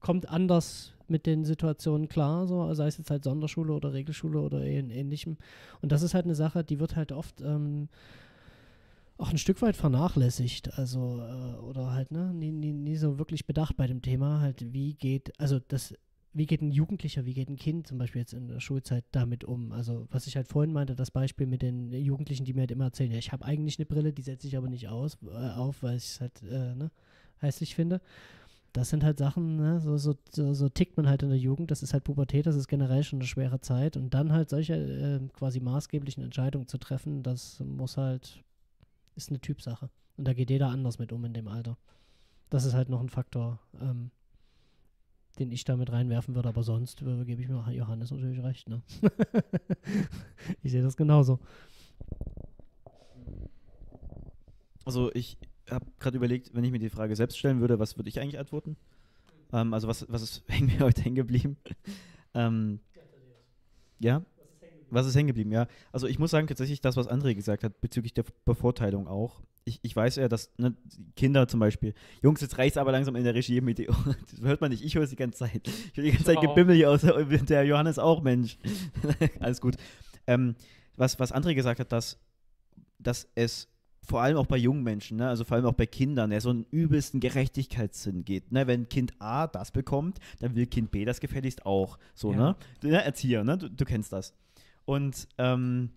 [0.00, 4.58] kommt anders mit den Situationen klar, so, sei es jetzt halt Sonderschule oder Regelschule oder
[4.58, 5.36] ähn- ähnlichem.
[5.80, 7.88] Und das ist halt eine Sache, die wird halt oft ähm,
[9.20, 13.46] auch ein Stück weit vernachlässigt, also äh, oder halt ne, nie, nie, nie so wirklich
[13.46, 15.94] bedacht bei dem Thema, halt wie geht, also das,
[16.32, 19.44] wie geht ein Jugendlicher, wie geht ein Kind zum Beispiel jetzt in der Schulzeit damit
[19.44, 19.72] um?
[19.72, 22.84] Also was ich halt vorhin meinte, das Beispiel mit den Jugendlichen, die mir halt immer
[22.84, 25.82] erzählen, ja, ich habe eigentlich eine Brille, die setze ich aber nicht aus, äh, auf,
[25.82, 26.90] weil ich es halt äh, ne,
[27.38, 28.00] hässlich finde
[28.72, 29.80] das sind halt Sachen, ne?
[29.80, 32.56] so, so, so, so tickt man halt in der Jugend, das ist halt Pubertät, das
[32.56, 36.78] ist generell schon eine schwere Zeit und dann halt solche äh, quasi maßgeblichen Entscheidungen zu
[36.78, 38.42] treffen, das muss halt,
[39.16, 39.90] ist eine Typsache.
[40.16, 41.76] Und da geht jeder anders mit um in dem Alter.
[42.50, 44.10] Das ist halt noch ein Faktor, ähm,
[45.38, 48.68] den ich da mit reinwerfen würde, aber sonst äh, gebe ich mir Johannes natürlich recht,
[48.68, 48.82] ne?
[50.62, 51.38] ich sehe das genauso.
[54.84, 55.38] Also ich
[55.70, 58.38] habe gerade überlegt, wenn ich mir die Frage selbst stellen würde, was würde ich eigentlich
[58.38, 58.76] antworten?
[59.52, 61.56] Ähm, also was, was ist mir heute hängen geblieben?
[62.34, 62.80] ähm,
[63.98, 64.22] ja?
[64.90, 65.52] Was ist hängen geblieben?
[65.52, 69.40] Ja, also ich muss sagen, tatsächlich das, was André gesagt hat, bezüglich der Bevorteilung auch.
[69.64, 70.74] Ich, ich weiß ja, dass ne,
[71.16, 73.88] Kinder zum Beispiel, Jungs, jetzt reicht aber langsam in der Regie mit dir.
[74.30, 75.68] Das hört man nicht, ich höre es die ganze Zeit.
[75.92, 76.40] Ich höre die ganze Zeit Oh.
[76.40, 78.58] Gebimmel hier aus, der Johannes auch, Mensch.
[79.40, 79.76] Alles gut.
[80.26, 80.54] Ähm,
[80.96, 82.18] was, was André gesagt hat, dass,
[82.98, 83.68] dass es
[84.02, 86.50] vor allem auch bei jungen Menschen, ne, also vor allem auch bei Kindern, ja, so
[86.50, 88.50] einen übelsten Gerechtigkeitssinn geht.
[88.50, 88.66] Ne?
[88.66, 91.98] Wenn Kind A das bekommt, dann will Kind B das gefälligst auch.
[92.14, 92.38] So, Ja.
[92.38, 92.56] ne?
[92.82, 93.04] Ne?
[93.04, 93.58] Erzieher, ne?
[93.58, 94.34] Du, du kennst das.
[94.84, 95.90] Und, ähm,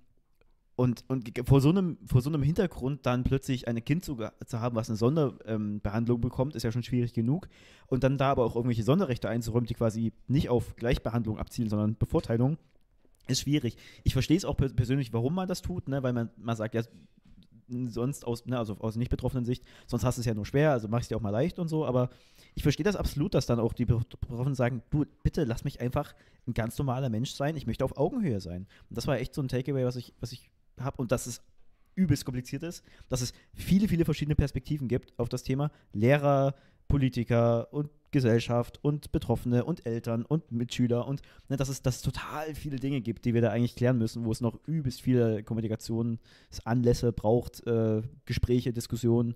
[0.76, 4.60] und, und vor, so einem, vor so einem Hintergrund dann plötzlich ein Kind zu, zu
[4.60, 7.48] haben, was eine Sonderbehandlung ähm, bekommt, ist ja schon schwierig genug.
[7.88, 11.96] Und dann da aber auch irgendwelche Sonderrechte einzuräumen, die quasi nicht auf Gleichbehandlung abzielen, sondern
[11.96, 12.58] Bevorteilung,
[13.28, 13.78] ist schwierig.
[14.04, 16.04] Ich verstehe es auch pers- persönlich, warum man das tut, ne?
[16.04, 16.84] weil man, man sagt, ja,
[17.88, 20.72] sonst aus, ne, also aus nicht betroffenen Sicht, sonst hast du es ja nur schwer,
[20.72, 22.10] also mach es dir auch mal leicht und so, aber
[22.56, 26.14] ich verstehe das absolut, dass dann auch die Betroffenen sagen, du, bitte lass mich einfach
[26.48, 28.68] ein ganz normaler Mensch sein, ich möchte auf Augenhöhe sein.
[28.90, 30.50] Und das war echt so ein Takeaway, was ich, was ich
[30.80, 31.42] habe und dass es
[31.96, 36.56] übelst kompliziert ist, dass es viele, viele verschiedene Perspektiven gibt auf das Thema Lehrer,
[36.88, 42.02] Politiker und Gesellschaft und Betroffene und Eltern und Mitschüler und ne, dass, es, dass es
[42.04, 45.44] total viele Dinge gibt, die wir da eigentlich klären müssen, wo es noch übelst viele
[45.44, 49.36] Kommunikationsanlässe braucht, äh, Gespräche, Diskussionen.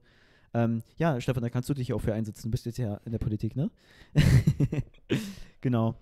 [0.57, 2.47] Ähm, ja, Stefan, da kannst du dich auch für einsetzen.
[2.47, 3.69] Du bist jetzt ja in der Politik, ne?
[5.61, 5.95] genau.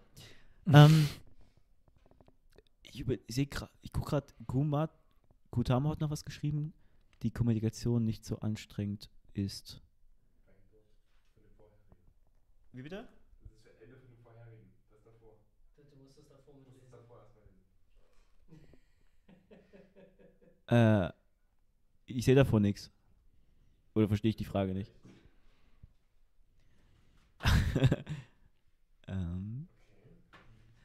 [0.73, 1.09] ähm,
[2.83, 4.91] ich über- ich ich gucke gerade, Gumat,
[5.51, 6.73] Gutama hat noch was geschrieben,
[7.21, 9.81] die Kommunikation nicht so anstrengend ist.
[12.71, 13.09] Wie bitte?
[20.67, 21.09] Äh,
[22.07, 22.91] ich sehe davor nichts.
[23.95, 24.91] Oder verstehe ich die Frage nicht?
[29.07, 29.67] ähm.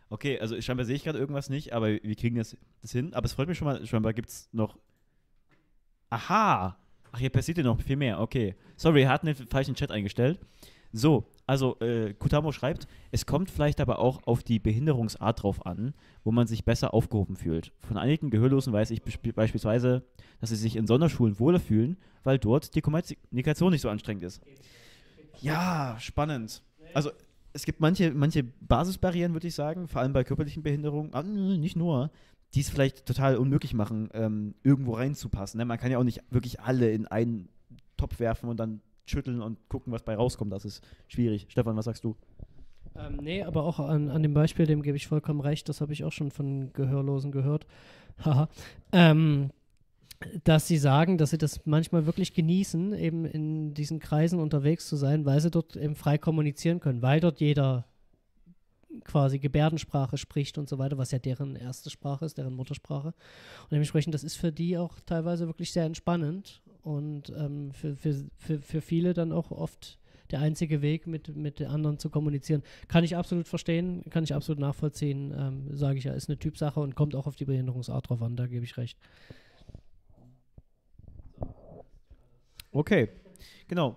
[0.09, 3.13] Okay, also scheinbar sehe ich gerade irgendwas nicht, aber wir kriegen das, das hin.
[3.15, 4.79] Aber es freut mich schon mal, scheinbar gibt es noch.
[6.09, 6.77] Aha!
[7.13, 8.21] Ach, hier passiert ja noch viel mehr.
[8.21, 8.55] Okay.
[8.77, 10.41] Sorry, wir hatten den falschen Chat eingestellt.
[10.93, 15.95] So, also äh, Kutamo schreibt, es kommt vielleicht aber auch auf die Behinderungsart drauf an,
[16.23, 17.73] wo man sich besser aufgehoben fühlt.
[17.81, 20.05] Von einigen Gehörlosen weiß ich beispielsweise,
[20.41, 24.41] dass sie sich in Sonderschulen wohler fühlen, weil dort die Kommunikation nicht so anstrengend ist.
[25.41, 26.63] Ja, spannend.
[26.95, 27.11] Also
[27.53, 31.75] es gibt manche, manche Basisbarrieren, würde ich sagen, vor allem bei körperlichen Behinderungen, aber nicht
[31.75, 32.13] nur,
[32.55, 35.59] die es vielleicht total unmöglich machen, ähm, irgendwo reinzupassen.
[35.59, 35.65] Ne?
[35.65, 37.49] Man kann ja auch nicht wirklich alle in einen
[37.97, 40.53] Topf werfen und dann schütteln und gucken, was bei rauskommt.
[40.53, 41.47] Das ist schwierig.
[41.49, 42.17] Stefan, was sagst du?
[42.97, 45.93] Ähm, nee, aber auch an, an dem Beispiel, dem gebe ich vollkommen recht, das habe
[45.93, 47.67] ich auch schon von Gehörlosen gehört.
[48.25, 48.49] Haha.
[48.93, 49.51] ähm,
[50.45, 54.97] dass sie sagen, dass sie das manchmal wirklich genießen, eben in diesen Kreisen unterwegs zu
[54.97, 57.87] sein, weil sie dort eben frei kommunizieren können, weil dort jeder
[59.05, 63.09] quasi Gebärdensprache spricht und so weiter, was ja deren erste Sprache ist, deren Muttersprache.
[63.09, 68.25] Und dementsprechend, das ist für die auch teilweise wirklich sehr entspannend und ähm, für, für,
[68.37, 69.99] für, für viele dann auch oft
[70.31, 72.63] der einzige Weg, mit, mit anderen zu kommunizieren.
[72.89, 76.81] Kann ich absolut verstehen, kann ich absolut nachvollziehen, ähm, sage ich ja, ist eine Typsache
[76.81, 78.99] und kommt auch auf die Behinderungsart drauf an, da gebe ich recht.
[82.73, 83.09] Okay,
[83.67, 83.97] genau.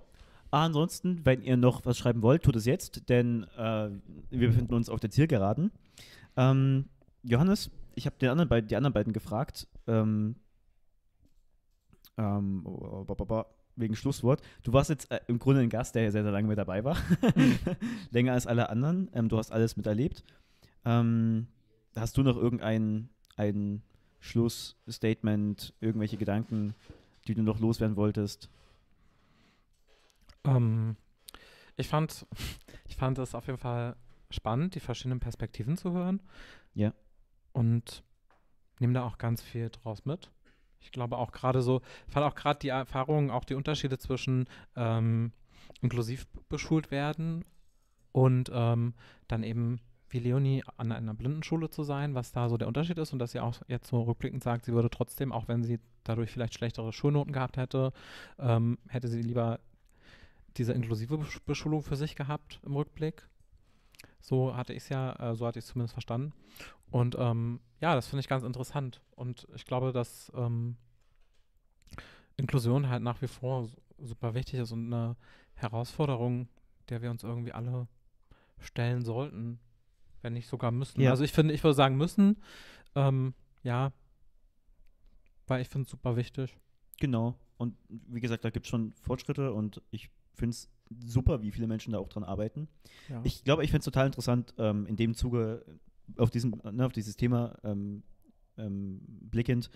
[0.53, 3.89] Ansonsten, wenn ihr noch was schreiben wollt, tut es jetzt, denn äh,
[4.29, 5.71] wir befinden uns auf der Zielgeraden.
[6.37, 6.85] Ähm,
[7.23, 10.35] Johannes, ich habe anderen die anderen beiden gefragt, ähm,
[12.19, 12.63] ähm,
[13.75, 14.43] wegen Schlusswort.
[14.61, 16.97] Du warst jetzt äh, im Grunde ein Gast, der sehr, sehr lange mit dabei war.
[18.11, 19.09] Länger als alle anderen.
[19.15, 20.23] Ähm, du hast alles miterlebt.
[20.85, 21.47] Ähm,
[21.95, 23.81] hast du noch irgendein ein
[24.19, 26.75] Schlussstatement, irgendwelche Gedanken,
[27.27, 28.51] die du noch loswerden wolltest?
[30.45, 30.97] Ähm,
[31.75, 32.25] ich fand,
[32.87, 33.95] ich fand es auf jeden Fall
[34.29, 36.21] spannend, die verschiedenen Perspektiven zu hören.
[36.73, 36.93] Ja.
[37.51, 38.03] Und
[38.79, 40.31] nehme da auch ganz viel draus mit.
[40.79, 45.31] Ich glaube auch gerade so, fand auch gerade die Erfahrungen, auch die Unterschiede zwischen ähm,
[45.81, 47.45] inklusiv beschult werden
[48.11, 48.93] und ähm,
[49.27, 53.13] dann eben wie Leonie an einer Blindenschule zu sein, was da so der Unterschied ist
[53.13, 56.29] und dass sie auch jetzt so rückblickend sagt, sie würde trotzdem, auch wenn sie dadurch
[56.29, 57.93] vielleicht schlechtere Schulnoten gehabt hätte,
[58.37, 59.59] ähm, hätte sie lieber
[60.57, 63.27] diese inklusive Beschulung für sich gehabt im Rückblick.
[64.19, 66.33] So hatte ich es ja, äh, so hatte ich es zumindest verstanden.
[66.91, 69.01] Und ähm, ja, das finde ich ganz interessant.
[69.11, 70.77] Und ich glaube, dass ähm,
[72.37, 73.67] Inklusion halt nach wie vor
[73.97, 75.15] super wichtig ist und eine
[75.55, 76.47] Herausforderung,
[76.89, 77.87] der wir uns irgendwie alle
[78.59, 79.59] stellen sollten,
[80.21, 81.01] wenn nicht sogar müssen.
[81.01, 81.11] Ja.
[81.11, 82.41] Also ich finde, ich würde sagen müssen,
[82.95, 83.33] ähm,
[83.63, 83.91] ja,
[85.47, 86.55] weil ich finde es super wichtig.
[86.99, 87.35] Genau.
[87.57, 90.69] Und wie gesagt, da gibt es schon Fortschritte und ich finde es
[91.05, 92.67] super, wie viele Menschen da auch dran arbeiten.
[93.09, 93.21] Ja.
[93.23, 95.65] Ich glaube, ich finde es total interessant, ähm, in dem Zuge
[96.17, 98.03] auf, diesem, ne, auf dieses Thema ähm,
[98.57, 99.69] ähm, blickend,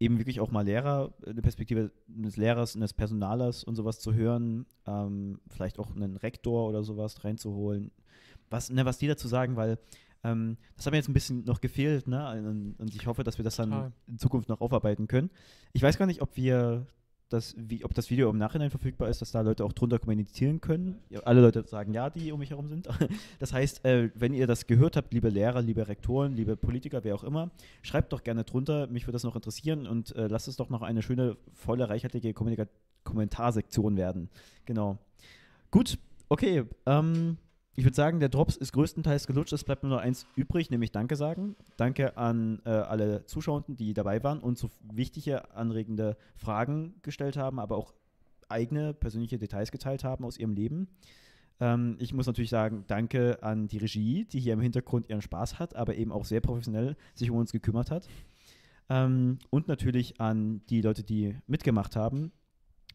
[0.00, 4.66] eben wirklich auch mal Lehrer, eine Perspektive des Lehrers, eines Personalers und sowas zu hören,
[4.86, 7.90] ähm, vielleicht auch einen Rektor oder sowas reinzuholen,
[8.50, 9.78] was, ne, was die dazu sagen, weil
[10.24, 12.32] ähm, das hat mir jetzt ein bisschen noch gefehlt, ne?
[12.32, 13.92] Und, und ich hoffe, dass wir das dann Total.
[14.08, 15.30] in Zukunft noch aufarbeiten können.
[15.72, 16.86] Ich weiß gar nicht, ob wir
[17.28, 20.60] das, wie, ob das Video im Nachhinein verfügbar ist, dass da Leute auch drunter kommunizieren
[20.60, 20.98] können.
[21.24, 22.88] Alle Leute sagen ja, die um mich herum sind.
[23.38, 27.14] Das heißt, äh, wenn ihr das gehört habt, liebe Lehrer, liebe Rektoren, liebe Politiker, wer
[27.14, 27.50] auch immer,
[27.82, 28.86] schreibt doch gerne drunter.
[28.88, 32.32] Mich würde das noch interessieren und äh, lasst es doch noch eine schöne, volle, reichhaltige
[32.34, 32.66] Kommunika
[33.04, 34.28] Kommentarsektion werden.
[34.66, 34.98] Genau.
[35.70, 35.98] Gut,
[36.28, 36.64] okay.
[36.86, 37.38] Ähm,
[37.78, 39.52] ich würde sagen, der Drops ist größtenteils gelutscht.
[39.52, 41.54] Es bleibt nur noch eins übrig, nämlich Danke sagen.
[41.76, 47.60] Danke an äh, alle Zuschauenden, die dabei waren und so wichtige, anregende Fragen gestellt haben,
[47.60, 47.94] aber auch
[48.48, 50.88] eigene persönliche Details geteilt haben aus ihrem Leben.
[51.60, 55.60] Ähm, ich muss natürlich sagen, danke an die Regie, die hier im Hintergrund ihren Spaß
[55.60, 58.08] hat, aber eben auch sehr professionell sich um uns gekümmert hat.
[58.88, 62.32] Ähm, und natürlich an die Leute, die mitgemacht haben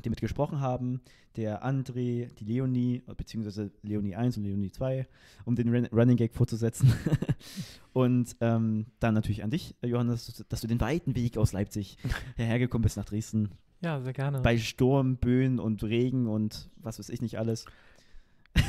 [0.03, 1.01] die mitgesprochen haben,
[1.35, 5.07] der André, die Leonie, beziehungsweise Leonie 1 und Leonie 2,
[5.45, 6.93] um den Run Running Gag vorzusetzen.
[7.93, 11.97] und ähm, dann natürlich an dich, Johannes, dass du den weiten Weg aus Leipzig
[12.35, 13.49] hergekommen bist nach Dresden.
[13.81, 14.41] Ja, sehr gerne.
[14.41, 17.65] Bei Sturm, Böen und Regen und was weiß ich nicht alles.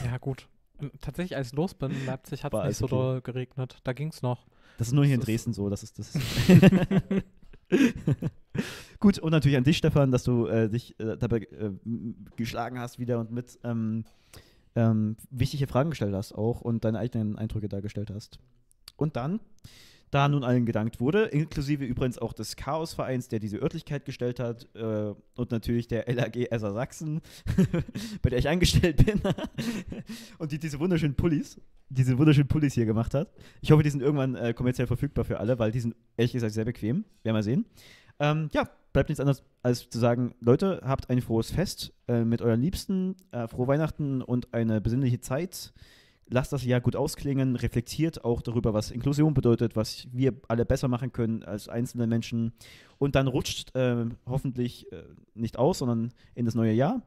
[0.04, 0.48] Ja, gut.
[1.00, 2.94] Tatsächlich, als ich los bin in Leipzig, hat es nicht so okay.
[2.94, 3.78] doll geregnet.
[3.84, 4.46] Da ging es noch.
[4.78, 5.70] Das ist nur hier das in Dresden so.
[5.70, 6.18] Das ist das.
[9.00, 11.70] Gut, und natürlich an dich, Stefan, dass du äh, dich äh, dabei äh,
[12.36, 14.04] geschlagen hast wieder und mit ähm,
[14.76, 18.38] ähm, wichtige Fragen gestellt hast auch und deine eigenen Eindrücke dargestellt hast.
[18.96, 19.40] Und dann,
[20.10, 24.68] da nun allen gedankt wurde, inklusive übrigens auch des Chaosvereins, der diese Örtlichkeit gestellt hat
[24.76, 27.20] äh, und natürlich der LAG Esser Sachsen,
[28.22, 29.20] bei der ich angestellt bin
[30.38, 33.32] und die diese wunderschönen Pullis, diese wunderschönen Pullis hier gemacht hat.
[33.60, 36.54] Ich hoffe, die sind irgendwann äh, kommerziell verfügbar für alle, weil die sind ehrlich gesagt
[36.54, 36.98] sehr bequem.
[36.98, 37.64] Werden wir mal sehen.
[38.18, 42.42] Ähm, ja, bleibt nichts anderes als zu sagen, Leute, habt ein frohes Fest äh, mit
[42.42, 45.72] euren Liebsten, äh, frohe Weihnachten und eine besinnliche Zeit.
[46.28, 50.88] Lasst das Jahr gut ausklingen, reflektiert auch darüber, was Inklusion bedeutet, was wir alle besser
[50.88, 52.52] machen können als einzelne Menschen.
[52.98, 55.02] Und dann rutscht äh, hoffentlich äh,
[55.34, 57.02] nicht aus, sondern in das neue Jahr.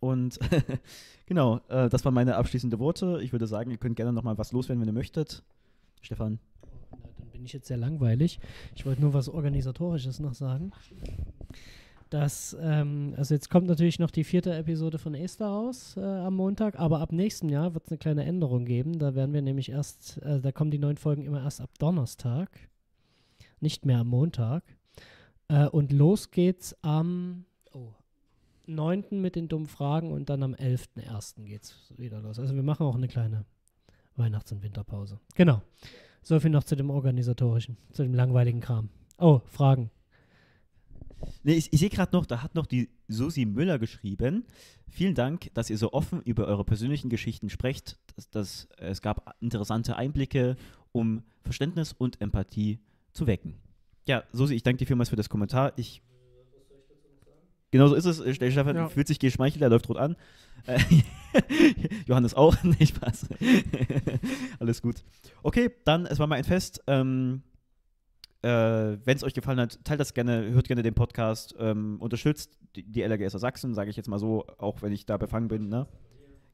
[0.00, 0.38] Und
[1.26, 3.20] genau, äh, das waren meine abschließenden Worte.
[3.22, 5.42] Ich würde sagen, ihr könnt gerne nochmal was loswerden, wenn ihr möchtet.
[6.02, 6.38] Stefan.
[7.36, 8.40] Bin ich jetzt sehr langweilig.
[8.74, 10.72] Ich wollte nur was Organisatorisches noch sagen.
[12.08, 16.34] Das, ähm, also jetzt kommt natürlich noch die vierte Episode von Esther raus äh, am
[16.34, 18.98] Montag, aber ab nächstem Jahr wird es eine kleine Änderung geben.
[18.98, 22.48] Da werden wir nämlich erst, äh, da kommen die neuen Folgen immer erst ab Donnerstag,
[23.60, 24.64] nicht mehr am Montag.
[25.48, 27.92] Äh, und los geht's am oh,
[28.64, 29.04] 9.
[29.10, 31.44] mit den dummen Fragen und dann am 11.01.
[31.44, 32.38] geht's wieder los.
[32.38, 33.44] Also wir machen auch eine kleine
[34.16, 35.20] Weihnachts- und Winterpause.
[35.34, 35.60] Genau.
[36.26, 38.88] So viel noch zu dem organisatorischen, zu dem langweiligen Kram.
[39.16, 39.92] Oh, Fragen.
[41.44, 44.42] Nee, ich, ich sehe gerade noch, da hat noch die Susi Müller geschrieben.
[44.88, 47.96] Vielen Dank, dass ihr so offen über eure persönlichen Geschichten sprecht.
[48.16, 50.56] Dass, dass, es gab interessante Einblicke,
[50.90, 52.80] um Verständnis und Empathie
[53.12, 53.54] zu wecken.
[54.08, 55.74] Ja, Susi, ich danke dir vielmals für das Kommentar.
[55.76, 56.02] Ich
[57.70, 58.18] Genau so ist es.
[58.38, 58.88] Der Stefan Ja.
[58.88, 60.16] fühlt sich geschmeichelt, er läuft rot an.
[60.66, 60.78] Äh,
[62.06, 62.56] Johannes auch.
[62.62, 63.26] nee, Spaß.
[64.60, 64.96] Alles gut.
[65.42, 66.82] Okay, dann, es war mal ein Fest.
[66.86, 67.42] Ähm,
[68.42, 72.56] äh, Wenn es euch gefallen hat, teilt das gerne, hört gerne den Podcast, ähm, unterstützt
[72.76, 75.68] die, die LRGSer Sachsen, sage ich jetzt mal so, auch wenn ich da befangen bin.
[75.68, 75.86] Ne?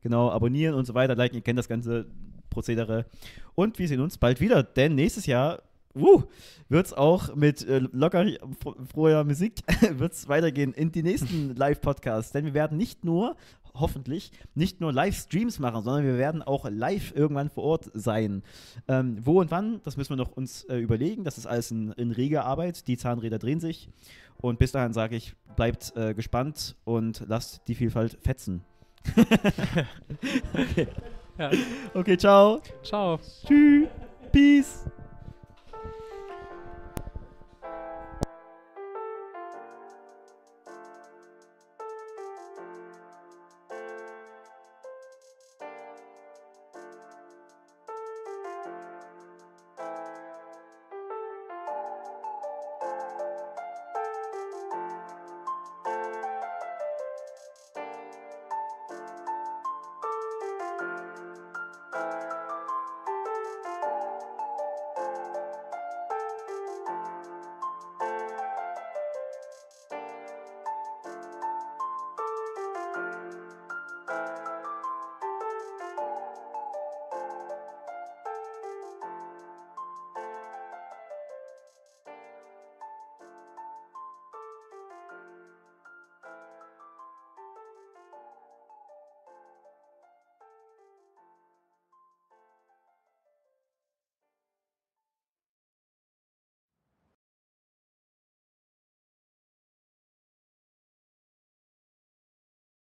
[0.01, 2.07] Genau, abonnieren und so weiter, liken, ihr kennt das ganze
[2.51, 3.07] Prozedere.
[3.55, 5.63] Und wir sehen uns bald wieder, denn nächstes Jahr
[5.95, 6.23] uh,
[6.69, 8.25] wird es auch mit äh, locker
[8.63, 9.61] fro- froher Musik
[9.99, 12.33] wird's weitergehen in die nächsten Live-Podcasts.
[12.33, 13.37] Denn wir werden nicht nur,
[13.75, 18.43] hoffentlich, nicht nur Livestreams machen, sondern wir werden auch live irgendwann vor Ort sein.
[18.89, 21.25] Ähm, wo und wann, das müssen wir noch uns äh, überlegen.
[21.25, 22.87] Das ist alles in, in reger Arbeit.
[22.89, 23.89] Die Zahnräder drehen sich.
[24.41, 28.63] Und bis dahin sage ich, bleibt äh, gespannt und lasst die Vielfalt fetzen.
[30.55, 30.89] okay.
[31.39, 31.51] Ja.
[31.95, 32.61] okay, ciao.
[32.83, 33.19] Ciao.
[33.47, 33.89] Tschüss.
[34.33, 34.85] Peace.